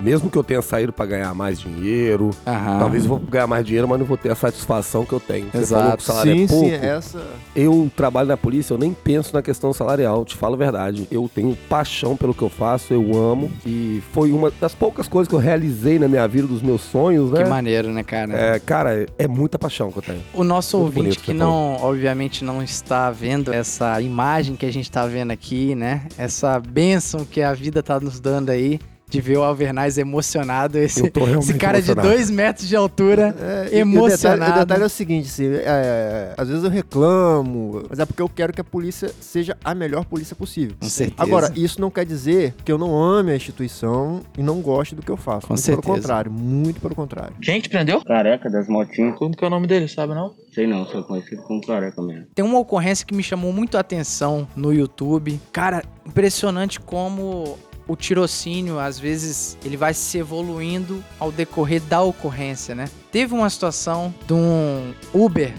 Mesmo 0.00 0.30
que 0.30 0.36
eu 0.36 0.44
tenha 0.44 0.60
saído 0.62 0.92
pra 0.92 1.06
ganhar 1.06 1.34
mais 1.34 1.58
dinheiro, 1.58 2.30
Aham. 2.46 2.78
talvez 2.78 3.04
eu 3.04 3.08
vou 3.10 3.18
ganhar 3.18 3.46
mais 3.46 3.64
dinheiro, 3.64 3.88
mas 3.88 3.98
não 3.98 4.06
vou 4.06 4.16
ter 4.16 4.30
a 4.30 4.34
satisfação 4.34 5.04
que 5.04 5.12
eu 5.12 5.20
tenho. 5.20 5.48
Você 5.50 5.58
Exato. 5.58 5.82
falou 5.82 5.96
que 5.96 6.02
o 6.02 6.06
salário 6.06 6.32
é 6.32 6.46
pouco. 6.46 6.64
sim, 6.66 6.72
essa. 6.72 7.22
Eu 7.54 7.90
trabalho 7.96 8.28
na 8.28 8.36
polícia, 8.36 8.74
eu 8.74 8.78
nem 8.78 8.92
penso 8.92 9.32
na 9.34 9.42
questão 9.42 9.72
salarial, 9.72 10.24
te 10.24 10.36
falo 10.36 10.54
a 10.54 10.58
verdade. 10.58 11.08
Eu 11.10 11.30
tenho 11.34 11.56
paixão 11.68 12.16
pelo 12.16 12.34
que 12.34 12.42
eu 12.42 12.48
faço, 12.50 12.92
eu 12.92 13.16
amo. 13.16 13.50
E 13.64 14.02
foi 14.12 14.32
uma 14.32 14.50
das 14.60 14.74
poucas 14.74 15.08
coisas 15.08 15.28
que 15.28 15.34
eu 15.34 15.38
realizei 15.38 15.98
na 15.98 16.08
minha 16.08 16.26
vida, 16.28 16.46
dos 16.46 16.62
meus 16.62 16.82
sonhos, 16.82 17.30
né? 17.30 17.42
Que 17.42 17.48
maneiro, 17.48 17.90
né, 17.90 18.02
cara? 18.02 18.32
É, 18.34 18.58
cara, 18.58 19.06
é 19.18 19.26
muita 19.26 19.58
paixão 19.58 19.90
que 19.90 19.98
eu 19.98 20.02
tenho. 20.02 20.22
O 20.34 20.44
nosso 20.44 20.78
Muito 20.78 20.96
ouvinte 20.98 21.18
que 21.18 21.26
você 21.26 21.32
não, 21.34 21.76
obviamente, 21.82 22.44
não 22.44 22.62
está 22.62 23.10
vendo 23.10 23.52
essa 23.52 24.00
imagem 24.00 24.56
que 24.56 24.66
a 24.66 24.72
gente 24.72 24.84
está 24.84 25.06
vendo 25.06 25.30
aqui, 25.30 25.74
né? 25.74 26.02
Essa 26.18 26.60
bênção 26.60 27.24
que 27.24 27.40
a 27.42 27.52
vida 27.54 27.82
tá 27.82 27.98
nos 27.98 28.20
dando 28.20 28.50
aí, 28.50 28.78
de 29.08 29.20
ver 29.20 29.38
o 29.38 29.42
Alvernaz 29.44 29.98
emocionado. 29.98 30.78
Esse, 30.78 31.00
Eu 31.00 31.10
tô 31.10 31.20
realmente 31.24 31.50
esse 31.50 31.58
cara 31.58 31.78
emocionado. 31.78 32.08
de 32.08 32.14
dois 32.14 32.30
metros 32.30 32.68
de 32.68 32.74
altura, 32.76 33.34
É, 33.40 33.68
e- 33.72 33.76
e 33.76 33.78
emocionado. 33.78 34.14
O 34.14 34.44
detalhe, 34.44 34.52
o 34.52 34.64
detalhe 34.66 34.82
é 34.82 34.86
o 34.86 34.90
seguinte, 34.90 35.26
assim, 35.28 35.46
é, 35.46 36.34
às 36.36 36.48
vezes 36.48 36.64
eu 36.64 36.70
reclamo, 36.70 37.84
mas 37.88 37.98
é 37.98 38.04
porque 38.06 38.20
eu 38.20 38.28
quero 38.28 38.52
que 38.52 38.60
a 38.60 38.64
polícia 38.64 39.10
seja 39.20 39.56
a 39.64 39.74
melhor 39.74 40.04
polícia 40.04 40.34
possível. 40.34 40.76
Com 40.80 40.88
certeza. 40.88 41.22
Agora, 41.22 41.52
isso 41.54 41.80
não 41.80 41.90
quer 41.90 42.04
dizer 42.04 42.54
que 42.64 42.70
eu 42.72 42.78
não 42.78 43.00
ame 43.00 43.30
a 43.32 43.36
instituição 43.36 44.22
e 44.36 44.42
não 44.42 44.60
goste 44.60 44.94
do 44.94 45.02
que 45.02 45.10
eu 45.10 45.16
faço. 45.16 45.46
Com 45.46 45.54
muito 45.54 45.62
certeza. 45.62 45.82
pelo 45.82 45.94
contrário, 45.96 46.32
muito 46.32 46.80
pelo 46.80 46.94
contrário. 46.94 47.34
Quem 47.40 47.60
te 47.60 47.68
prendeu? 47.68 48.02
Careca 48.04 48.50
das 48.50 48.66
motinhas. 48.68 49.16
Como 49.16 49.36
que 49.36 49.44
é 49.44 49.46
o 49.46 49.50
nome 49.50 49.66
dele, 49.66 49.86
sabe 49.88 50.14
não? 50.14 50.34
Sei 50.52 50.66
não, 50.66 50.84
sou 50.86 51.04
conhecido 51.04 51.42
como 51.42 51.60
careca 51.64 52.00
mesmo. 52.02 52.26
Tem 52.34 52.44
uma 52.44 52.58
ocorrência 52.58 53.06
que 53.06 53.14
me 53.14 53.22
chamou 53.22 53.52
muito 53.52 53.76
a 53.76 53.80
atenção 53.80 54.48
no 54.56 54.72
YouTube. 54.72 55.40
Cara, 55.52 55.84
impressionante 56.06 56.80
como 56.80 57.56
o 57.88 57.94
tirocínio, 57.94 58.78
às 58.78 58.98
vezes, 58.98 59.56
ele 59.64 59.76
vai 59.76 59.94
se 59.94 60.18
evoluindo 60.18 61.02
ao 61.18 61.30
decorrer 61.30 61.80
da 61.82 62.02
ocorrência, 62.02 62.74
né? 62.74 62.88
Teve 63.12 63.34
uma 63.34 63.48
situação 63.48 64.12
de 64.26 64.32
um 64.34 64.92
Uber 65.14 65.54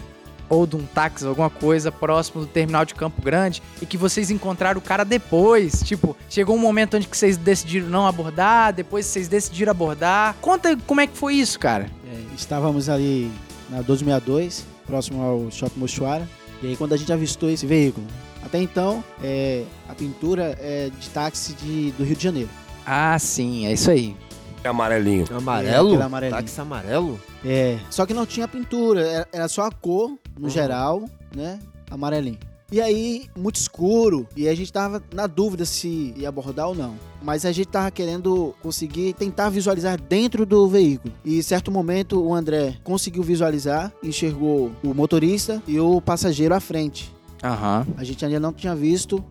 ou 0.48 0.66
de 0.66 0.76
um 0.76 0.84
táxi, 0.84 1.26
alguma 1.26 1.50
coisa, 1.50 1.92
próximo 1.92 2.40
do 2.40 2.46
terminal 2.46 2.84
de 2.84 2.94
Campo 2.94 3.20
Grande, 3.20 3.62
e 3.82 3.86
que 3.86 3.96
vocês 3.96 4.30
encontraram 4.30 4.78
o 4.78 4.82
cara 4.82 5.04
depois. 5.04 5.82
Tipo, 5.82 6.16
chegou 6.28 6.56
um 6.56 6.58
momento 6.58 6.96
onde 6.96 7.06
vocês 7.06 7.36
decidiram 7.36 7.88
não 7.88 8.06
abordar, 8.06 8.72
depois 8.72 9.06
vocês 9.06 9.28
decidiram 9.28 9.70
abordar. 9.70 10.34
Conta 10.40 10.76
como 10.86 11.00
é 11.00 11.06
que 11.06 11.16
foi 11.16 11.34
isso, 11.34 11.58
cara. 11.58 11.90
É, 12.10 12.34
estávamos 12.34 12.88
ali 12.88 13.30
na 13.68 13.78
1262, 13.78 14.64
próximo 14.86 15.22
ao 15.22 15.50
Shopping 15.50 15.80
Mochuara. 15.80 16.28
E 16.62 16.68
aí 16.68 16.76
quando 16.76 16.92
a 16.92 16.96
gente 16.96 17.12
avistou 17.12 17.50
esse 17.50 17.66
veículo, 17.66 18.06
até 18.48 18.62
então 18.62 19.04
é, 19.22 19.62
a 19.88 19.94
pintura 19.94 20.56
é 20.58 20.90
de 20.98 21.10
táxi 21.10 21.52
de, 21.52 21.92
do 21.92 22.02
Rio 22.02 22.16
de 22.16 22.24
Janeiro. 22.24 22.48
Ah, 22.84 23.18
sim, 23.18 23.66
é 23.66 23.72
isso 23.74 23.90
aí. 23.90 24.16
É 24.64 24.68
amarelinho. 24.68 25.26
Amarelo? 25.30 25.88
aquele 25.88 26.02
amarelinho. 26.02 26.40
Táxi 26.40 26.60
amarelo? 26.60 27.20
É, 27.44 27.78
só 27.90 28.06
que 28.06 28.14
não 28.14 28.24
tinha 28.24 28.48
pintura, 28.48 29.02
era, 29.02 29.28
era 29.30 29.48
só 29.48 29.66
a 29.66 29.70
cor, 29.70 30.18
no 30.38 30.48
geral, 30.48 31.04
né? 31.36 31.58
Amarelinho. 31.90 32.38
E 32.72 32.80
aí, 32.80 33.26
muito 33.36 33.56
escuro, 33.56 34.26
e 34.36 34.48
a 34.48 34.54
gente 34.54 34.72
tava 34.72 35.02
na 35.14 35.26
dúvida 35.26 35.64
se 35.64 36.14
ia 36.16 36.28
abordar 36.28 36.68
ou 36.68 36.74
não. 36.74 36.96
Mas 37.22 37.44
a 37.44 37.52
gente 37.52 37.68
tava 37.68 37.90
querendo 37.90 38.54
conseguir 38.62 39.12
tentar 39.14 39.50
visualizar 39.50 40.00
dentro 40.00 40.46
do 40.46 40.68
veículo. 40.68 41.12
E 41.24 41.38
em 41.38 41.42
certo 41.42 41.70
momento 41.70 42.22
o 42.22 42.34
André 42.34 42.76
conseguiu 42.82 43.22
visualizar, 43.22 43.92
enxergou 44.02 44.70
o 44.82 44.94
motorista 44.94 45.62
e 45.66 45.78
o 45.78 46.00
passageiro 46.00 46.54
à 46.54 46.60
frente. 46.60 47.17
Aham. 47.42 47.86
A 47.96 48.04
gente 48.04 48.24
ainda 48.24 48.40
não 48.40 48.52
tinha 48.52 48.74
visto 48.74 49.24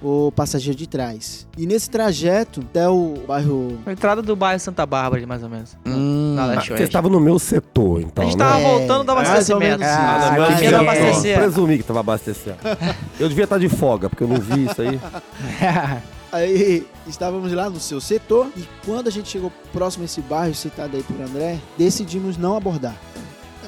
o 0.00 0.30
passageiro 0.30 0.78
de 0.78 0.86
trás. 0.88 1.46
E 1.56 1.66
nesse 1.66 1.90
trajeto 1.90 2.60
até 2.60 2.88
o 2.88 3.14
bairro 3.26 3.76
A 3.84 3.90
entrada 3.90 4.22
do 4.22 4.36
bairro 4.36 4.60
Santa 4.60 4.86
Bárbara, 4.86 5.16
ali, 5.16 5.26
mais 5.26 5.42
ou 5.42 5.48
menos. 5.48 5.76
Hum, 5.84 6.34
Na 6.36 6.44
Ah, 6.44 6.46
leste 6.46 6.72
Você 6.72 6.84
estava 6.84 7.08
no 7.08 7.18
meu 7.18 7.36
setor, 7.36 8.00
então, 8.02 8.22
A 8.24 8.28
gente 8.28 8.38
né? 8.38 8.44
tava 8.44 8.60
É, 8.60 8.62
voltando 8.78 9.04
do 9.04 9.10
ou 9.12 9.18
abastecimento. 9.18 9.82
Ah, 9.82 10.36
isso. 10.50 10.58
que 10.58 10.64
legal. 10.66 10.80
abastecer. 10.82 11.38
Presumi 11.38 11.78
que 11.78 11.82
tava 11.84 11.98
abastecendo. 12.00 12.58
Eu 13.18 13.28
devia 13.28 13.42
estar 13.44 13.58
de 13.58 13.68
folga, 13.68 14.08
porque 14.08 14.22
eu 14.22 14.28
não 14.28 14.36
vi 14.40 14.66
isso 14.66 14.80
aí. 14.80 15.00
Aí 16.30 16.86
estávamos 17.06 17.50
lá 17.52 17.70
no 17.70 17.80
seu 17.80 18.00
setor 18.02 18.48
e 18.54 18.62
quando 18.84 19.08
a 19.08 19.10
gente 19.10 19.28
chegou 19.30 19.50
próximo 19.72 20.02
a 20.02 20.04
esse 20.04 20.20
bairro 20.20 20.54
citado 20.54 20.94
aí 20.94 21.02
por 21.02 21.18
André, 21.22 21.58
decidimos 21.78 22.36
não 22.36 22.54
abordar. 22.54 22.94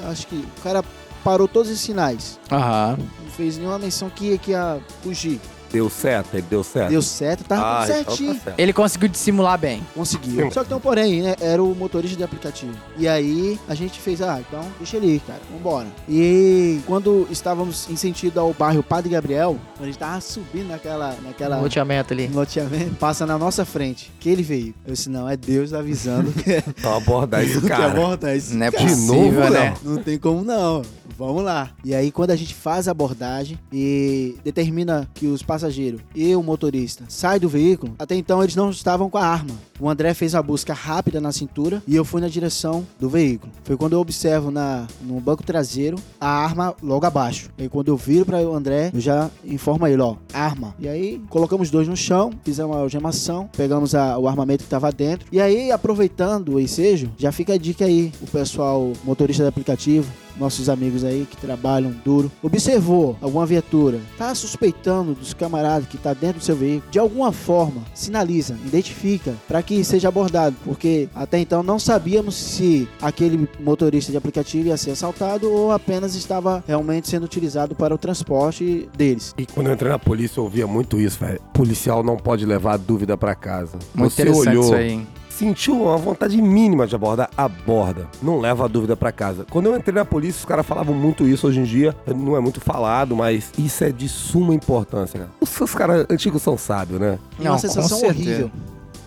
Eu 0.01 0.09
acho 0.09 0.27
que 0.27 0.35
o 0.35 0.61
cara 0.61 0.83
parou 1.23 1.47
todos 1.47 1.71
os 1.71 1.79
sinais, 1.79 2.39
Aham. 2.51 2.97
não 2.97 3.31
fez 3.31 3.57
nenhuma 3.57 3.79
menção 3.79 4.09
que 4.09 4.25
ia, 4.31 4.37
que 4.37 4.51
ia 4.51 4.79
fugir. 5.03 5.39
Deu 5.71 5.89
certo? 5.89 6.33
Ele 6.33 6.41
deu 6.49 6.65
certo? 6.65 6.89
Deu 6.89 7.01
certo, 7.01 7.45
tava 7.45 7.61
ah, 7.61 7.85
tudo 7.85 7.93
então 7.97 8.03
certinho. 8.03 8.35
tá 8.35 8.41
certo. 8.41 8.59
Ele 8.59 8.73
conseguiu 8.73 9.07
dissimular 9.07 9.57
bem. 9.57 9.81
Conseguiu. 9.95 10.51
Só 10.51 10.63
que 10.63 10.67
tem 10.67 10.75
um 10.75 10.81
porém, 10.81 11.21
né? 11.21 11.33
Era 11.39 11.63
o 11.63 11.73
motorista 11.73 12.17
de 12.17 12.25
aplicativo. 12.25 12.73
E 12.97 13.07
aí 13.07 13.57
a 13.69 13.73
gente 13.73 13.97
fez, 13.97 14.21
ah, 14.21 14.41
então 14.45 14.65
deixa 14.77 14.97
ele 14.97 15.15
ir, 15.15 15.21
cara, 15.21 15.39
vambora. 15.49 15.87
E 16.09 16.81
quando 16.85 17.25
estávamos 17.31 17.89
em 17.89 17.95
sentido 17.95 18.37
ao 18.41 18.51
bairro 18.53 18.83
Padre 18.83 19.11
Gabriel, 19.11 19.57
quando 19.77 19.83
a 19.83 19.85
gente 19.85 19.97
tava 19.97 20.19
subindo 20.19 20.67
naquela. 20.67 21.15
naquela 21.23 21.61
Loteamento 21.61 22.11
ali. 22.13 22.27
loteamento, 22.27 22.95
passa 22.95 23.25
na 23.25 23.37
nossa 23.37 23.63
frente. 23.63 24.11
Aquele 24.19 24.43
veículo. 24.43 24.75
Eu 24.85 24.91
disse, 24.93 25.09
não, 25.09 25.29
é 25.29 25.37
Deus 25.37 25.71
avisando 25.71 26.33
que 26.33 26.51
Então 26.67 26.97
abordar 26.97 27.45
esse 27.45 27.61
que 27.61 27.67
cara. 27.69 27.85
aborda 27.93 28.35
esse 28.35 28.53
Não 28.55 28.65
é 28.65 28.71
possível, 28.71 29.15
novo, 29.15 29.49
né? 29.49 29.73
Não 29.83 30.03
tem 30.03 30.17
como 30.19 30.43
não. 30.43 30.81
Vamos 31.17 31.43
lá. 31.43 31.71
E 31.83 31.93
aí, 31.93 32.11
quando 32.11 32.31
a 32.31 32.35
gente 32.35 32.53
faz 32.55 32.87
a 32.87 32.91
abordagem 32.91 33.57
e 33.71 34.35
determina 34.43 35.07
que 35.13 35.27
os 35.27 35.43
passageiros 35.43 36.01
e 36.15 36.35
o 36.35 36.41
motorista 36.43 37.03
saem 37.07 37.39
do 37.39 37.49
veículo, 37.49 37.93
até 37.99 38.15
então 38.15 38.41
eles 38.41 38.55
não 38.55 38.69
estavam 38.69 39.09
com 39.09 39.17
a 39.17 39.25
arma. 39.25 39.53
O 39.79 39.89
André 39.89 40.13
fez 40.13 40.35
a 40.35 40.41
busca 40.41 40.73
rápida 40.73 41.19
na 41.19 41.31
cintura 41.31 41.81
e 41.87 41.95
eu 41.95 42.05
fui 42.05 42.21
na 42.21 42.27
direção 42.27 42.85
do 42.99 43.09
veículo. 43.09 43.51
Foi 43.63 43.75
quando 43.77 43.93
eu 43.93 43.99
observo 43.99 44.51
na, 44.51 44.87
no 45.01 45.19
banco 45.19 45.43
traseiro 45.43 45.97
a 46.19 46.27
arma 46.27 46.75
logo 46.81 47.05
abaixo. 47.05 47.49
E 47.57 47.67
quando 47.67 47.87
eu 47.87 47.97
viro 47.97 48.25
para 48.25 48.41
o 48.41 48.53
André, 48.55 48.91
eu 48.93 48.99
já 48.99 49.29
informo 49.43 49.87
ele, 49.87 50.01
ó, 50.01 50.15
arma. 50.33 50.75
E 50.79 50.87
aí, 50.87 51.21
colocamos 51.29 51.69
dois 51.71 51.87
no 51.87 51.95
chão, 51.97 52.31
fizemos 52.43 52.75
a 52.75 52.79
algemação, 52.79 53.49
pegamos 53.55 53.95
a- 53.95 54.17
o 54.17 54.27
armamento 54.27 54.59
que 54.63 54.67
estava 54.67 54.91
dentro. 54.91 55.25
E 55.31 55.41
aí, 55.41 55.71
aproveitando 55.71 56.53
o 56.55 56.59
ensejo, 56.59 57.11
já 57.17 57.31
fica 57.31 57.53
a 57.53 57.57
dica 57.57 57.85
aí, 57.85 58.11
o 58.21 58.27
pessoal 58.27 58.91
motorista 59.03 59.43
de 59.43 59.49
aplicativo, 59.49 60.11
nossos 60.37 60.69
amigos 60.69 61.03
aí 61.03 61.27
que 61.29 61.37
trabalham 61.37 61.93
duro, 62.03 62.31
observou 62.41 63.17
alguma 63.21 63.45
viatura, 63.45 63.99
tá 64.17 64.33
suspeitando 64.33 65.13
dos 65.13 65.33
camaradas 65.33 65.87
que 65.87 65.97
tá 65.97 66.13
dentro 66.13 66.39
do 66.39 66.43
seu 66.43 66.55
veículo, 66.55 66.91
de 66.91 66.99
alguma 66.99 67.31
forma, 67.31 67.81
sinaliza, 67.93 68.57
identifica 68.65 69.33
para 69.47 69.61
que 69.61 69.83
seja 69.83 70.07
abordado, 70.07 70.55
porque 70.63 71.09
até 71.15 71.39
então 71.39 71.63
não 71.63 71.79
sabíamos 71.79 72.35
se 72.35 72.87
aquele 73.01 73.47
motorista 73.59 74.11
de 74.11 74.17
aplicativo 74.17 74.67
ia 74.67 74.77
ser 74.77 74.91
assaltado 74.91 75.51
ou 75.51 75.71
apenas 75.71 76.15
estava 76.15 76.63
realmente 76.67 77.07
sendo 77.07 77.23
utilizado 77.23 77.75
para 77.75 77.93
o 77.93 77.97
transporte 77.97 78.89
deles. 78.95 79.33
E 79.37 79.45
quando 79.45 79.67
eu 79.67 79.73
entrei 79.73 79.91
na 79.91 79.99
polícia, 79.99 80.39
eu 80.39 80.43
ouvia 80.43 80.67
muito 80.67 80.99
isso, 80.99 81.19
velho. 81.19 81.39
Policial 81.53 82.03
não 82.03 82.17
pode 82.17 82.45
levar 82.45 82.77
dúvida 82.77 83.17
pra 83.17 83.35
casa. 83.35 83.77
Muito 83.93 84.13
Você 84.13 84.29
olhou, 84.29 84.63
isso 84.63 84.73
aí, 84.73 84.91
hein? 84.91 85.07
Sentiu 85.41 85.81
uma 85.81 85.97
vontade 85.97 86.39
mínima 86.39 86.85
de 86.85 86.93
abordar, 86.93 87.29
aborda. 87.35 88.07
Não 88.21 88.39
leva 88.39 88.65
a 88.65 88.67
dúvida 88.67 88.95
pra 88.95 89.11
casa. 89.11 89.43
Quando 89.49 89.65
eu 89.65 89.75
entrei 89.75 89.95
na 89.95 90.05
polícia, 90.05 90.37
os 90.37 90.45
caras 90.45 90.65
falavam 90.65 90.93
muito 90.93 91.27
isso 91.27 91.47
hoje 91.47 91.59
em 91.59 91.63
dia. 91.63 91.95
Não 92.05 92.37
é 92.37 92.39
muito 92.39 92.61
falado, 92.61 93.15
mas 93.15 93.51
isso 93.57 93.83
é 93.83 93.91
de 93.91 94.07
suma 94.07 94.53
importância, 94.53 95.19
cara. 95.19 95.31
Os, 95.41 95.59
os 95.59 95.73
caras 95.73 96.05
antigos 96.09 96.43
são 96.43 96.55
sábios, 96.57 96.99
né? 96.99 97.17
É 97.39 97.43
Não, 97.43 97.51
uma 97.51 97.59
com 97.59 97.67
sensação 97.67 98.03
horrível. 98.03 98.51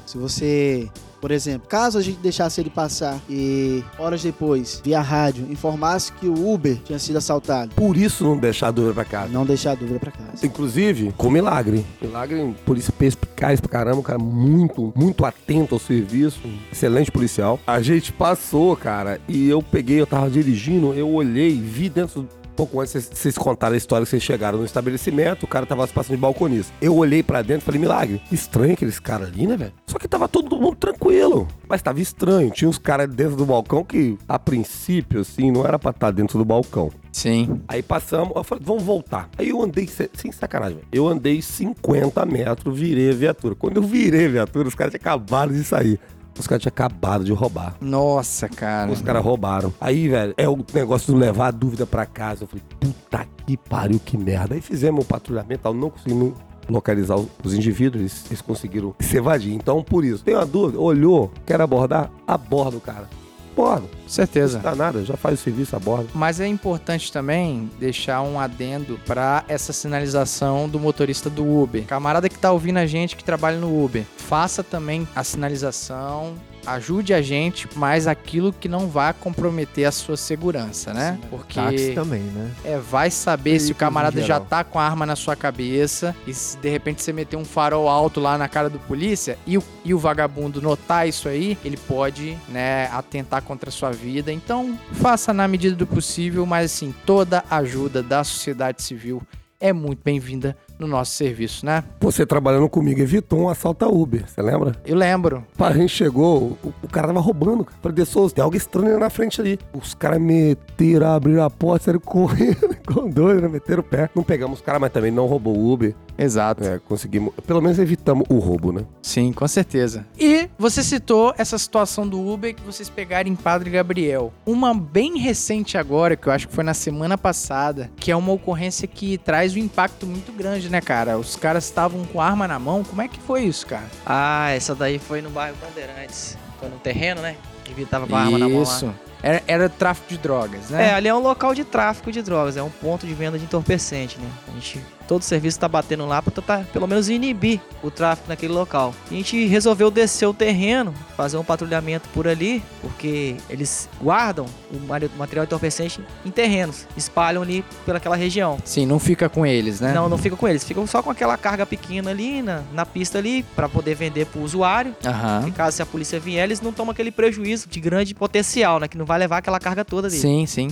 Se 0.05 0.19
você, 0.19 0.91
por 1.25 1.31
exemplo, 1.31 1.67
caso 1.67 1.97
a 1.97 2.03
gente 2.03 2.19
deixasse 2.19 2.61
ele 2.61 2.69
passar 2.69 3.19
e 3.31 3.83
horas 3.99 4.23
depois, 4.23 4.83
via 4.85 5.01
rádio, 5.01 5.47
informasse 5.51 6.13
que 6.13 6.27
o 6.29 6.53
Uber 6.53 6.77
tinha 6.85 6.99
sido 6.99 7.17
assaltado, 7.17 7.75
Por 7.75 7.97
isso 7.97 8.25
não 8.25 8.37
deixar 8.37 8.69
a 8.69 8.71
dúvida 8.71 8.93
pra 8.93 9.07
casa. 9.07 9.33
não 9.33 9.47
deixar 9.47 9.71
a 9.71 9.75
dúvida 9.75 9.99
pra 9.99 10.11
casa. 10.11 10.45
Inclusive, 10.45 11.15
com 11.17 11.31
milagre. 11.31 11.87
Milagre, 12.03 12.55
polícia 12.67 12.93
perspicaz 12.93 13.59
pra 13.59 13.71
caramba, 13.71 14.01
um 14.01 14.03
cara 14.03 14.19
muito, 14.19 14.93
muito 14.95 15.25
atento 15.25 15.75
ao 15.75 15.79
serviço. 15.79 16.43
Excelente 16.71 17.11
policial. 17.11 17.59
A 17.67 17.81
gente 17.81 18.13
passou, 18.13 18.77
cara, 18.77 19.19
e 19.27 19.49
eu 19.49 19.63
peguei, 19.63 19.99
eu 19.99 20.07
tava 20.07 20.29
dirigindo, 20.29 20.93
eu 20.93 21.09
olhei, 21.09 21.59
vi 21.59 21.89
dentro. 21.89 22.29
Pouco 22.57 22.81
antes 22.81 22.93
vocês- 23.13 23.37
contaram 23.37 23.75
a 23.75 23.77
história 23.77 24.05
que 24.05 24.11
vocês 24.11 24.23
chegaram 24.23 24.59
no 24.59 24.65
estabelecimento, 24.65 25.43
o 25.43 25.47
cara 25.47 25.67
tava 25.67 25.87
se 25.87 25.93
passando 25.93 26.17
de 26.17 26.21
balconista. 26.21 26.73
Eu 26.81 26.95
olhei 26.97 27.23
pra 27.23 27.43
dentro 27.43 27.63
e 27.63 27.67
falei, 27.67 27.81
milagre, 27.81 28.23
estranho 28.31 28.75
aqueles 28.75 28.99
caras 29.01 29.29
ali, 29.29 29.47
né, 29.47 29.57
velho? 29.57 29.73
Só 29.87 29.99
que 29.99 30.07
tava 30.07 30.29
todo 30.29 30.57
mundo 30.59 30.77
tranquilo. 30.77 31.49
Mas 31.69 31.83
tava 31.83 32.01
estranho. 32.01 32.51
Tinha 32.51 32.69
uns 32.69 32.79
caras 32.79 33.09
dentro 33.09 33.37
do 33.37 33.45
balcão 33.45 33.83
que, 33.85 34.17
a 34.29 34.39
princípio, 34.39 35.21
assim, 35.21 35.51
não 35.51 35.65
era 35.67 35.79
pra 35.79 35.91
estar 35.91 36.11
dentro 36.11 36.39
do 36.39 36.45
balcão. 36.45 36.91
Sim. 37.13 37.61
Aí 37.69 37.83
passamos, 37.83 38.33
eu 38.35 38.43
falei, 38.45 38.65
vamos 38.67 38.83
voltar. 38.83 39.29
Aí 39.39 39.49
eu 39.51 39.63
andei, 39.63 39.87
se- 39.87 40.11
sem 40.15 40.33
sacanagem, 40.33 40.77
velho. 40.77 40.89
eu 40.93 41.07
andei 41.09 41.41
50 41.43 42.25
metros, 42.27 42.77
virei 42.79 43.11
a 43.11 43.15
viatura. 43.15 43.55
Quando 43.55 43.77
eu 43.77 43.83
virei 43.83 44.27
a 44.27 44.31
viatura, 44.31 44.67
os 44.69 44.75
caras 44.75 44.95
acabado 44.95 45.53
de 45.53 45.63
sair. 45.65 45.99
Os 46.39 46.47
caras 46.47 46.63
tinham 46.63 46.71
acabado 46.73 47.25
de 47.25 47.33
roubar. 47.33 47.77
Nossa, 47.81 48.49
cara. 48.49 48.91
Os 48.91 49.01
caras 49.01 49.23
roubaram. 49.23 49.73
Aí, 49.81 50.09
velho, 50.09 50.35
é 50.37 50.49
o 50.49 50.59
negócio 50.75 51.13
de 51.15 51.19
levar 51.21 51.49
a 51.49 51.51
dúvida 51.51 51.87
pra 51.87 52.05
casa. 52.07 52.45
Eu 52.45 52.49
falei, 52.49 52.65
puta 52.81 53.27
que 53.47 53.57
pariu, 53.57 54.01
que 54.05 54.17
merda. 54.19 54.55
Aí 54.55 54.61
fizemos 54.61 55.05
o 55.05 55.09
patrulhamento, 55.09 55.63
tal, 55.63 55.75
não 55.75 55.91
conseguimos 55.91 56.33
localizar 56.69 57.17
os- 57.17 57.29
os 57.45 57.55
indivíduos, 57.55 58.01
eles, 58.01 58.25
eles 58.27 58.41
conseguiram 58.41 58.95
se 58.99 59.17
evadir. 59.17 59.53
Então, 59.55 59.83
por 59.83 60.05
isso, 60.05 60.25
tem 60.25 60.35
uma 60.35 60.47
dúvida, 60.47 60.81
olhou, 60.81 61.31
quer 61.47 61.61
abordar, 61.61 62.11
aborda 62.27 62.77
o 62.79 62.81
cara. 62.81 63.09
Aborda. 63.55 63.87
Com 63.87 64.09
certeza. 64.09 64.59
Não 64.59 64.65
dá 64.65 64.75
nada, 64.75 65.05
já 65.05 65.17
faz 65.17 65.41
o 65.41 65.43
serviço, 65.43 65.77
aborda. 65.77 66.09
Mas 66.13 66.41
é 66.41 66.47
importante 66.47 67.13
também 67.13 67.71
deixar 67.79 68.21
um 68.23 68.39
adendo 68.39 68.99
para 69.07 69.45
essa 69.49 69.73
sinalização 69.73 70.69
do 70.69 70.81
motorista 70.81 71.31
do 71.31 71.45
Uber. 71.45 71.85
Camarada 71.85 72.29
que 72.29 72.39
tá 72.39 72.51
ouvindo 72.51 72.79
a 72.79 72.87
gente 72.87 73.17
que 73.17 73.25
trabalha 73.25 73.57
no 73.59 73.85
Uber, 73.85 74.05
faça 74.17 74.63
também 74.63 75.07
a 75.15 75.23
sinalização, 75.23 76.35
ajude 76.67 77.15
a 77.15 77.23
gente, 77.23 77.69
mas 77.77 78.07
aquilo 78.07 78.53
que 78.53 78.69
não 78.69 78.89
vá 78.89 79.13
comprometer 79.13 79.85
a 79.85 79.93
sua 79.93 80.17
segurança, 80.17 80.93
né? 80.93 81.19
Porque 81.31 81.55
Táxi 81.55 81.93
também, 81.93 82.21
né? 82.21 82.51
é, 82.65 82.79
vai 82.79 83.11
saber 83.11 83.59
se 83.61 83.73
o 83.73 83.75
camarada 83.75 84.21
já 84.23 84.41
tá 84.41 84.65
com 84.65 84.79
a 84.79 84.85
arma 84.85 85.07
na 85.07 85.17
sua 85.17 85.37
cabeça 85.37 86.15
e 86.27 86.35
se 86.35 86.57
de 86.59 86.69
repente 86.69 87.03
você 87.03 87.13
meter 87.13 87.37
um 87.37 87.45
farol 87.45 87.89
alto 87.89 88.21
lá 88.21 88.37
na 88.39 88.49
cara 88.49 88.69
do 88.69 88.79
polícia 88.79 89.39
e 89.47 89.59
o, 89.59 89.65
e 89.85 89.95
o 89.95 89.99
vagabundo 89.99 90.61
notar 90.61 91.09
isso 91.09 91.29
aí, 91.29 91.59
ele 91.65 91.77
pode, 91.77 92.37
né, 92.49 92.87
atentar 92.93 93.43
contra 93.43 93.69
a 93.69 93.73
sua 93.73 93.91
vida. 93.91 94.33
Então, 94.33 94.79
faça 94.93 95.33
na 95.33 95.47
medida 95.47 95.77
do 95.77 95.87
possível, 95.87 96.45
mas 96.47 96.73
assim, 96.73 96.95
toda 97.05 97.45
ajuda 97.51 98.03
da 98.03 98.25
sociedade 98.25 98.83
civil 98.83 99.23
é 99.61 99.73
muito 99.73 100.01
bem-vinda 100.05 100.57
no 100.79 100.87
nosso 100.87 101.13
serviço, 101.13 101.65
né? 101.65 101.85
Você 102.01 102.27
trabalhando 102.27 102.69
comigo 102.69 103.01
evitou 103.01 103.41
um 103.41 103.49
assalto 103.49 103.85
a 103.85 103.89
Uber, 103.89 104.25
você 104.29 104.43
lembra? 104.43 104.75
Eu 104.85 104.97
lembro. 104.97 105.45
Pá, 105.57 105.69
a 105.69 105.73
gente 105.73 105.91
chegou, 105.91 106.59
o, 106.63 106.75
o 106.83 106.89
cara 106.89 107.09
tava 107.09 107.21
roubando. 107.21 107.65
cara. 107.65 107.77
Falei, 107.83 107.97
De 107.97 108.07
Souza, 108.07 108.35
tem 108.35 108.43
algo 108.43 108.57
estranho 108.57 108.99
na 108.99 109.11
frente 109.11 109.41
ali. 109.41 109.59
Os 109.73 109.95
caras 109.95 110.21
meteram, 110.21 111.09
abriram 111.13 111.45
a 111.45 111.51
porta, 111.51 111.85
saíram 111.85 112.01
correndo, 112.05 112.77
com 112.87 113.09
dois, 113.09 113.41
né? 113.41 113.49
Meteram 113.49 113.81
o 113.81 113.85
pé. 113.85 114.11
Não 114.15 114.23
pegamos 114.23 114.59
os 114.59 114.65
caras, 114.65 114.81
mas 114.81 114.93
também 114.93 115.11
não 115.11 115.27
roubou 115.27 115.57
o 115.57 115.73
Uber. 115.73 115.95
Exato. 116.17 116.63
É, 116.65 116.79
conseguimos, 116.79 117.35
pelo 117.47 117.61
menos 117.61 117.79
evitamos 117.79 118.25
o 118.29 118.39
roubo, 118.39 118.73
né? 118.73 118.85
Sim, 119.03 119.33
com 119.33 119.47
certeza. 119.49 120.07
E 120.19 120.49
você 120.59 120.83
citou 120.83 121.35
essa 121.37 121.59
situação 121.59 122.07
do 122.07 122.25
Uber 122.25 122.55
que 122.55 122.63
vocês 122.63 122.89
pegaram 122.89 123.29
em 123.29 123.35
Padre 123.35 123.71
Gabriel. 123.71 124.33
Uma 124.47 124.73
bem 124.75 125.19
recente 125.19 125.77
agora, 125.77 126.15
que 126.17 126.29
eu 126.29 126.33
acho 126.33 126.47
que 126.49 126.55
foi 126.55 126.63
na 126.65 126.75
semana 126.75 127.19
passada, 127.19 127.91
que 127.97 128.11
é 128.13 128.17
uma 128.17 128.33
ocorrência 128.33 128.87
que 128.87 129.19
traz 129.19 129.55
um 129.55 129.59
impacto 129.59 130.07
muito 130.07 130.33
grande, 130.33 130.64
né, 130.69 130.81
cara? 130.81 131.19
Os 131.19 131.37
caras 131.37 131.65
estavam 131.65 132.05
com 132.05 132.21
arma 132.21 132.47
na 132.49 132.59
mão. 132.59 132.83
Como 132.85 133.01
é 133.03 133.09
que 133.09 133.19
foi 133.21 133.43
isso, 133.45 133.67
cara? 133.67 133.87
Ah, 134.05 134.51
essa 134.51 134.75
daí 134.75 134.99
foi 134.99 135.21
no 135.23 135.31
bairro 135.31 135.57
Bandeirantes. 135.61 136.37
Foi 136.59 136.69
no 136.69 136.77
terreno, 136.79 137.21
né? 137.23 137.37
Que 137.65 137.85
tava 137.87 138.07
com 138.07 138.15
a 138.15 138.21
arma 138.21 138.39
na 138.39 138.49
mão 138.49 138.59
lá. 138.59 138.63
Isso. 138.65 138.95
Era, 139.23 139.43
era 139.47 139.69
tráfico 139.71 140.07
de 140.09 140.19
drogas, 140.19 140.71
É, 140.71 140.77
né? 140.77 140.95
ali 140.95 141.09
é 141.09 141.15
um 141.15 141.19
local 141.19 141.55
de 141.55 141.65
tráfico 141.65 142.13
de 142.13 142.21
drogas, 142.21 142.59
é 142.59 142.63
um 142.63 142.69
ponto 142.69 143.07
de 143.07 143.15
venda 143.15 143.39
de 143.39 143.45
entorpecente, 143.45 144.19
né? 144.21 144.29
A 144.49 144.51
gente, 144.53 144.85
todo 145.07 145.23
o 145.23 145.25
serviço 145.25 145.59
tá 145.59 145.69
batendo 145.69 146.07
lá 146.07 146.21
pra 146.21 146.33
tentar, 146.33 146.65
pelo 146.73 146.87
menos, 146.87 147.09
inibir 147.09 147.61
o 147.83 147.91
tráfico 147.91 148.29
naquele 148.29 148.53
local. 148.53 148.95
A 149.11 149.15
gente 149.15 149.47
resolveu 149.47 149.91
descer 149.91 150.27
o 150.27 150.35
terreno, 150.35 150.95
fazer 151.17 151.37
um 151.37 151.45
patrulhamento 151.45 152.09
por 152.11 152.27
ali, 152.27 152.63
porque 152.81 153.37
eles 153.49 153.89
guardam 154.03 154.47
o 154.73 154.79
material 155.17 155.45
entorpecente 155.45 156.01
em 156.25 156.31
terrenos, 156.31 156.87
espalham 156.97 157.43
ali 157.43 157.65
pelaquela 157.85 158.17
região. 158.17 158.59
Sim, 158.65 158.87
não 158.87 158.99
fica 158.99 159.29
com 159.29 159.45
eles, 159.47 159.81
né? 159.81 159.93
Não, 159.93 160.09
não 160.09 160.19
fica 160.19 160.37
com 160.37 160.49
eles, 160.49 160.65
ficam 160.65 160.87
só 160.87 161.03
com 161.03 161.11
aquela 161.11 161.37
carga 161.37 161.67
pequena 161.67 162.11
ali 162.11 162.43
na, 162.43 162.63
na 162.73 162.87
pista 162.87 163.19
ali, 163.19 163.43
pra 163.55 163.69
poder 163.69 163.95
vender 163.95 164.27
pro 164.27 164.41
usuário. 164.41 164.95
Aham. 165.05 165.45
E 165.49 165.53
caso 165.53 165.77
se 165.77 165.83
a 165.83 165.87
polícia 165.87 166.19
vier, 166.19 166.45
eles 166.45 166.61
não 166.61 166.73
tomam 166.73 166.93
aquele 166.93 167.11
prejuízo 167.11 167.69
de 167.69 167.81
grande 167.81 168.15
potencial, 168.15 168.81
né? 168.81 168.89
Que 168.89 168.99
não 168.99 169.05
vai 169.05 169.19
levar 169.19 169.39
aquela 169.39 169.61
carga 169.61 169.85
toda 169.85 170.09
ali. 170.09 170.17
Sim, 170.17 170.47
sim. 170.47 170.69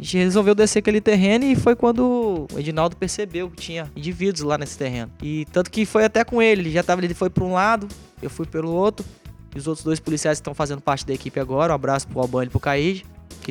A 0.00 0.02
gente 0.02 0.16
resolveu 0.16 0.54
descer 0.54 0.78
aquele 0.78 0.98
terreno 1.00 1.44
e 1.44 1.54
foi 1.54 1.76
quando 1.76 2.46
o 2.50 2.58
Edinaldo 2.58 2.96
percebeu 2.96 3.50
que 3.50 3.56
tinha 3.56 3.90
indivíduos 3.94 4.40
lá 4.40 4.56
nesse 4.56 4.78
terreno. 4.78 5.12
E 5.22 5.44
tanto 5.52 5.70
que 5.70 5.84
foi 5.84 6.04
até 6.06 6.24
com 6.24 6.40
ele, 6.40 6.62
ele 6.62 6.70
já 6.70 6.82
tava, 6.82 7.04
ele 7.04 7.12
foi 7.12 7.28
para 7.28 7.44
um 7.44 7.52
lado, 7.52 7.86
eu 8.22 8.30
fui 8.30 8.46
pelo 8.46 8.70
outro. 8.72 9.04
E 9.54 9.58
os 9.58 9.66
outros 9.66 9.84
dois 9.84 10.00
policiais 10.00 10.38
estão 10.38 10.54
fazendo 10.54 10.80
parte 10.80 11.04
da 11.04 11.12
equipe 11.12 11.38
agora, 11.38 11.72
um 11.72 11.74
abraço 11.74 12.08
pro 12.08 12.20
Albani 12.20 12.46
e 12.46 12.50
pro 12.50 12.58
Caíde. 12.60 13.04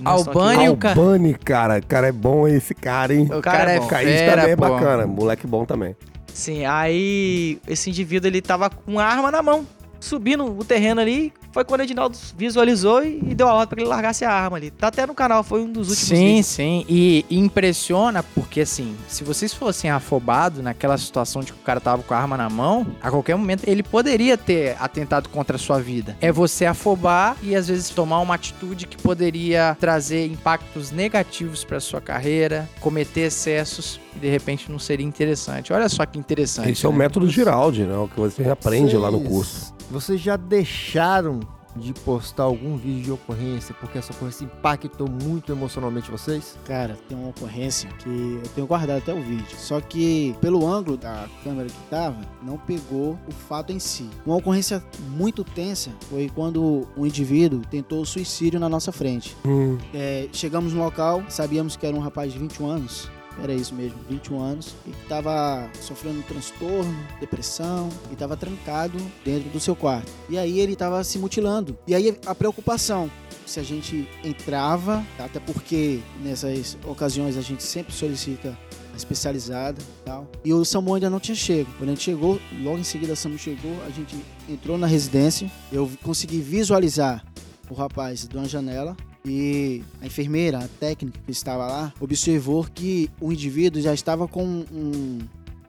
Albani 0.06 0.70
o 0.70 0.78
ca- 0.78 0.90
Albani, 0.90 1.34
cara, 1.34 1.82
cara 1.82 2.08
é 2.08 2.12
bom 2.12 2.48
esse 2.48 2.74
cara, 2.74 3.14
hein? 3.14 3.28
O 3.32 3.42
cara 3.42 3.72
é 3.74 3.80
bom. 3.80 3.88
Caís 3.88 4.20
fera, 4.20 4.38
também 4.42 4.54
é 4.54 4.56
pô. 4.56 4.62
bacana, 4.70 5.06
moleque 5.06 5.46
bom 5.46 5.66
também. 5.66 5.96
Sim, 6.34 6.66
aí 6.66 7.60
esse 7.68 7.90
indivíduo 7.90 8.28
ele 8.30 8.42
tava 8.42 8.70
com 8.70 8.94
uma 8.94 9.04
arma 9.04 9.30
na 9.30 9.44
mão, 9.44 9.68
subindo 10.00 10.46
o 10.46 10.64
terreno 10.64 11.02
ali, 11.02 11.34
foi 11.52 11.64
quando 11.64 11.82
o 11.82 11.84
Edinaldo 11.84 12.18
visualizou 12.38 13.04
e, 13.04 13.20
e 13.30 13.36
deu 13.36 13.48
a 13.48 13.54
ordem 13.54 13.68
pra 13.68 13.76
que 13.76 13.82
ele 13.84 13.90
largasse 13.90 14.24
a 14.24 14.32
arma 14.32 14.58
ali. 14.58 14.72
Tá 14.72 14.88
até 14.88 15.06
no 15.06 15.14
canal, 15.14 15.44
foi 15.44 15.62
um 15.62 15.72
dos 15.72 15.90
últimos 15.90 16.08
Sim, 16.10 16.26
vídeos. 16.28 16.46
sim. 16.46 16.86
E 16.88 17.26
impressiona 17.30 18.24
porque, 18.24 18.62
assim, 18.62 18.96
se 19.08 19.24
vocês 19.24 19.54
fossem 19.54 19.90
afobados 19.90 20.62
naquela 20.64 20.98
situação 20.98 21.42
de 21.42 21.52
que 21.52 21.60
o 21.60 21.64
cara 21.64 21.80
tava 21.80 22.04
com 22.04 22.14
a 22.14 22.18
arma 22.18 22.38
na 22.38 22.50
mão, 22.50 22.86
a 23.02 23.10
qualquer 23.10 23.36
momento 23.36 23.64
ele 23.68 23.84
poderia 23.84 24.38
ter 24.38 24.78
atentado 24.80 25.30
contra 25.30 25.56
a 25.56 25.60
sua 25.60 25.80
vida. 25.80 26.16
É 26.22 26.32
você 26.32 26.66
afobar 26.66 27.36
e 27.42 27.56
às 27.56 27.68
vezes 27.68 27.90
tomar 27.90 28.20
uma 28.20 28.36
atitude 28.36 28.88
que 28.88 28.98
poderia 28.98 29.76
trazer 29.80 30.26
impactos 30.28 30.92
negativos 30.92 31.64
pra 31.64 31.80
sua 31.80 32.00
carreira, 32.00 32.70
cometer 32.80 33.22
excessos 33.22 34.00
e 34.16 34.20
de 34.20 34.30
repente 34.30 34.72
não 34.72 34.80
seria 34.80 35.06
interessante. 35.06 35.74
Olha 35.74 35.90
só 35.90 36.06
que 36.06 36.18
interessante. 36.18 36.70
Esse 36.72 36.86
é 36.86 36.90
o 36.90 36.92
né? 36.92 37.00
método 37.00 37.28
Giraldi, 37.28 37.84
né? 37.84 37.98
O 37.98 38.08
que 38.08 38.20
você 38.20 38.50
aprende 38.50 38.96
lá 38.96 39.10
no 39.10 39.22
curso. 39.22 39.74
Vocês 39.90 40.22
já 40.22 40.38
deixaram 40.38 41.40
de 41.76 41.94
postar 41.94 42.44
algum 42.44 42.76
vídeo 42.76 43.04
de 43.04 43.12
ocorrência 43.12 43.76
porque 43.80 43.98
essa 43.98 44.12
ocorrência 44.12 44.44
impactou 44.44 45.08
muito 45.10 45.52
emocionalmente 45.52 46.10
vocês? 46.12 46.58
Cara, 46.66 46.98
tem 47.08 47.18
uma 47.18 47.30
ocorrência 47.30 47.90
que 48.00 48.40
eu 48.44 48.50
tenho 48.56 48.68
guardado 48.68 48.98
até 48.98 49.14
o 49.14 49.22
vídeo. 49.22 49.58
Só 49.58 49.80
que 49.80 50.36
pelo 50.42 50.68
ângulo 50.68 50.98
da 50.98 51.28
câmera 51.44 51.70
que 51.70 51.90
tava, 51.90 52.18
não 52.42 52.58
pegou 52.58 53.18
o 53.28 53.32
fato 53.32 53.72
em 53.72 53.80
si. 53.80 54.10
Uma 54.26 54.36
ocorrência 54.38 54.84
muito 55.10 55.44
tensa 55.44 55.92
foi 56.10 56.30
quando 56.34 56.88
um 56.98 57.06
indivíduo 57.06 57.62
tentou 57.70 58.06
suicídio 58.06 58.60
na 58.60 58.68
nossa 58.68 58.92
frente. 58.92 59.38
Hum, 59.46 59.78
É, 59.94 60.28
chegamos 60.34 60.74
no 60.74 60.84
local, 60.84 61.24
sabíamos 61.30 61.76
que 61.78 61.86
era 61.86 61.96
um 61.96 62.00
rapaz 62.00 62.34
de 62.34 62.40
21 62.40 62.68
anos. 62.68 63.10
Era 63.42 63.54
isso 63.54 63.74
mesmo, 63.74 63.98
21 64.10 64.40
anos. 64.40 64.76
E 64.86 64.92
que 64.92 65.02
estava 65.04 65.70
sofrendo 65.82 66.20
um 66.20 66.24
transtorno, 66.24 66.96
depressão, 67.20 67.90
e 68.10 68.14
estava 68.14 68.36
trancado 68.36 68.98
dentro 69.24 69.50
do 69.50 69.60
seu 69.60 69.76
quarto. 69.76 70.12
E 70.30 70.38
aí 70.38 70.60
ele 70.60 70.74
estava 70.74 71.04
se 71.04 71.18
mutilando. 71.18 71.78
E 71.88 71.96
aí 71.96 72.18
a 72.26 72.36
preocupação. 72.36 73.10
Se 73.46 73.60
a 73.60 73.64
gente 73.64 74.08
entrava, 74.24 75.04
até 75.18 75.40
porque 75.40 76.02
nessas 76.22 76.78
ocasiões 76.86 77.36
a 77.36 77.42
gente 77.42 77.64
sempre 77.64 77.92
solicita 77.92 78.56
especializada 78.96 79.82
e 79.82 80.06
tal. 80.06 80.28
E 80.44 80.54
o 80.54 80.64
SAMU 80.64 80.94
ainda 80.94 81.10
não 81.10 81.20
tinha 81.20 81.36
chego. 81.36 81.72
Quando 81.78 81.90
a 81.90 81.94
gente 81.94 82.04
chegou, 82.04 82.40
logo 82.62 82.78
em 82.78 82.84
seguida 82.84 83.14
a 83.14 83.16
SAMU 83.16 83.40
chegou, 83.40 83.72
a 83.88 83.90
gente 83.90 84.16
entrou 84.48 84.78
na 84.78 84.86
residência. 84.86 85.50
Eu 85.72 85.90
consegui 86.04 86.40
visualizar 86.42 87.26
o 87.70 87.74
rapaz 87.74 88.28
de 88.28 88.38
uma 88.38 88.48
janela 88.48 88.96
e 89.26 89.84
a 90.02 90.06
enfermeira, 90.06 90.60
a 90.60 90.68
técnica 90.80 91.20
que 91.26 91.32
estava 91.32 91.68
lá, 91.68 91.94
observou 92.00 92.66
que 92.74 93.10
o 93.20 93.32
indivíduo 93.32 93.82
já 93.82 93.94
estava 93.94 94.28
com 94.28 94.44
um, 94.44 95.20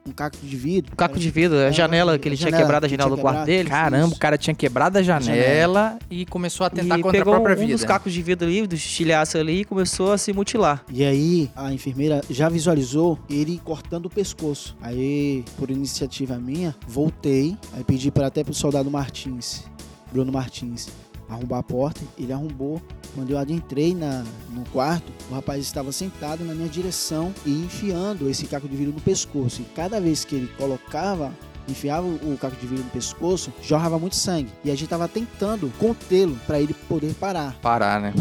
um 0.07 0.11
caco 0.11 0.37
de 0.41 0.55
vidro. 0.55 0.93
O 0.93 0.95
caco 0.95 1.19
de 1.19 1.29
vidro, 1.29 1.57
a 1.57 1.63
É, 1.65 1.71
janela 1.71 2.15
a 2.15 2.19
que 2.19 2.27
ele 2.27 2.35
tinha 2.37 2.49
janela 2.49 2.63
quebrado 2.63 2.85
a 2.85 2.89
janela 2.89 3.09
tinha 3.09 3.17
do 3.17 3.21
quarto 3.21 3.45
dele. 3.45 3.69
Caramba, 3.69 4.05
Isso. 4.07 4.15
o 4.15 4.19
cara 4.19 4.37
tinha 4.37 4.55
quebrado 4.55 4.97
a 4.97 5.03
janela 5.03 5.99
e 6.09 6.25
começou 6.25 6.65
a 6.65 6.69
tentar 6.69 6.97
e 6.97 7.01
contra 7.03 7.19
a 7.19 7.23
pegou 7.23 7.33
própria 7.35 7.55
um 7.55 7.59
vida. 7.59 7.73
dos 7.73 7.83
cacos 7.83 8.11
de 8.11 8.21
vidro 8.21 8.47
ali, 8.47 8.65
dos 8.65 8.79
estilhaços 8.79 9.35
ali 9.35 9.61
e 9.61 9.65
começou 9.65 10.11
a 10.11 10.17
se 10.17 10.33
mutilar. 10.33 10.83
E 10.91 11.03
aí 11.03 11.51
a 11.55 11.71
enfermeira 11.73 12.21
já 12.29 12.49
visualizou 12.49 13.19
ele 13.29 13.59
cortando 13.63 14.07
o 14.07 14.09
pescoço. 14.09 14.75
Aí, 14.81 15.43
por 15.57 15.69
iniciativa 15.69 16.37
minha, 16.37 16.75
voltei. 16.87 17.55
Aí 17.73 17.83
pedi 17.83 18.09
para 18.09 18.27
até 18.27 18.43
pro 18.43 18.53
soldado 18.53 18.89
Martins, 18.89 19.63
Bruno 20.11 20.31
Martins, 20.31 20.87
arrombar 21.31 21.59
a 21.59 21.63
porta. 21.63 22.01
Ele 22.17 22.33
arrombou. 22.33 22.81
Quando 23.15 23.29
eu 23.31 23.37
adentrei 23.37 23.93
na, 23.93 24.23
no 24.49 24.63
quarto, 24.71 25.11
o 25.29 25.33
rapaz 25.33 25.61
estava 25.61 25.91
sentado 25.91 26.43
na 26.43 26.53
minha 26.53 26.69
direção 26.69 27.33
e 27.45 27.51
enfiando 27.51 28.29
esse 28.29 28.45
caco 28.45 28.67
de 28.67 28.75
vidro 28.75 28.93
no 28.93 29.01
pescoço. 29.01 29.61
E 29.61 29.65
cada 29.75 29.99
vez 29.99 30.23
que 30.23 30.35
ele 30.35 30.47
colocava 30.57 31.31
enfiava 31.67 32.05
o 32.05 32.37
caco 32.39 32.55
de 32.55 32.67
vidro 32.67 32.83
no 32.83 32.89
pescoço, 32.89 33.51
jorrava 33.61 33.97
muito 33.99 34.15
sangue. 34.15 34.51
E 34.63 34.69
a 34.69 34.73
gente 34.73 34.85
estava 34.85 35.07
tentando 35.07 35.71
contê-lo 35.77 36.37
para 36.47 36.59
ele 36.59 36.73
poder 36.87 37.13
parar. 37.13 37.55
Parar, 37.61 37.99
né? 38.01 38.13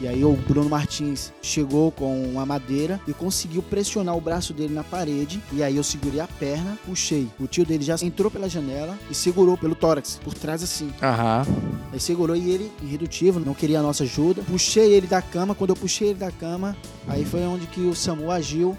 E 0.00 0.06
aí 0.06 0.24
o 0.24 0.32
Bruno 0.32 0.68
Martins 0.68 1.32
chegou 1.42 1.90
com 1.90 2.22
uma 2.22 2.46
madeira 2.46 3.00
e 3.06 3.12
conseguiu 3.12 3.62
pressionar 3.62 4.16
o 4.16 4.20
braço 4.20 4.52
dele 4.52 4.72
na 4.72 4.84
parede. 4.84 5.42
E 5.52 5.62
aí 5.62 5.76
eu 5.76 5.82
segurei 5.82 6.20
a 6.20 6.28
perna, 6.28 6.78
puxei. 6.86 7.28
O 7.40 7.46
tio 7.46 7.66
dele 7.66 7.82
já 7.82 7.96
entrou 8.02 8.30
pela 8.30 8.48
janela 8.48 8.96
e 9.10 9.14
segurou 9.14 9.56
pelo 9.56 9.74
tórax, 9.74 10.20
por 10.22 10.34
trás 10.34 10.62
assim. 10.62 10.90
Aham. 11.02 11.46
Aí 11.92 11.98
segurou 11.98 12.36
e 12.36 12.50
ele, 12.50 12.70
irredutível, 12.82 13.40
não 13.40 13.54
queria 13.54 13.80
a 13.80 13.82
nossa 13.82 14.04
ajuda. 14.04 14.42
Puxei 14.42 14.92
ele 14.92 15.06
da 15.06 15.20
cama. 15.20 15.54
Quando 15.54 15.70
eu 15.70 15.76
puxei 15.76 16.10
ele 16.10 16.18
da 16.18 16.30
cama, 16.30 16.76
aí 17.06 17.24
foi 17.24 17.40
onde 17.42 17.66
que 17.66 17.80
o 17.80 17.94
SAMU 17.94 18.30
agiu, 18.30 18.76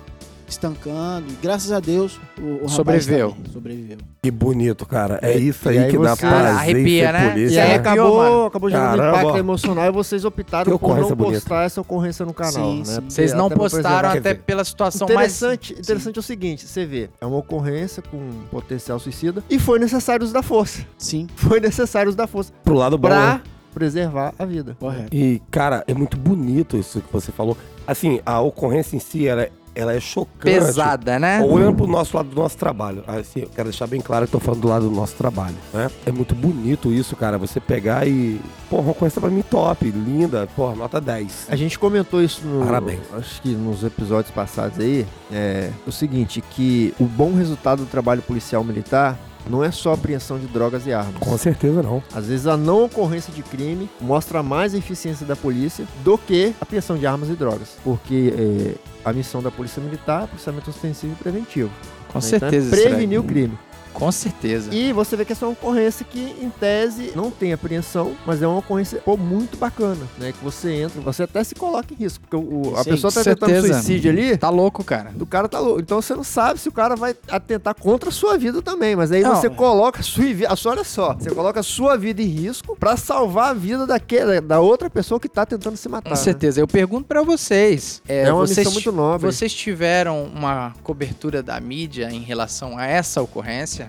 estancando. 0.51 1.25
E 1.29 1.35
graças 1.41 1.71
a 1.71 1.79
Deus, 1.79 2.19
o, 2.39 2.65
o 2.65 2.69
Sobreviveu. 2.69 3.31
tá 3.43 3.51
sobreviveu. 3.51 3.97
que 4.21 4.31
bonito, 4.31 4.85
cara. 4.85 5.19
É 5.21 5.37
isso 5.37 5.67
aí, 5.69 5.77
aí 5.79 5.91
que 5.91 5.97
dá 5.97 6.15
você- 6.15 6.27
prazer 6.27 6.55
Arrepia, 6.57 7.05
ser 7.07 7.13
né? 7.13 7.29
polícia. 7.29 7.55
E 7.55 7.59
aí 7.59 7.69
né? 7.69 7.75
acabou, 7.75 8.17
mano? 8.17 8.45
acabou 8.45 8.69
gerando 8.69 8.93
um 8.93 8.97
Caramba. 8.97 9.19
impacto 9.21 9.37
emocional 9.37 9.85
e 9.85 9.91
vocês 9.91 10.25
optaram 10.25 10.71
Que 10.71 10.77
por 10.77 10.97
não 10.97 11.15
bonita. 11.15 11.39
postar 11.41 11.63
essa 11.65 11.81
ocorrência 11.81 12.25
no 12.25 12.33
canal, 12.33 12.53
Sim, 12.53 12.79
né? 12.79 12.85
sim. 12.85 13.01
Vocês 13.09 13.33
não 13.33 13.47
pra 13.49 13.57
postaram 13.57 14.09
até 14.09 14.33
pela 14.33 14.63
situação 14.63 15.07
mais... 15.07 15.35
Interessante, 15.41 15.73
interessante 15.73 16.17
é 16.17 16.19
o 16.19 16.23
seguinte, 16.23 16.65
você 16.67 16.85
vê, 16.85 17.09
é 17.21 17.25
uma 17.25 17.37
ocorrência 17.37 18.01
com 18.01 18.17
potencial 18.51 18.99
suicida 18.99 19.43
e 19.49 19.57
foi 19.59 19.79
necessário 19.79 20.25
usar 20.25 20.41
força. 20.43 20.85
Sim, 20.97 21.27
Foi 21.35 21.59
necessário 21.59 22.09
usar 22.09 22.27
força 22.27 22.51
Pro 22.63 22.73
lado 22.73 22.97
bom, 22.97 23.07
pra 23.07 23.33
né? 23.35 23.41
preservar 23.73 24.33
a 24.37 24.45
vida. 24.45 24.75
correto. 24.79 25.15
E, 25.15 25.41
cara, 25.51 25.83
é 25.87 25.93
muito 25.93 26.17
bonito 26.17 26.75
isso 26.77 26.99
que 27.01 27.11
você 27.13 27.31
falou. 27.31 27.55
Assim, 27.87 28.19
a 28.25 28.39
ocorrência 28.41 28.95
em 28.95 28.99
si, 28.99 29.27
ela, 29.27 29.43
é- 29.43 29.51
ela 29.76 29.93
é 29.93 29.99
chocante. 29.99 30.53
Pesada, 30.53 31.20
né? 31.20 31.41
Olhando 31.41 31.78
pro 31.78 31.88
nosso 31.88 32.15
lado 32.15 32.30
do 32.30 32.36
nosso 32.36 32.57
trabalho. 32.57 33.03
Assim, 33.07 33.41
eu 33.41 33.49
quero 33.49 33.70
deixar 33.70 33.88
bem 33.88 34.01
claro 34.01 34.28
que 34.28 34.36
eu 34.36 34.39
tô 34.39 34.45
falando 34.45 34.61
do 34.61 34.67
lado 34.67 34.89
do 34.89 34.95
nosso 34.95 35.15
trabalho, 35.15 35.55
né? 35.74 35.89
É 36.05 36.11
muito 36.11 36.36
bonito 36.36 36.91
isso, 36.91 37.15
cara. 37.15 37.38
Você 37.38 37.59
pegar 37.59 38.07
e... 38.07 38.39
Porra, 38.70 38.84
uma 38.84 38.91
ocorrência 38.91 39.20
pra 39.20 39.30
mim 39.30 39.41
top, 39.41 39.89
linda. 39.89 40.47
Porra, 40.55 40.76
nota 40.76 41.01
10. 41.01 41.47
A 41.49 41.55
gente 41.55 41.78
comentou 41.80 42.22
isso 42.22 42.45
no, 42.45 42.65
Parabéns. 42.65 43.01
acho 43.13 43.41
que 43.41 43.49
nos 43.49 43.84
episódios 43.84 44.32
passados 44.34 44.80
aí, 44.80 45.05
é 45.32 45.72
o 45.88 45.91
seguinte, 45.91 46.41
que 46.41 46.93
o 46.99 47.05
bom 47.05 47.34
resultado 47.34 47.84
do 47.84 47.89
trabalho 47.89 48.22
policial 48.22 48.63
militar 48.63 49.17
não 49.49 49.63
é 49.63 49.71
só 49.71 49.93
apreensão 49.93 50.37
de 50.37 50.47
drogas 50.47 50.85
e 50.85 50.93
armas. 50.93 51.15
Com 51.19 51.37
certeza 51.37 51.81
não. 51.81 52.03
Às 52.13 52.27
vezes 52.27 52.47
a 52.47 52.55
não 52.55 52.85
ocorrência 52.85 53.33
de 53.33 53.41
crime 53.41 53.89
mostra 53.99 54.43
mais 54.43 54.75
a 54.75 54.77
eficiência 54.77 55.25
da 55.25 55.35
polícia 55.35 55.85
do 56.03 56.17
que 56.17 56.53
a 56.59 56.63
apreensão 56.63 56.97
de 56.97 57.07
armas 57.07 57.29
e 57.29 57.33
drogas. 57.33 57.77
Porque 57.83 58.33
é, 58.37 58.75
a 59.03 59.11
missão 59.11 59.41
da 59.41 59.49
polícia 59.49 59.81
militar 59.81 60.23
é 60.23 60.27
policiamento 60.27 60.69
ostensivo 60.69 61.13
e 61.13 61.15
preventivo. 61.15 61.71
Com 62.09 62.19
né? 62.19 62.21
certeza. 62.21 62.67
Então, 62.67 62.79
é 62.79 62.89
prevenir 62.89 63.19
o 63.19 63.23
crime. 63.23 63.57
Com 63.99 64.11
certeza. 64.11 64.73
E 64.73 64.93
você 64.93 65.15
vê 65.17 65.25
que 65.25 65.33
essa 65.33 65.43
é 65.45 65.47
uma 65.47 65.51
ocorrência 65.53 66.05
que, 66.09 66.19
em 66.41 66.49
tese, 66.49 67.11
não 67.15 67.29
tem 67.29 67.51
apreensão, 67.53 68.15
mas 68.25 68.41
é 68.41 68.47
uma 68.47 68.59
ocorrência 68.59 68.99
pô, 69.03 69.17
muito 69.17 69.57
bacana, 69.57 70.07
né? 70.17 70.31
Que 70.31 70.43
você 70.43 70.71
entra, 70.73 71.01
você 71.01 71.23
até 71.23 71.43
se 71.43 71.53
coloca 71.53 71.93
em 71.93 71.97
risco. 71.97 72.23
Porque 72.27 72.35
o- 72.37 72.75
a 72.77 72.83
Sim, 72.83 72.91
pessoa 72.91 73.11
tá 73.11 73.19
com 73.19 73.23
tentando 73.25 73.51
certeza. 73.51 73.73
suicídio 73.73 74.11
ali, 74.11 74.37
Tá 74.37 74.49
louco, 74.49 74.83
cara. 74.83 75.11
do 75.11 75.25
cara 75.25 75.47
tá 75.49 75.59
louco. 75.59 75.81
Então 75.81 76.01
você 76.01 76.15
não 76.15 76.23
sabe 76.23 76.59
se 76.59 76.69
o 76.69 76.71
cara 76.71 76.95
vai 76.95 77.13
atentar 77.29 77.75
contra 77.75 78.09
a 78.09 78.11
sua 78.11 78.37
vida 78.37 78.61
também. 78.61 78.95
Mas 78.95 79.11
aí 79.11 79.21
Não, 79.21 79.35
você 79.35 79.49
coloca 79.49 79.99
a 79.99 80.03
sua 80.03 80.23
vida. 80.25 80.47
Olha 80.65 80.83
só, 80.83 81.13
você 81.15 81.29
coloca 81.31 81.59
a 81.59 81.63
sua 81.63 81.97
vida 81.97 82.21
em 82.21 82.25
risco 82.27 82.77
pra 82.79 82.95
salvar 82.95 83.49
a 83.49 83.53
vida 83.53 83.85
daquela, 83.85 84.39
da 84.39 84.59
outra 84.59 84.89
pessoa 84.89 85.19
que 85.19 85.27
tá 85.27 85.45
tentando 85.45 85.75
se 85.75 85.89
matar. 85.89 86.09
Com 86.09 86.15
né? 86.15 86.21
certeza. 86.21 86.61
Eu 86.61 86.67
pergunto 86.67 87.05
pra 87.07 87.21
vocês. 87.21 88.01
É, 88.07 88.23
É 88.23 88.33
uma 88.33 88.45
vocês, 88.47 88.59
missão 88.59 88.73
muito 88.73 88.91
nobre. 88.91 89.25
Vocês 89.29 89.53
tiveram 89.53 90.23
uma 90.23 90.73
cobertura 90.83 91.43
da 91.43 91.59
mídia 91.59 92.09
em 92.11 92.21
relação 92.21 92.77
a 92.77 92.85
essa 92.85 93.21
ocorrência? 93.21 93.88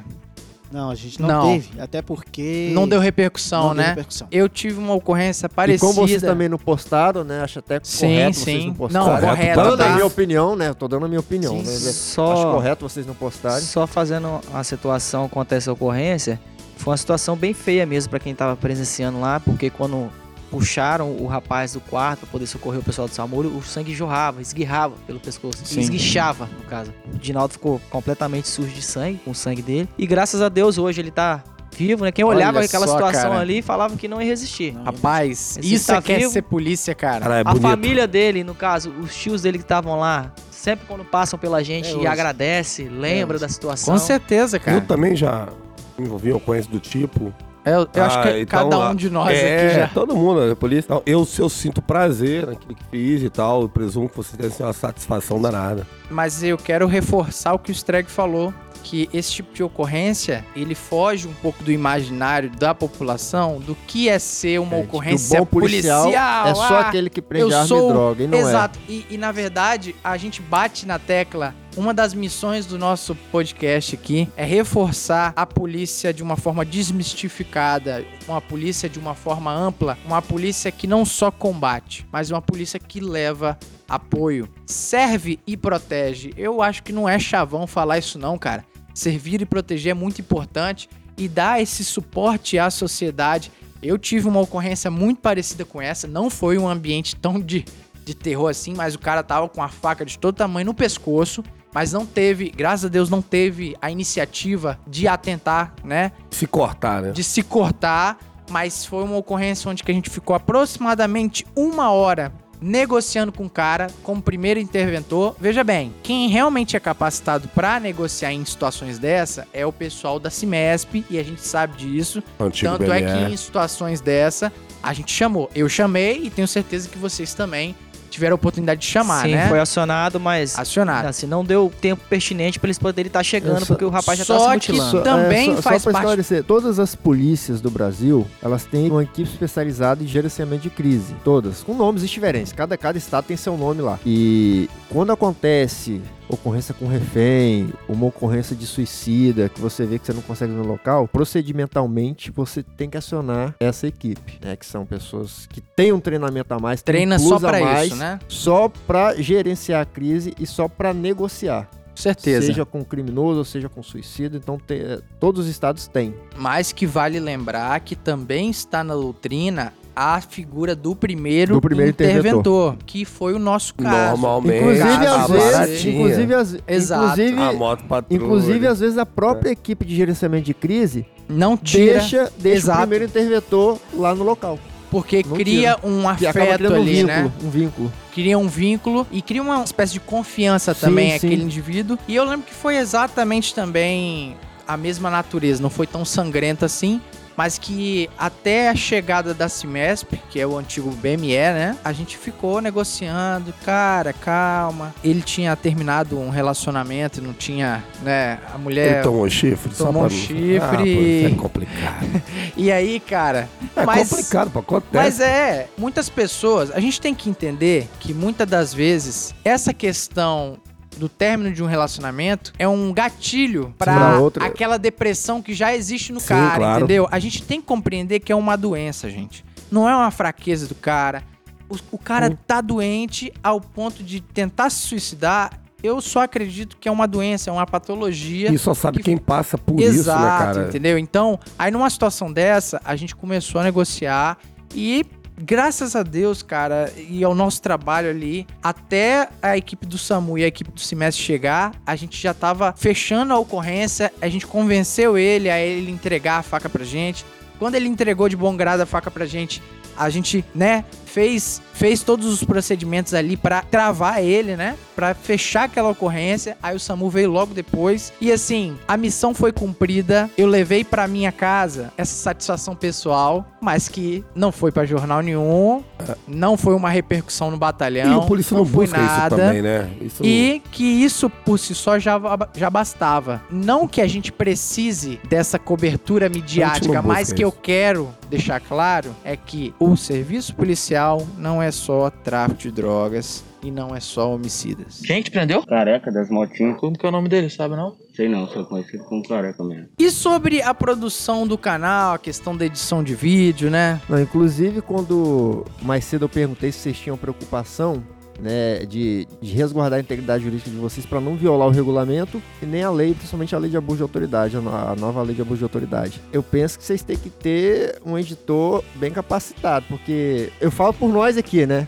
Não, 0.73 0.89
a 0.89 0.95
gente 0.95 1.21
não, 1.21 1.27
Não. 1.29 1.53
teve. 1.53 1.81
Até 1.81 2.01
porque. 2.01 2.71
Não 2.73 2.87
deu 2.87 3.01
repercussão, 3.01 3.69
não 3.69 3.75
deu 3.75 3.83
né? 3.83 3.89
repercussão. 3.89 4.29
Eu 4.31 4.49
tive 4.49 4.79
uma 4.79 4.95
ocorrência 4.95 5.47
E 5.47 5.49
parecida. 5.49 5.81
como 5.93 6.07
vocês 6.07 6.23
também 6.23 6.49
não 6.49 6.59
postaram, 6.59 7.25
né? 7.25 7.43
Acho 7.43 7.59
até 7.59 7.81
Sim, 7.83 8.07
correto 8.07 8.37
sim. 8.37 8.45
vocês 8.45 8.65
não 8.65 8.71
Não, 8.73 8.77
postarem. 8.77 9.29
correto, 9.31 9.55
Tô 9.61 9.65
dando 9.71 9.79
tá? 9.79 9.87
a 9.91 9.93
minha 9.95 10.07
opinião, 10.07 10.55
né? 10.55 10.73
Tô 10.73 10.87
dando 10.87 11.07
a 11.07 11.09
minha 11.09 11.19
opinião. 11.19 11.55
Sim, 11.59 11.63
né? 11.63 11.93
Só- 11.93 12.33
Acho 12.35 12.53
correto 12.53 12.89
vocês 12.89 13.05
não 13.05 13.15
postarem. 13.15 13.61
Só 13.65 13.85
fazendo 13.85 14.41
a 14.55 14.63
situação 14.63 15.29
contra 15.29 15.59
essa 15.59 15.73
ocorrência, 15.73 16.41
foi 16.77 16.93
uma 16.93 16.97
situação 16.97 17.35
bem 17.35 17.53
feia 17.53 17.85
mesmo 17.85 18.09
pra 18.11 18.21
quem 18.21 18.33
tava 18.33 18.55
presenciando 18.55 19.19
lá, 19.19 19.41
porque 19.41 19.71
quando 19.71 20.09
puxaram 20.51 21.11
o 21.17 21.27
rapaz 21.27 21.73
do 21.75 21.81
quarto 21.81 22.21
pra 22.21 22.29
poder 22.31 22.47
socorrer 22.47 22.81
o 22.81 22.83
pessoal 22.83 23.07
do 23.09 23.15
SAMU, 23.15 23.41
o 23.41 23.63
sangue 23.63 23.95
jorrava, 23.95 24.43
esguirrava 24.43 24.95
pelo 25.07 25.21
pescoço. 25.21 25.59
Sim. 25.65 25.81
Esguichava, 25.81 26.49
no 26.59 26.65
caso. 26.65 26.93
O 27.15 27.19
Dinaldo 27.19 27.53
ficou 27.53 27.81
completamente 27.91 28.49
sujo 28.49 28.73
de 28.73 28.83
sangue, 28.83 29.21
com 29.25 29.31
o 29.31 29.35
sangue 29.35 29.63
dele. 29.63 29.89
E 29.97 30.07
graças 30.07 30.43
a 30.43 30.49
Deus 30.49 30.77
hoje 30.79 31.01
ele 31.01 31.11
tá 31.11 31.43
vivo, 31.77 32.05
né? 32.05 32.13
Quem 32.13 32.25
Olha 32.25 32.37
olhava 32.37 32.61
aquela 32.61 32.87
só, 32.87 32.95
situação 32.95 33.31
cara. 33.31 33.41
ali 33.41 33.63
falava 33.63 33.97
que 33.97 34.09
não 34.09 34.21
ia 34.21 34.27
resistir. 34.27 34.75
Não, 34.75 34.83
Rapaz, 34.85 35.57
Esse 35.57 35.73
isso 35.75 35.87
tá 35.87 35.97
é 35.97 36.03
que 36.03 36.13
é 36.13 36.19
vivo. 36.19 36.31
ser 36.33 36.43
polícia, 36.43 36.95
cara. 36.95 37.21
Cara, 37.21 37.39
é 37.39 37.43
a 37.47 37.55
família 37.55 38.07
dele, 38.07 38.43
no 38.45 38.55
caso, 38.55 38.91
os 39.01 39.15
tios 39.15 39.43
dele 39.43 39.57
que 39.59 39.65
estavam 39.65 39.99
lá, 39.99 40.33
sempre 40.51 40.85
quando 40.87 41.05
passam 41.05 41.39
pela 41.39 41.63
gente 41.63 41.89
É 41.89 41.93
e 41.93 41.95
hoje. 41.95 42.07
agradece, 42.09 42.85
lembra 42.89 43.37
hoje. 43.37 43.43
da 43.47 43.49
situação. 43.49 43.95
Com 43.95 44.01
certeza, 44.01 44.59
cara. 44.59 44.77
Eu 44.77 44.81
também 44.87 45.15
já 45.17 45.49
me 45.97 46.07
envolvi 46.07 46.31
em 46.31 46.33
ocorrência 46.33 46.71
do 46.71 46.81
tipo. 46.81 47.33
Eu, 47.71 47.89
eu 47.95 48.05
acho 48.05 48.23
que 48.23 48.29
Ah, 48.29 48.39
então, 48.41 48.71
cada 48.71 48.79
um 48.79 48.83
ah, 48.91 48.95
de 48.95 49.11
nós 49.11 49.31
é, 49.37 49.67
aqui 49.67 49.75
já. 49.81 49.89
todo 49.89 50.17
mundo, 50.17 50.53
a 50.53 50.57
polícia. 50.57 50.93
Não, 50.95 51.03
eu, 51.07 51.25
se 51.25 51.41
eu 51.41 51.49
sinto 51.49 51.81
prazer 51.81 52.47
naquilo 52.47 52.75
que 52.75 52.85
fiz 52.91 53.23
e 53.23 53.31
tal, 53.31 53.63
eu 53.63 53.69
presumo 53.69 54.09
que 54.09 54.17
você 54.17 54.37
tenha 54.37 54.49
assim, 54.49 54.63
uma 54.63 54.73
satisfação 54.73 55.41
danada. 55.41 55.87
Mas 56.11 56.43
eu 56.43 56.57
quero 56.59 56.87
reforçar 56.87 57.53
o 57.55 57.59
que 57.59 57.71
o 57.71 57.73
Streg 57.73 58.11
falou, 58.11 58.53
que 58.83 59.09
esse 59.13 59.31
tipo 59.33 59.53
de 59.55 59.63
ocorrência, 59.63 60.45
ele 60.57 60.75
foge 60.75 61.29
um 61.29 61.35
pouco 61.35 61.63
do 61.63 61.71
imaginário 61.71 62.49
da 62.51 62.75
população 62.75 63.59
do 63.61 63.75
que 63.87 64.09
é 64.09 64.19
ser 64.19 64.59
uma 64.59 64.77
É, 64.77 64.81
ocorrência 64.81 65.39
bom 65.39 65.45
policial, 65.47 66.09
é 66.09 66.55
só 66.55 66.63
ah, 66.77 66.81
aquele 66.89 67.11
que 67.11 67.21
prende 67.21 67.53
arma 67.53 67.67
sou- 67.67 67.91
e 67.91 67.93
droga, 67.93 68.23
e 68.25 68.27
não 68.27 68.39
é. 68.39 68.41
Exato. 68.41 68.79
E, 68.89 69.07
e, 69.11 69.19
na 69.19 69.31
verdade, 69.33 69.95
a 70.03 70.17
gente 70.17 70.41
bate 70.41 70.87
na 70.87 70.99
tecla. 70.99 71.55
Uma 71.77 71.95
das 71.95 72.13
missões 72.13 72.67
do 72.67 72.77
nosso 72.77 73.15
podcast 73.15 73.95
aqui 73.95 74.29
é 74.37 74.45
reforçar 74.45 75.33
a 75.37 75.47
polícia 75.47 76.13
de 76.13 76.21
uma 76.21 76.37
forma 76.37 76.65
desmistificada, 76.65 78.05
uma 78.27 78.41
polícia 78.41 78.89
de 78.89 78.99
uma 78.99 79.15
forma 79.15 79.53
ampla, 79.53 79.97
uma 80.05 80.21
polícia 80.21 80.73
que 80.73 80.89
não 80.89 81.05
só 81.05 81.31
combate, 81.31 82.05
mas 82.11 82.29
uma 82.29 82.43
polícia 82.43 82.79
que 82.81 82.99
leva 82.99 83.57
apoio, 83.89 84.49
serve 84.67 85.39
e 85.47 85.57
protege. 85.57 86.33
Eu 86.37 86.61
acho 86.61 86.83
que 86.83 86.93
não 86.93 87.09
é 87.09 87.21
chavão 87.21 87.69
falar 87.69 87.99
isso 87.99 88.19
não, 88.19 88.37
cara. 88.37 88.65
Servir 88.93 89.41
e 89.41 89.47
proteger 89.47 89.93
é 89.93 89.95
muito 89.95 90.21
importante 90.21 90.89
e 91.17 91.29
dar 91.29 91.63
esse 91.63 91.85
suporte 91.85 92.59
à 92.59 92.69
sociedade. 92.69 93.53
Eu 93.81 93.97
tive 93.97 94.27
uma 94.27 94.41
ocorrência 94.41 94.91
muito 94.91 95.21
parecida 95.21 95.65
com 95.65 95.81
essa, 95.81 96.09
não 96.09 96.29
foi 96.29 96.59
um 96.59 96.69
ambiente 96.69 97.15
tão 97.15 97.41
de, 97.41 97.65
de 98.05 98.13
terror 98.13 98.49
assim, 98.49 98.75
mas 98.75 98.97
o 98.97 98.99
cara 98.99 99.23
tava 99.23 99.49
com 99.49 99.63
a 99.63 99.69
faca 99.69 100.05
de 100.05 100.19
todo 100.19 100.35
tamanho 100.35 100.67
no 100.67 100.75
pescoço, 100.75 101.45
mas 101.73 101.93
não 101.93 102.05
teve, 102.05 102.51
graças 102.51 102.87
a 102.87 102.89
Deus, 102.89 103.09
não 103.09 103.23
teve 103.23 103.77
a 103.81 103.91
iniciativa 103.91 104.79
de 104.87 105.07
atentar, 105.07 105.75
né? 105.85 106.13
Se 106.31 106.47
cortar, 106.47 107.03
né? 107.03 107.11
de 107.13 107.23
se 107.23 107.43
cortar, 107.43 108.19
mas 108.51 108.85
foi 108.85 109.05
uma 109.05 109.17
ocorrência 109.17 109.71
onde 109.71 109.83
que 109.83 109.91
a 109.91 109.95
gente 109.95 110.11
ficou 110.11 110.35
aproximadamente 110.35 111.47
uma 111.55 111.91
hora 111.91 112.33
negociando 112.61 113.33
com 113.33 113.47
o 113.47 113.51
cara 113.51 113.87
como 114.03 114.21
primeiro 114.21 114.61
interventor. 114.61 115.35
Veja 115.41 115.65
bem, 115.65 115.95
quem 116.03 116.29
realmente 116.29 116.77
é 116.77 116.81
capacitado 116.81 117.49
para 117.49 117.81
negociar 117.81 118.33
em 118.33 118.45
situações 118.45 118.99
dessa 118.99 119.49
é 119.53 119.65
o 119.65 119.73
pessoal 119.73 120.21
da 120.21 120.31
Cimesp 120.31 121.05
e 121.09 121.19
a 121.19 121.23
gente 121.23 121.41
sabe 121.41 121.77
disso. 121.77 122.23
Antigo 122.39 122.77
Tanto 122.77 122.93
é 122.93 123.01
que 123.01 123.33
em 123.33 123.37
situações 123.37 124.01
dessa 124.01 124.53
a 124.83 124.93
gente 124.93 125.13
chamou. 125.13 125.51
Eu 125.55 125.69
chamei 125.69 126.25
e 126.25 126.31
tenho 126.31 126.49
certeza 126.49 126.89
que 126.89 126.99
vocês 126.99 127.35
também 127.35 127.75
tiveram 128.11 128.35
a 128.35 128.37
oportunidade 128.37 128.81
de 128.81 128.87
chamar, 128.87 129.25
Sim, 129.25 129.33
né? 129.35 129.49
foi 129.49 129.61
acionado, 129.61 130.19
mas 130.21 130.59
Acionado. 130.59 131.09
assim, 131.09 131.27
não 131.27 131.45
deu 131.45 131.73
tempo 131.81 132.03
pertinente 132.11 132.59
pra 132.59 132.67
eles 132.67 132.79
poderem 132.79 133.07
estar 133.09 133.23
chegando, 133.23 133.55
Eu 133.61 133.61
só- 133.61 133.67
porque 133.67 133.85
o 133.85 133.89
rapaz 133.91 134.19
já 134.19 134.25
tá 134.25 134.35
só 134.39 134.53
se 134.53 134.59
que 134.61 134.73
mutilando. 134.73 134.91
só- 134.91 135.01
também 135.03 135.57
só, 135.57 135.63
faz 135.63 135.83
só 135.83 135.91
pra 135.91 136.01
parte- 136.01 136.21
esclarecer, 136.21 136.45
todas 136.45 136.79
as 136.79 136.95
polícias 136.95 137.61
do 137.61 137.71
Brasil, 137.71 138.27
elas 138.43 138.65
têm 138.65 138.91
uma 138.91 139.03
equipe 139.03 139.29
especializada 139.31 140.03
em 140.03 140.07
gerenciamento 140.07 140.63
de 140.65 140.71
crise. 140.71 141.15
Todas, 141.25 141.63
com 141.63 141.75
nomes 141.75 142.09
diferentes. 142.09 142.53
Cada, 142.53 142.77
cada 142.77 142.99
estado 142.99 143.25
tem 143.27 143.37
seu 143.37 143.57
nome 143.57 143.81
lá. 143.83 143.99
E 144.05 144.69
quando 144.91 145.13
acontece 145.13 146.01
ocorrência 146.31 146.75
com 146.75 146.87
refém, 146.87 147.73
uma 147.89 148.07
ocorrência 148.07 148.55
de 148.55 148.67
suicida, 148.67 149.49
que 149.49 149.61
você 149.61 149.85
vê 149.85 149.99
que 149.99 150.07
você 150.07 150.13
não 150.13 150.23
consegue 150.23 150.53
no 150.53 150.67
local, 150.67 151.09
procedimentalmente 151.09 152.31
você 152.31 152.63
tem 152.63 152.89
que 152.89 152.97
acionar 152.97 153.55
essa 153.61 153.87
equipe, 153.87 154.39
né? 154.43 154.57
Que 154.57 154.67
são 154.67 154.87
pessoas 154.87 155.47
que 155.47 155.61
têm 155.61 155.93
um 155.93 156.01
treinamento 156.01 156.53
a 156.55 156.59
mais, 156.59 156.83
Treina 156.83 157.19
só 157.19 157.29
plus 157.31 157.45
a 157.45 157.49
pra 157.49 157.61
mais, 157.61 157.87
isso, 157.89 157.97
né? 157.97 158.19
Só 158.29 158.69
pra 158.69 159.15
gerenciar 159.15 159.83
a 159.83 159.85
crise 159.85 160.35
e 160.39 160.47
só 160.47 160.69
pra 160.69 160.95
negociar. 160.95 161.69
Certeza. 161.95 162.47
Seja 162.47 162.65
com 162.65 162.83
criminoso, 162.83 163.39
ou 163.39 163.45
seja 163.45 163.69
com 163.69 163.83
suicídio. 163.83 164.39
Então, 164.39 164.59
eh, 164.71 165.01
todos 165.19 165.45
os 165.45 165.51
estados 165.51 165.87
têm. 165.87 166.15
Mas 166.37 166.73
que 166.73 166.87
vale 166.87 167.21
lembrar 167.21 167.79
que 167.81 167.95
também 167.95 168.49
está 168.49 168.83
na 168.83 168.95
doutrina 168.95 169.73
a 170.03 170.19
figura 170.23 170.75
do 170.75 170.97
primeiro, 170.97 171.55
Do 171.57 171.61
primeiro 171.61 171.91
interventor. 171.91 172.77
que 172.87 173.05
foi 173.05 173.35
o 173.35 173.39
nosso 173.39 173.75
caso. 173.75 174.13
Normalmente, 174.13 174.57
Inclusive, 174.59 175.07
às 175.07 175.29
vezes, 175.31 175.85
inclusive, 175.85 176.35
às, 176.35 176.57
Exato. 176.67 177.21
inclusive, 177.21 177.43
a 177.43 177.53
moto 177.53 177.85
patrulha. 177.85 178.17
inclusive, 178.25 178.67
às 178.67 178.81
vezes, 178.81 178.97
a 178.97 179.05
própria 179.05 179.51
equipe 179.51 179.85
de 179.85 179.95
gerenciamento 179.95 180.45
de 180.47 180.55
crise 180.55 181.05
Não 181.29 181.55
tira, 181.55 181.99
deixa, 181.99 182.33
deixa 182.39 182.57
Exato. 182.59 182.79
o 182.79 182.81
primeiro 182.83 183.05
interventor 183.05 183.79
lá 183.93 184.15
no 184.15 184.25
local. 184.25 184.59
porque 184.91 185.23
não 185.27 185.37
cria 185.37 185.77
um 185.85 186.01
Que 186.17 186.27
acaba 186.27 186.45
afeto 186.47 186.59
criando 186.59 186.73
um 186.73 186.77
ali, 186.81 186.93
vínculo, 186.95 187.07
né? 187.25 187.33
um 187.45 187.51
vínculo. 187.51 187.93
Cria 188.15 188.39
um 188.39 188.49
vínculo 188.49 189.07
e 189.13 189.21
cria 189.21 189.43
uma 189.43 189.63
espécie 189.63 189.93
de 189.93 190.01
confiança 190.01 190.73
Sim, 190.73 190.81
também 190.81 191.11
sim. 191.11 191.27
aquele 191.27 191.43
indivíduo. 191.45 191.99
E 192.09 192.17
eu 192.17 192.25
lembro 192.25 192.47
que 192.47 192.55
foi 192.55 192.77
exatamente 192.79 193.55
também 193.55 194.35
a 194.67 194.79
mesma 194.79 195.11
natureza, 195.11 195.63
não 195.63 195.69
foi 195.71 195.87
tão 195.87 196.07
sangrenta 196.07 196.65
assim. 196.65 197.01
Mas 197.37 197.59
que 197.59 198.09
até 198.19 198.69
a 198.69 198.75
chegada 198.75 199.33
da 199.33 199.49
Cimesp, 199.49 200.13
que 200.31 200.39
é 200.41 200.47
o 200.47 200.59
antigo 200.59 200.91
BME, 200.91 201.29
né? 201.37 201.77
A 201.83 201.93
gente 201.93 202.17
ficou 202.17 202.61
negociando, 202.61 203.53
cara, 203.65 204.13
calma. 204.13 204.95
Ele 205.03 205.23
tinha 205.23 205.55
terminado 205.57 206.19
um 206.19 206.29
relacionamento, 206.29 207.23
não 207.23 207.33
tinha, 207.33 207.83
né? 208.03 208.39
A 208.55 208.59
mulher. 208.59 208.95
Ele 208.97 209.03
tomou 209.03 209.29
chifre? 209.31 209.75
só 209.75 209.87
tomou 209.87 210.03
pra- 210.07 210.11
chifre. 210.11 210.59
Ah, 210.59 210.77
pô, 210.77 210.83
isso 210.85 211.27
é 211.27 211.37
complicado. 211.37 212.23
E 212.57 212.71
aí, 212.71 213.01
cara. 213.01 213.49
É 213.75 213.85
mas... 213.87 214.11
complicado, 214.11 214.51
pô, 214.51 214.59
acontece. 214.59 214.93
Mas 214.93 215.21
é, 215.21 215.69
muitas 215.79 216.09
pessoas, 216.11 216.71
a 216.73 216.81
gente 216.81 217.01
tem 217.01 217.15
que 217.15 217.31
entender 217.31 217.89
que 218.01 218.13
muitas 218.13 218.47
das 218.49 218.75
vezes 218.75 219.35
essa 219.45 219.73
questão 219.73 220.59
do 221.01 221.09
término 221.09 221.53
de 221.53 221.63
um 221.63 221.67
relacionamento 221.67 222.53
é 222.59 222.69
um 222.69 222.93
gatilho 222.93 223.75
outra. 224.21 224.45
aquela 224.45 224.79
depressão 224.79 225.41
que 225.43 225.55
já 225.55 225.75
existe 225.75 226.13
no 226.13 226.21
Sim, 226.21 226.29
cara, 226.29 226.57
claro. 226.59 226.79
entendeu? 226.85 227.09
A 227.11 227.19
gente 227.19 227.43
tem 227.43 227.61
que 227.61 227.67
compreender 227.67 228.21
que 228.21 228.31
é 228.31 228.37
uma 228.37 228.57
doença, 228.57 229.09
gente. 229.11 229.45
Não 229.71 229.89
é 229.89 229.97
uma 229.97 230.11
fraqueza 230.11 230.69
do 230.69 230.75
cara. 230.75 231.23
O, 231.69 231.77
o 231.93 231.99
cara 231.99 232.37
tá 232.47 232.61
doente 232.61 233.33
ao 233.43 233.61
ponto 233.61 234.03
de 234.05 234.21
tentar 234.21 234.69
se 234.71 234.87
suicidar. 234.89 235.53
Eu 235.83 236.01
só 236.03 236.21
acredito 236.23 236.77
que 236.79 236.87
é 236.89 236.93
uma 236.93 237.09
doença, 237.09 237.49
é 237.49 237.53
uma 237.53 237.67
patologia. 237.67 238.53
E 238.53 238.59
só 238.59 238.75
sabe 238.75 238.99
que- 238.99 239.05
quem 239.05 239.17
passa 239.17 239.57
por 239.57 239.81
Exato, 239.81 239.99
isso, 239.99 240.09
né, 240.11 240.39
cara? 240.39 240.69
entendeu? 240.69 240.99
Então, 240.99 241.39
aí 241.59 241.71
numa 241.71 241.89
situação 241.89 242.31
dessa, 242.31 242.81
a 242.85 242.95
gente 242.97 243.17
começou 243.17 243.61
a 243.61 243.65
negociar 243.65 244.37
e 244.75 245.07
graças 245.41 245.97
a 245.97 246.03
Deus, 246.03 246.43
cara, 246.43 246.93
e 246.97 247.25
ao 247.25 247.35
nosso 247.35 247.63
trabalho 247.63 248.11
ali, 248.11 248.47
até 248.63 249.29
a 249.41 249.57
equipe 249.57 249.87
do 249.87 249.97
SAMU 249.97 250.39
e 250.39 250.45
a 250.45 250.47
equipe 250.47 250.71
do 250.71 250.81
Semestre 250.81 251.25
chegar, 251.25 251.73
a 251.87 251.97
gente 251.97 252.21
já 252.21 252.35
tava 252.35 252.75
fechando 252.77 253.33
a 253.33 253.39
ocorrência, 253.39 254.13
a 254.21 254.29
gente 254.29 254.47
convenceu 254.47 255.17
ele 255.17 255.49
a 255.49 255.59
ele 255.59 255.91
entregar 255.91 256.39
a 256.39 256.43
faca 256.43 256.69
pra 256.69 256.85
gente. 256.85 257.25
Quando 257.59 257.75
ele 257.75 257.89
entregou 257.89 258.29
de 258.29 258.37
bom 258.37 258.57
grado 258.57 258.81
a 258.81 258.87
faca 258.87 259.11
pra 259.11 259.27
gente, 259.27 259.63
a 259.97 260.09
gente, 260.09 260.45
né, 260.55 260.85
fez, 261.13 261.61
fez 261.73 262.03
todos 262.03 262.27
os 262.27 262.45
procedimentos 262.45 263.15
ali 263.15 263.37
pra 263.37 263.63
travar 263.63 264.23
ele, 264.23 264.57
né? 264.57 264.77
Pra 264.95 265.15
fechar 265.15 265.65
aquela 265.65 265.89
ocorrência. 265.91 266.57
Aí 266.63 266.77
o 266.77 266.81
SAMU 266.81 267.11
veio 267.11 267.31
logo 267.31 267.53
depois. 267.53 268.13
E 268.21 268.31
assim, 268.31 268.77
a 268.87 268.97
missão 268.97 269.35
foi 269.35 269.53
cumprida. 269.53 270.31
Eu 270.37 270.47
levei 270.47 270.85
pra 270.85 271.09
minha 271.09 271.33
casa 271.33 271.93
essa 271.97 272.15
satisfação 272.15 272.77
pessoal, 272.77 273.45
mas 273.61 273.89
que 273.89 274.25
não 274.35 274.53
foi 274.53 274.71
pra 274.71 274.85
jornal 274.85 275.21
nenhum, 275.21 275.83
não 276.29 276.57
foi 276.57 276.75
uma 276.75 276.91
repercussão 276.91 277.51
no 277.51 277.57
E 277.57 277.61
batalhão. 277.61 278.21
o 278.21 278.27
polícia 278.27 278.57
não, 278.57 278.65
foi 278.65 278.87
busca 278.87 279.01
isso 279.01 279.37
também, 279.37 279.63
né? 279.63 279.91
Isso 280.01 280.25
E 280.25 280.63
que 280.71 280.85
isso 280.85 281.29
por 281.29 281.59
si 281.59 281.75
só 281.75 281.99
já, 281.99 282.21
já 282.55 282.71
bastava. 282.71 283.43
Não 283.51 283.89
que 283.89 284.01
a 284.01 284.07
gente 284.07 284.31
precise 284.31 285.19
dessa 285.29 285.59
cobertura 285.59 286.29
midiática, 286.29 286.95
não 286.95 287.03
mas 287.03 287.33
que 287.33 287.43
eu 287.43 287.49
isso. 287.49 287.59
quero 287.63 288.09
deixar 288.29 288.61
claro 288.61 289.15
é 289.25 289.37
que 289.37 289.75
o 289.79 289.97
serviço 289.97 290.55
policial 290.55 291.00
não 291.39 291.63
é 291.63 291.71
só 291.71 292.11
tráfico 292.11 292.61
de 292.61 292.71
drogas 292.71 293.45
e 293.63 293.71
não 293.71 293.95
é 293.95 294.01
só 294.01 294.35
homicidas. 294.35 295.01
Gente, 295.05 295.31
prendeu? 295.31 295.63
Careca 295.65 296.11
das 296.11 296.31
motinhas. 296.31 296.79
Como 296.79 296.97
que 296.97 297.05
é 297.05 297.09
o 297.09 297.13
nome 297.13 297.29
dele, 297.29 297.51
sabe 297.51 297.77
não? 297.77 297.95
Sei 298.15 298.29
não, 298.29 298.49
sou 298.49 298.65
conhecido 298.65 299.05
como 299.05 299.27
careca 299.27 299.63
mesmo. 299.63 299.89
E 299.99 300.11
sobre 300.11 300.63
a 300.63 300.75
produção 300.75 301.47
do 301.47 301.59
canal, 301.59 302.15
a 302.15 302.19
questão 302.19 302.57
da 302.57 302.65
edição 302.65 303.03
de 303.03 303.15
vídeo, 303.15 303.71
né? 303.71 304.01
Não, 304.09 304.21
inclusive, 304.21 304.81
quando 304.81 305.65
mais 305.83 306.05
cedo 306.05 306.25
eu 306.25 306.29
perguntei 306.29 306.73
se 306.73 306.79
vocês 306.81 306.99
tinham 306.99 307.17
preocupação 307.17 308.03
né, 308.43 308.85
de, 308.87 309.27
de 309.41 309.53
resguardar 309.53 309.99
a 309.99 310.01
integridade 310.01 310.43
jurídica 310.45 310.71
de 310.71 310.77
vocês 310.77 311.05
para 311.07 311.21
não 311.21 311.35
violar 311.37 311.69
o 311.69 311.71
regulamento 311.71 312.41
e 312.63 312.67
nem 312.67 312.83
a 312.83 312.91
lei, 312.91 313.13
principalmente 313.15 313.55
a 313.55 313.59
lei 313.59 313.71
de 313.71 313.77
abuso 313.77 313.99
de 313.99 314.03
autoridade, 314.03 314.57
a 314.57 314.61
no- 314.61 314.71
a 314.75 314.95
nova 314.99 315.23
lei 315.23 315.35
de 315.35 315.43
abuso 315.43 315.59
de 315.59 315.65
autoridade. 315.65 316.21
Eu 316.33 316.43
penso 316.43 316.79
que 316.79 316.85
vocês 316.85 317.03
têm 317.03 317.17
que 317.17 317.31
ter 317.31 318.01
um 318.05 318.19
editor 318.19 318.83
bem 318.97 319.11
capacitado, 319.11 319.85
porque 319.89 320.51
eu 320.61 320.71
falo 320.71 320.93
por 320.93 321.09
nós 321.13 321.37
aqui, 321.37 321.67
né? 321.67 321.87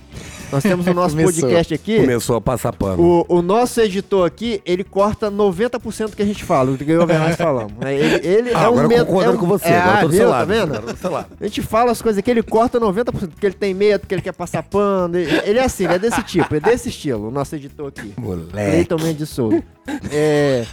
Nós 0.51 0.63
temos 0.63 0.87
o 0.87 0.93
nosso 0.95 1.17
Começou. 1.17 1.33
podcast 1.49 1.73
aqui. 1.73 1.99
começou 2.01 2.37
a 2.37 2.41
passar 2.41 2.75
pano. 2.75 3.03
O, 3.27 3.39
o 3.39 3.41
nosso 3.43 3.81
editor 3.81 4.27
aqui, 4.27 4.61
ele 4.67 4.85
corta 4.85 5.31
90% 5.31 6.11
do 6.11 6.17
que 6.17 6.23
a 6.23 6.27
gente 6.27 6.45
fala, 6.45 6.73
do 6.73 6.77
que 6.85 6.91
eu 6.91 7.01
e 7.01 7.05
o 7.05 7.07
Bernardo 7.07 7.37
falamos. 7.37 7.73
né? 7.81 7.95
Ele, 7.95 8.21
ele 8.29 8.51
Ah, 8.55 8.65
é 8.65 8.69
um 8.69 8.87
medo. 8.87 9.07
concordando 9.07 9.33
é 9.33 9.37
um- 9.37 9.41
com 9.41 9.47
você, 9.47 9.69
é, 9.69 9.79
agora 9.81 9.97
eu 9.97 10.01
tô 10.03 10.09
do 10.09 10.15
seu 10.15 10.27
Tá 10.27 10.31
lado. 10.31 10.49
vendo? 10.49 10.63
agora 10.65 10.77
eu 10.83 10.87
tô 10.89 10.93
do 10.93 10.99
seu 10.99 11.11
lado. 11.11 11.27
A 11.41 11.45
gente 11.45 11.63
fala 11.63 11.91
as 11.91 12.03
coisas 12.03 12.19
aqui, 12.19 12.31
ele 12.31 12.43
corta 12.43 12.79
90%, 12.79 13.31
porque 13.31 13.47
ele 13.47 13.55
tem 13.55 13.73
medo, 13.73 14.01
porque 14.01 14.15
ele 14.15 14.21
quer 14.21 14.33
passar 14.35 14.63
pano. 14.63 15.17
Ele, 15.17 15.41
ele 15.45 15.59
é 15.59 15.65
assim, 15.65 15.85
ele 15.85 15.95
é 15.95 15.99
desse 15.99 16.23
tipo, 16.23 16.42
é 16.51 16.61
desse 16.61 16.89
estilo, 16.89 17.29
o 17.29 17.31
nosso 17.31 17.55
editor 17.55 17.89
aqui. 17.89 18.13
Moleque. 18.19 18.53
Cleiton 18.53 18.97
Mendes 18.97 19.19
de 19.19 19.27
Souza. 19.27 19.63
É. 20.11 20.65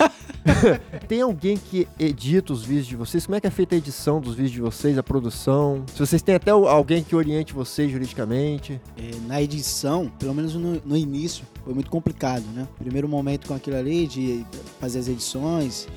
Tem 1.08 1.22
alguém 1.22 1.58
que 1.58 1.88
edita 2.00 2.54
os 2.54 2.64
vídeos 2.64 2.88
de 2.88 2.96
vocês? 2.96 3.26
Como 3.26 3.36
é 3.36 3.42
que 3.42 3.48
é 3.48 3.52
feita 3.52 3.76
a 3.76 3.78
edição 3.78 4.20
dos 4.22 4.36
vídeos 4.36 4.52
de 4.52 4.62
vocês, 4.62 4.98
a 4.98 5.04
produção? 5.04 5.84
Se 5.94 6.00
vocês 6.00 6.22
têm 6.22 6.36
até 6.36 6.52
alguém 6.52 7.04
que 7.04 7.16
oriente 7.16 7.54
vocês 7.54 7.92
juridicamente? 7.92 8.80
É, 8.98 9.12
na 9.28 9.42
edição, 9.42 10.12
pelo 10.20 10.34
menos 10.34 10.56
no, 10.56 10.82
no 10.86 10.98
início, 10.98 11.46
foi 11.64 11.74
muito 11.74 11.90
complicado, 11.90 12.44
né? 12.54 12.68
Primeiro 12.78 13.08
momento 13.08 13.48
com 13.48 13.54
aquilo 13.54 13.76
ali 13.76 14.08
de 14.08 14.46
fazer 14.80 15.00
as 15.00 15.08
edições, 15.08 15.88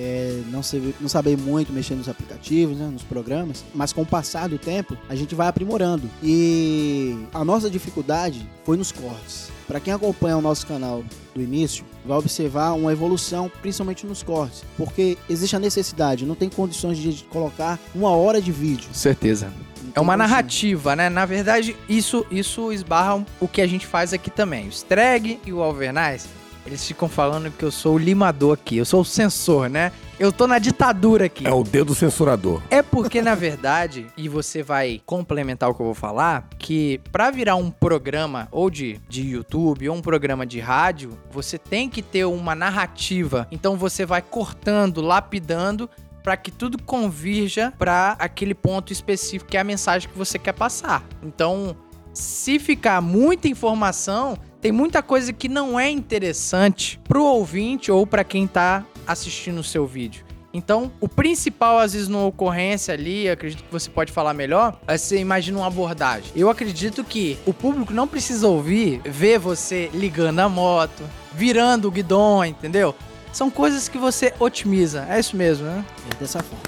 é, 0.00 0.40
não, 0.50 0.62
não 0.98 1.08
saber 1.08 1.36
muito 1.36 1.72
mexer 1.72 1.94
nos 1.94 2.08
aplicativos, 2.08 2.76
né, 2.76 2.86
nos 2.90 3.02
programas, 3.02 3.62
mas 3.74 3.92
com 3.92 4.00
o 4.00 4.06
passar 4.06 4.48
do 4.48 4.56
tempo 4.56 4.96
a 5.08 5.14
gente 5.14 5.34
vai 5.34 5.46
aprimorando. 5.46 6.08
E 6.22 7.18
a 7.34 7.44
nossa 7.44 7.68
dificuldade 7.68 8.48
foi 8.64 8.78
nos 8.78 8.90
cortes. 8.90 9.50
Para 9.68 9.78
quem 9.78 9.92
acompanha 9.92 10.36
o 10.36 10.40
nosso 10.40 10.66
canal 10.66 11.04
do 11.34 11.42
início, 11.42 11.84
vai 12.04 12.16
observar 12.16 12.72
uma 12.72 12.90
evolução, 12.92 13.50
principalmente 13.60 14.06
nos 14.06 14.22
cortes, 14.22 14.64
porque 14.76 15.18
existe 15.28 15.54
a 15.54 15.58
necessidade, 15.58 16.24
não 16.24 16.34
tem 16.34 16.48
condições 16.48 16.96
de 16.96 17.22
colocar 17.24 17.78
uma 17.94 18.10
hora 18.10 18.40
de 18.40 18.50
vídeo. 18.50 18.88
Certeza. 18.92 19.52
É 19.94 20.00
uma 20.00 20.16
narrativa, 20.16 20.94
né? 20.94 21.08
Na 21.08 21.26
verdade, 21.26 21.76
isso 21.88 22.24
isso 22.30 22.72
esbarra 22.72 23.24
o 23.40 23.48
que 23.48 23.60
a 23.60 23.66
gente 23.66 23.86
faz 23.86 24.12
aqui 24.12 24.30
também. 24.30 24.66
O 24.66 24.70
Streg 24.70 25.40
e 25.44 25.52
o 25.52 25.62
Alvernais, 25.62 26.28
eles 26.66 26.86
ficam 26.86 27.08
falando 27.08 27.50
que 27.50 27.64
eu 27.64 27.70
sou 27.70 27.94
o 27.94 27.98
limador 27.98 28.54
aqui, 28.54 28.76
eu 28.76 28.84
sou 28.84 29.00
o 29.00 29.04
censor, 29.04 29.68
né? 29.68 29.92
Eu 30.18 30.30
tô 30.30 30.46
na 30.46 30.58
ditadura 30.58 31.24
aqui. 31.24 31.46
É 31.46 31.52
o 31.52 31.64
dedo 31.64 31.94
censurador. 31.94 32.62
É 32.70 32.82
porque, 32.82 33.22
na 33.22 33.34
verdade, 33.34 34.06
e 34.16 34.28
você 34.28 34.62
vai 34.62 35.00
complementar 35.06 35.70
o 35.70 35.74
que 35.74 35.80
eu 35.80 35.86
vou 35.86 35.94
falar, 35.94 36.46
que 36.58 37.00
pra 37.10 37.30
virar 37.30 37.56
um 37.56 37.70
programa 37.70 38.46
ou 38.52 38.68
de, 38.68 39.00
de 39.08 39.22
YouTube 39.22 39.88
ou 39.88 39.96
um 39.96 40.02
programa 40.02 40.44
de 40.44 40.60
rádio, 40.60 41.18
você 41.30 41.56
tem 41.56 41.88
que 41.88 42.02
ter 42.02 42.26
uma 42.26 42.54
narrativa. 42.54 43.48
Então 43.50 43.76
você 43.76 44.04
vai 44.04 44.20
cortando, 44.20 45.00
lapidando 45.00 45.88
pra 46.22 46.36
que 46.36 46.50
tudo 46.50 46.82
convirja 46.82 47.72
pra 47.78 48.14
aquele 48.18 48.54
ponto 48.54 48.92
específico 48.92 49.50
que 49.50 49.56
é 49.56 49.60
a 49.60 49.64
mensagem 49.64 50.08
que 50.08 50.18
você 50.18 50.38
quer 50.38 50.52
passar. 50.52 51.02
Então, 51.22 51.74
se 52.12 52.58
ficar 52.58 53.00
muita 53.00 53.48
informação, 53.48 54.36
tem 54.60 54.70
muita 54.72 55.02
coisa 55.02 55.32
que 55.32 55.48
não 55.48 55.80
é 55.80 55.90
interessante 55.90 57.00
pro 57.04 57.24
ouvinte 57.24 57.90
ou 57.90 58.06
pra 58.06 58.22
quem 58.22 58.46
tá 58.46 58.84
assistindo 59.06 59.58
o 59.58 59.64
seu 59.64 59.86
vídeo. 59.86 60.24
Então, 60.52 60.90
o 61.00 61.08
principal, 61.08 61.78
às 61.78 61.92
vezes, 61.92 62.08
numa 62.08 62.26
ocorrência 62.26 62.92
ali, 62.92 63.28
acredito 63.28 63.62
que 63.62 63.72
você 63.72 63.88
pode 63.88 64.10
falar 64.10 64.34
melhor, 64.34 64.80
é 64.86 64.98
você 64.98 65.18
imagina 65.18 65.58
uma 65.58 65.68
abordagem. 65.68 66.30
Eu 66.34 66.50
acredito 66.50 67.04
que 67.04 67.38
o 67.46 67.54
público 67.54 67.92
não 67.92 68.08
precisa 68.08 68.48
ouvir, 68.48 69.00
ver 69.04 69.38
você 69.38 69.88
ligando 69.94 70.40
a 70.40 70.48
moto, 70.48 71.04
virando 71.32 71.86
o 71.86 71.90
guidão, 71.90 72.44
entendeu? 72.44 72.94
São 73.32 73.48
coisas 73.48 73.88
que 73.88 73.96
você 73.96 74.34
otimiza. 74.40 75.06
É 75.08 75.20
isso 75.20 75.36
mesmo, 75.36 75.66
né? 75.66 75.84
É 76.10 76.14
dessa 76.16 76.42
forma. 76.42 76.64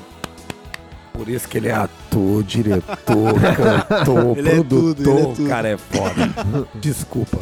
Por 1.12 1.28
isso 1.28 1.48
que 1.48 1.58
ele 1.58 1.68
é 1.68 1.74
ator, 1.74 2.42
diretor, 2.44 3.34
cantor, 3.88 4.38
Ele 4.38 4.48
é 4.48 4.54
tudo, 4.54 4.94
produtor. 4.94 5.16
ele 5.16 5.20
é 5.20 5.26
tudo. 5.26 5.44
O 5.44 5.48
cara 5.48 5.68
é 5.68 5.76
foda. 5.76 6.68
Desculpa. 6.80 7.38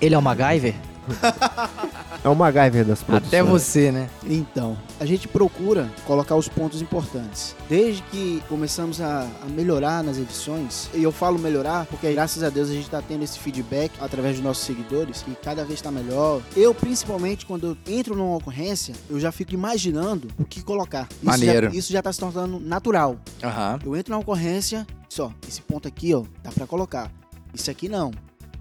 Ele 0.00 0.14
é 0.14 0.18
o 0.18 0.22
MacGyver? 0.22 0.74
É 2.24 2.28
o 2.28 2.34
MacGyver 2.34 2.84
das 2.84 3.04
produções. 3.04 3.28
Até 3.28 3.40
você, 3.40 3.92
né? 3.92 4.10
Então, 4.24 4.76
a 4.98 5.06
gente 5.06 5.28
procura 5.28 5.88
colocar 6.04 6.34
os 6.34 6.48
pontos 6.48 6.82
importantes. 6.82 7.54
Desde 7.68 8.02
que 8.02 8.42
começamos 8.48 9.00
a, 9.00 9.28
a 9.42 9.46
melhorar 9.48 10.02
nas 10.02 10.18
edições, 10.18 10.90
e 10.92 11.04
eu 11.04 11.12
falo 11.12 11.38
melhorar 11.38 11.86
porque 11.86 12.12
graças 12.12 12.42
a 12.42 12.50
Deus 12.50 12.68
a 12.68 12.72
gente 12.72 12.86
está 12.86 13.00
tendo 13.00 13.22
esse 13.22 13.38
feedback 13.38 13.92
através 14.00 14.34
dos 14.34 14.44
nossos 14.44 14.64
seguidores, 14.64 15.22
que 15.22 15.36
cada 15.36 15.64
vez 15.64 15.78
está 15.78 15.92
melhor. 15.92 16.42
Eu, 16.56 16.74
principalmente, 16.74 17.46
quando 17.46 17.68
eu 17.68 17.76
entro 17.86 18.16
numa 18.16 18.36
ocorrência, 18.36 18.92
eu 19.08 19.20
já 19.20 19.30
fico 19.30 19.54
imaginando 19.54 20.26
o 20.36 20.44
que 20.44 20.64
colocar. 20.64 21.06
Isso 21.12 21.24
Maneiro. 21.24 21.70
Já, 21.70 21.78
isso 21.78 21.92
já 21.92 22.00
está 22.00 22.12
se 22.12 22.18
tornando 22.18 22.58
natural. 22.58 23.18
Aham. 23.40 23.78
Eu 23.84 23.94
entro 23.94 24.12
na 24.12 24.18
ocorrência, 24.18 24.84
só, 25.08 25.32
esse 25.46 25.62
ponto 25.62 25.86
aqui, 25.86 26.12
ó, 26.12 26.24
dá 26.42 26.50
para 26.50 26.66
colocar. 26.66 27.08
Isso 27.54 27.70
aqui 27.70 27.88
não. 27.88 28.10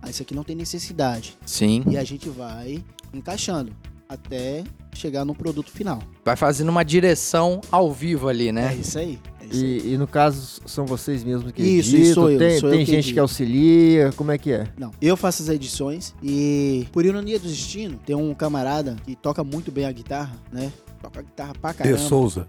Ah, 0.06 0.10
Isso 0.10 0.22
aqui 0.22 0.36
não 0.36 0.44
tem 0.44 0.56
necessidade. 0.56 1.36
Sim. 1.46 1.84
E 1.90 1.98
a 1.98 2.04
gente 2.04 2.30
vai 2.30 2.84
encaixando 3.14 3.72
até 4.08 4.64
chegar 4.94 5.26
no 5.26 5.34
produto 5.34 5.72
final. 5.72 6.02
Vai 6.24 6.36
fazendo 6.36 6.70
uma 6.70 6.84
direção 6.86 7.60
ao 7.72 7.92
vivo 7.92 8.28
ali, 8.28 8.50
É 8.50 8.52
né? 8.52 8.76
isso 8.80 9.00
aí. 9.00 9.20
É 9.42 9.46
isso 9.48 9.64
aí. 9.64 9.82
E, 9.84 9.94
e 9.94 9.98
no 9.98 10.08
caso, 10.08 10.62
são 10.66 10.86
vocês 10.86 11.24
mesmos 11.24 11.52
que 11.52 11.62
Isso, 11.64 11.90
editam? 11.96 12.02
isso 12.06 12.14
sou 12.14 12.30
eu, 12.32 12.38
Tem, 12.40 12.60
sou 12.60 12.70
eu 12.70 12.76
tem 12.76 12.86
que 12.86 12.92
gente 12.92 13.00
edito. 13.06 13.14
que 13.16 13.20
auxilia? 13.20 14.12
Como 14.16 14.32
é 14.32 14.38
que 14.38 14.52
é? 14.52 14.68
Não, 14.78 14.92
eu 15.02 15.18
faço 15.18 15.42
as 15.42 15.50
edições 15.50 16.14
e 16.22 16.86
por 16.92 17.04
ironia 17.04 17.40
do 17.40 17.48
destino, 17.48 18.00
tem 18.06 18.16
um 18.16 18.34
camarada 18.36 18.96
que 19.06 19.16
toca 19.16 19.44
muito 19.44 19.72
bem 19.72 19.86
a 19.86 19.92
guitarra, 19.92 20.36
né? 20.52 20.72
Toca 21.06 21.22
guitarra 21.22 21.54
pra 21.62 21.72
De 21.72 21.78
caramba. 21.78 21.98
Souza. 22.00 22.48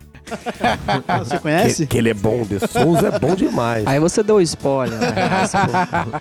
Ah, 1.07 1.19
Você 1.25 1.37
Que, 1.37 1.43
conhece? 1.43 1.87
que 1.87 1.99
ele 1.99 2.09
é 2.09 2.15
bom. 2.15 2.43
De 2.45 2.59
Souza 2.67 3.09
é 3.09 3.19
bom 3.19 3.35
demais. 3.35 3.87
Aí 3.87 4.01
você 4.01 4.23
deu 4.23 4.41
spoiler, 4.41 4.99
né? 4.99 5.13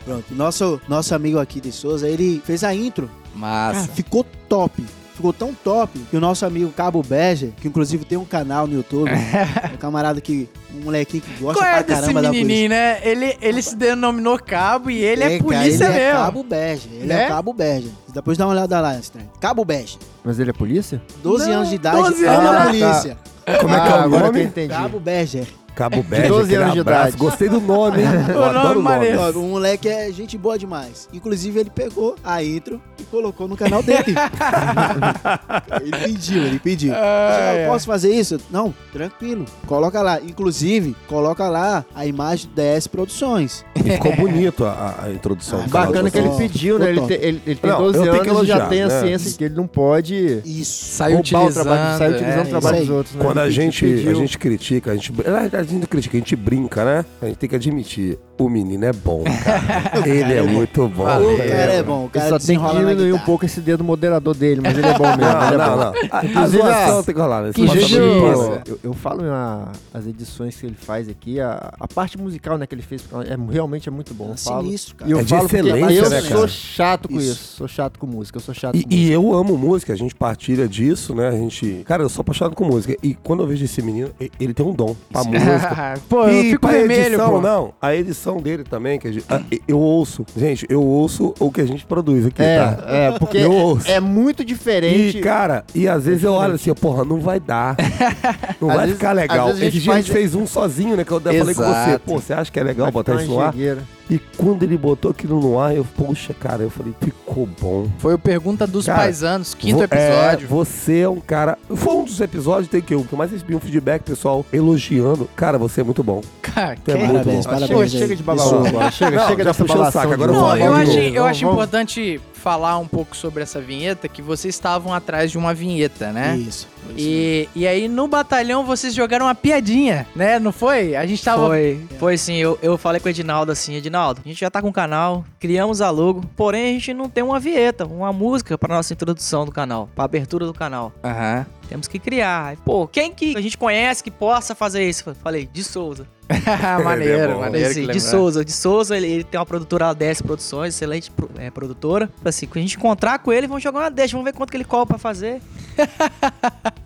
Pronto. 0.04 0.26
Nosso, 0.34 0.82
nosso 0.88 1.16
amigo 1.16 1.40
aqui 1.40 1.62
de 1.62 1.72
Souza, 1.72 2.08
ele 2.10 2.42
fez 2.46 2.64
a 2.64 2.76
intro. 2.76 3.08
Cara, 3.08 3.74
Massa. 3.74 3.88
ficou 3.94 4.26
top. 4.50 4.84
Ficou 5.16 5.32
tão 5.32 5.54
top 5.54 5.98
que 6.12 6.18
o 6.18 6.20
nosso 6.20 6.46
amigo 6.46 6.70
Cabo 6.72 7.02
Beja, 7.02 7.50
que 7.62 7.68
inclusive 7.70 8.04
tem 8.04 8.18
um 8.18 8.26
canal 8.26 8.68
no 8.68 8.74
YouTube, 8.76 9.10
um 9.74 9.78
camarada 9.78 10.20
que, 10.20 10.50
um 10.76 10.84
molequinho 10.84 11.24
que 11.24 11.42
gosta 11.42 11.62
Qual 11.62 11.66
é 11.68 11.72
pra 11.76 11.82
desse 11.84 12.02
caramba 12.02 12.22
da 12.22 12.28
polícia. 12.28 12.46
menininho, 12.46 12.70
né? 12.70 13.00
Ele, 13.02 13.38
ele 13.42 13.62
se 13.62 13.76
denominou 13.78 14.38
cabo 14.38 14.90
e 14.92 14.98
ele 15.02 15.24
é, 15.24 15.30
cara, 15.30 15.44
polícia 15.44 15.86
ele 15.86 15.94
mesmo. 15.94 16.00
é 16.10 16.12
Cabo 16.12 16.44
Beja. 16.44 16.90
Ele 16.92 17.06
Né? 17.06 17.24
é 17.24 17.28
Cabo 17.30 17.54
Beja. 17.54 17.90
Depois 18.14 18.38
dá 18.38 18.46
uma 18.46 18.52
olhada 18.54 18.82
lá, 18.82 18.98
estranho. 19.00 19.30
Cabo 19.40 19.64
Beja. 19.64 19.98
Mas 20.24 20.38
ele 20.38 20.50
é 20.50 20.54
polícia? 20.54 21.02
12 21.24 21.46
Não, 21.48 21.54
anos 21.56 21.70
de 21.70 21.76
idade, 21.76 21.98
12 21.98 22.26
ama 22.26 22.50
anos. 22.50 22.66
polícia. 22.66 23.18
Como 23.62 23.74
é 23.74 23.80
que 23.80 23.88
é 23.88 23.92
Ah, 23.92 23.96
o 23.96 24.00
agora 24.00 24.10
que 24.10 24.16
eu 24.16 24.20
nome? 24.34 24.44
entendi. 24.44 24.68
Cabo 24.74 25.00
Beja. 25.00 25.44
Cabo 25.76 26.02
Bege, 26.04 26.28
12 26.30 26.44
aquele 26.44 26.62
anos 26.64 26.74
de 26.74 26.80
abraço. 26.80 27.02
idade. 27.10 27.18
Gostei 27.18 27.50
do 27.50 27.60
nome, 27.60 28.02
hein? 28.02 28.08
Eu 28.30 28.36
O 28.42 28.54
nome 28.54 28.58
o 28.60 28.64
nome. 28.70 28.82
maneiro. 28.82 29.20
Ó, 29.20 29.30
O 29.32 29.44
moleque 29.50 29.88
é 29.90 30.12
gente 30.12 30.38
boa 30.38 30.58
demais. 30.58 31.08
Inclusive, 31.14 31.60
ele 31.60 31.70
pegou 31.70 32.16
a 32.24 32.44
intro 32.44 32.82
e 33.00 33.04
colocou 33.04 33.48
no 33.48 33.58
canal 33.58 33.84
dele. 33.84 34.16
ele 35.82 35.92
pediu, 36.06 36.44
ele 36.46 36.60
pediu. 36.60 36.94
Ah, 36.96 37.52
eu 37.56 37.60
é. 37.62 37.68
posso 37.68 37.86
fazer 37.86 38.12
isso? 38.14 38.40
Não, 38.50 38.74
tranquilo. 38.92 39.46
Coloca 39.68 40.02
lá. 40.02 40.20
Inclusive, 40.22 40.96
coloca 41.08 41.48
lá 41.50 41.86
a 41.94 42.06
imagem 42.06 42.50
do 42.50 42.56
DS 42.62 42.88
Produções. 42.88 43.66
E 43.76 43.84
ficou 43.84 44.16
bonito 44.18 44.66
a, 44.66 44.96
a 45.04 45.12
introdução. 45.12 45.62
Ah, 45.66 45.68
Bacana 45.68 46.10
que 46.10 46.18
ele 46.18 46.30
pediu, 46.38 46.80
né? 46.80 46.90
Ele, 46.90 47.02
te- 47.02 47.14
ele- 47.14 47.42
ele 47.46 47.56
tem 47.56 47.70
Não, 47.72 47.78
12 47.80 47.98
eu 47.98 48.04
tenho 48.04 48.14
anos 48.16 48.22
que 48.24 48.30
e 48.30 48.48
já 48.48 48.56
elogiar, 48.56 48.70
tem 48.70 48.82
a 48.84 48.88
né? 48.88 49.00
ciência 49.02 49.38
que 49.38 49.44
ele 49.44 49.56
não 49.56 49.68
pode 49.68 50.42
Isso. 50.46 50.96
Saiu 50.96 51.18
roubar 51.18 51.40
o 51.40 51.42
utilizando. 51.46 51.64
trabalho, 51.66 51.98
sair 51.98 52.14
utilizando 52.16 52.38
é, 52.38 52.44
o 52.44 52.50
trabalho 52.50 52.80
dos 52.80 52.90
outros. 52.90 53.16
né? 53.16 53.22
Quando 53.24 53.38
a 53.40 53.50
gente, 53.50 53.86
a 53.86 54.14
gente 54.14 54.38
critica, 54.38 54.92
a 54.92 54.96
gente. 54.96 55.12
Na 55.12 55.40
verdade, 55.40 55.56
a 55.58 55.64
gente 55.66 55.80
não 55.80 55.88
critica, 55.88 56.18
a 56.18 56.20
gente 56.20 56.36
brinca, 56.36 56.86
né? 56.86 57.06
A 57.22 57.26
gente 57.28 57.38
tem 57.38 57.50
que 57.50 57.56
admitir. 57.56 58.18
O 58.38 58.50
menino 58.50 58.84
é 58.86 58.92
bom, 58.92 59.24
cara. 59.24 60.08
Ele 60.10 60.34
é 60.34 60.42
muito 60.42 60.88
bom. 60.90 61.04
O 61.04 61.38
cara 61.38 61.72
é 61.74 61.82
bom. 61.82 62.00
O 62.02 62.04
Ele 62.04 62.10
cara 62.10 62.30
só 62.30 62.38
tem 62.40 62.58
que 62.60 62.64
na 62.66 62.74
diminuir 62.80 63.14
um 63.14 63.20
pouco 63.20 63.46
esse 63.46 63.62
dedo 63.62 63.82
moderador 63.84 64.36
dele, 64.36 64.60
mas 64.62 64.78
ele 64.78 64.88
é 64.88 64.94
bom 64.98 65.06
mesmo. 65.16 65.22
Não, 65.22 65.46
ele 65.48 65.56
é 65.56 65.58
não, 65.58 65.70
bom. 65.70 65.78
não. 65.78 65.94
A, 66.12 66.26
Inclusive, 66.26 66.58
zoação 66.64 67.00
a- 67.00 67.04
tem 67.04 67.16
que 67.16 67.22
rolar. 67.22 67.42
né? 67.44 67.52
que 67.54 67.66
pano. 67.66 68.62
eu, 68.68 68.80
eu 68.84 68.94
falo 68.94 69.24
a- 69.32 69.72
as 69.94 70.06
edições 70.06 70.56
que 70.58 70.66
ele 70.66 70.76
faz 70.76 71.08
aqui, 71.08 71.40
a, 71.40 71.74
a 71.80 71.88
parte 71.88 72.18
musical 72.18 72.58
né, 72.58 72.68
que 72.68 72.76
ele 72.76 72.82
fez, 72.82 73.06
é, 73.26 73.38
realmente 73.54 73.88
é 73.88 73.92
muito 73.92 74.14
bom. 74.14 74.28
Eu 74.28 74.34
É 74.34 74.38
falo. 74.38 74.64
sinistro, 74.66 74.96
cara. 74.96 75.10
E 75.10 75.14
eu 75.14 75.20
É 75.20 75.24
de 75.24 75.30
falo 75.30 75.42
porque 75.44 75.56
excelência, 75.58 75.94
eu 76.04 76.10
né, 76.10 76.22
sou 76.22 76.36
cara? 76.38 76.48
chato 76.50 77.08
com 77.08 77.16
Isso. 77.16 77.32
isso. 77.32 77.56
Sou 77.56 77.68
chato 77.70 78.00
com 78.00 78.06
música, 78.08 78.38
eu 78.38 78.42
sou 78.42 78.54
chato 78.54 78.76
E, 78.76 78.84
com 78.84 78.90
e 78.94 79.12
eu 79.12 79.34
amo 79.34 79.58
música, 79.58 79.94
a 79.94 79.96
gente 79.96 80.14
partilha 80.14 80.68
disso, 80.68 81.16
né? 81.16 81.30
A 81.30 81.32
gente. 81.32 81.84
Cara, 81.86 82.04
eu 82.04 82.10
sou 82.10 82.22
apaixonado 82.22 82.54
com 82.56 82.66
música. 82.66 82.98
E 83.02 83.14
quando 83.16 83.44
eu 83.44 83.48
vejo 83.48 83.64
esse 83.64 83.82
menino, 83.82 84.10
ele 84.40 84.54
tem 84.54 84.66
um 84.66 84.74
dom 84.74 84.94
pra 85.10 85.24
música. 85.24 85.94
Pô, 86.10 86.24
eu 86.28 86.42
e 86.44 86.52
fico 86.52 86.68
vermelho, 86.68 87.06
edição, 87.16 87.30
pô. 87.30 87.42
não. 87.42 87.74
A 87.82 87.96
edição 87.96 88.25
dele 88.42 88.64
também, 88.64 89.00
que 89.00 89.08
a 89.08 89.12
gente, 89.12 89.26
ah, 89.30 89.42
eu 89.68 89.80
ouço. 89.80 90.26
Gente, 90.36 90.66
eu 90.70 90.82
ouço 90.84 91.34
o 91.40 91.52
que 91.52 91.62
a 91.62 91.66
gente 91.66 91.86
produz 91.86 92.26
aqui, 92.26 92.42
É, 92.42 92.60
tá? 92.60 92.84
é, 92.88 93.12
porque 93.20 93.38
Eu 93.38 93.52
ouço. 93.52 93.90
é 93.90 94.00
muito 94.00 94.44
diferente. 94.44 95.18
E, 95.20 95.22
cara, 95.22 95.64
e 95.74 95.88
às 95.88 96.06
vezes 96.06 96.24
eu 96.24 96.34
olho 96.34 96.54
assim, 96.56 96.74
porra, 96.74 97.04
não 97.06 97.20
vai 97.20 97.40
dar. 97.40 97.76
Não 98.62 98.70
Às 98.70 98.76
vai 98.76 98.86
vezes- 98.86 99.00
ficar 99.00 99.12
legal. 99.14 99.48
a 99.50 99.54
gente 99.54 99.68
Esse 99.68 99.80
dia 99.80 99.94
a 99.94 99.96
gente 99.98 100.06
faz- 100.12 100.18
fez 100.20 100.36
um 100.36 100.48
sozinho, 100.48 100.96
né? 100.96 101.04
Que 101.04 101.12
eu 101.12 101.18
até 101.18 101.38
falei 101.38 101.54
com 101.56 101.64
você. 101.64 102.00
Pô, 102.00 102.20
você 102.20 102.34
acha 102.34 102.52
que 102.52 102.60
é 102.60 102.64
legal 102.64 102.86
vai 102.86 102.92
botar 102.92 103.22
isso 103.22 103.38
ar? 103.40 103.54
engenheira. 103.54 103.84
E 104.10 104.20
quando 104.38 104.62
ele 104.64 104.78
botou 104.78 105.10
aquilo 105.10 105.40
no 105.40 105.60
ar, 105.60 105.76
eu, 105.76 105.84
poxa, 105.84 106.32
cara, 106.34 106.62
eu 106.62 106.70
falei, 106.70 106.94
ficou 107.02 107.48
bom. 107.60 107.88
Foi 107.98 108.14
o 108.14 108.20
Pergunta 108.20 108.68
dos 108.68 108.86
Cara, 108.86 109.00
Paisanos, 109.00 109.54
quinto 109.56 109.78
Vo- 109.78 109.84
episódio. 109.84 110.46
É, 110.46 110.48
você 110.48 111.00
é 111.00 111.10
um 111.10 111.20
cara. 111.20 111.58
Foi 111.76 111.96
um 111.96 112.04
dos 112.04 112.20
episódios 112.22 112.68
tem 112.68 112.82
que 112.82 112.94
eu 112.94 113.04
que 113.04 113.12
eu 113.14 113.18
mais 113.18 113.32
recebi 113.32 113.56
um 113.56 113.60
feedback, 113.60 114.04
pessoal, 114.04 114.46
elogiando. 114.54 115.28
Cara, 115.36 115.58
você 115.58 115.82
é 115.82 115.84
muito 115.84 116.04
bom. 116.04 116.22
Cara, 116.42 116.74
é 116.74 116.76
que- 116.76 116.94
muito 116.94 117.12
Parabéns, 117.14 117.46
bom. 117.46 117.52
parabéns. 117.52 117.92
Chega, 117.92 118.04
chega 118.04 118.16
de 118.16 118.24
babalu 118.24 118.68
agora. 118.68 118.92
Chega, 118.92 119.18
Não, 119.18 119.28
chega 119.28 119.44
já 119.44 119.50
dessa 119.52 119.64
o 119.64 119.68
balação 119.68 119.92
saco, 120.02 120.08
de 120.08 120.14
agora 120.14 120.32
Não, 120.32 120.40
falar 120.40 120.60
eu 120.60 120.74
de 120.76 120.82
acho, 120.82 120.96
novo. 121.02 121.16
eu 121.16 121.26
acho 121.26 121.40
Vamos- 121.42 121.54
importante 121.56 122.22
falar 122.34 122.78
um 122.78 122.88
pouco 122.88 123.18
sobre 123.18 123.42
essa 123.42 123.60
vinheta, 123.60 124.08
que 124.08 124.22
vocês 124.22 124.54
estavam 124.54 124.94
atrás 124.94 125.32
de 125.32 125.38
uma 125.40 125.52
vinheta, 125.52 126.12
né? 126.12 126.38
Isso. 126.38 126.68
E, 126.98 127.50
e 127.56 127.68
aí 127.68 127.88
no 127.88 128.08
batalhão 128.08 128.66
vocês 128.66 128.94
jogaram 128.94 129.26
uma 129.26 129.36
piadinha, 129.36 130.08
né? 130.16 130.40
Não 130.40 130.52
foi? 130.52 130.96
A 130.96 131.06
gente 131.06 131.24
tava. 131.24 131.48
Foi, 131.48 131.86
foi 132.00 132.18
sim. 132.18 132.36
Eu, 132.36 132.58
eu 132.62 132.78
falei 132.78 133.00
com 133.00 133.08
o 133.08 133.10
Edinaldo 133.10 133.52
assim, 133.52 133.76
Edinaldo, 133.76 134.22
a 134.24 134.28
gente 134.28 134.40
já 134.40 134.50
tá 134.50 134.62
com 134.62 134.70
o 134.70 134.74
canal, 134.74 135.26
criamos 135.40 135.82
a 135.82 135.90
logo, 135.90 136.24
porém 136.36 136.70
a 136.70 136.72
gente 136.74 136.94
não 136.94 137.10
tem 137.10 137.24
uma 137.24 137.40
vinheta, 137.40 137.86
uma 137.86 138.14
música 138.14 138.58
pra 138.58 138.76
nossa 138.76 138.94
introdução 138.94 139.46
do 139.46 139.52
canal, 139.52 139.90
pra 139.96 140.06
abertura 140.06 140.46
do 140.46 140.54
canal. 140.54 140.92
Aham. 141.04 141.46
Temos 141.68 141.88
que 141.88 141.98
criar. 141.98 142.56
Pô, 142.58 142.88
quem 142.88 143.12
que 143.12 143.36
a 143.36 143.42
gente 143.42 143.58
conhece 143.58 144.04
que 144.04 144.12
possa 144.12 144.54
fazer 144.54 144.88
isso? 144.88 145.16
Falei, 145.16 145.50
de 145.52 145.64
Souza. 145.64 146.08
maneiro, 146.84 147.18
é 147.32 147.34
bom. 147.34 147.40
maneiro. 147.42 147.70
Assim, 147.70 147.86
que 147.88 147.94
de. 147.94 148.02
Souza. 148.02 148.44
De 148.46 148.52
Souza, 148.52 148.96
ele, 148.98 149.08
ele 149.08 149.24
tem 149.24 149.40
uma 149.40 149.46
produtora 149.46 149.90
ADS 149.90 150.22
Produções, 150.22 150.74
excelente 150.74 151.12
pro- 151.12 151.30
é, 151.38 151.50
produtora. 151.52 152.10
Assim, 152.24 152.48
quando 152.48 152.58
a 152.58 152.62
gente 152.62 152.78
encontrar 152.78 153.20
com 153.20 153.32
ele, 153.32 153.48
vamos 153.48 153.62
jogar 153.64 153.80
uma 153.82 153.92
deixa, 153.92 154.14
vamos 154.14 154.26
ver 154.26 154.34
quanto 154.36 154.50
que 154.52 154.58
ele 154.58 154.64
cobra 154.64 154.86
pra 154.86 154.98
fazer. 154.98 155.42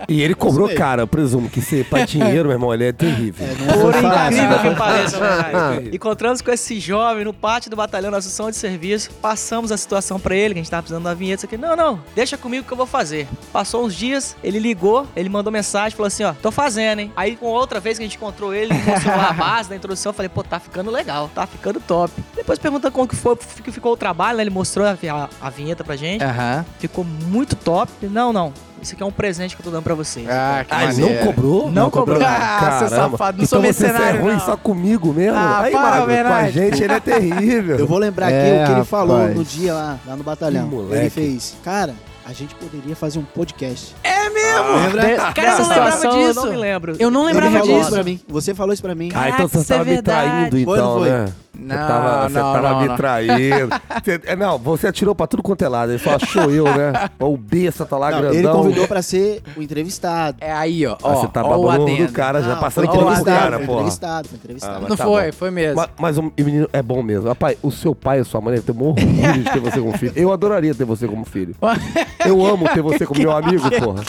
E 0.07 0.21
ele 0.23 0.33
cobrou 0.33 0.69
cara, 0.73 1.03
eu 1.03 1.07
presumo 1.07 1.47
que 1.49 1.61
ser 1.61 1.85
pra 1.89 2.03
dinheiro, 2.03 2.45
meu 2.45 2.53
irmão, 2.53 2.73
ele 2.73 2.85
é 2.85 2.91
terrível. 2.91 3.45
É, 3.45 3.53
não 3.55 3.69
é 3.69 3.77
Por 3.77 3.89
incrível 3.95 4.49
né? 4.49 4.69
que 4.69 4.75
pareça, 4.75 5.19
verdade. 5.19 5.89
É. 5.91 5.95
Encontramos 5.95 6.41
com 6.41 6.49
esse 6.51 6.79
jovem 6.79 7.23
no 7.23 7.33
pátio 7.33 7.69
do 7.69 7.75
batalhão 7.75 8.09
da 8.09 8.17
Assunção 8.17 8.49
de 8.49 8.55
Serviço, 8.57 9.11
passamos 9.21 9.71
a 9.71 9.77
situação 9.77 10.19
pra 10.19 10.35
ele, 10.35 10.55
que 10.55 10.59
a 10.61 10.63
gente 10.63 10.71
tava 10.71 10.81
precisando 10.83 11.03
da 11.03 11.13
vinheta, 11.13 11.41
isso 11.41 11.45
aqui. 11.45 11.57
Não, 11.57 11.75
não, 11.75 12.01
deixa 12.15 12.37
comigo 12.37 12.65
que 12.65 12.71
eu 12.73 12.77
vou 12.77 12.87
fazer. 12.87 13.27
Passou 13.53 13.85
uns 13.85 13.93
dias, 13.93 14.35
ele 14.43 14.57
ligou, 14.57 15.05
ele 15.15 15.29
mandou 15.29 15.51
mensagem, 15.53 15.95
falou 15.95 16.07
assim, 16.07 16.23
ó, 16.23 16.33
tô 16.33 16.49
fazendo, 16.49 16.99
hein. 16.99 17.11
Aí, 17.15 17.35
com 17.35 17.45
outra 17.45 17.79
vez 17.79 17.97
que 17.99 18.03
a 18.03 18.07
gente 18.07 18.17
encontrou 18.17 18.51
ele, 18.53 18.73
ele 18.73 18.83
mostrou 18.83 19.15
lá 19.15 19.28
a 19.29 19.33
base 19.33 19.69
da 19.69 19.75
introdução, 19.75 20.09
eu 20.09 20.13
falei, 20.13 20.29
pô, 20.29 20.43
tá 20.43 20.59
ficando 20.59 20.89
legal, 20.91 21.29
tá 21.33 21.45
ficando 21.47 21.79
top. 21.79 22.11
Depois 22.35 22.57
perguntando 22.59 22.91
como 22.91 23.07
que 23.07 23.15
foi, 23.15 23.35
que 23.35 23.71
ficou 23.71 23.93
o 23.93 23.97
trabalho, 23.97 24.37
né, 24.37 24.43
ele 24.43 24.49
mostrou 24.49 24.85
a, 24.85 24.91
a- 24.91 25.29
a 25.41 25.49
vinheta 25.49 25.83
pra 25.83 25.95
gente, 25.95 26.23
Aham. 26.23 26.65
ficou 26.79 27.03
muito 27.03 27.55
top. 27.55 27.91
Não, 28.03 28.31
não, 28.33 28.53
isso 28.81 28.93
aqui 28.93 29.03
é 29.03 29.05
um 29.05 29.11
presente 29.11 29.55
que 29.55 29.61
eu 29.61 29.65
tô 29.65 29.71
dando 29.71 29.83
pra 29.83 29.93
vocês. 29.95 30.27
Ah, 30.29 30.63
que 30.67 30.73
Ah, 30.73 30.93
não 30.93 31.25
cobrou? 31.25 31.71
Não 31.71 31.89
cobrou. 31.89 32.17
Ah, 32.21 32.77
seu 32.79 32.89
Caramba. 32.89 33.11
safado, 33.11 33.37
não 33.37 33.43
então 33.43 33.61
sou 33.61 33.73
você 33.73 33.83
mercenário, 33.87 34.19
é 34.19 34.21
ruim 34.21 34.33
não. 34.33 34.39
só 34.39 34.57
comigo 34.57 35.13
mesmo? 35.13 35.37
Ah, 35.37 35.61
Aí, 35.61 35.71
para, 35.71 36.01
com 36.05 36.33
a 36.33 36.49
gente 36.49 36.83
ele 36.83 36.93
é 36.93 36.99
terrível. 37.01 37.77
Eu 37.77 37.87
vou 37.87 37.97
lembrar 37.97 38.27
aqui 38.27 38.35
É, 38.37 38.63
o 38.63 38.65
que 38.67 38.71
ele 38.73 38.85
falou 38.85 39.17
rapaz. 39.17 39.35
no 39.35 39.43
dia 39.43 39.73
lá, 39.73 39.97
lá 40.07 40.15
no 40.15 40.23
batalhão. 40.23 40.69
Ele 40.91 41.09
fez, 41.09 41.55
cara, 41.63 41.93
a 42.25 42.33
gente 42.33 42.53
poderia 42.55 42.95
fazer 42.95 43.19
um 43.19 43.23
podcast. 43.23 43.95
É 44.03 44.29
mesmo? 44.29 44.75
Lembra? 44.75 45.01
De- 45.07 45.33
Cara, 45.33 45.51
eu 45.51 45.59
não 45.59 45.67
lembrava 45.69 45.91
situação, 45.91 46.21
Eu 46.21 46.27
disso. 46.27 46.41
não 46.45 46.51
me 46.51 46.57
lembro. 46.57 46.95
Eu 46.99 47.11
não 47.11 47.25
lembrava 47.25 47.51
falou 47.51 47.65
disso. 47.67 47.81
isso 47.81 47.91
pra 47.91 48.03
mim. 48.03 48.19
Você 48.27 48.53
falou 48.55 48.73
isso 48.73 48.81
pra 48.81 48.95
mim. 48.95 49.09
Ah, 49.09 49.13
Caraca, 49.13 49.43
então 49.43 49.47
você 49.47 49.73
é 49.73 49.77
tava 49.77 49.85
me 49.89 49.91
verdade. 49.95 50.29
traindo, 50.49 50.57
então, 50.59 50.99
foi? 50.99 51.09
né? 51.09 51.25
Não, 51.61 51.75
você 51.75 51.87
tava, 51.87 52.29
você 52.29 52.39
não, 52.39 52.53
tava 52.53 52.69
não, 52.69 52.81
me 52.81 52.87
não. 52.87 52.95
traindo. 52.95 53.69
Você- 54.03 54.21
é, 54.25 54.35
não, 54.35 54.57
você 54.57 54.87
atirou 54.87 55.13
pra 55.13 55.27
tudo 55.27 55.43
quanto 55.43 55.61
é 55.63 55.67
lado. 55.67 55.91
Ele 55.91 55.99
só 55.99 56.15
achou 56.15 56.49
eu, 56.49 56.63
né? 56.65 57.09
O 57.19 57.35
besta 57.37 57.85
tá 57.85 57.97
lá 57.97 58.11
Não, 58.11 58.21
grandão. 58.21 58.39
ele 58.39 58.47
convidou 58.47 58.87
pra 58.87 59.01
ser 59.01 59.41
o 59.57 59.61
entrevistado. 59.61 60.37
É 60.39 60.51
aí, 60.51 60.85
ó. 60.85 60.95
Ah, 61.03 61.15
você 61.15 61.27
tá 61.27 61.43
o 61.45 61.49
babando 61.49 61.85
o 61.91 62.07
do 62.07 62.11
cara, 62.13 62.41
já 62.41 62.55
passando 62.55 62.87
pro 62.87 62.95
entrevistado, 63.01 63.25
cara, 63.39 63.57
foi 63.57 63.65
porra. 63.65 63.77
entrevistado, 63.79 64.27
foi 64.29 64.37
entrevistado. 64.37 64.85
Ah, 64.85 64.89
Não 64.89 64.95
tá 64.95 65.03
foi, 65.05 65.25
bom. 65.27 65.33
foi 65.33 65.51
mesmo. 65.51 65.75
Mas, 65.75 65.89
mas 65.99 66.17
o 66.17 66.31
menino 66.37 66.69
é 66.71 66.81
bom 66.81 67.03
mesmo. 67.03 67.27
Rapaz, 67.27 67.57
o 67.61 67.71
seu 67.71 67.93
pai 67.93 68.19
e 68.19 68.21
a 68.21 68.25
sua 68.25 68.39
mãe 68.41 68.55
devem 68.55 68.65
ter 68.73 68.81
um 68.81 68.87
orgulho 68.87 69.33
de 69.43 69.51
ter 69.51 69.59
você 69.59 69.79
como 69.79 69.97
filho. 69.97 70.13
Eu 70.15 70.31
adoraria 70.31 70.73
ter 70.73 70.85
você 70.85 71.07
como 71.07 71.25
filho. 71.25 71.55
Eu 72.25 72.45
amo 72.45 72.67
ter 72.69 72.81
você 72.81 73.05
como 73.05 73.19
meu 73.19 73.31
amigo, 73.31 73.69
porra. 73.79 74.03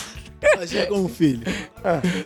Imagina 0.54 0.86
como 0.86 1.08
filho. 1.08 1.42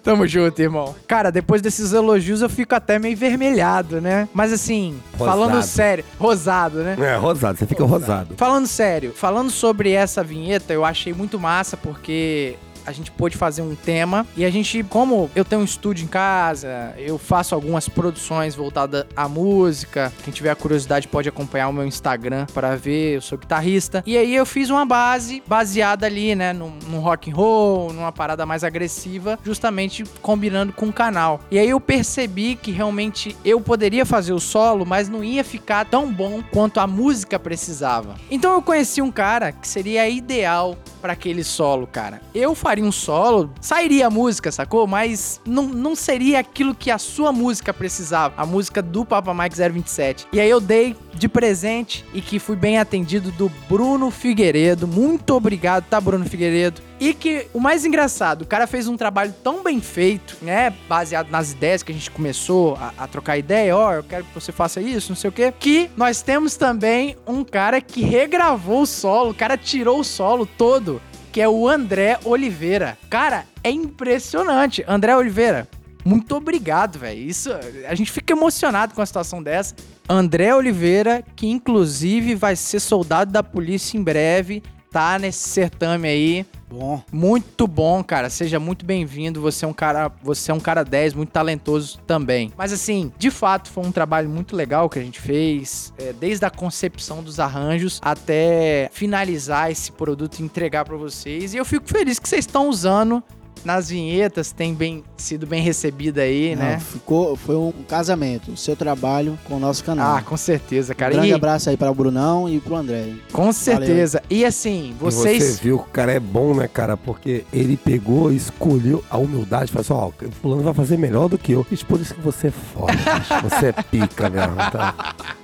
Tamo 0.03 0.27
junto, 0.27 0.61
irmão. 0.61 0.95
Cara, 1.07 1.31
depois 1.31 1.61
desses 1.63 1.93
elogios 1.93 2.43
eu 2.43 2.49
fico 2.49 2.75
até 2.75 2.99
meio 2.99 3.17
vermelhado, 3.17 4.01
né? 4.01 4.29
Mas 4.33 4.53
assim, 4.53 4.99
Rosado. 5.17 5.31
falando 5.39 5.63
sério, 5.63 6.05
rosado, 6.19 6.79
né? 6.79 6.97
É, 7.01 7.17
rosado, 7.17 7.59
você 7.59 7.67
fica 7.67 7.85
rosado. 7.85 8.35
Falando 8.37 8.67
sério, 8.67 9.13
falando 9.15 9.51
sobre 9.51 9.93
essa 9.93 10.23
vinheta, 10.23 10.73
eu 10.73 10.85
achei 10.85 11.13
muito 11.13 11.39
massa 11.39 11.77
porque 11.77 12.57
a 12.87 12.93
gente 12.93 13.11
pôde 13.11 13.37
fazer 13.37 13.63
um 13.63 13.75
tema 13.75 14.27
e 14.37 14.45
a 14.45 14.51
gente, 14.51 14.83
como 14.85 15.31
eu 15.35 15.45
tenho 15.45 15.63
um 15.63 15.65
estúdio 15.65 16.05
em 16.05 16.09
casa, 16.09 16.95
eu 16.99 17.19
faço 17.19 17.55
algumas 17.55 17.89
produções 17.89 18.55
voltadas 18.55 19.05
à 19.17 19.29
música. 19.29 20.13
Quem 20.25 20.33
tiver 20.33 20.55
curiosidade 20.57 21.09
pode 21.09 21.29
acompanhar 21.29 21.69
o 21.69 21.73
meu 21.73 21.87
Instagram 21.87 22.47
para 22.53 22.77
ver, 22.77 23.17
eu 23.17 23.21
sou 23.23 23.39
guitarrista. 23.39 24.03
E 24.07 24.17
aí 24.17 24.35
eu 24.35 24.47
fiz 24.47 24.71
uma 24.71 24.85
base 24.85 25.43
baseada 25.47 26.07
ali, 26.07 26.35
né, 26.35 26.53
num, 26.53 26.73
num 26.89 27.01
rock 27.01 27.31
and 27.31 27.35
roll, 27.35 27.93
numa 27.93 28.13
parada 28.13 28.45
mais 28.45 28.65
agressiva, 28.65 29.39
justamente 29.45 30.05
combinando 30.21 30.73
com 30.73 30.87
o 30.87 30.93
canal. 30.93 31.41
E 31.51 31.59
aí 31.59 31.71
eu 31.71 31.81
percebi 31.81 32.57
que 32.57 32.71
realmente 32.71 33.37
eu 33.45 33.61
poderia 33.61 34.05
fazer 34.05 34.33
o 34.33 34.41
solo, 34.41 34.85
mas 34.85 35.09
não 35.09 35.25
ia 35.25 35.45
ficar 35.45 35.85
tão 35.85 36.13
bom 36.13 36.43
quanto 36.53 36.81
a 36.81 36.87
música 36.87 37.39
precisava. 37.39 38.15
Então 38.31 38.53
eu 38.53 38.63
conheci 38.63 39.01
um 39.01 39.11
cara 39.11 39.53
que 39.53 39.67
seria 39.67 40.09
ideal 40.09 40.77
para 41.01 41.13
aquele 41.13 41.45
solo, 41.45 41.87
cara. 41.87 42.21
Eu 42.35 42.55
faria 42.55 42.74
um 42.83 42.93
solo, 42.93 43.51
sairia 43.61 44.07
a 44.07 44.11
música, 44.11 44.51
sacou? 44.51 44.87
Mas 44.87 45.41
não, 45.47 45.65
não 45.65 45.95
seria 45.95 46.41
aquilo 46.41 46.75
que 46.75 46.91
a 46.91 46.99
sua 46.99 47.33
música 47.33 47.73
precisava, 47.73 48.35
a 48.37 48.47
música 48.47 48.83
do 48.83 49.05
Papa 49.05 49.33
Mike 49.35 49.57
027. 49.57 50.27
E 50.33 50.41
aí 50.41 50.51
eu 50.51 50.61
dei 50.61 50.97
de 51.15 51.29
presente 51.29 52.05
e 52.13 52.21
que 52.21 52.39
fui 52.39 52.57
bem 52.57 52.79
atendido 52.79 53.31
do 53.33 53.51
Bruno 53.69 54.11
Figueiredo. 54.11 54.87
Muito 54.87 55.35
obrigado, 55.35 55.85
tá, 55.85 56.01
Bruno 56.01 56.25
Figueiredo? 56.25 56.83
E 57.01 57.13
que 57.13 57.47
o 57.53 57.61
mais 57.61 57.85
engraçado, 57.85 58.43
o 58.43 58.47
cara 58.47 58.67
fez 58.67 58.89
um 58.89 58.97
trabalho 58.97 59.35
tão 59.43 59.63
bem 59.63 59.81
feito, 59.81 60.37
né? 60.41 60.73
Baseado 60.89 61.31
nas 61.31 61.53
ideias 61.53 61.83
que 61.83 61.93
a 61.93 61.95
gente 61.95 62.11
começou 62.11 62.77
a, 62.77 62.93
a 62.99 63.07
trocar 63.07 63.37
ideia, 63.37 63.77
ó, 63.77 63.93
eu 63.93 64.03
quero 64.03 64.25
que 64.25 64.35
você 64.35 64.53
faça 64.53 64.81
isso, 64.81 65.11
não 65.11 65.17
sei 65.17 65.29
o 65.29 65.33
quê. 65.33 65.53
Que 65.59 65.91
nós 65.97 66.23
temos 66.23 66.57
também 66.57 67.17
um 67.27 67.45
cara 67.45 67.81
que 67.81 68.03
regravou 68.03 68.83
o 68.83 68.87
solo, 68.87 69.31
o 69.31 69.35
cara 69.35 69.57
tirou 69.57 70.01
o 70.01 70.05
solo 70.05 70.47
todo, 70.47 71.01
que 71.35 71.41
é 71.41 71.49
o 71.49 71.69
André 71.69 72.17
Oliveira. 72.25 72.97
Cara, 73.11 73.45
é 73.65 73.69
impressionante. 73.69 74.85
André 74.87 75.17
Oliveira, 75.17 75.67
muito 76.05 76.37
obrigado, 76.37 76.97
velho. 76.97 77.19
Isso, 77.19 77.51
a 77.89 77.95
gente 77.97 78.13
fica 78.13 78.33
emocionado 78.33 78.95
com 78.95 79.03
a 79.03 79.07
situação 79.07 79.43
dessa. 79.43 79.75
André 80.09 80.55
Oliveira, 80.55 81.25
que 81.35 81.49
inclusive 81.49 82.37
vai 82.37 82.55
ser 82.55 82.79
soldado 82.79 83.33
da 83.33 83.43
polícia 83.43 83.99
em 83.99 84.03
breve, 84.05 84.63
tá 84.95 85.19
nesse 85.19 85.49
certame 85.49 86.07
aí. 86.07 86.47
Bom. 86.71 87.03
Muito 87.11 87.67
bom, 87.67 88.03
cara. 88.05 88.31
Seja 88.31 88.61
muito 88.61 88.87
bem-vindo. 88.87 89.41
Você 89.41 89.65
é 89.65 89.69
um 89.69 89.73
cara, 89.73 90.09
você 90.23 90.53
é 90.53 90.55
um 90.55 90.61
cara 90.61 90.85
10, 90.85 91.15
muito 91.15 91.31
talentoso 91.31 91.99
também. 92.07 92.53
Mas 92.57 92.73
assim, 92.73 93.13
de 93.19 93.29
fato, 93.29 93.71
foi 93.71 93.85
um 93.85 93.91
trabalho 93.91 94.29
muito 94.29 94.55
legal 94.55 94.89
que 94.89 94.97
a 94.97 95.03
gente 95.03 95.21
fez, 95.21 95.93
é, 95.99 96.13
desde 96.13 96.45
a 96.45 96.51
concepção 96.51 97.25
dos 97.25 97.41
arranjos 97.41 98.01
até 98.05 98.89
finalizar 98.93 99.69
esse 99.69 99.91
produto 99.91 100.39
e 100.39 100.45
entregar 100.45 100.85
pra 100.85 100.97
vocês. 100.97 101.55
E 101.55 101.57
eu 101.57 101.65
fico 101.65 101.89
feliz 101.89 102.21
que 102.21 102.29
vocês 102.29 102.45
estão 102.45 102.69
usando 102.69 103.21
nas 103.65 103.89
vinhetas, 103.89 104.53
tem 104.53 104.75
bem 104.75 105.03
sido 105.17 105.47
bem 105.47 105.63
recebida 105.63 106.23
aí, 106.23 106.55
Não, 106.55 106.63
né? 106.63 106.79
ficou, 106.81 107.35
foi 107.37 107.57
um 107.57 107.73
casamento, 107.89 108.53
o 108.53 108.57
seu 108.57 108.77
trabalho 108.77 109.39
com 109.45 109.55
o 109.57 109.59
nosso 109.61 109.83
canal. 109.85 110.17
Ah, 110.17 110.23
com 110.23 110.37
certeza, 110.37 110.93
um 110.93 110.97
cara. 110.97 111.13
grande 111.15 111.29
E, 111.29 111.33
abraço 111.33 111.71
aí 111.71 111.77
para 111.77 111.91
o 111.91 111.95
Brunão 111.95 112.49
e 112.49 112.61
pro 112.61 112.77
André. 112.77 113.05
hein? 113.05 113.21
com 113.33 113.53
certeza. 113.53 114.23
E 114.29 114.45
assim, 114.45 114.91
E 114.91 115.03
vocês 115.03 115.43
você 115.43 115.63
viu 115.63 115.79
que 115.79 115.85
o 115.89 115.93
cara 115.93 116.13
é 116.13 116.21
bom, 116.21 116.55
né, 116.55 116.69
cara? 116.69 116.97
Porque 116.97 117.45
ele 117.53 117.77
pegou, 117.77 118.31
escolheu 118.33 119.03
a 119.11 119.17
humildade, 119.19 119.73
falou 119.73 119.81
assim, 120.11 120.25
ó, 120.25 120.27
o 120.29 120.33
fulano 120.33 120.63
vai 120.63 120.75
fazer 120.75 120.97
melhor 120.99 121.29
do 121.29 121.39
que 121.39 121.53
eu. 121.53 121.67
Bicho, 121.69 121.87
por 121.87 122.01
isso 122.01 122.15
que 122.15 122.21
você 122.21 122.49
é 122.49 122.51
foda, 122.51 122.93
bicho. 122.93 123.43
Você 123.49 123.67
é 123.67 123.73
pica 123.73 124.29
mesmo, 124.31 124.57
tá? 124.57 125.15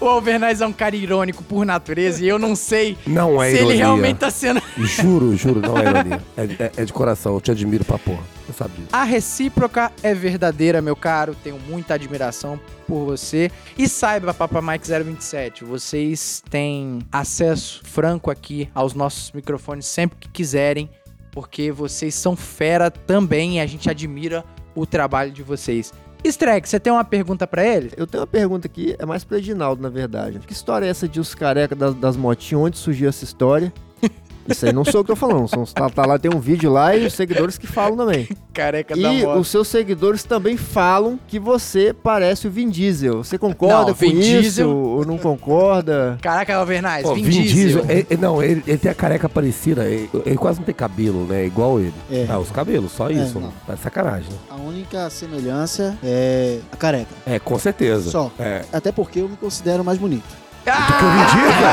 o 0.00 0.06
Alvernaz 0.08 0.60
é 0.60 0.66
um 0.66 0.72
cara 0.72 0.94
irônico 0.96 1.42
por 1.44 1.64
natureza 1.64 2.24
e 2.24 2.28
eu 2.28 2.38
não 2.38 2.54
sei 2.56 2.96
Não 3.06 3.42
é 3.42 3.50
se 3.50 3.56
ironia. 3.56 3.72
ele 3.72 3.78
realmente 3.78 4.16
tá 4.18 4.30
sendo 4.30 4.62
Juro, 4.76 5.36
juro, 5.36 5.60
não 5.60 5.78
é 5.78 5.82
ironia. 5.88 6.22
É, 6.36 6.42
é- 6.64 6.72
é 6.78 6.84
de 6.84 6.92
coração, 6.92 7.34
eu 7.34 7.40
te 7.40 7.50
admiro 7.50 7.84
pra 7.84 7.98
porra. 7.98 8.22
Eu 8.48 8.54
sabia. 8.54 8.84
A 8.92 9.04
recíproca 9.04 9.90
é 10.02 10.12
verdadeira, 10.14 10.82
meu 10.82 10.94
caro. 10.96 11.34
Tenho 11.42 11.58
muita 11.68 11.94
admiração 11.94 12.60
por 12.86 13.04
você. 13.06 13.50
E 13.78 13.88
saiba, 13.88 14.34
Papa 14.34 14.60
Mike 14.60 14.86
027, 14.86 15.64
vocês 15.64 16.42
têm 16.50 16.98
acesso 17.10 17.80
franco 17.84 18.30
aqui 18.30 18.68
aos 18.74 18.92
nossos 18.94 19.32
microfones 19.32 19.86
sempre 19.86 20.18
que 20.18 20.28
quiserem, 20.28 20.90
porque 21.32 21.70
vocês 21.72 22.14
são 22.14 22.36
fera 22.36 22.90
também 22.90 23.56
e 23.56 23.60
a 23.60 23.66
gente 23.66 23.88
admira 23.88 24.44
o 24.74 24.84
trabalho 24.84 25.30
de 25.30 25.42
vocês. 25.42 25.92
Streck, 26.28 26.68
você 26.68 26.80
tem 26.80 26.92
uma 26.92 27.04
pergunta 27.04 27.46
pra 27.46 27.64
ele? 27.64 27.92
Eu 27.96 28.06
tenho 28.06 28.22
uma 28.22 28.26
pergunta 28.26 28.66
aqui, 28.66 28.96
é 28.98 29.04
mais 29.04 29.24
pro 29.24 29.36
Edinaldo, 29.36 29.82
na 29.82 29.90
verdade. 29.90 30.38
Que 30.38 30.52
história 30.52 30.86
é 30.86 30.88
essa 30.88 31.06
de 31.06 31.20
os 31.20 31.34
careca 31.34 31.74
das, 31.74 31.94
das 31.94 32.16
motinhas? 32.16 32.62
Onde 32.62 32.78
surgiu 32.78 33.08
essa 33.08 33.24
história? 33.24 33.72
Isso 34.48 34.66
aí 34.66 34.72
não 34.72 34.84
sou 34.84 35.00
eu 35.00 35.04
que 35.04 35.08
tô 35.08 35.16
falando, 35.16 35.48
são, 35.48 35.64
tá, 35.64 35.88
tá 35.88 36.04
lá, 36.06 36.18
tem 36.18 36.30
um 36.34 36.38
vídeo 36.40 36.70
lá 36.70 36.94
e 36.96 37.06
os 37.06 37.14
seguidores 37.14 37.56
que 37.58 37.66
falam 37.66 37.96
também. 37.96 38.28
Careca 38.52 38.94
da 38.96 39.12
E 39.12 39.24
os 39.26 39.48
seus 39.48 39.68
seguidores 39.68 40.22
também 40.22 40.56
falam 40.56 41.18
que 41.26 41.38
você 41.38 41.92
parece 41.94 42.46
o 42.46 42.50
Vin 42.50 42.68
Diesel. 42.68 43.24
Você 43.24 43.38
concorda 43.38 43.76
Não, 43.76 43.94
com 43.94 43.94
Vin 43.94 44.18
isso 44.18 44.40
Diesel- 44.40 44.68
ou 44.70 45.04
não 45.06 45.16
concorda? 45.18 46.18
Caraca, 46.20 46.54
Alvernaz, 46.56 47.02
Pô, 47.02 47.14
Vin, 47.14 47.22
Diesel. 47.22 47.84
ele- 47.88 48.06
não, 48.20 48.42
ele, 48.42 48.62
ele 48.66 48.78
tem 48.78 48.90
a 48.90 48.94
careca 48.94 49.28
parecida, 49.28 49.84
ele, 49.86 50.08
ele 50.24 50.36
quase 50.36 50.58
não 50.58 50.66
tem 50.66 50.74
cabelo, 50.74 51.24
né? 51.26 51.44
Igual 51.46 51.80
ele. 51.80 51.94
É. 52.10 52.26
Ah, 52.28 52.38
os 52.38 52.50
cabelos, 52.50 52.92
só 52.92 53.10
isso. 53.10 53.40
não. 53.40 53.52
É 53.68 53.76
sacanagem, 53.76 54.28
né? 54.30 54.36
A 54.50 54.56
única 54.56 55.08
semelhança 55.10 55.96
é 56.02 56.58
a 56.70 56.76
careca. 56.76 57.08
É, 57.26 57.38
com 57.38 57.58
certeza. 57.58 58.10
Só. 58.10 58.30
É. 58.38 58.62
Até 58.72 58.92
porque 58.92 59.20
eu 59.20 59.28
me 59.28 59.36
considero 59.36 59.84
mais 59.84 59.98
bonito. 59.98 60.43
Eu 60.66 60.72
diga? 60.72 61.70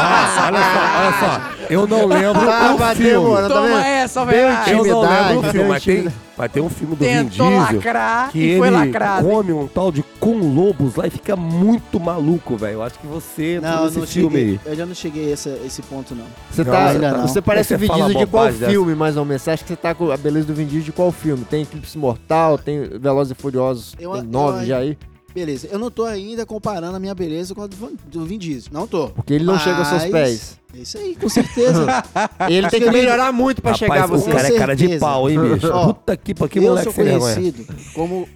Ah, 0.00 0.46
olha 0.46 0.60
só, 0.62 0.80
olha 0.98 1.12
só. 1.42 1.58
Eu 1.70 1.86
não 1.86 2.06
lembro 2.06 2.50
Ah, 2.50 2.72
o 2.74 2.78
vai 2.78 2.94
filme. 2.94 3.10
demorar, 3.12 3.48
tá 3.48 3.54
Toma 3.54 3.66
vendo? 3.68 3.78
essa, 3.78 4.24
Deu. 4.26 4.38
Eu 4.38 4.48
não 4.48 4.60
Intimidade, 4.62 5.28
lembro 5.34 5.48
o 5.48 5.52
filme, 5.52 5.68
mas 5.68 5.84
tem, 5.84 5.94
intimidade. 5.96 6.16
mas 6.38 6.52
tem 6.52 6.62
um 6.62 6.68
filme 6.70 6.96
do 6.96 7.04
Vin 7.04 7.10
Tentou 7.28 7.48
Diesel 7.48 7.58
lacrar 7.76 8.30
que 8.30 8.38
e 8.38 8.42
ele 8.50 8.58
foi 8.58 8.70
lacrado. 8.70 9.26
hein? 9.28 9.34
come 9.34 9.52
um 9.52 9.66
tal 9.66 9.92
de 9.92 10.02
com 10.18 10.38
lobos 10.38 10.94
lá 10.96 11.06
e 11.06 11.10
fica 11.10 11.36
muito 11.36 12.00
maluco, 12.00 12.56
velho. 12.56 12.74
Eu 12.74 12.82
acho 12.84 12.98
que 12.98 13.06
você 13.06 13.60
Não, 13.60 13.84
nesse 13.84 13.98
não 13.98 14.06
filme 14.06 14.36
cheguei. 14.38 14.60
aí. 14.64 14.70
Eu 14.72 14.76
já 14.76 14.86
não 14.86 14.94
cheguei 14.94 15.30
a 15.30 15.34
esse, 15.34 15.48
esse 15.66 15.82
ponto, 15.82 16.14
não. 16.14 16.24
Você, 16.50 16.64
Não, 16.64 16.72
tá, 16.72 16.86
ainda 16.86 17.10
não. 17.12 17.28
você 17.28 17.42
parece 17.42 17.68
Você 17.68 17.74
o 17.74 17.78
Vin 17.78 17.86
fala 17.88 18.04
Diesel 18.06 18.20
de 18.20 18.26
qual 18.30 18.42
bobagem 18.44 18.60
dessa. 18.60 18.70
filme, 18.72 18.94
mais 18.94 19.16
ou 19.18 19.24
menos? 19.26 19.42
Você 19.42 19.50
acha 19.50 19.62
que 19.64 19.68
você 19.68 19.76
tá 19.76 19.94
com 19.94 20.10
a 20.10 20.16
beleza 20.16 20.46
do 20.46 20.54
Vin 20.54 20.64
Diesel 20.64 20.84
de 20.84 20.92
qual 20.92 21.12
filme? 21.12 21.44
Tem 21.44 21.62
Eclipse 21.62 21.98
Mortal, 21.98 22.56
tem 22.56 22.82
Velozes 22.98 23.32
e 23.36 23.40
Furiosos, 23.42 23.94
Eu- 24.00 24.12
tem 24.12 24.20
eu- 24.22 24.26
nove 24.26 24.64
já 24.64 24.78
aí? 24.78 24.96
Beleza, 25.34 25.68
eu 25.70 25.78
não 25.78 25.90
tô 25.90 26.04
ainda 26.04 26.44
comparando 26.46 26.96
a 26.96 27.00
minha 27.00 27.14
beleza 27.14 27.54
com 27.54 27.62
a 27.62 27.66
do 27.66 28.24
Vin 28.24 28.38
Diesel. 28.38 28.72
Não 28.72 28.86
tô. 28.86 29.08
Porque 29.10 29.34
ele 29.34 29.44
não 29.44 29.58
chega 29.58 29.76
aos 29.78 29.88
seus 29.88 30.04
pés. 30.06 30.58
É 30.74 30.78
isso 30.80 30.98
aí, 30.98 31.16
com 31.16 31.28
certeza. 31.30 31.86
Ele 32.46 32.68
tem 32.68 32.82
que 32.82 32.90
melhorar 32.90 33.32
muito 33.32 33.62
pra 33.62 33.72
chegar 33.72 33.94
a 33.94 34.00
Rapaz, 34.02 34.20
você. 34.20 34.30
o 34.30 34.34
cara 34.34 34.48
é 34.48 34.50
cara 34.58 34.76
de 34.76 34.98
pau, 34.98 35.30
hein, 35.30 35.38
bicho? 35.40 35.70
Ó, 35.72 35.86
Puta 35.94 36.14
que 36.14 36.34
pariu, 36.34 36.50
que 36.50 36.58
eu 36.58 36.62
moleque 36.64 36.84
sou 36.84 36.92
conhecido, 36.92 37.64
como 37.94 38.16
o, 38.16 38.28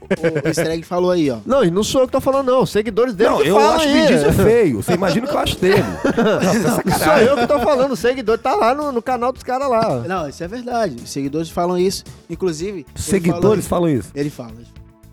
o 0.43 0.48
easter 0.48 0.66
egg 0.69 0.82
falou 0.82 1.10
aí, 1.10 1.31
ó. 1.31 1.39
Não, 1.44 1.62
e 1.62 1.70
não 1.70 1.85
sou 1.85 2.01
eu 2.01 2.06
que 2.06 2.12
tô 2.12 2.23
falando, 2.23 2.47
não. 2.51 2.62
Os 2.62 2.70
seguidores 2.70 3.14
dele 3.14 3.28
Não, 3.31 3.43
que 3.43 3.48
eu 3.48 3.56
falam 3.56 3.74
acho 3.77 3.86
aí. 3.86 3.93
Vin 4.01 4.06
Diesel 4.06 4.32
feio. 4.32 4.82
Você 4.82 4.93
imagina 4.94 5.27
o 5.27 5.28
que 5.28 5.35
eu 5.35 5.40
acho 5.40 5.59
dele. 5.59 5.82
Não 6.86 6.98
sou 6.98 7.12
eu 7.19 7.36
que 7.36 7.47
tô 7.47 7.60
falando. 7.60 7.93
O 7.93 7.97
seguidor 7.97 8.39
tá 8.39 8.55
lá 8.55 8.74
no, 8.74 8.90
no 8.93 9.02
canal 9.02 9.31
dos 9.31 9.43
caras 9.43 9.69
lá. 9.69 9.98
Não, 10.09 10.27
isso 10.27 10.43
é 10.43 10.48
verdade. 10.48 10.97
Os 11.05 11.10
seguidores 11.10 11.51
falam 11.51 11.77
isso. 11.78 12.02
Inclusive, 12.31 12.86
Seguidores 12.94 13.66
falou- 13.69 13.85
falam 13.89 13.98
isso. 13.98 14.09
Ele 14.14 14.31
fala. 14.31 14.52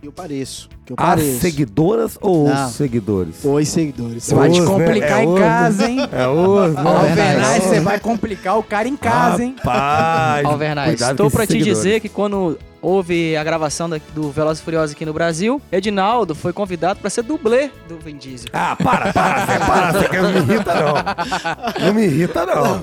Eu 0.01 0.14
pareço. 0.14 0.69
Que 0.90 0.94
eu 0.94 0.95
As 0.98 1.06
pareço. 1.10 1.40
seguidoras 1.40 2.18
ou 2.20 2.49
Não. 2.49 2.66
os 2.66 2.72
seguidores? 2.74 3.36
Os 3.45 3.68
seguidores. 3.68 4.24
Você 4.24 4.34
vai 4.34 4.49
te 4.49 4.60
Os, 4.60 4.68
né? 4.68 4.74
complicar 4.74 5.20
É 5.20 5.24
em 5.24 5.28
os, 5.34 5.40
casa, 5.40 5.86
hein? 5.88 5.99
É 6.11 6.28
os, 6.28 6.74
né? 6.74 6.82
Alvernaz, 6.84 7.64
você 7.64 7.80
vai 7.80 7.99
complicar 7.99 8.57
o 8.57 8.64
cara 8.64 8.88
em 8.88 8.98
casa, 8.98 9.44
hein? 9.44 9.56
Rapaz, 9.57 10.45
Alvernaz, 10.45 10.90
cuidado 10.90 11.11
estou 11.11 11.30
com 11.30 11.36
pra 11.36 11.44
esses 11.44 11.56
te 11.56 11.60
seguidores. 11.60 11.84
dizer 11.84 11.99
que 11.99 12.10
quando 12.10 12.57
houve 12.82 13.36
a 13.36 13.44
gravação 13.44 13.90
da- 13.90 13.99
do 14.16 14.32
Velozes 14.32 14.61
e 14.61 14.64
Furiosos 14.64 14.95
aqui 14.95 15.06
no 15.06 15.11
Brasil, 15.14 15.61
Edinaldo 15.70 16.34
foi 16.34 16.53
convidado 16.53 17.02
pra 17.02 17.10
ser 17.10 17.24
dublê 17.24 17.70
do 17.90 17.99
Vin 17.99 18.16
Diesel. 18.16 18.49
Ah, 18.53 18.74
para, 18.82 19.11
para, 19.11 19.45
Zé, 19.45 19.60
para, 19.60 19.91
Zé, 19.99 20.22
não 20.22 20.32
me 20.32 20.40
irrita 20.40 20.74
não. 20.76 21.86
Não 21.86 21.94
me 21.94 22.03
irrita 22.06 22.45
não. 22.45 22.82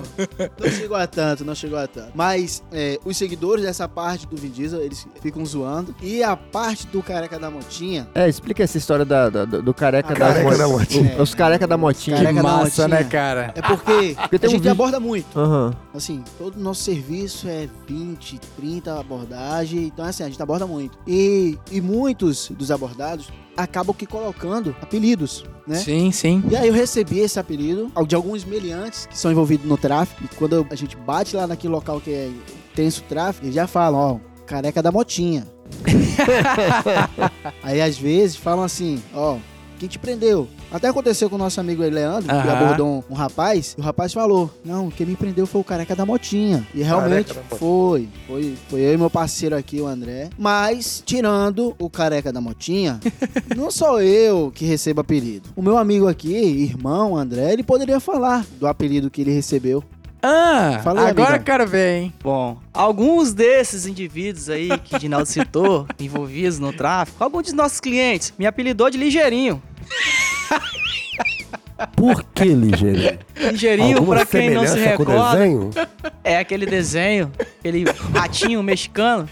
Não 0.61 0.71
chegou 0.71 0.97
a 0.99 1.07
tanto, 1.07 1.45
não 1.47 1.55
chegou 1.55 1.79
a 1.79 1.87
tanto. 1.87 2.11
Mas 2.15 2.63
é, 2.71 2.99
os 3.07 3.17
seguidores 3.17 3.65
dessa 3.65 3.89
parte 3.89 4.27
do 4.27 4.37
Vin 4.37 4.51
Diesel, 4.51 4.83
eles 4.83 5.07
ficam 5.23 5.45
zoando. 5.47 5.95
E 6.03 6.23
a 6.23 6.37
parte 6.37 6.87
do 6.89 7.03
careca 7.03 7.39
da 7.39 7.51
motinha, 8.01 8.09
É, 8.15 8.29
explica 8.29 8.63
essa 8.63 8.77
história 8.79 9.05
da, 9.05 9.29
da- 9.31 9.45
do, 9.45 9.75
careca, 9.75 10.11
Ah, 10.11 10.19
da, 10.19 10.27
careca 10.27 10.51
mo- 10.51 10.59
da 10.59 10.69
motinha. 10.69 11.17
o- 11.19 11.23
Os 11.23 11.35
careca 11.35 11.67
da 11.67 11.77
motinha. 11.77 12.17
Careca 12.17 12.35
que 12.35 12.37
da 12.37 12.43
massa, 12.43 12.83
motinha. 12.83 12.89
né, 12.89 13.05
cara? 13.05 13.53
é 13.55 13.63
porque, 13.63 14.17
Porque 14.21 14.39
tem 14.39 14.49
a 14.49 14.49
um 14.49 14.51
gente 14.53 14.61
vídeo- 14.61 14.73
aborda 14.73 15.01
muito. 15.01 15.39
Aham. 15.39 15.75
Assim, 15.95 16.23
todo 16.39 16.57
o 16.57 16.61
nosso 16.61 16.83
serviço 16.83 17.49
é 17.49 17.69
20, 17.89 18.39
30 18.57 18.99
abordagem. 18.99 19.85
Então, 19.85 20.05
assim, 20.05 20.23
a 20.23 20.29
gente 20.29 20.43
aborda 20.43 20.67
muito. 20.67 20.99
E, 21.07 21.59
e 21.71 21.81
muitos 21.81 22.51
dos 22.51 22.71
abordados 22.71 23.29
acabam 23.57 23.95
que 23.97 24.05
colocando 24.07 24.77
apelidos, 24.83 25.45
né? 25.67 25.77
Sim, 25.77 26.13
sim. 26.13 26.43
E 26.51 26.57
aí 26.57 26.69
eu 26.69 26.75
recebi 26.75 27.21
esse 27.21 27.39
apelido 27.41 27.91
de 28.07 28.15
alguns 28.15 28.45
meliantes 28.45 29.07
que 29.07 29.19
são 29.19 29.31
envolvidos 29.33 29.67
no 29.67 29.79
tráfico. 29.79 30.23
E 30.25 30.29
quando 30.37 30.67
a 30.71 30.75
gente 30.75 30.95
bate 30.97 31.35
lá 31.35 31.47
naquele 31.47 31.73
local 31.73 32.01
que 32.01 32.11
é 32.13 32.31
tenso 32.75 33.03
tráfico, 33.05 33.47
eles 33.47 33.55
já 33.55 33.67
falam, 33.67 34.21
ó, 34.23 34.45
careca 34.47 34.83
da 34.83 34.93
motinha. 34.93 35.47
aí 37.63 37.81
às 37.81 37.99
vezes 37.99 38.37
falam 38.37 38.65
assim, 38.65 39.03
ó, 39.15 39.39
quem 39.79 39.89
te 39.89 39.99
prendeu? 39.99 40.49
Até 40.73 40.89
aconteceu 40.89 41.29
com 41.31 41.37
o 41.37 41.39
nosso 41.39 41.61
amigo 41.61 41.83
Leandro, 41.83 42.29
que 42.29 42.35
Aham. 42.35 42.53
abordou 42.53 42.87
um, 42.89 43.03
um 43.11 43.15
rapaz, 43.15 43.75
e 43.77 43.81
o 43.81 43.85
rapaz 43.85 44.13
falou, 44.13 44.51
não, 44.65 44.91
quem 44.91 45.07
me 45.07 45.15
prendeu 45.15 45.47
foi 45.47 45.61
o 45.61 45.65
careca 45.65 45.95
da 45.95 46.05
motinha. 46.05 46.67
E 46.75 46.83
realmente 46.83 47.33
Careca 47.33 47.57
foi, 47.57 48.09
foi, 48.27 48.57
foi 48.69 48.81
eu 48.81 48.95
e 48.95 48.97
meu 48.97 49.11
parceiro 49.11 49.57
aqui, 49.57 49.81
o 49.81 49.87
André. 49.87 50.31
Mas, 50.37 51.03
tirando 51.05 51.75
o 51.79 51.89
careca 51.89 52.33
da 52.33 52.41
motinha, 52.41 52.99
não 53.57 53.71
sou 53.71 54.01
eu 54.01 54.51
que 54.55 54.65
recebo 54.65 55.03
apelido. 55.03 55.51
O 55.55 55.63
meu 55.63 55.79
amigo 55.79 56.09
aqui, 56.09 56.35
irmão 56.35 57.17
André, 57.17 57.53
ele 57.53 57.63
poderia 57.63 58.01
falar 58.01 58.45
do 58.59 58.67
apelido 58.67 59.11
que 59.11 59.21
ele 59.21 59.33
recebeu. 59.33 59.85
Ah, 60.23 60.81
agora 60.85 61.01
amigão. 61.11 61.27
eu 61.37 61.41
quero 61.43 61.67
ver, 61.67 61.99
hein? 62.03 62.15
Bom, 62.23 62.59
alguns 62.73 63.33
desses 63.33 63.87
indivíduos 63.87 64.49
aí 64.51 64.77
que 64.79 64.97
Edinaldo 64.97 65.27
citou, 65.27 65.87
envolvidos 66.01 66.59
no 66.59 66.73
tráfico, 66.73 67.23
alguns 67.23 67.45
dos 67.45 67.53
nossos 67.53 67.79
clientes 67.81 68.33
me 68.39 68.47
apelidou 68.47 68.91
de 68.91 68.99
ligeirinho. 68.99 69.63
Por 71.95 72.23
que, 72.35 72.45
Ligeirinho? 72.45 73.19
Ligeirinho, 73.37 73.99
Alguma 73.99 74.17
pra 74.17 74.27
quem 74.27 74.51
não 74.51 74.67
se 74.67 74.73
o 74.73 74.77
recorda, 74.83 75.33
desenho? 75.37 75.71
é 76.25 76.39
aquele 76.39 76.65
desenho, 76.65 77.31
aquele 77.39 77.85
ratinho 78.15 78.63
mexicano. 78.63 79.29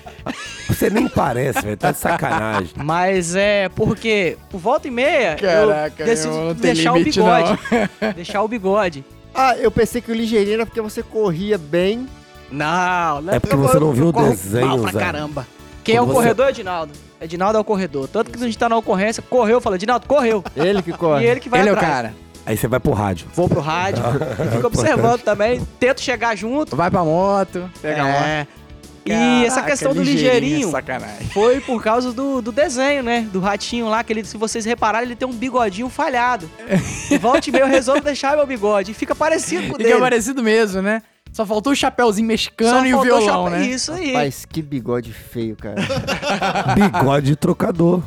Você 0.69 0.91
nem 0.91 1.09
parece, 1.09 1.63
velho. 1.63 1.77
Tá 1.77 1.91
de 1.91 1.99
sacanagem. 1.99 2.71
Mas 2.77 3.35
é 3.35 3.71
porque, 3.71 4.37
por 4.51 4.59
volta 4.61 4.87
e 4.89 4.91
meia, 4.91 5.37
Caraca, 5.37 6.03
eu 6.03 6.07
decido 6.07 6.35
não 6.35 6.55
tem 6.55 6.75
deixar 6.75 6.93
o 6.93 7.03
bigode. 7.03 7.59
deixar 8.15 8.43
o 8.43 8.49
bigode. 8.49 9.05
Ah, 9.35 9.57
eu 9.57 9.71
pensei 9.71 10.01
que 10.01 10.11
o 10.11 10.15
ligeirinho 10.15 10.55
era 10.55 10.67
porque 10.67 10.81
você 10.81 11.03
corria 11.03 11.59
bem. 11.59 12.07
Não, 12.51 13.21
não 13.23 13.35
É 13.35 13.41
porque 13.41 13.57
você 13.57 13.79
não 13.81 13.93
viu 13.93 14.09
o 14.09 14.13
desenho, 14.13 14.67
mal 14.69 14.79
pra 14.79 14.93
Zé. 14.93 14.99
caramba. 15.01 15.47
Quem 15.83 15.97
é 15.97 15.99
Quando 15.99 16.05
o 16.11 16.13
você- 16.13 16.19
corredor, 16.21 16.49
Edinaldo? 16.49 16.93
Edinaldo 17.21 17.59
é 17.59 17.61
o 17.61 17.65
corredor. 17.65 18.09
Tanto 18.09 18.31
que 18.31 18.37
a 18.39 18.47
gente 18.47 18.57
tá 18.57 18.69
na 18.69 18.77
ocorrência, 18.77 19.23
correu, 19.29 19.61
fala, 19.61 19.77
Edinaldo, 19.77 20.07
correu. 20.07 20.43
Ele 20.57 20.83
que 20.83 20.91
E 20.91 20.95
corre. 20.95 21.27
ele 21.27 21.41
que 21.41 21.49
vai 21.49 21.61
Ele 21.61 21.69
é 21.71 21.73
o 21.73 21.75
atrás. 21.75 21.93
cara. 21.95 22.15
Aí 22.47 22.57
você 22.57 22.69
vai 22.69 22.79
pro 22.79 22.93
rádio. 22.93 23.27
Vou 23.35 23.49
pro 23.49 23.61
rádio, 23.61 24.03
e 24.47 24.51
fico 24.57 24.67
observando 24.67 25.23
também, 25.23 25.67
tento 25.81 26.01
chegar 26.03 26.37
junto. 26.37 26.77
Vai 26.77 26.91
pra 26.91 27.03
moto, 27.03 27.69
pega 27.81 28.03
a 28.03 28.05
moto. 28.05 28.49
E 29.07 29.45
essa 29.45 29.57
Caraca, 29.57 29.71
questão 29.73 29.95
do 29.95 30.03
ligeirinho 30.03 30.71
Sacanagem. 30.71 31.29
foi 31.29 31.61
por 31.61 31.83
causa 31.83 32.13
do, 32.13 32.41
do 32.41 32.51
desenho, 32.51 33.03
né? 33.03 33.27
Do 33.33 33.39
ratinho 33.41 33.89
lá, 33.89 34.03
que 34.03 34.13
ele, 34.13 34.25
se 34.25 34.37
vocês 34.37 34.65
repararem, 34.65 35.09
ele 35.09 35.17
tem 35.17 35.29
um 35.29 35.33
bigodinho 35.33 35.89
falhado. 35.89 36.51
E 37.11 37.19
volta 37.19 37.49
e 37.49 37.53
meia 37.53 37.63
eu 37.65 37.69
resolvo 37.69 38.01
deixar 38.01 38.35
meu 38.37 38.47
bigode. 38.47 38.93
E 38.93 38.95
fica 38.95 39.15
parecido 39.15 39.63
com 39.65 39.75
o 39.75 39.77
Fica 39.77 39.89
dele. 39.91 40.01
parecido 40.01 40.43
mesmo, 40.43 40.81
né? 40.81 41.03
Só 41.35 41.45
faltou 41.45 41.73
o 41.73 41.77
chapéuzinho 41.77 42.29
mexicano 42.29 42.79
Só 42.79 42.87
e 42.87 42.95
o 42.95 43.03
violão, 43.03 43.27
chapa- 43.27 43.51
né? 43.51 43.67
Isso 43.67 43.91
aí. 43.93 44.13
Rapaz, 44.13 44.45
que 44.45 44.63
bigode 44.63 45.13
feio, 45.13 45.57
cara. 45.57 45.75
Bigode 46.75 47.37
trocador. 47.37 48.03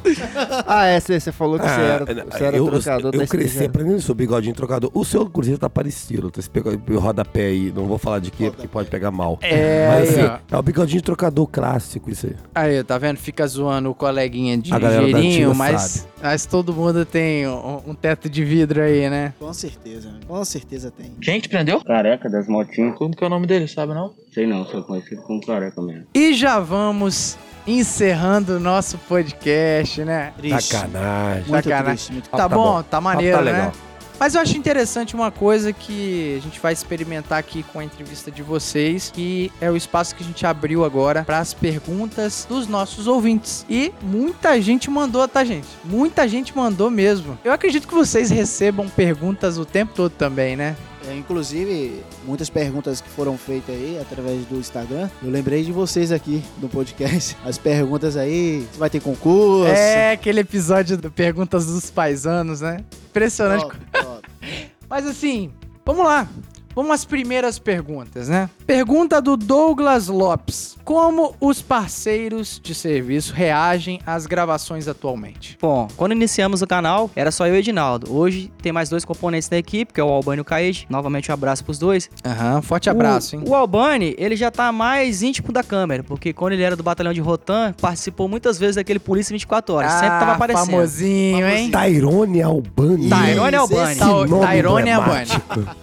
ah, 0.66 0.86
é, 0.86 1.00
você 1.00 1.32
falou 1.32 1.60
que 1.60 1.66
você 1.66 1.82
era, 1.82 2.04
Ah, 2.04 2.26
você 2.38 2.44
era 2.46 2.58
eu, 2.58 2.66
trocador 2.66 3.14
eu 3.14 3.20
da 3.20 3.28
cresci 3.28 3.66
aprendendo 3.66 3.98
isso, 3.98 4.14
bigodinho 4.16 4.56
trocador. 4.56 4.90
O 4.94 5.04
seu, 5.04 5.24
inclusive, 5.24 5.58
tá 5.58 5.70
parecido. 5.70 6.32
Esse 6.38 6.50
rodapé 6.96 7.48
aí, 7.48 7.72
não 7.76 7.86
vou 7.86 7.98
falar 7.98 8.20
de 8.20 8.32
quê, 8.32 8.50
porque 8.50 8.68
pode 8.68 8.90
pegar 8.90 9.12
mal. 9.12 9.38
É, 9.42 9.90
Mas 9.90 10.10
assim, 10.10 10.22
ó. 10.24 10.56
é 10.56 10.58
o 10.58 10.62
bigodinho 10.62 11.02
trocador 11.02 11.48
clássico, 11.48 12.10
isso 12.10 12.28
aí. 12.28 12.36
Aí, 12.56 12.84
tá 12.84 12.98
vendo? 12.98 13.18
Fica 13.18 13.46
zoando 13.46 13.90
o 13.90 13.94
coleguinha 13.96 14.58
de 14.58 14.74
A 14.74 14.80
galera 14.80 15.02
da 15.02 15.18
ligeirinho, 15.20 15.54
mas, 15.54 15.82
sabe. 15.82 16.08
mas 16.24 16.46
todo 16.46 16.74
mundo 16.74 17.06
tem 17.06 17.48
um, 17.48 17.82
um 17.88 17.94
teto 17.94 18.30
de 18.30 18.44
vidro 18.44 18.82
aí, 18.82 19.10
né? 19.10 19.34
Com 19.40 19.52
certeza, 19.54 20.10
com 20.28 20.46
certeza 20.46 20.92
tem. 20.92 21.12
Quem 21.22 21.40
te 21.40 21.50
prendeu? 21.50 21.84
Careca 21.84 22.30
das 22.30 22.48
motinhas. 22.48 22.96
Como 22.98 23.16
que 23.18 23.24
é 23.24 23.28
o 23.28 23.30
nome 23.30 23.48
dele, 23.48 23.68
sabe 23.68 23.94
não? 23.94 24.14
Sei 24.34 24.46
não, 24.48 24.66
sou 24.68 24.84
conhecido 24.84 25.22
como 25.24 25.46
careca 25.46 25.82
mesmo. 25.82 26.06
E 26.14 26.34
já 26.34 26.60
vamos 26.60 27.38
encerrando 27.66 28.56
o 28.58 28.60
nosso 28.60 28.98
podcast, 29.00 30.04
né? 30.04 30.32
Triste. 30.38 30.74
Sacanagem. 30.76 31.44
Muito 31.50 31.64
Sacanagem. 31.66 31.86
triste, 31.96 32.12
muito 32.14 32.30
Tá, 32.30 32.38
tá 32.38 32.48
bom, 32.50 32.76
bom. 32.78 32.84
tá 32.84 33.02
maneiro, 33.02 33.38
Tá 33.38 33.44
né? 33.44 33.52
legal. 33.52 33.72
Mas 34.20 34.34
eu 34.34 34.42
acho 34.42 34.58
interessante 34.58 35.14
uma 35.14 35.30
coisa 35.30 35.72
que 35.72 36.38
a 36.40 36.42
gente 36.42 36.60
vai 36.60 36.74
experimentar 36.74 37.38
aqui 37.38 37.62
com 37.72 37.80
a 37.80 37.84
entrevista 37.84 38.32
de 38.32 38.42
vocês, 38.42 39.12
que 39.14 39.52
é 39.62 39.70
o 39.70 39.78
espaço 39.78 40.16
que 40.16 40.24
a 40.24 40.26
gente 40.26 40.44
abriu 40.44 40.84
agora 40.84 41.24
para 41.24 41.38
as 41.38 41.54
perguntas 41.54 42.44
dos 42.50 42.68
nossos 42.68 43.06
ouvintes. 43.06 43.64
E 43.70 43.94
muita 44.02 44.60
gente 44.60 44.90
mandou, 44.90 45.28
tá, 45.28 45.44
gente? 45.44 45.68
Muita 45.86 46.28
gente 46.28 46.56
mandou 46.58 46.90
mesmo. 46.90 47.38
Eu 47.44 47.52
acredito 47.54 47.88
que 47.88 47.94
vocês 47.94 48.32
recebam 48.32 48.90
perguntas 48.90 49.60
o 49.60 49.66
tempo 49.66 49.94
todo 49.94 50.12
também, 50.12 50.56
né? 50.56 50.76
É, 51.08 51.16
inclusive, 51.16 52.04
muitas 52.26 52.50
perguntas 52.50 53.00
que 53.00 53.10
foram 53.10 53.38
feitas 53.38 53.74
aí 53.74 53.98
através 54.02 54.46
do 54.46 54.58
Instagram. 54.58 55.10
Eu 55.24 55.30
lembrei 55.30 55.64
de 55.64 55.72
vocês 55.72 56.12
aqui 56.12 56.44
no 56.62 56.68
podcast. 56.68 57.38
As 57.46 57.58
perguntas 57.58 58.18
aí, 58.18 58.68
se 58.72 58.78
vai 58.78 58.90
ter 58.90 59.02
concurso. 59.02 59.72
É 59.72 60.12
aquele 60.12 60.42
episódio 60.42 60.98
do 60.98 61.10
Perguntas 61.10 61.66
dos 61.66 61.90
Paisanos, 61.90 62.60
né? 62.60 62.84
Impressionante. 63.10 63.64
Top, 63.64 63.78
top. 63.92 64.30
Mas 64.90 65.08
assim, 65.08 65.52
vamos 65.86 66.06
lá. 66.06 66.28
Vamos 66.76 66.92
às 66.92 67.06
primeiras 67.06 67.58
perguntas, 67.58 68.28
né? 68.28 68.50
Pergunta 68.66 69.22
do 69.22 69.36
Douglas 69.36 70.10
Lopes. 70.10 70.77
Como 70.88 71.36
os 71.42 71.62
parceiros 71.62 72.62
de 72.64 72.74
serviço 72.74 73.34
reagem 73.34 74.00
às 74.06 74.26
gravações 74.26 74.88
atualmente? 74.88 75.58
Bom, 75.62 75.86
quando 75.98 76.14
iniciamos 76.14 76.62
o 76.62 76.66
canal, 76.66 77.12
era 77.14 77.30
só 77.30 77.46
eu 77.46 77.56
e 77.56 77.58
o 77.58 77.60
Edinaldo. 77.60 78.16
Hoje 78.16 78.50
tem 78.62 78.72
mais 78.72 78.88
dois 78.88 79.04
componentes 79.04 79.50
da 79.50 79.58
equipe, 79.58 79.92
que 79.92 80.00
é 80.00 80.04
o 80.06 80.08
Albani 80.08 80.38
e 80.38 80.42
o 80.44 80.46
Caede. 80.46 80.88
Novamente 80.90 81.30
um 81.30 81.34
abraço 81.34 81.66
pros 81.66 81.78
dois. 81.78 82.10
Aham, 82.26 82.62
forte 82.62 82.90
abraço, 82.90 83.36
hein? 83.36 83.44
O, 83.46 83.50
o 83.50 83.54
Albani, 83.56 84.16
ele 84.18 84.38
já 84.38 84.50
tá 84.50 84.72
mais 84.72 85.22
íntimo 85.22 85.52
da 85.52 85.62
câmera, 85.62 86.04
porque 86.06 86.32
quando 86.32 86.54
ele 86.54 86.64
era 86.64 86.78
do 86.78 86.84
batalhão 86.84 87.12
de 87.12 87.20
Rotan, 87.20 87.74
participou 87.82 88.30
muitas 88.30 88.58
vezes 88.58 88.78
daquele 88.78 89.00
Polícia 89.00 89.34
24 89.34 89.76
Horas. 89.76 89.92
sempre 89.92 90.08
tava 90.20 90.32
aparecendo. 90.36 90.64
Ah, 90.64 90.72
Famosinho, 90.72 91.50
hein? 91.50 91.70
Tyrone 91.70 92.42
Albani. 92.42 93.10
Tyrone 93.10 93.50
Isso, 93.50 93.58
Albani. 93.58 93.92
esse 93.92 94.00
Ta- 94.00 94.06
nome 94.26 94.48
Tyrone 94.48 94.92
Albani. 94.92 95.30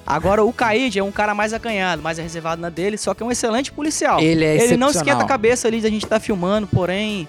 Agora 0.07 0.43
o 0.43 0.51
Caíde, 0.51 0.95
Farid 0.95 0.99
é 0.99 1.05
um 1.05 1.13
cara 1.13 1.35
mais 1.35 1.53
acanhado, 1.53 2.01
mais 2.01 2.17
reservado 2.17 2.63
na 2.63 2.71
dele, 2.71 2.97
só 2.97 3.13
que 3.13 3.23
é 3.23 3.27
um 3.27 3.31
excelente 3.31 3.71
policial. 3.71 4.19
Ele 4.19 4.45
é 4.45 4.65
Ele 4.65 4.79
não. 4.79 4.94
Esquenta 4.97 5.23
a 5.23 5.27
cabeça 5.27 5.69
ali 5.69 5.81
de 5.81 5.87
a 5.87 5.91
gente 5.91 6.05
estar 6.05 6.21
filmando, 6.21 6.67
porém, 6.67 7.29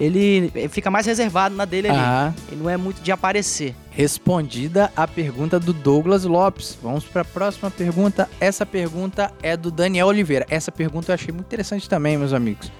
ele 0.00 0.52
fica 0.68 0.90
mais 0.90 1.06
reservado 1.06 1.54
na 1.54 1.64
dele 1.64 1.88
ali. 1.88 1.98
Aham. 1.98 2.34
Ele 2.50 2.62
não 2.62 2.70
é 2.70 2.76
muito 2.76 3.02
de 3.02 3.10
aparecer. 3.10 3.74
Respondida 3.90 4.92
a 4.96 5.08
pergunta 5.08 5.58
do 5.58 5.72
Douglas 5.72 6.24
Lopes. 6.24 6.78
Vamos 6.80 7.04
para 7.04 7.22
a 7.22 7.24
próxima 7.24 7.70
pergunta. 7.70 8.30
Essa 8.40 8.64
pergunta 8.64 9.32
é 9.42 9.56
do 9.56 9.70
Daniel 9.70 10.06
Oliveira. 10.06 10.46
Essa 10.48 10.70
pergunta 10.70 11.10
eu 11.10 11.14
achei 11.14 11.32
muito 11.32 11.46
interessante 11.46 11.88
também, 11.88 12.16
meus 12.16 12.32
amigos. 12.32 12.70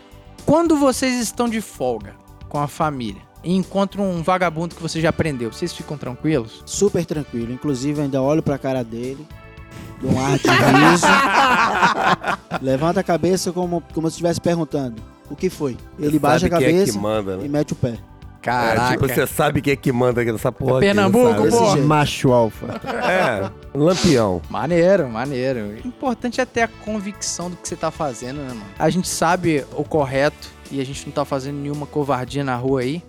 Quando 0.46 0.76
vocês 0.76 1.20
estão 1.20 1.48
de 1.48 1.60
folga 1.60 2.14
com 2.48 2.58
a 2.58 2.68
família 2.68 3.20
e 3.42 3.54
encontram 3.54 4.08
um 4.08 4.22
vagabundo 4.22 4.74
que 4.74 4.82
você 4.82 5.00
já 5.00 5.12
prendeu, 5.12 5.52
vocês 5.52 5.72
ficam 5.72 5.98
tranquilos? 5.98 6.62
Super 6.64 7.04
tranquilo. 7.04 7.52
Inclusive, 7.52 8.00
ainda 8.00 8.22
olho 8.22 8.42
pra 8.42 8.56
cara 8.56 8.84
dele, 8.84 9.26
dou 10.00 10.12
um 10.12 10.20
ar 10.20 10.38
de 10.38 10.48
riso, 10.48 11.06
levanta 12.62 13.00
a 13.00 13.02
cabeça 13.02 13.52
como, 13.52 13.82
como 13.92 14.08
se 14.08 14.14
estivesse 14.14 14.40
perguntando 14.40 15.02
o 15.30 15.36
que 15.36 15.50
foi. 15.50 15.76
Ele 15.98 16.18
baixa 16.18 16.46
a 16.46 16.48
é 16.48 16.50
cabeça 16.50 16.92
que 16.92 16.98
manda, 16.98 17.36
né? 17.36 17.46
e 17.46 17.48
mete 17.48 17.72
o 17.72 17.76
pé. 17.76 17.98
Caraca. 18.40 18.82
É, 18.82 18.90
tipo, 18.92 19.08
você 19.08 19.26
sabe 19.26 19.60
quem 19.60 19.72
é 19.72 19.76
que 19.76 19.92
manda 19.92 20.20
aqui 20.22 20.30
nessa 20.30 20.52
porra. 20.52 20.80
Pernambuco, 20.80 21.48
pô. 21.50 21.76
Macho 21.78 22.32
alfa. 22.32 22.80
É, 23.08 23.50
lampião. 23.74 24.40
Maneiro, 24.48 25.08
maneiro. 25.08 25.60
O 25.84 25.88
importante 25.88 26.40
é 26.40 26.44
ter 26.44 26.62
a 26.62 26.68
convicção 26.68 27.50
do 27.50 27.56
que 27.56 27.68
você 27.68 27.76
tá 27.76 27.90
fazendo, 27.90 28.38
né, 28.38 28.48
mano? 28.48 28.62
A 28.78 28.88
gente 28.88 29.08
sabe 29.08 29.64
o 29.76 29.84
correto 29.84 30.48
e 30.70 30.80
a 30.80 30.84
gente 30.84 31.04
não 31.06 31.12
tá 31.12 31.24
fazendo 31.24 31.56
nenhuma 31.56 31.86
covardia 31.86 32.44
na 32.44 32.56
rua 32.56 32.80
aí. 32.80 33.02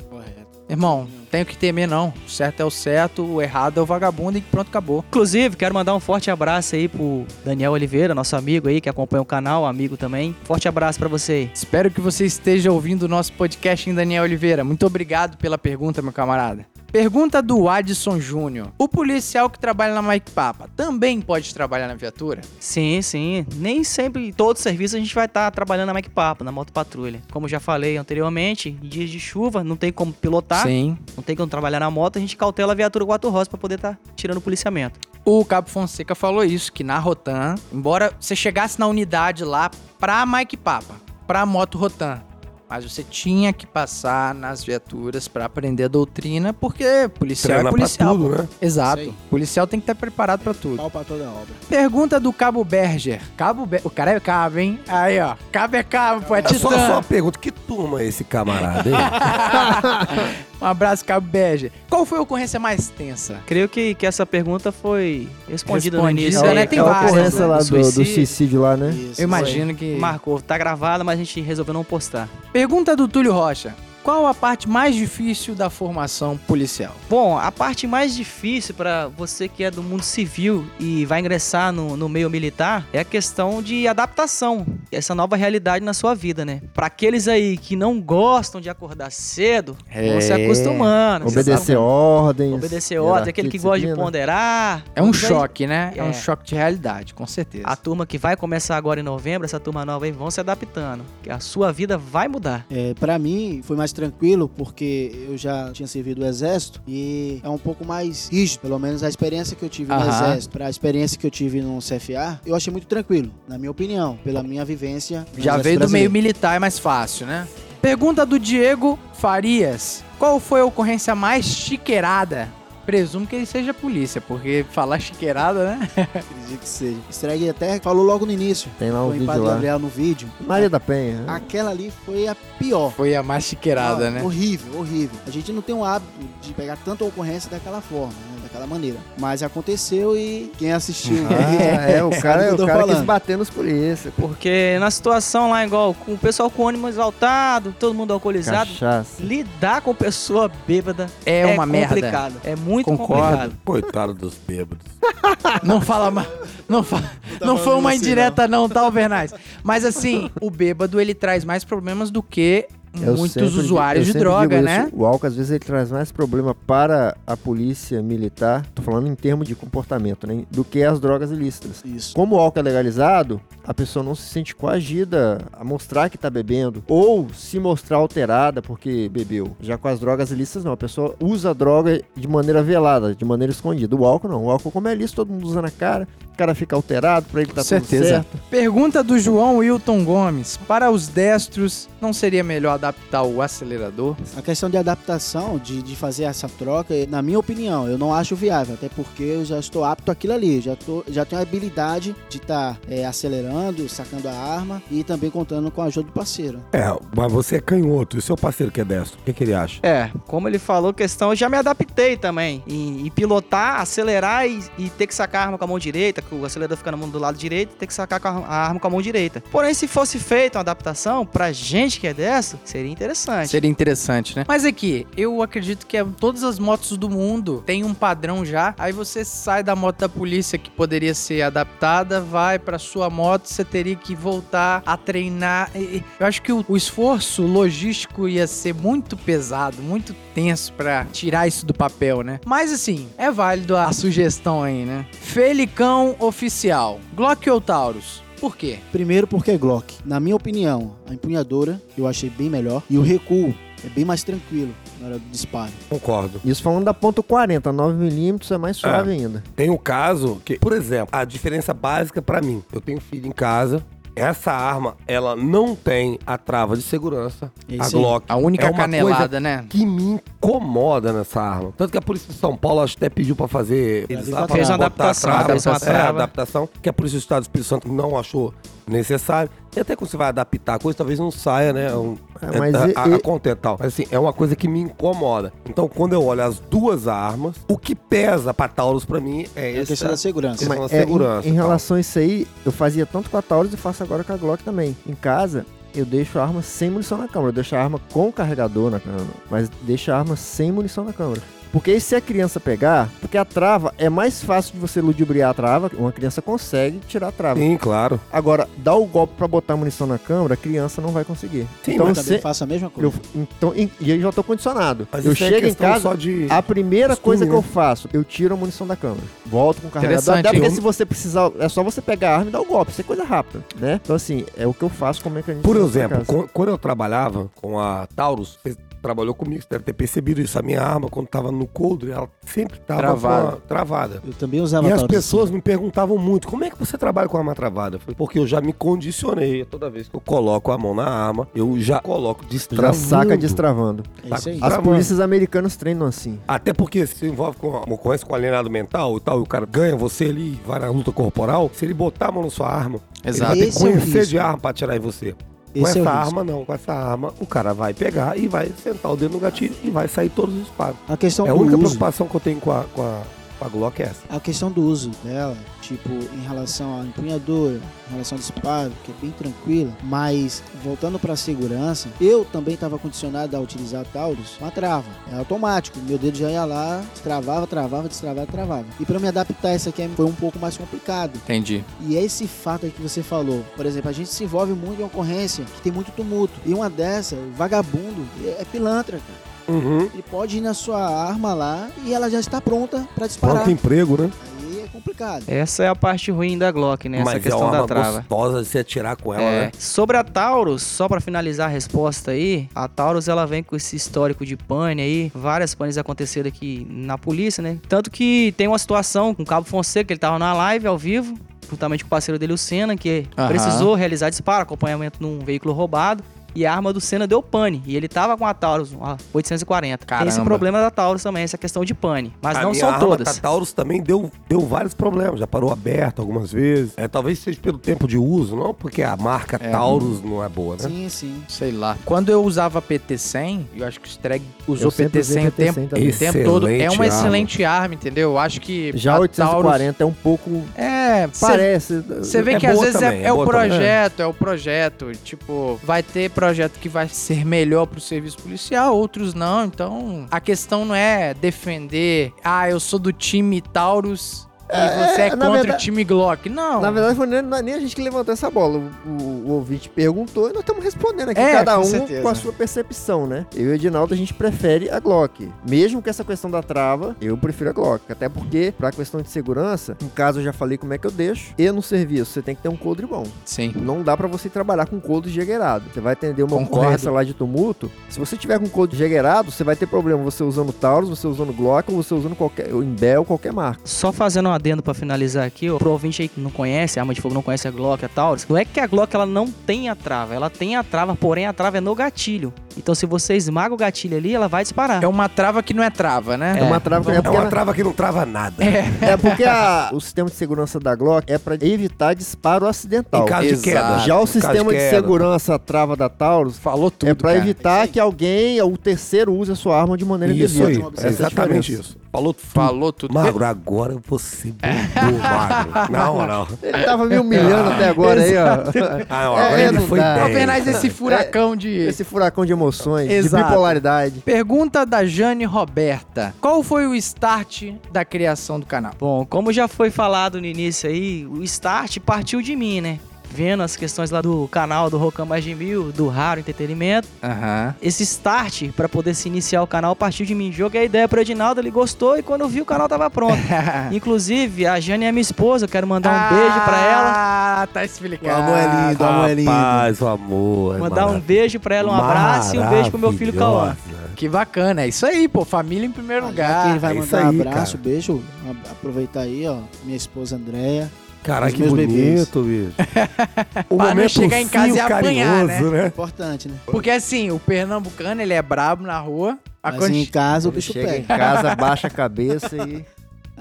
Irmão, 0.69 1.07
não 1.11 1.25
tenho 1.25 1.45
que 1.45 1.57
temer, 1.57 1.87
não. 1.87 2.13
O 2.25 2.29
certo 2.29 2.61
é 2.61 2.65
o 2.65 2.69
certo, 2.69 3.25
o 3.25 3.41
errado 3.41 3.79
é 3.79 3.81
o 3.81 3.85
vagabundo 3.85 4.37
e 4.37 4.41
pronto, 4.41 4.67
acabou. 4.67 5.03
Inclusive, 5.07 5.57
quero 5.57 5.73
mandar 5.73 5.95
um 5.95 5.99
forte 5.99 6.29
abraço 6.29 6.75
aí 6.75 6.87
pro 6.87 7.25
Daniel 7.43 7.71
Oliveira, 7.71 8.13
nosso 8.13 8.35
amigo 8.35 8.69
aí, 8.69 8.79
que 8.79 8.89
acompanha 8.89 9.21
o 9.21 9.25
canal, 9.25 9.65
amigo 9.65 9.97
também. 9.97 10.35
Forte 10.43 10.67
abraço 10.67 10.99
pra 10.99 11.07
você. 11.07 11.49
Espero 11.53 11.89
que 11.89 11.99
você 11.99 12.25
esteja 12.25 12.71
ouvindo 12.71 13.03
o 13.03 13.07
nosso 13.07 13.33
podcast 13.33 13.89
em 13.89 13.95
Daniel 13.95 14.23
Oliveira. 14.23 14.63
Muito 14.63 14.85
obrigado 14.85 15.37
pela 15.37 15.57
pergunta, 15.57 16.01
meu 16.01 16.13
camarada. 16.13 16.65
Pergunta 16.91 17.41
do 17.41 17.69
Adson 17.69 18.19
Júnior. 18.19 18.71
O 18.77 18.87
policial 18.87 19.47
que 19.47 19.59
trabalha 19.59 19.93
na 19.93 20.01
Mike 20.01 20.31
Papa 20.31 20.67
também 20.75 21.21
pode 21.21 21.53
trabalhar 21.53 21.87
na 21.87 21.93
viatura? 21.93 22.41
Sim, 22.59 22.99
sim. 23.03 23.45
Nem 23.55 23.83
sempre, 23.83 24.27
em 24.27 24.33
todo 24.33 24.57
serviço, 24.57 24.95
a 24.95 24.99
gente 24.99 25.13
vai 25.13 25.25
estar 25.25 25.51
trabalhando 25.51 25.87
na 25.87 25.93
Mac 25.93 26.07
Papo, 26.09 26.43
na 26.43 26.51
moto 26.51 26.73
patrulha. 26.73 27.21
Como 27.31 27.47
já 27.47 27.59
falei 27.59 27.95
anteriormente, 27.97 28.69
em 28.81 28.87
dias 28.87 29.09
de 29.09 29.19
chuva, 29.19 29.63
não 29.63 29.75
tem 29.75 29.91
como 29.91 30.11
pilotar, 30.11 30.65
Sim. 30.65 30.97
não 31.15 31.23
tem 31.23 31.35
como 31.35 31.47
trabalhar 31.47 31.79
na 31.79 31.91
moto, 31.91 32.17
a 32.17 32.19
gente 32.19 32.35
cautela 32.35 32.73
a 32.73 32.75
viatura 32.75 33.05
quatro 33.05 33.29
rodas 33.29 33.47
pra 33.47 33.57
poder 33.57 33.75
estar 33.75 33.99
tirando 34.15 34.37
o 34.37 34.41
policiamento. 34.41 34.99
O 35.23 35.45
Cabo 35.45 35.69
Fonseca 35.69 36.15
falou 36.15 36.43
isso, 36.43 36.73
que 36.73 36.83
na 36.83 36.97
Rotan, 36.97 37.53
embora 37.71 38.11
você 38.19 38.35
chegasse 38.35 38.79
na 38.79 38.87
unidade 38.87 39.43
lá 39.43 39.69
pra 39.99 40.25
Mike 40.25 40.57
Papa, 40.57 40.95
pra 41.27 41.45
moto 41.45 41.77
Rotan, 41.77 42.21
mas 42.69 42.83
você 42.83 43.03
tinha 43.03 43.51
que 43.51 43.65
passar 43.65 44.33
nas 44.35 44.63
viaturas 44.63 45.27
pra 45.27 45.45
aprender 45.45 45.85
a 45.85 45.87
doutrina, 45.87 46.53
porque 46.53 47.09
policial 47.17 47.53
Treinar 47.59 47.59
é 47.59 47.63
pra 47.63 47.71
policial. 47.71 48.15
tudo, 48.17 48.29
pô. 48.29 48.41
né? 48.43 48.49
Exato. 48.61 49.13
Policial 49.29 49.65
tem 49.67 49.79
que 49.79 49.83
estar 49.83 49.95
preparado 49.95 50.41
pra 50.41 50.53
tudo. 50.53 50.77
Pau 50.77 50.89
pra 50.91 51.03
toda 51.03 51.23
obra. 51.29 51.53
Pergunta 51.67 52.19
do 52.19 52.31
Cabo 52.31 52.63
Berger. 52.63 53.21
Cabo 53.35 53.65
Ber... 53.65 53.81
O 53.83 53.89
cara 53.89 54.11
é 54.11 54.19
cabo, 54.19 54.59
hein? 54.59 54.79
Aí, 54.87 55.19
ó. 55.19 55.35
Cabo 55.51 55.75
é 55.75 55.83
cabo, 55.83 56.25
pô. 56.25 56.35
É 56.35 56.39
É 56.39 56.47
só, 56.49 56.53
só 56.53 56.69
titã. 56.69 56.91
uma 56.93 57.03
pergunta, 57.03 57.39
que 57.39 57.51
turma 57.51 58.01
é 58.01 58.05
esse 58.05 58.23
camarada, 58.23 58.89
hein? 58.89 58.95
um 60.61 60.65
abraço, 60.65 61.03
Cabo 61.05 61.27
Berger. 61.27 61.71
Qual 61.89 62.05
foi 62.05 62.19
a 62.19 62.21
ocorrência 62.21 62.59
mais 62.59 62.89
tensa? 62.89 63.37
Creio 63.45 63.67
que, 63.67 63.95
que 63.95 64.05
essa 64.05 64.25
pergunta 64.25 64.71
foi 64.71 65.27
respondida, 65.47 65.97
no 65.97 66.03
Respondida, 66.03 66.27
início. 66.27 66.53
né? 66.53 66.61
aí, 66.61 66.67
Tem 66.67 66.79
é 66.79 66.81
a 66.81 66.85
várias, 66.85 67.11
ocorrência 67.11 67.39
né? 67.41 67.45
lá 67.47 67.57
do, 67.57 67.63
do 67.63 67.65
Suicídio. 67.83 68.13
suicídio 68.13 68.61
lá, 68.61 68.77
né? 68.77 68.89
Isso. 68.91 69.21
Eu 69.21 69.23
imagino 69.23 69.73
que... 69.73 69.95
Marcou, 69.95 70.39
tá 70.41 70.57
gravada, 70.57 71.03
mas 71.03 71.15
a 71.19 71.23
gente 71.23 71.41
resolveu 71.41 71.73
não 71.73 71.83
postar. 71.83 72.27
Pergunta 72.59 72.93
do 72.93 73.07
Túlio 73.07 73.31
Rocha. 73.31 73.73
Qual 74.09 74.25
a 74.25 74.33
parte 74.33 74.67
mais 74.67 74.95
difícil 74.95 75.53
da 75.53 75.69
formação 75.69 76.35
policial? 76.35 76.95
Bom, 77.07 77.37
a 77.37 77.51
parte 77.51 77.85
mais 77.85 78.15
difícil 78.15 78.73
para 78.73 79.07
você 79.07 79.47
que 79.47 79.63
é 79.63 79.69
do 79.69 79.83
mundo 79.83 80.01
civil 80.01 80.65
e 80.79 81.05
vai 81.05 81.19
ingressar 81.19 81.71
no, 81.71 81.95
no 81.95 82.09
meio 82.09 82.27
militar 82.27 82.87
é 82.91 83.01
a 83.01 83.03
questão 83.03 83.61
de 83.61 83.87
adaptação, 83.87 84.65
essa 84.91 85.13
nova 85.13 85.35
realidade 85.35 85.85
na 85.85 85.93
sua 85.93 86.15
vida, 86.15 86.43
né? 86.43 86.59
Para 86.73 86.87
aqueles 86.87 87.27
aí 87.27 87.55
que 87.55 87.75
não 87.75 88.01
gostam 88.01 88.59
de 88.59 88.67
acordar 88.67 89.11
cedo, 89.11 89.77
vão 89.93 90.19
se 90.21 90.31
É. 90.31 90.43
acostumando. 90.43 91.27
Obedecer 91.27 91.57
sabe? 91.59 91.75
ordens. 91.77 92.53
Obedecer 92.55 92.97
ordens, 92.99 93.27
aquele 93.27 93.49
que 93.49 93.59
gosta 93.59 93.85
de 93.85 93.93
ponderar. 93.93 94.85
É 94.95 95.03
um 95.03 95.13
choque, 95.13 95.67
né? 95.67 95.93
É. 95.95 96.01
um 96.03 96.09
É. 96.09 96.13
choque 96.13 96.45
de 96.47 96.55
realidade, 96.55 97.13
com 97.13 97.27
certeza. 97.27 97.63
A 97.67 97.75
turma 97.75 98.07
que 98.07 98.17
vai 98.17 98.35
começar 98.35 98.75
agora 98.75 98.99
em 98.99 99.03
novembro, 99.03 99.45
essa 99.45 99.59
turma 99.59 99.85
nova 99.85 100.05
aí, 100.05 100.11
vão 100.11 100.31
se 100.31 100.39
adaptando. 100.39 101.05
Que 101.21 101.29
a 101.29 101.39
sua 101.39 101.71
vida 101.71 101.95
vai 101.95 102.27
mudar. 102.27 102.65
É, 102.71 102.95
para 102.95 103.19
mim 103.19 103.61
foi 103.63 103.77
mais 103.77 103.98
tranquilo 103.99 104.47
porque 104.47 105.11
eu 105.29 105.37
já 105.37 105.71
tinha 105.73 105.87
servido 105.87 106.21
o 106.21 106.25
exército 106.25 106.81
e 106.87 107.39
é 107.43 107.49
um 107.49 107.57
pouco 107.57 107.85
mais 107.85 108.29
rígido, 108.29 108.61
pelo 108.61 108.79
menos 108.79 109.03
a 109.03 109.09
experiência 109.09 109.55
que 109.57 109.63
eu 109.63 109.69
tive 109.69 109.91
no 109.91 109.99
Aham. 109.99 110.07
exército, 110.27 110.53
para 110.53 110.67
a 110.67 110.69
experiência 110.69 111.17
que 111.17 111.25
eu 111.27 111.31
tive 111.31 111.61
no 111.61 111.79
CFA, 111.79 112.39
eu 112.45 112.55
achei 112.55 112.71
muito 112.71 112.87
tranquilo, 112.87 113.31
na 113.47 113.57
minha 113.57 113.71
opinião, 113.71 114.17
pela 114.23 114.41
minha 114.41 114.63
vivência. 114.63 115.25
no 115.35 115.43
Já 115.43 115.51
exército 115.53 115.63
veio 115.63 115.75
do 115.79 115.79
meio 115.81 115.89
brasileiro. 116.09 116.11
militar, 116.13 116.55
é 116.55 116.59
mais 116.59 116.79
fácil, 116.79 117.27
né? 117.27 117.47
Pergunta 117.81 118.25
do 118.25 118.39
Diego 118.39 118.97
Farias. 119.13 120.03
Qual 120.17 120.39
foi 120.39 120.61
a 120.61 120.65
ocorrência 120.65 121.15
mais 121.15 121.45
chiqueirada? 121.45 122.49
Presumo 122.89 123.27
que 123.27 123.35
ele 123.35 123.45
seja 123.45 123.71
polícia, 123.71 124.19
porque 124.19 124.65
falar 124.71 124.97
chiqueirada, 124.99 125.63
né? 125.75 125.89
Acredito 125.95 126.59
que 126.61 126.67
seja. 126.67 126.97
Estraguei 127.07 127.47
até, 127.47 127.79
falou 127.79 128.03
logo 128.03 128.25
no 128.25 128.31
início. 128.31 128.67
Tem 128.79 128.89
lá 128.89 129.03
um 129.03 129.09
foi 129.09 129.15
em 129.17 129.19
vídeo 129.19 129.27
Padre 129.27 129.43
lá. 129.43 129.51
Gabriel 129.53 129.77
no 129.77 129.87
vídeo. 129.89 130.27
Maria 130.41 130.71
da 130.71 130.79
Penha. 130.79 131.17
né? 131.17 131.25
Aquela 131.27 131.69
ali 131.69 131.93
foi 132.03 132.27
a 132.27 132.33
pior. 132.57 132.91
Foi 132.91 133.15
a 133.15 133.21
mais 133.21 133.43
chiqueirada, 133.43 134.07
Ah, 134.07 134.11
né? 134.11 134.23
Horrível, 134.23 134.79
horrível. 134.79 135.19
A 135.27 135.29
gente 135.29 135.51
não 135.51 135.61
tem 135.61 135.75
o 135.75 135.85
hábito 135.85 136.11
de 136.41 136.51
pegar 136.53 136.77
tanta 136.77 137.05
ocorrência 137.05 137.47
daquela 137.51 137.79
forma, 137.79 138.07
né? 138.13 138.38
Daquela 138.49 138.65
maneira. 138.67 138.97
Mas 139.17 139.43
aconteceu 139.43 140.17
e 140.17 140.51
quem 140.57 140.71
assistiu. 140.73 141.25
Ah, 141.29 141.89
é, 141.89 142.03
o 142.03 142.09
cara, 142.21 142.49
Sabe 142.49 142.61
o 142.61 142.63
o 142.63 142.67
cara 142.67 142.79
quis 142.83 142.91
falando. 142.91 143.05
bater 143.05 143.37
nos 143.37 143.49
polícia. 143.49 144.11
Porque 144.17 144.77
na 144.79 144.89
situação 144.91 145.51
lá, 145.51 145.63
igual, 145.65 145.93
com 145.93 146.13
o 146.13 146.17
pessoal 146.17 146.49
com 146.49 146.67
ânimo 146.67 146.87
exaltado, 146.87 147.73
todo 147.79 147.93
mundo 147.93 148.11
alcoolizado, 148.13 148.71
Cachaça. 148.71 149.21
lidar 149.23 149.81
com 149.81 149.93
pessoa 149.93 150.51
bêbada 150.67 151.07
É 151.25 151.45
uma 151.45 151.65
merda. 151.65 151.95
complicado. 151.95 152.35
É 152.43 152.55
muito 152.55 152.85
Concordo. 152.85 153.21
complicado. 153.23 153.53
Coitado 153.63 154.13
dos 154.13 154.33
bêbados. 154.35 154.85
Não 155.63 155.79
fala 155.81 156.09
mais. 156.11 156.27
Não, 156.67 156.83
fa... 156.83 157.01
não 157.41 157.57
foi 157.57 157.73
uma 157.75 157.89
você, 157.91 157.97
indireta, 157.97 158.47
não, 158.47 158.69
tá, 158.69 158.81
Alvernaz? 158.81 159.33
Mas 159.63 159.83
assim, 159.83 160.29
o 160.39 160.51
bêbado 160.51 160.99
ele 161.01 161.15
traz 161.15 161.43
mais 161.43 161.63
problemas 161.63 162.11
do 162.11 162.21
que 162.21 162.67
Eu 163.01 163.17
muitos 163.17 163.55
usuários 163.55 164.07
eu 164.07 164.13
de 164.13 164.19
droga, 164.19 164.55
digo 164.57 164.65
né? 164.65 164.85
isso. 164.87 164.95
O 164.95 165.05
álcool, 165.05 165.27
às 165.27 165.35
vezes, 165.35 165.51
ele 165.51 165.59
traz 165.59 165.91
mais 165.91 166.11
problema 166.11 166.55
para 166.55 167.15
a 167.25 167.37
polícia 167.37 168.01
militar, 168.01 168.65
tô 168.73 168.81
falando 168.81 169.07
em 169.07 169.15
termos 169.15 169.47
de 169.47 169.55
comportamento, 169.55 170.25
né? 170.25 170.43
Do 170.49 170.63
que 170.63 170.83
as 170.83 170.99
drogas 170.99 171.31
ilícitas. 171.31 171.83
Isso. 171.85 172.15
Como 172.15 172.35
o 172.35 172.39
álcool 172.39 172.59
é 172.59 172.63
legalizado, 172.63 173.39
a 173.63 173.73
pessoa 173.73 174.03
não 174.03 174.15
se 174.15 174.23
sente 174.23 174.55
coagida 174.55 175.39
a 175.53 175.63
mostrar 175.63 176.09
que 176.09 176.17
tá 176.17 176.29
bebendo 176.29 176.83
ou 176.87 177.27
se 177.33 177.59
mostrar 177.59 177.97
alterada 177.97 178.61
porque 178.61 179.09
bebeu. 179.09 179.55
Já 179.59 179.77
com 179.77 179.87
as 179.87 179.99
drogas 179.99 180.31
ilícitas, 180.31 180.63
não. 180.63 180.71
A 180.71 180.77
pessoa 180.77 181.15
usa 181.19 181.51
a 181.51 181.53
droga 181.53 182.01
de 182.15 182.27
maneira 182.27 182.63
velada, 182.63 183.13
de 183.13 183.25
maneira 183.25 183.51
escondida. 183.51 183.95
O 183.95 184.05
álcool 184.05 184.27
não. 184.27 184.45
O 184.45 184.51
álcool, 184.51 184.71
como 184.71 184.87
é 184.87 184.95
lícito, 184.95 185.17
todo 185.17 185.33
mundo 185.33 185.45
usa 185.45 185.61
na 185.61 185.71
cara, 185.71 186.07
cara 186.39 186.55
fica 186.55 186.73
alterado, 186.73 187.27
pra 187.29 187.41
ele 187.41 187.51
tá 187.51 187.61
tudo 187.61 187.67
certeza. 187.67 188.05
certo. 188.05 188.39
Pergunta 188.49 189.03
do 189.03 189.19
João 189.19 189.57
Wilton 189.57 190.05
Gomes. 190.05 190.57
Para 190.65 190.89
os 190.89 191.09
destros, 191.09 191.89
não 191.99 192.13
seria 192.13 192.45
melhor 192.45 192.75
adaptar 192.75 193.23
o 193.23 193.41
acelerador? 193.41 194.15
A 194.37 194.41
questão 194.41 194.69
de 194.69 194.77
adaptação, 194.77 195.57
de, 195.57 195.83
de 195.83 195.97
fazer 195.97 196.23
essa 196.23 196.47
troca, 196.47 196.93
na 197.09 197.21
minha 197.21 197.37
opinião, 197.37 197.89
eu 197.89 197.97
não 197.97 198.13
acho 198.13 198.37
viável, 198.37 198.75
até 198.75 198.87
porque 198.87 199.23
eu 199.23 199.43
já 199.43 199.59
estou 199.59 199.83
apto 199.83 200.11
àquilo 200.11 200.33
ali, 200.33 200.61
já, 200.61 200.77
tô, 200.77 201.03
já 201.09 201.25
tenho 201.25 201.41
a 201.41 201.43
habilidade 201.43 202.15
de 202.29 202.37
estar 202.37 202.79
acelerando, 203.07 203.89
sacando 203.89 204.29
a 204.29 204.33
arma 204.33 204.81
e 204.89 205.03
também 205.03 205.29
contando 205.29 205.69
com 205.69 205.81
a 205.81 205.85
ajuda 205.85 206.07
do 206.07 206.13
parceiro. 206.13 206.63
É, 206.71 206.85
mas 207.15 207.31
você 207.31 207.57
é 207.57 207.59
canhoto 207.59 208.17
e 208.17 208.21
seu 208.21 208.37
parceiro 208.37 208.71
que 208.71 208.79
é 208.79 208.85
destro, 208.85 209.19
o 209.19 209.23
que, 209.23 209.33
que 209.33 209.43
ele 209.43 209.53
acha? 209.53 209.79
É, 209.83 210.09
como 210.25 210.47
ele 210.47 210.59
falou, 210.59 210.93
questão, 210.93 211.31
eu 211.31 211.35
já 211.35 211.49
me 211.49 211.57
adaptei 211.57 212.15
também. 212.15 212.63
Em, 212.65 213.05
em 213.05 213.09
pilotar, 213.09 213.81
acelerar 213.81 214.47
e, 214.47 214.63
e 214.77 214.89
ter 214.89 215.05
que 215.05 215.13
sacar 215.13 215.41
a 215.41 215.45
arma 215.47 215.57
com 215.57 215.65
a 215.65 215.67
mão 215.67 215.79
direita, 215.79 216.21
que 216.29 216.35
o 216.35 216.45
acelerador 216.45 216.77
fica 216.77 216.91
na 216.91 216.97
mão 216.97 217.09
do 217.09 217.17
lado 217.19 217.37
direito, 217.37 217.75
ter 217.75 217.87
que 217.87 217.93
sacar 217.93 218.19
com 218.19 218.27
a, 218.27 218.31
a 218.31 218.67
arma 218.67 218.79
com 218.79 218.87
a 218.87 218.89
mão 218.89 219.01
direita. 219.01 219.43
Porém, 219.51 219.73
se 219.73 219.87
fosse 219.87 220.19
feita 220.19 220.57
uma 220.57 220.61
adaptação, 220.61 221.25
pra 221.25 221.51
gente 221.51 221.99
que 221.99 222.07
é 222.07 222.13
dessa, 222.13 222.59
seria 222.63 222.91
interessante. 222.91 223.49
Seria 223.49 223.69
interessante, 223.69 224.35
né? 224.35 224.45
Mas 224.47 224.63
aqui, 224.65 225.07
eu 225.17 225.41
acredito 225.41 225.85
que 225.87 225.97
é- 225.97 226.05
todas 226.19 226.43
as 226.43 226.59
motos 226.59 226.95
do 226.97 227.09
mundo 227.09 227.63
têm 227.65 227.83
um 227.83 227.93
padrão 227.93 228.45
já. 228.45 228.73
Aí 228.77 228.91
você 228.93 229.25
sai 229.25 229.63
da 229.63 229.75
moto 229.75 229.99
da 229.99 230.09
polícia 230.09 230.57
que 230.57 230.69
poderia 230.69 231.13
ser 231.13 231.41
adaptada, 231.41 232.21
vai 232.21 232.59
pra 232.59 232.77
sua 232.77 233.09
moto, 233.09 233.45
você 233.47 233.63
teria 233.65 233.95
que 233.95 234.15
voltar 234.15 234.83
a 234.85 234.95
treinar. 234.97 235.71
Eu 236.19 236.25
acho 236.27 236.41
que 236.41 236.51
o, 236.51 236.63
o 236.67 236.77
esforço 236.77 237.41
logístico 237.43 238.27
ia 238.27 238.45
ser 238.47 238.73
muito 238.73 239.17
pesado, 239.17 239.81
muito 239.81 240.13
tenso 240.35 240.71
pra 240.73 241.05
tirar 241.05 241.47
isso 241.47 241.65
do 241.65 241.73
papel, 241.73 242.21
né? 242.21 242.39
Mas 242.45 242.71
assim, 242.71 243.07
é 243.17 243.31
válido 243.31 243.75
a 243.75 243.91
sugestão 243.91 244.61
aí, 244.63 244.85
né? 244.85 245.05
Felicão 245.11 246.15
oficial, 246.19 246.99
Glock 247.15 247.49
ou 247.49 247.61
Taurus? 247.61 248.21
Por 248.39 248.55
quê? 248.55 248.79
Primeiro 248.91 249.27
porque 249.27 249.51
é 249.51 249.57
Glock. 249.57 249.95
Na 250.05 250.19
minha 250.19 250.35
opinião, 250.35 250.95
a 251.07 251.13
empunhadora 251.13 251.81
eu 251.97 252.07
achei 252.07 252.29
bem 252.29 252.49
melhor. 252.49 252.81
E 252.89 252.97
o 252.97 253.01
recuo 253.01 253.53
é 253.83 253.89
bem 253.89 254.05
mais 254.05 254.23
tranquilo 254.23 254.73
na 254.99 255.07
hora 255.07 255.19
do 255.19 255.25
disparo. 255.29 255.71
Concordo. 255.89 256.39
Isso 256.45 256.63
falando 256.63 256.85
da 256.85 256.93
ponto 256.93 257.21
40, 257.21 257.71
9mm 257.71 258.51
é 258.51 258.57
mais 258.57 258.77
suave 258.77 259.11
ainda. 259.11 259.43
Tem 259.55 259.69
o 259.69 259.77
caso 259.77 260.41
que, 260.45 260.57
por 260.57 260.73
exemplo, 260.73 261.09
a 261.11 261.25
diferença 261.25 261.73
básica 261.73 262.21
pra 262.21 262.41
mim, 262.41 262.63
eu 262.71 262.79
tenho 262.79 262.99
filho 263.01 263.27
em 263.27 263.31
casa, 263.31 263.85
essa 264.15 264.51
arma, 264.51 264.95
ela 265.07 265.35
não 265.35 265.75
tem 265.75 266.19
a 266.25 266.37
trava 266.37 266.75
de 266.75 266.81
segurança, 266.81 267.51
a 267.67 267.73
isso 267.73 267.95
aí. 267.95 268.01
Glock. 268.01 268.25
A 268.27 268.35
única 268.35 268.67
é 268.67 268.69
uma 268.69 268.77
canelada, 268.77 269.17
coisa 269.17 269.39
né? 269.39 269.65
que 269.69 269.85
me 269.85 270.03
incomoda 270.03 271.13
nessa 271.13 271.41
arma. 271.41 271.73
Tanto 271.77 271.91
que 271.91 271.97
a 271.97 272.01
Polícia 272.01 272.33
de 272.33 272.39
São 272.39 272.55
Paulo 272.55 272.81
acho 272.81 272.95
até 272.97 273.09
pediu 273.09 273.35
pra 273.35 273.47
fazer. 273.47 274.07
Pra 274.07 274.47
Fez 274.47 274.69
uma 274.69 274.75
adaptação, 274.75 275.31
a 275.31 275.33
trava, 275.33 275.49
fez 275.49 275.65
uma 275.65 275.77
é, 275.77 276.01
adaptação, 276.01 276.69
que 276.81 276.89
a 276.89 276.93
Polícia 276.93 277.17
do 277.17 277.21
Estado 277.21 277.41
do 277.41 277.43
Espírito 277.43 277.67
Santo 277.67 277.91
não 277.91 278.17
achou 278.17 278.53
necessário. 278.89 279.49
E 279.75 279.79
até 279.79 279.95
quando 279.95 280.09
você 280.09 280.17
vai 280.17 280.27
adaptar 280.29 280.75
a 280.75 280.79
coisa, 280.79 280.97
talvez 280.97 281.19
não 281.19 281.29
saia, 281.31 281.71
né? 281.71 281.95
Um, 281.95 282.17
É, 282.41 282.57
mas 282.57 282.75
a, 282.75 282.87
e- 282.87 282.93
a, 282.95 283.03
a 283.15 283.19
conta 283.19 283.49
e 283.49 283.55
tal. 283.55 283.77
Mas 283.79 283.89
assim, 283.93 284.05
é 284.11 284.17
uma 284.19 284.33
coisa 284.33 284.55
que 284.55 284.67
me 284.67 284.79
incomoda. 284.79 285.53
Então, 285.69 285.87
quando 285.87 286.13
eu 286.13 286.23
olho 286.23 286.43
as 286.43 286.59
duas 286.59 287.07
armas, 287.07 287.55
o 287.67 287.77
que 287.77 287.93
pesa 287.95 288.53
pra 288.53 288.67
Taurus 288.67 289.05
pra 289.05 289.19
mim 289.19 289.45
é, 289.55 289.73
É 289.73 289.77
a 289.77 289.81
esse. 289.81 289.87
questão 289.87 290.09
da 290.09 290.17
segurança. 290.17 290.57
Questão 290.59 290.77
Mas, 290.79 290.91
da 290.91 290.97
é, 290.97 290.99
segurança 291.01 291.47
em, 291.47 291.51
em 291.51 291.55
relação 291.55 291.97
a 291.97 291.99
isso 291.99 292.17
aí, 292.19 292.47
eu 292.65 292.71
fazia 292.71 293.05
tanto 293.05 293.29
com 293.29 293.37
a 293.37 293.41
Taurus 293.41 293.73
e 293.73 293.77
faço 293.77 294.01
agora 294.03 294.23
com 294.23 294.33
a 294.33 294.37
Glock 294.37 294.63
também. 294.63 294.95
Em 295.07 295.13
casa, 295.13 295.65
eu 295.95 296.05
deixo 296.05 296.39
a 296.39 296.43
arma 296.43 296.61
sem 296.61 296.89
munição 296.89 297.17
na 297.17 297.27
câmera. 297.27 297.49
Eu 297.49 297.53
deixo 297.53 297.75
a 297.75 297.79
arma 297.81 297.99
com 298.11 298.31
carregador 298.31 298.89
na 298.91 298.99
câmera, 298.99 299.25
mas 299.49 299.69
deixo 299.83 300.11
a 300.11 300.17
arma 300.17 300.35
sem 300.35 300.71
munição 300.71 301.03
na 301.03 301.13
câmera. 301.13 301.41
Porque 301.71 301.91
aí 301.91 302.01
se 302.01 302.15
a 302.15 302.21
criança 302.21 302.59
pegar, 302.59 303.09
porque 303.21 303.37
a 303.37 303.45
trava 303.45 303.93
é 303.97 304.09
mais 304.09 304.43
fácil 304.43 304.73
de 304.73 304.79
você 304.79 304.99
ludibriar 305.01 305.51
a 305.51 305.53
trava, 305.53 305.91
uma 305.97 306.11
criança 306.11 306.41
consegue 306.41 306.99
tirar 307.07 307.27
a 307.27 307.31
trava. 307.31 307.59
Sim, 307.59 307.77
claro. 307.77 308.19
Agora, 308.31 308.67
dar 308.77 308.95
o 308.95 309.05
golpe 309.05 309.33
pra 309.37 309.47
botar 309.47 309.73
a 309.73 309.77
munição 309.77 310.07
na 310.07 310.17
câmera, 310.17 310.55
a 310.55 310.57
criança 310.57 311.01
não 311.01 311.09
vai 311.09 311.23
conseguir. 311.23 311.67
Sim, 311.83 311.93
então, 311.93 312.07
eu 312.07 312.13
também 312.15 312.37
se- 312.37 312.39
faço 312.39 312.63
a 312.63 312.67
mesma 312.67 312.89
coisa. 312.89 313.11
eu, 313.35 313.41
então, 313.41 313.73
e, 313.75 313.91
e 313.99 314.11
aí 314.11 314.19
já 314.19 314.31
tô 314.31 314.43
condicionado. 314.43 315.07
Mas 315.11 315.25
eu 315.25 315.31
é 315.31 315.35
chego 315.35 315.57
em 315.57 315.61
questão 315.61 315.91
casa, 315.91 316.17
de. 316.17 316.47
a 316.49 316.61
primeira 316.61 317.15
coisa 317.15 317.45
que 317.45 317.51
né? 317.51 317.57
eu 317.57 317.61
faço, 317.61 318.09
eu 318.13 318.23
tiro 318.23 318.53
a 318.55 318.57
munição 318.57 318.87
da 318.87 318.95
câmera. 318.95 319.21
Volto 319.45 319.81
com 319.81 319.87
o 319.89 319.91
carregador. 319.91 320.37
Até 320.37 320.51
porque 320.51 320.65
eu- 320.67 320.71
se 320.71 320.81
você 320.81 321.05
precisar, 321.05 321.51
é 321.59 321.69
só 321.69 321.83
você 321.83 322.01
pegar 322.01 322.31
a 322.31 322.37
arma 322.37 322.49
e 322.49 322.51
dar 322.51 322.61
o 322.61 322.65
golpe. 322.65 322.91
Isso 322.91 323.01
é 323.01 323.03
coisa 323.03 323.23
rápida, 323.23 323.63
né? 323.79 323.99
Então, 324.03 324.15
assim, 324.15 324.45
é 324.57 324.65
o 324.65 324.73
que 324.73 324.83
eu 324.83 324.89
faço 324.89 325.21
com 325.21 325.29
o 325.29 325.31
mecanismo. 325.31 325.63
Por 325.63 325.77
exemplo, 325.77 326.25
quando 326.51 326.69
eu 326.69 326.77
trabalhava 326.77 327.49
com 327.55 327.79
a 327.79 328.07
Taurus, 328.15 328.57
trabalhou 329.01 329.33
comigo, 329.33 329.61
você 329.61 329.67
deve 329.69 329.83
ter 329.83 329.93
percebido 329.93 330.41
isso. 330.41 330.57
A 330.57 330.61
minha 330.61 330.81
arma, 330.81 331.09
quando 331.09 331.27
tava 331.27 331.51
no 331.51 331.65
coldre, 331.67 332.11
ela 332.11 332.29
sempre 332.45 332.79
tava 332.79 333.01
Travada. 333.01 333.41
com 333.51 333.53
a- 333.57 333.59
travada. 333.61 334.21
Eu 334.25 334.33
também 334.33 334.61
usava 334.61 334.87
E 334.87 334.91
as 334.91 335.03
pessoas 335.03 335.49
me 335.49 335.61
perguntavam 335.61 336.17
muito, 336.17 336.47
como 336.47 336.63
é 336.63 336.69
que 336.69 336.77
você 336.79 336.97
trabalha 336.97 337.27
com 337.29 337.37
a 337.37 337.39
arma 337.39 337.55
travada? 337.55 337.95
Eu 337.95 337.99
falei, 337.99 338.15
porque 338.15 338.39
eu 338.39 338.47
já 338.47 338.61
me 338.61 338.73
condicionei. 338.73 339.63
Toda 339.65 339.89
vez 339.89 340.07
que 340.09 340.15
eu 340.15 340.21
coloco 340.21 340.71
a 340.71 340.77
mão 340.77 340.93
na 340.93 341.05
arma, 341.07 341.47
eu 341.55 341.79
já 341.79 341.99
coloco 341.99 342.43
já 342.43 342.49
destravando. 342.49 342.95
saca 342.95 343.37
destravando. 343.37 344.03
É 344.29 344.35
isso 344.35 344.49
aí. 344.49 344.59
Tá 344.59 344.67
As 344.67 344.77
polícias 344.77 345.19
americanas 345.19 345.75
treinam 345.75 346.05
assim. 346.07 346.39
Até 346.47 346.73
porque 346.73 347.05
se 347.07 347.25
envolve 347.25 347.57
com 347.57 347.67
uma 347.69 347.93
ocorrência 347.95 348.25
com 348.27 348.35
alienado 348.35 348.69
mental 348.69 349.17
e 349.17 349.19
tal, 349.19 349.39
e 349.39 349.41
o 349.43 349.45
cara 349.45 349.65
ganha 349.65 349.95
você 349.95 350.25
ali, 350.25 350.59
vai 350.65 350.79
na 350.79 350.89
luta 350.89 351.11
corporal, 351.11 351.69
se 351.73 351.85
ele 351.85 351.93
botar 351.93 352.27
a 352.27 352.31
mão 352.31 352.43
na 352.43 352.49
sua 352.49 352.67
arma, 352.69 352.99
Exato. 353.23 353.53
ele 353.53 353.59
vai 353.61 353.71
ter 353.71 353.71
que 353.71 353.77
é 353.77 353.91
conhecer 353.91 354.17
risco. 354.19 354.29
de 354.31 354.39
arma 354.39 354.57
pra 354.57 354.71
atirar 354.71 354.95
em 354.95 354.99
você. 354.99 355.35
Com 355.73 355.87
Esse 355.87 355.99
é 355.99 356.01
essa 356.01 356.11
risco. 356.13 356.27
arma, 356.29 356.43
não. 356.43 356.65
Com 356.65 356.73
essa 356.73 356.93
arma, 356.93 357.33
o 357.39 357.45
cara 357.45 357.73
vai 357.73 357.93
pegar 357.93 358.37
e 358.37 358.47
vai 358.47 358.71
sentar 358.83 359.11
o 359.11 359.15
dedo 359.15 359.33
no 359.33 359.39
gatilho 359.39 359.75
e 359.83 359.89
vai 359.89 360.07
sair 360.07 360.29
todos 360.29 360.53
os 360.55 360.61
disparos. 360.61 360.95
A 361.07 361.15
questão 361.15 361.45
é 361.45 361.49
a 361.49 361.53
única 361.53 361.75
uso. 361.75 361.83
preocupação 361.85 362.27
que 362.27 362.35
eu 362.35 362.39
tenho 362.39 362.59
com 362.59 362.71
a, 362.71 362.83
com 362.93 363.01
a, 363.03 363.21
com 363.59 363.65
a 363.65 363.69
Glock 363.69 364.01
é 364.01 364.05
essa. 364.05 364.21
A 364.29 364.39
questão 364.39 364.71
do 364.71 364.81
uso 364.81 365.11
dela, 365.23 365.57
tipo, 365.81 366.09
em 366.09 366.41
relação 366.41 367.01
à 367.01 367.03
empunhadora, 367.03 367.79
em 368.07 368.11
relação 368.11 368.37
ao 368.37 368.39
disparo, 368.39 368.91
que 369.03 369.11
é 369.11 369.15
bem 369.21 369.31
tranquila, 369.31 369.91
mas 370.03 370.63
voltando 370.83 371.19
para 371.19 371.33
a 371.33 371.37
segurança, 371.37 372.09
eu 372.21 372.45
também 372.45 372.75
estava 372.75 372.97
condicionado 372.97 373.55
a 373.55 373.59
utilizar 373.59 374.01
a 374.01 374.05
Taurus 374.05 374.55
com 374.57 374.65
a 374.65 374.71
trava. 374.71 375.09
É 375.31 375.37
automático, 375.37 375.99
meu 375.99 376.17
dedo 376.17 376.37
já 376.37 376.49
ia 376.49 376.65
lá, 376.65 377.03
destravava, 377.13 377.67
travava, 377.67 378.07
destravava, 378.07 378.47
travava. 378.47 378.85
E 378.99 379.05
para 379.05 379.19
me 379.19 379.27
adaptar 379.27 379.69
a 379.69 379.71
essa 379.71 379.89
aqui 379.89 380.07
foi 380.15 380.25
um 380.25 380.33
pouco 380.33 380.57
mais 380.59 380.77
complicado. 380.77 381.35
Entendi. 381.35 381.83
E 382.01 382.17
é 382.17 382.23
esse 382.23 382.47
fato 382.47 382.85
aí 382.85 382.91
que 382.91 383.01
você 383.01 383.21
falou. 383.21 383.65
Por 383.75 383.85
exemplo, 383.85 384.09
a 384.09 384.13
gente 384.13 384.29
se 384.29 384.43
envolve 384.43 384.73
muito 384.73 385.01
em 385.01 385.05
ocorrência 385.05 385.65
que 385.65 385.81
tem 385.81 385.91
muito 385.91 386.11
tumulto. 386.11 386.53
E 386.65 386.73
uma 386.73 386.89
dessa, 386.89 387.35
vagabundo, 387.55 388.25
é 388.45 388.59
é 388.59 388.65
pilantra, 388.65 389.19
cara. 389.19 389.48
Uhum. 389.71 390.09
Ele 390.13 390.23
pode 390.29 390.57
ir 390.57 390.61
na 390.61 390.73
sua 390.73 390.99
arma 391.07 391.53
lá 391.53 391.89
e 392.05 392.13
ela 392.13 392.29
já 392.29 392.39
está 392.39 392.59
pronta 392.61 393.07
para 393.15 393.27
disparar. 393.27 393.55
Pronto 393.57 393.71
emprego, 393.71 394.21
né? 394.21 394.29
Aí 394.61 394.81
é 394.81 394.87
complicado. 394.87 395.43
Essa 395.47 395.83
é 395.83 395.87
a 395.87 395.95
parte 395.95 396.31
ruim 396.31 396.57
da 396.57 396.71
Glock, 396.71 397.07
né? 397.09 397.17
Essa 397.19 397.25
Mas 397.25 397.35
é 397.35 397.39
questão 397.39 397.61
uma 397.61 397.71
da 397.71 397.77
arma 397.77 397.87
trava. 397.87 398.17
gostosa 398.19 398.61
de 398.61 398.67
se 398.67 398.77
atirar 398.77 399.15
com 399.17 399.33
ela, 399.33 399.43
É. 399.43 399.59
né? 399.65 399.71
Sobre 399.77 400.17
a 400.17 400.23
Taurus, 400.23 400.83
só 400.83 401.07
pra 401.07 401.19
finalizar 401.21 401.67
a 401.67 401.71
resposta 401.71 402.31
aí, 402.31 402.67
a 402.73 402.87
Taurus 402.87 403.27
ela 403.27 403.45
vem 403.45 403.63
com 403.63 403.75
esse 403.75 403.95
histórico 403.95 404.45
de 404.45 404.55
pane 404.57 405.01
aí, 405.01 405.31
várias 405.33 405.73
panes 405.75 405.97
aconteceram 405.97 406.47
aqui 406.47 406.85
na 406.89 407.17
polícia, 407.17 407.61
né? 407.61 407.77
Tanto 407.87 408.09
que 408.11 408.53
tem 408.57 408.67
uma 408.67 408.79
situação 408.79 409.33
com 409.33 409.43
o 409.43 409.45
Cabo 409.45 409.67
Fonseca, 409.67 410.05
que 410.07 410.13
ele 410.13 410.19
tava 410.19 410.37
na 410.39 410.53
live 410.53 410.87
ao 410.87 410.97
vivo, 410.97 411.35
juntamente 411.69 412.03
com 412.03 412.07
o 412.07 412.09
parceiro 412.09 412.39
dele, 412.39 412.53
o 412.53 412.57
Senna, 412.57 412.95
que 412.97 413.25
Aham. 413.37 413.47
precisou 413.47 413.93
realizar 413.95 414.29
disparo, 414.29 414.63
acompanhamento 414.63 415.19
num 415.21 415.39
veículo 415.39 415.73
roubado. 415.73 416.23
E 416.55 416.65
a 416.65 416.73
arma 416.73 416.91
do 416.93 416.99
Senna 417.01 417.25
deu 417.27 417.41
pane. 417.41 417.81
E 417.85 417.95
ele 417.95 418.07
tava 418.07 418.37
com 418.37 418.45
a 418.45 418.53
Taurus, 418.53 418.91
uma 418.91 419.17
840. 419.33 420.05
Tem 420.05 420.17
esse 420.19 420.27
Caramba. 420.37 420.43
problema 420.45 420.81
da 420.81 420.89
Taurus 420.91 421.23
também, 421.23 421.43
essa 421.43 421.57
questão 421.57 421.83
de 421.85 421.93
pane. 421.93 422.33
Mas 422.41 422.57
A 422.57 422.61
não 422.63 422.71
minha 422.71 422.79
são 422.79 422.89
arma 422.89 422.99
todas. 423.05 423.35
da 423.35 423.41
Taurus 423.41 423.71
também 423.73 424.01
deu, 424.01 424.31
deu 424.47 424.61
vários 424.61 424.93
problemas. 424.93 425.39
Já 425.39 425.47
parou 425.47 425.71
aberto 425.71 426.19
algumas 426.19 426.51
vezes. 426.51 426.93
É, 426.97 427.07
talvez 427.07 427.39
seja 427.39 427.59
pelo 427.61 427.77
tempo 427.77 428.07
de 428.07 428.17
uso, 428.17 428.55
não 428.55 428.73
porque 428.73 429.03
a 429.03 429.15
marca 429.15 429.57
É. 429.61 429.69
Taurus 429.69 430.21
não 430.23 430.43
é 430.43 430.49
boa, 430.49 430.75
né? 430.75 430.83
Sim, 430.89 431.07
sim. 431.09 431.43
Sei 431.47 431.71
lá. 431.71 431.97
Quando 432.05 432.29
eu 432.29 432.43
usava 432.43 432.81
PT100, 432.81 433.61
eu 433.75 433.85
acho 433.87 433.99
que 433.99 434.07
o 434.07 434.09
Streg 434.09 434.43
usou 434.67 434.87
Eu 434.87 434.91
sempre 434.91 435.19
usei 435.19 435.43
PT100 435.43 435.47
o 435.47 435.51
tempo, 435.51 435.79
PT100 435.79 435.87
também. 435.89 436.09
o 436.09 436.17
tempo 436.17 436.43
todo. 436.43 436.67
É 436.67 436.77
uma 436.83 436.91
arma. 436.91 437.07
excelente 437.07 437.63
arma, 437.63 437.93
entendeu? 437.95 438.31
Eu 438.31 438.37
acho 438.37 438.59
que 438.61 438.91
Já 438.95 439.15
a 439.15 439.19
840 439.19 440.03
é 440.03 440.05
um 440.05 440.13
pouco. 440.13 440.49
Taurus... 440.49 440.69
É, 440.75 441.27
Parece. 441.39 442.01
Você 442.01 442.41
vê 442.41 442.53
É 442.53 442.59
que 442.59 442.67
às 442.67 442.79
vezes 442.79 442.93
também, 442.99 443.19
é, 443.19 443.23
é 443.23 443.25
é 443.27 443.31
o 443.33 443.35
boa 443.37 443.47
também. 443.51 443.69
projeto, 443.69 444.19
é 444.21 444.25
o 444.25 444.33
projeto. 444.33 445.11
Tipo, 445.23 445.79
vai 445.83 446.03
ter 446.03 446.29
projeto 446.39 446.79
que 446.79 446.87
vai 446.87 447.09
ser 447.09 447.45
melhor 447.45 447.85
pro 447.85 447.99
serviço 447.99 448.37
policial, 448.37 448.95
outros 448.95 449.33
não. 449.33 449.65
Então, 449.65 450.25
a 450.31 450.39
questão 450.39 450.85
não 450.85 450.95
é 450.95 451.33
defender, 451.33 452.31
ah, 452.41 452.69
eu 452.69 452.79
sou 452.79 452.97
do 452.97 453.11
time 453.11 453.59
Taurus 453.59 454.48
e 454.71 454.75
É, 454.75 455.07
você 455.13 455.21
é, 455.21 455.27
é, 455.27 455.29
contra 455.31 455.49
o 455.49 455.53
verdade- 455.53 455.83
time 455.83 456.03
Glock. 456.03 456.49
Não. 456.49 456.81
Na 456.81 456.91
verdade, 456.91 457.15
foi 457.15 457.25
nem, 457.27 457.41
nem 457.41 457.73
a 457.73 457.79
gente 457.79 457.95
que 457.95 458.01
levantou 458.01 458.33
essa 458.33 458.49
bola. 458.49 458.79
O, 459.05 459.09
o- 459.09 459.43
o 459.47 459.51
ouvinte 459.53 459.89
perguntou 459.89 460.49
e 460.49 460.53
nós 460.53 460.61
estamos 460.61 460.83
respondendo 460.83 461.29
aqui, 461.29 461.39
É, 461.41 461.53
cada 461.53 461.79
um 461.79 461.83
certeza. 461.83 462.21
com 462.21 462.27
a 462.29 462.35
sua 462.35 462.53
percepção, 462.53 463.25
né? 463.27 463.45
Eu 463.55 463.65
e 463.65 463.67
o 463.69 463.73
Edinaldo, 463.73 464.13
a 464.13 464.17
gente 464.17 464.33
prefere 464.33 464.89
a 464.89 464.99
Glock. 464.99 465.51
Mesmo 465.67 466.01
com 466.01 466.09
essa 466.09 466.23
questão 466.23 466.49
da 466.51 466.61
trava, 466.61 467.15
eu 467.21 467.37
prefiro 467.37 467.69
a 467.69 467.73
Glock. 467.73 468.03
Até 468.11 468.29
porque, 468.29 468.73
pra 468.77 468.91
questão 468.91 469.21
de 469.21 469.29
segurança, 469.29 469.97
no 470.01 470.09
caso 470.09 470.39
eu 470.39 470.43
já 470.43 470.53
falei 470.53 470.77
como 470.77 470.93
é 470.93 470.97
que 470.97 471.07
eu 471.07 471.11
deixo. 471.11 471.53
E 471.57 471.69
no 471.71 471.81
serviço, 471.81 472.31
você 472.31 472.41
tem 472.41 472.55
que 472.55 472.61
ter 472.61 472.69
um 472.69 472.77
coldre 472.77 473.05
bom. 473.05 473.23
Sim. 473.45 473.73
Não 473.75 474.01
dá 474.03 474.15
pra 474.15 474.27
você 474.27 474.49
trabalhar 474.49 474.85
com 474.87 474.99
coldre 474.99 475.31
jegueirado. 475.31 475.85
Você 475.93 475.99
vai 475.99 476.13
atender 476.13 476.43
uma 476.43 476.57
Concordo. 476.57 476.81
ocorrência 476.81 477.11
lá 477.11 477.23
de 477.23 477.33
tumulto. 477.33 477.91
Se 478.09 478.19
você 478.19 478.37
tiver 478.37 478.59
com 478.59 478.69
coldre 478.69 478.97
jegueirado, 478.97 479.51
você 479.51 479.63
vai 479.63 479.75
ter 479.75 479.87
problema 479.87 480.21
você 480.23 480.43
usando 480.43 480.71
Taurus, 480.71 481.09
você 481.09 481.27
usando 481.27 481.51
Glock, 481.53 481.91
ou 481.91 482.01
você 482.03 482.13
usando 482.13 482.35
qualquer, 482.35 482.69
Imbel, 482.69 483.25
qualquer 483.25 483.51
marca. 483.53 483.81
Só 483.83 484.11
fazendo 484.11 484.49
um 484.49 484.53
adendo 484.59 484.83
pra 484.83 484.93
finalizar 484.93 485.45
aqui, 485.45 485.69
ó, 485.69 485.77
pro 485.77 485.89
ouvinte 485.91 486.21
aí 486.21 486.27
que 486.27 486.39
não 486.39 486.51
conhece, 486.51 486.99
a 486.99 487.01
arma 487.01 487.13
de 487.13 487.21
fogo 487.21 487.33
não 487.33 487.41
conhece 487.41 487.67
a 487.67 487.71
Glock, 487.71 488.03
a 488.05 488.09
Taurus, 488.09 488.45
não 488.47 488.57
é 488.57 488.65
que 488.65 488.79
a 488.79 488.85
Glock 488.87 489.15
ela 489.15 489.25
não 489.25 489.47
tem 489.49 489.89
a 489.89 489.95
trava, 489.95 490.35
ela 490.35 490.49
tem 490.49 490.75
a 490.75 490.83
trava, 490.83 491.15
porém 491.15 491.45
a 491.47 491.53
trava 491.53 491.77
é 491.77 491.81
no 491.81 491.95
gatilho. 491.95 492.53
Então 492.77 492.93
se 492.95 493.05
você 493.05 493.35
esmaga 493.35 493.73
o 493.73 493.77
gatilho 493.77 494.15
ali, 494.17 494.33
ela 494.33 494.47
vai 494.47 494.63
disparar. 494.63 495.03
É 495.03 495.07
uma 495.07 495.27
trava 495.27 495.61
que 495.63 495.73
não 495.73 495.83
é 495.83 495.89
trava, 495.89 496.37
né? 496.37 496.57
É, 496.59 496.63
uma 496.63 496.79
trava 496.79 497.05
que 497.05 497.11
É 497.11 497.15
é 497.15 497.21
porque 497.21 497.29
uma 497.35 497.41
ela- 497.41 497.49
trava 497.49 497.73
que 497.73 497.83
não 497.83 497.91
trava 497.93 498.25
nada. 498.25 498.55
É 499.01 499.17
porque 499.17 499.43
a- 499.43 499.89
o 499.93 499.99
sistema 499.99 500.29
de 500.29 500.35
segurança 500.35 500.79
da 500.79 500.95
Glock 500.95 501.31
é 501.31 501.37
pra 501.37 501.55
evitar 501.55 502.13
disparo 502.13 502.67
acidental. 502.67 503.23
Em 503.23 503.25
caso 503.25 503.47
de 503.47 503.53
Exato. 503.53 503.63
queda. 503.69 503.99
Já 503.99 504.19
o 504.19 504.27
sistema 504.27 504.71
de, 504.71 504.77
queda. 504.77 504.89
segurança 504.95 505.57
trava 505.59 505.95
da 505.95 506.07
Taurus 506.09 506.57
Falou 506.57 506.89
tudo, 506.91 507.09
é 507.09 507.13
pra 507.13 507.29
cara. 507.31 507.39
evitar 507.43 507.87
que 507.87 507.99
alguém, 507.99 508.61
o 508.61 508.77
terceiro, 508.77 509.33
use 509.33 509.51
a 509.51 509.55
sua 509.55 509.79
arma 509.81 509.97
de 509.97 510.05
maneira 510.05 510.33
Isso 510.33 510.63
aí, 510.63 510.75
indevida. 510.75 510.91
Essa 510.97 511.01
é 511.01 511.05
é 511.05 511.07
a 511.07 511.11
exatamente 511.11 511.61
diferença. 511.61 511.89
isso. 511.89 511.97
Falou 512.11 512.33
tudo. 512.33 512.47
Falou 512.47 512.91
tudo. 512.93 513.13
Magro, 513.13 513.45
agora 513.45 513.95
você 514.07 514.51
bombou, 514.51 515.19
Magro. 515.19 515.71
Na 515.93 516.11
moral. 516.11 516.47
Ele 516.61 516.83
tava 516.83 517.05
me 517.05 517.17
humilhando 517.17 517.69
até 517.69 517.89
agora 517.89 518.21
aí, 518.21 518.35
ó. 518.35 518.49
Ah, 519.09 519.23
não, 519.25 519.37
É, 519.37 519.45
agora 519.45 519.61
é, 519.61 519.67
ele 519.67 519.71
não 519.79 519.87
foi 519.87 519.99
dá. 519.99 520.13
10. 520.15 520.35
Apenas 520.35 520.67
esse 520.67 520.89
furacão 520.89 521.55
de... 521.55 521.69
Esse 521.69 522.03
furacão 522.03 522.45
de 522.45 522.51
emoções, 522.51 523.09
Exato. 523.11 523.43
de 523.43 523.49
bipolaridade. 523.49 524.19
Pergunta 524.21 524.85
da 524.85 525.05
Jane 525.05 525.45
Roberta. 525.45 526.33
Qual 526.41 526.63
foi 526.63 526.87
o 526.87 526.95
start 526.95 527.71
da 527.91 528.03
criação 528.03 528.59
do 528.59 528.65
canal? 528.65 528.93
Bom, 528.99 529.25
como 529.25 529.53
já 529.53 529.67
foi 529.67 529.89
falado 529.91 530.39
no 530.39 530.45
início 530.47 530.89
aí, 530.89 531.25
o 531.27 531.43
start 531.43 531.99
partiu 531.99 532.41
de 532.41 532.55
mim, 532.55 532.81
né? 532.81 532.99
Vendo 533.31 533.61
as 533.63 533.75
questões 533.75 534.09
lá 534.11 534.21
do 534.21 534.47
canal 534.51 534.89
do 534.89 534.97
Rocan 534.97 535.25
Mais 535.25 535.43
de 535.43 535.53
Mil, 535.55 535.91
do 535.91 536.07
Raro 536.07 536.39
Entretenimento. 536.39 537.07
Aham. 537.23 537.75
Esse 537.81 538.03
start 538.03 538.69
pra 538.75 538.89
poder 538.89 539.13
se 539.13 539.27
iniciar 539.27 539.61
o 539.61 539.67
canal 539.67 539.95
partiu 539.95 540.25
de 540.25 540.33
mim. 540.35 540.51
Joguei 540.51 540.81
a 540.81 540.83
ideia 540.85 541.07
pro 541.07 541.21
Edinaldo, 541.21 541.61
ele 541.61 541.71
gostou 541.71 542.17
e 542.17 542.23
quando 542.23 542.41
eu 542.41 542.47
vi 542.49 542.61
o 542.61 542.65
canal 542.65 542.87
tava 542.89 543.09
pronto. 543.09 543.39
Inclusive, 543.91 544.65
a 544.65 544.79
Jane 544.79 545.05
é 545.05 545.11
minha 545.11 545.21
esposa, 545.21 545.65
eu 545.65 545.69
quero 545.69 545.87
mandar 545.87 546.09
um 546.11 546.35
beijo 546.35 546.59
pra 546.65 546.77
ela. 546.77 547.13
Ah, 547.61 547.67
tá 547.71 547.81
O 547.81 547.83
explicado. 547.83 548.41
amor 548.41 548.57
é 548.57 548.89
lindo, 548.89 549.03
o 549.03 549.07
amor 549.07 549.29
é 549.29 549.33
lindo. 549.33 549.51
Rapaz, 549.51 550.01
o 550.01 550.07
amor. 550.07 550.75
é 550.75 550.79
Mandar 550.79 551.07
um 551.07 551.19
beijo 551.19 551.59
pra 551.59 551.75
ela, 551.75 551.91
um 551.91 551.95
abraço 551.95 552.55
e 552.55 552.59
um 552.59 552.67
beijo 552.69 552.89
pro 552.89 552.99
meu 552.99 553.13
filho 553.13 553.33
Cauã. 553.33 553.75
Que 554.15 554.27
bacana, 554.27 554.81
é 554.81 554.87
isso 554.89 555.05
aí, 555.05 555.27
pô. 555.29 555.45
Família 555.45 555.85
em 555.85 555.91
primeiro 555.91 556.27
lugar. 556.27 556.69
ele 556.71 556.79
vai 556.79 556.97
é 556.97 556.99
isso 556.99 557.15
mandar 557.15 557.25
um 557.33 557.41
abraço, 557.41 557.77
cara. 557.77 557.89
beijo, 557.89 558.21
aproveitar 558.69 559.21
aí, 559.21 559.47
ó, 559.47 559.59
minha 559.85 559.95
esposa 559.95 560.35
Andréia. 560.35 560.91
Caralho, 561.23 561.51
Os 561.51 561.53
que 561.57 561.61
meus 561.63 561.73
bebês. 561.73 562.29
bonito, 562.29 562.41
bicho. 562.43 562.75
O 563.69 563.75
Pra 563.77 563.85
não 563.87 563.95
momento 563.95 564.09
chegar 564.09 564.39
em 564.41 564.47
casa 564.47 564.75
e 564.75 564.79
apanhar, 564.79 565.45
carinhoso, 565.45 565.71
né? 565.71 565.87
Importante, 565.87 566.47
né? 566.47 566.55
Porque 566.65 566.89
assim, 566.89 567.29
o 567.31 567.39
pernambucano, 567.39 568.21
ele 568.21 568.33
é 568.33 568.41
brabo 568.41 568.83
na 568.83 568.97
rua. 568.99 569.37
Mas 569.61 569.73
Mas 569.73 569.83
quando- 569.83 569.95
em 569.95 570.05
casa 570.05 570.47
o 570.47 570.51
bicho 570.51 570.71
chega 570.71 570.95
em 570.97 571.03
pega. 571.03 571.17
casa, 571.17 571.55
baixa 571.57 571.87
a 571.87 571.89
cabeça 571.89 572.55
e. 572.55 572.85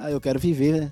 Ah, 0.01 0.11
eu 0.11 0.21
quero 0.21 0.39
viver, 0.39 0.81
né? 0.81 0.89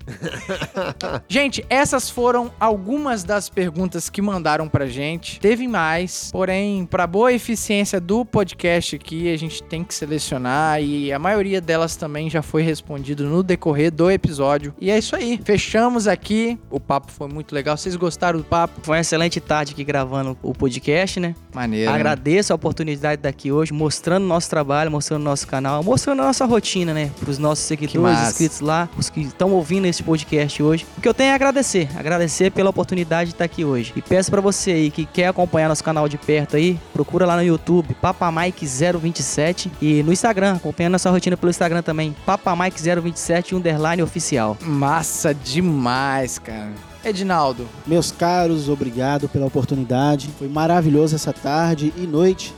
Gente, 1.29 1.65
essas 1.69 2.09
foram 2.09 2.51
algumas 2.59 3.23
das 3.23 3.49
perguntas 3.49 4.09
que 4.09 4.21
mandaram 4.21 4.67
pra 4.67 4.85
gente. 4.85 5.39
Teve 5.39 5.67
mais, 5.67 6.29
porém, 6.31 6.85
pra 6.85 7.07
boa 7.07 7.31
eficiência 7.31 7.99
do 8.01 8.25
podcast 8.25 8.95
aqui, 8.95 9.31
a 9.33 9.37
gente 9.37 9.63
tem 9.63 9.83
que 9.83 9.93
selecionar 9.93 10.81
e 10.81 11.11
a 11.13 11.19
maioria 11.19 11.61
delas 11.61 11.95
também 11.95 12.29
já 12.29 12.41
foi 12.41 12.61
respondido 12.61 13.25
no 13.25 13.41
decorrer 13.43 13.91
do 13.91 14.11
episódio. 14.11 14.73
E 14.79 14.91
é 14.91 14.97
isso 14.97 15.15
aí. 15.15 15.39
Fechamos 15.43 16.07
aqui. 16.07 16.59
O 16.69 16.79
papo 16.79 17.11
foi 17.11 17.27
muito 17.27 17.53
legal. 17.55 17.77
Vocês 17.77 17.95
gostaram 17.95 18.39
do 18.39 18.45
papo? 18.45 18.79
Foi 18.83 18.95
uma 18.95 19.01
excelente 19.01 19.39
tarde 19.39 19.73
aqui 19.73 19.83
gravando 19.83 20.37
o 20.43 20.53
podcast, 20.53 21.19
né? 21.19 21.33
Maneiro. 21.53 21.89
né? 21.89 21.95
Agradeço 21.95 22.51
a 22.51 22.55
oportunidade 22.55 23.21
daqui 23.21 23.51
hoje, 23.51 23.71
mostrando 23.73 24.25
nosso 24.25 24.49
trabalho, 24.49 24.91
mostrando 24.91 25.23
nosso 25.23 25.47
canal, 25.47 25.83
mostrando 25.83 26.21
a 26.21 26.25
nossa 26.25 26.45
rotina, 26.45 26.93
né? 26.93 27.11
Pros 27.19 27.37
nossos 27.37 27.65
seguidores 27.65 28.19
inscritos 28.29 28.59
lá, 28.59 28.89
os 28.99 29.09
que 29.09 29.21
estão 29.21 29.51
ouvindo 29.51 29.85
esse 29.85 30.03
podcast 30.03 30.61
hoje. 30.61 30.85
O 30.97 31.01
que 31.01 31.07
eu 31.07 31.13
tenho 31.13 31.31
é 31.31 31.33
agradecer, 31.33 31.89
agradecer 31.95 32.51
pela 32.51 32.69
oportunidade 32.69 33.29
de 33.29 33.35
estar 33.35 33.45
aqui 33.45 33.63
hoje. 33.63 33.93
E 33.95 34.01
peço 34.01 34.31
pra 34.31 34.41
você 34.41 34.71
aí 34.71 34.91
que 34.91 35.05
quer 35.05 35.27
acompanhar 35.27 35.67
nosso 35.69 35.83
canal 35.83 36.07
de 36.07 36.17
perto 36.17 36.55
aí, 36.55 36.79
procura 36.93 37.25
lá 37.25 37.35
no 37.35 37.43
YouTube, 37.43 37.95
Papamike027 38.01 39.71
e 39.81 40.03
no 40.03 40.11
Instagram, 40.11 40.55
acompanhando 40.55 40.93
nossa 40.93 41.09
rotina 41.09 41.37
pelo 41.37 41.49
Instagram 41.49 41.81
também, 41.81 42.15
Papamike027 42.27 43.53
underline 43.53 44.01
oficial. 44.01 44.57
Massa 44.61 45.33
demais, 45.33 46.39
cara. 46.39 46.71
Edinaldo. 47.03 47.67
Meus 47.85 48.11
caros, 48.11 48.67
obrigado 48.67 49.29
pela 49.29 49.45
oportunidade. 49.45 50.29
Foi 50.37 50.47
maravilhoso 50.47 51.15
essa 51.15 51.31
tarde 51.31 51.93
e 51.95 52.01
noite. 52.01 52.53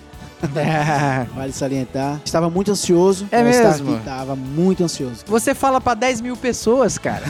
Vale 1.36 1.52
salientar. 1.52 2.22
Estava 2.24 2.50
muito 2.50 2.72
ansioso. 2.72 3.28
É 3.32 3.44
mesmo? 3.44 3.98
Estava 3.98 4.36
muito 4.36 4.84
ansioso. 4.84 5.24
Você 5.26 5.54
fala 5.54 5.82
pra 5.82 5.94
10 5.94 6.22
mil 6.22 6.38
pessoas, 6.38 6.98
cara. 6.98 7.26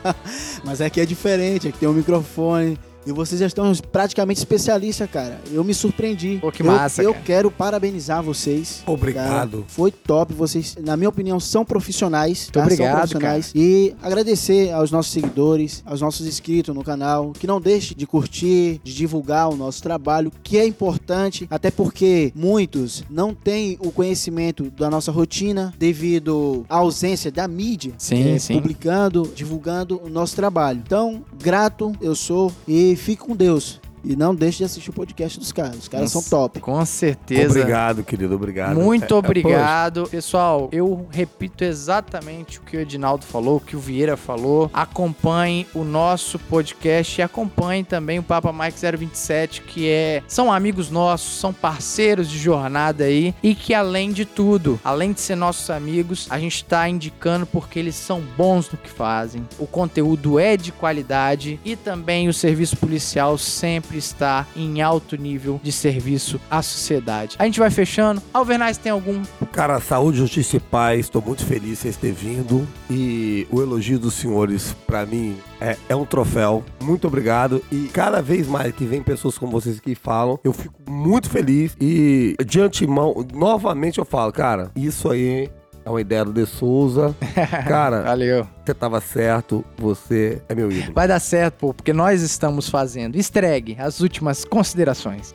Mas 0.64 0.80
aqui 0.80 1.00
é 1.00 1.06
diferente, 1.06 1.68
aqui 1.68 1.78
tem 1.78 1.88
um 1.88 1.92
microfone. 1.92 2.78
E 3.06 3.12
vocês 3.12 3.40
já 3.40 3.46
estão 3.46 3.72
praticamente 3.92 4.38
especialistas, 4.38 5.08
cara. 5.10 5.40
Eu 5.52 5.62
me 5.62 5.74
surpreendi. 5.74 6.38
Pô, 6.40 6.50
que 6.50 6.62
eu, 6.62 6.66
massa, 6.66 7.02
Eu 7.02 7.12
cara. 7.12 7.24
quero 7.24 7.50
parabenizar 7.50 8.22
vocês. 8.22 8.82
Obrigado. 8.86 9.58
Cara, 9.58 9.64
foi 9.68 9.90
top. 9.90 10.32
Vocês, 10.34 10.76
na 10.82 10.96
minha 10.96 11.08
opinião, 11.08 11.38
são 11.38 11.64
profissionais. 11.64 12.48
tá? 12.52 12.62
Obrigado, 12.62 12.90
São 12.90 13.20
profissionais. 13.20 13.52
E 13.54 13.94
agradecer 14.02 14.72
aos 14.72 14.90
nossos 14.90 15.12
seguidores, 15.12 15.82
aos 15.86 16.00
nossos 16.00 16.26
inscritos 16.26 16.74
no 16.74 16.82
canal, 16.82 17.32
que 17.32 17.46
não 17.46 17.60
deixe 17.60 17.94
de 17.94 18.06
curtir, 18.06 18.80
de 18.82 18.94
divulgar 18.94 19.48
o 19.50 19.56
nosso 19.56 19.82
trabalho, 19.82 20.32
que 20.42 20.56
é 20.58 20.66
importante, 20.66 21.46
até 21.50 21.70
porque 21.70 22.32
muitos 22.34 23.04
não 23.10 23.34
têm 23.34 23.76
o 23.80 23.90
conhecimento 23.92 24.70
da 24.70 24.88
nossa 24.90 25.12
rotina 25.12 25.72
devido 25.78 26.64
à 26.68 26.76
ausência 26.78 27.30
da 27.30 27.46
mídia 27.46 27.92
Sim, 27.98 28.34
é, 28.34 28.38
sim. 28.38 28.54
publicando, 28.54 29.30
divulgando 29.34 30.00
o 30.04 30.08
nosso 30.08 30.34
trabalho. 30.34 30.82
Então, 30.84 31.24
grato 31.42 31.92
eu 32.00 32.14
sou 32.14 32.52
e 32.66 32.93
fique 32.96 33.22
com 33.22 33.34
Deus. 33.36 33.80
E 34.04 34.14
não 34.14 34.34
deixe 34.34 34.58
de 34.58 34.64
assistir 34.64 34.90
o 34.90 34.92
podcast 34.92 35.38
dos 35.38 35.50
caras. 35.52 35.76
Os 35.78 35.88
caras 35.88 36.12
Nossa, 36.12 36.28
são 36.28 36.38
top. 36.40 36.60
Com 36.60 36.84
certeza. 36.84 37.58
Obrigado, 37.58 38.04
querido, 38.04 38.34
obrigado. 38.34 38.74
Muito 38.76 39.12
É, 39.12 39.16
é, 39.16 39.18
obrigado. 39.18 40.08
Pessoal, 40.08 40.68
eu 40.70 41.06
repito 41.10 41.64
exatamente 41.64 42.58
o 42.58 42.62
que 42.62 42.76
o 42.76 42.80
Edinaldo 42.80 43.24
falou, 43.24 43.56
o 43.56 43.60
que 43.60 43.76
o 43.76 43.80
Vieira 43.80 44.16
falou. 44.16 44.70
Acompanhe 44.72 45.66
o 45.74 45.84
nosso 45.84 46.38
podcast 46.38 47.20
e 47.20 47.22
acompanhe 47.22 47.84
também 47.84 48.18
o 48.18 48.22
Papa 48.22 48.52
Mike 48.52 48.78
027, 48.96 49.62
que 49.62 49.88
é 49.88 50.22
são 50.28 50.52
amigos 50.52 50.90
nossos, 50.90 51.38
são 51.38 51.52
parceiros 51.52 52.28
de 52.30 52.38
jornada 52.38 53.04
aí 53.04 53.34
e 53.42 53.54
que 53.54 53.72
além 53.74 54.12
de 54.12 54.24
tudo, 54.24 54.78
além 54.84 55.12
de 55.12 55.20
ser 55.20 55.34
nossos 55.36 55.70
amigos, 55.70 56.26
a 56.30 56.38
gente 56.38 56.56
está 56.56 56.88
indicando 56.88 57.46
porque 57.46 57.78
eles 57.78 57.94
são 57.94 58.20
bons 58.36 58.70
no 58.70 58.78
que 58.78 58.90
fazem. 58.90 59.46
O 59.58 59.66
conteúdo 59.66 60.38
é 60.38 60.56
de 60.56 60.72
qualidade 60.72 61.58
e 61.64 61.76
também 61.76 62.28
o 62.28 62.34
serviço 62.34 62.76
policial 62.76 63.36
sempre 63.38 63.93
está 63.98 64.46
em 64.56 64.82
alto 64.82 65.16
nível 65.16 65.60
de 65.62 65.72
serviço 65.72 66.40
à 66.50 66.62
sociedade. 66.62 67.36
A 67.38 67.44
gente 67.44 67.58
vai 67.60 67.70
fechando. 67.70 68.22
Alvernais 68.32 68.78
tem 68.78 68.92
algum 68.92 69.22
Cara, 69.52 69.80
saúde, 69.80 70.18
justiça 70.18 70.56
e 70.56 70.60
paz. 70.60 71.00
Estou 71.00 71.22
muito 71.22 71.44
feliz 71.44 71.78
vocês 71.78 71.96
terem 71.96 72.14
vindo. 72.14 72.66
E 72.90 73.46
o 73.50 73.60
elogio 73.60 73.98
dos 73.98 74.14
senhores, 74.14 74.74
pra 74.86 75.04
mim, 75.06 75.36
é, 75.60 75.76
é 75.88 75.94
um 75.96 76.04
troféu. 76.04 76.64
Muito 76.82 77.06
obrigado. 77.06 77.62
E 77.70 77.88
cada 77.92 78.20
vez 78.20 78.46
mais 78.46 78.74
que 78.74 78.84
vem 78.84 79.02
pessoas 79.02 79.38
como 79.38 79.52
vocês 79.52 79.78
que 79.78 79.94
falam, 79.94 80.38
eu 80.42 80.52
fico 80.52 80.74
muito 80.88 81.30
feliz. 81.30 81.76
E 81.80 82.36
de 82.44 82.60
antemão, 82.60 83.26
novamente 83.32 83.98
eu 83.98 84.04
falo, 84.04 84.32
cara, 84.32 84.70
isso 84.74 85.10
aí 85.10 85.50
é 85.84 85.90
uma 85.90 86.00
ideia 86.00 86.24
do 86.24 86.32
De 86.32 86.46
Souza. 86.46 87.14
Cara, 87.68 88.02
Valeu. 88.02 88.46
você 88.64 88.74
tava 88.74 89.00
certo. 89.00 89.64
Você 89.78 90.40
é 90.48 90.54
meu 90.54 90.70
ídolo. 90.70 90.92
Vai 90.94 91.06
dar 91.08 91.20
certo, 91.20 91.54
pô, 91.58 91.74
porque 91.74 91.92
nós 91.92 92.22
estamos 92.22 92.68
fazendo. 92.68 93.16
Estregue 93.16 93.76
as 93.78 94.00
últimas 94.00 94.44
considerações. 94.44 95.32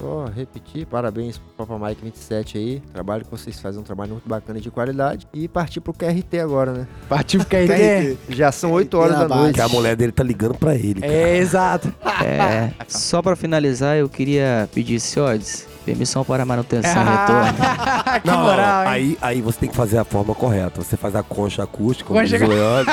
Só 0.00 0.26
repetir, 0.34 0.86
parabéns 0.86 1.38
pro 1.38 1.66
Papa 1.66 1.88
Mike 1.88 2.02
27 2.02 2.58
aí. 2.58 2.82
Trabalho 2.92 3.24
que 3.24 3.30
vocês 3.30 3.58
fazem 3.60 3.80
um 3.80 3.84
trabalho 3.84 4.12
muito 4.12 4.28
bacana 4.28 4.58
e 4.58 4.62
de 4.62 4.70
qualidade. 4.70 5.26
E 5.32 5.46
partir 5.48 5.80
pro 5.80 5.94
QRT 5.94 6.40
agora, 6.40 6.72
né? 6.72 6.86
Partiu 7.08 7.40
KRT. 7.40 8.18
Já 8.34 8.50
são 8.52 8.72
8 8.72 8.90
QRT 8.90 8.96
horas 8.96 9.18
da 9.28 9.28
noite. 9.36 9.54
Que 9.54 9.60
a 9.60 9.68
mulher 9.68 9.96
dele 9.96 10.12
tá 10.12 10.22
ligando 10.24 10.54
pra 10.56 10.74
ele. 10.74 11.00
cara. 11.00 11.12
É, 11.12 11.36
exato. 11.38 11.94
É, 12.22 12.72
só 12.88 13.22
pra 13.22 13.36
finalizar, 13.36 13.96
eu 13.96 14.08
queria 14.08 14.68
pedir, 14.74 14.98
senhores, 15.00 15.66
permissão 15.84 16.24
para 16.24 16.44
manutenção 16.44 17.02
e 17.02 17.04
retorno. 17.04 17.54
que 18.22 18.26
Não, 18.26 18.42
moral, 18.42 18.82
hein? 18.84 18.88
aí, 18.88 19.18
aí 19.20 19.40
você 19.42 19.58
tem 19.60 19.68
que 19.68 19.76
fazer 19.76 19.98
a 19.98 20.04
forma 20.04 20.34
correta. 20.34 20.82
Você 20.82 20.96
faz 20.96 21.14
a 21.14 21.22
concha 21.22 21.62
acústica, 21.64 22.06
como 22.08 22.20
Concha 22.20 22.38
diz 22.38 22.46
o 22.46 22.50
Leandro. 22.50 22.92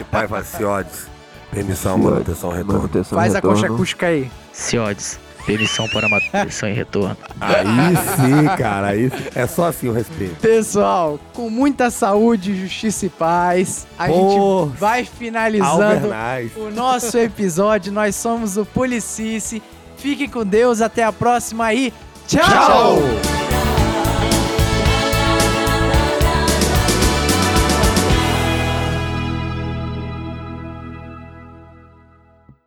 e 0.00 0.04
pai 0.04 0.26
fala 0.28 0.40
assim, 0.40 0.64
ó, 0.64 0.80
diz, 0.80 1.06
permissão, 1.50 1.98
manutenção, 1.98 2.50
retorno. 2.50 2.88
Faz 3.04 3.34
a 3.34 3.42
concha 3.42 3.66
acústica 3.66 4.06
aí. 4.06 4.30
Senhores, 4.52 5.18
permissão 5.46 5.86
para 5.88 6.08
manutenção 6.08 6.68
e 6.68 6.72
retorno. 6.72 7.16
Aí 7.40 7.96
sim, 8.16 8.56
cara, 8.56 8.88
aí 8.88 9.10
é 9.34 9.46
só 9.46 9.66
assim 9.66 9.88
o 9.88 9.92
respeito. 9.92 10.36
Pessoal, 10.36 11.18
com 11.32 11.50
muita 11.50 11.90
saúde, 11.90 12.54
justiça 12.58 13.06
e 13.06 13.08
paz, 13.10 13.86
a 13.98 14.06
Pô, 14.06 14.68
gente 14.70 14.78
vai 14.78 15.04
finalizando 15.04 15.82
Albernaz. 15.82 16.52
o 16.56 16.70
nosso 16.70 17.18
episódio. 17.18 17.92
Nós 17.92 18.16
somos 18.16 18.56
o 18.56 18.64
Policice. 18.64 19.62
Fique 19.96 20.26
com 20.26 20.44
Deus, 20.44 20.80
até 20.80 21.04
a 21.04 21.12
próxima 21.12 21.72
e 21.72 21.92
tchau! 22.40 22.96
Tchau! 22.96 23.32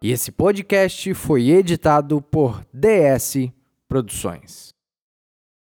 E 0.01 0.11
esse 0.11 0.31
podcast 0.31 1.13
foi 1.15 1.49
editado 1.49 2.21
por 2.21 2.63
DS 2.71 3.49
Produções. 3.87 4.74